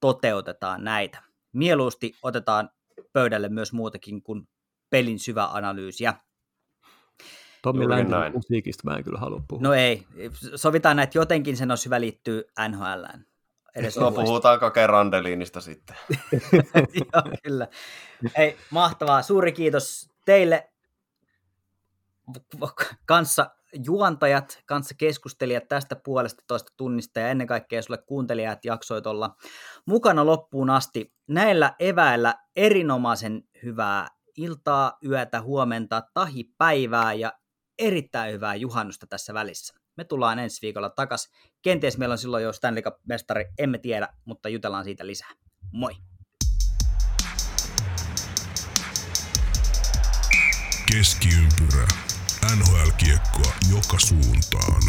toteutetaan 0.00 0.84
näitä. 0.84 1.22
Mieluusti 1.52 2.12
otetaan 2.22 2.70
pöydälle 3.12 3.48
myös 3.48 3.72
muutakin 3.72 4.22
kuin 4.22 4.48
pelin 4.90 5.18
syvä 5.18 5.46
analyysiä. 5.46 6.14
Tommi 7.62 7.88
Läntinen 7.88 8.32
musiikista 8.32 8.90
mä 8.90 8.96
en 8.96 9.04
kyllä 9.04 9.18
halua 9.18 9.42
puhua. 9.48 9.62
No 9.62 9.74
ei, 9.74 10.06
sovitaan 10.54 10.96
näitä 10.96 11.18
jotenkin 11.18 11.56
sen 11.56 11.70
olisi 11.70 11.84
hyvä 11.84 12.00
liittyä 12.00 12.42
NHLään. 12.68 13.30
Edes 13.76 13.97
No 13.97 14.06
lyhyesti. 14.06 14.24
puhutaanko 14.24 14.70
Kerandeliinista 14.70 15.60
sitten? 15.60 15.97
Joo, 17.14 17.22
kyllä. 17.42 17.68
Ei, 18.36 18.56
mahtavaa. 18.70 19.22
Suuri 19.22 19.52
kiitos 19.52 20.09
teille 20.24 20.70
kanssa 23.06 23.51
juontajat, 23.86 24.62
kanssa 24.66 24.94
keskustelijat 24.94 25.68
tästä 25.68 25.97
puolesta 25.97 26.44
toista 26.47 26.72
tunnista 26.76 27.20
ja 27.20 27.28
ennen 27.28 27.47
kaikkea 27.47 27.82
sulle 27.82 27.98
kuuntelijat 28.06 28.64
jaksoit 28.64 29.06
olla 29.06 29.36
mukana 29.86 30.26
loppuun 30.26 30.70
asti. 30.70 31.12
Näillä 31.26 31.74
eväillä 31.78 32.34
erinomaisen 32.56 33.42
hyvää 33.62 34.09
iltaa, 34.36 34.98
yötä, 35.06 35.42
huomenta, 35.42 36.02
tahi 36.14 36.44
päivää 36.59 37.12
ja 37.12 37.32
erittäin 37.78 38.32
hyvää 38.32 38.55
juhannusta 38.55 39.06
tässä 39.06 39.34
välissä. 39.34 39.80
Me 39.96 40.04
tullaan 40.04 40.38
ensi 40.38 40.62
viikolla 40.62 40.90
takas. 40.90 41.30
Kenties 41.62 41.98
meillä 41.98 42.12
on 42.12 42.18
silloin 42.18 42.44
jo 42.44 42.52
Stanley 42.52 42.82
Cup-mestari, 42.82 43.44
emme 43.58 43.78
tiedä, 43.78 44.08
mutta 44.24 44.48
jutellaan 44.48 44.84
siitä 44.84 45.06
lisää. 45.06 45.30
Moi! 45.72 45.92
Keskiympyrä. 50.92 51.88
NHL-kiekkoa 52.56 53.52
joka 53.72 53.98
suuntaan. 53.98 54.82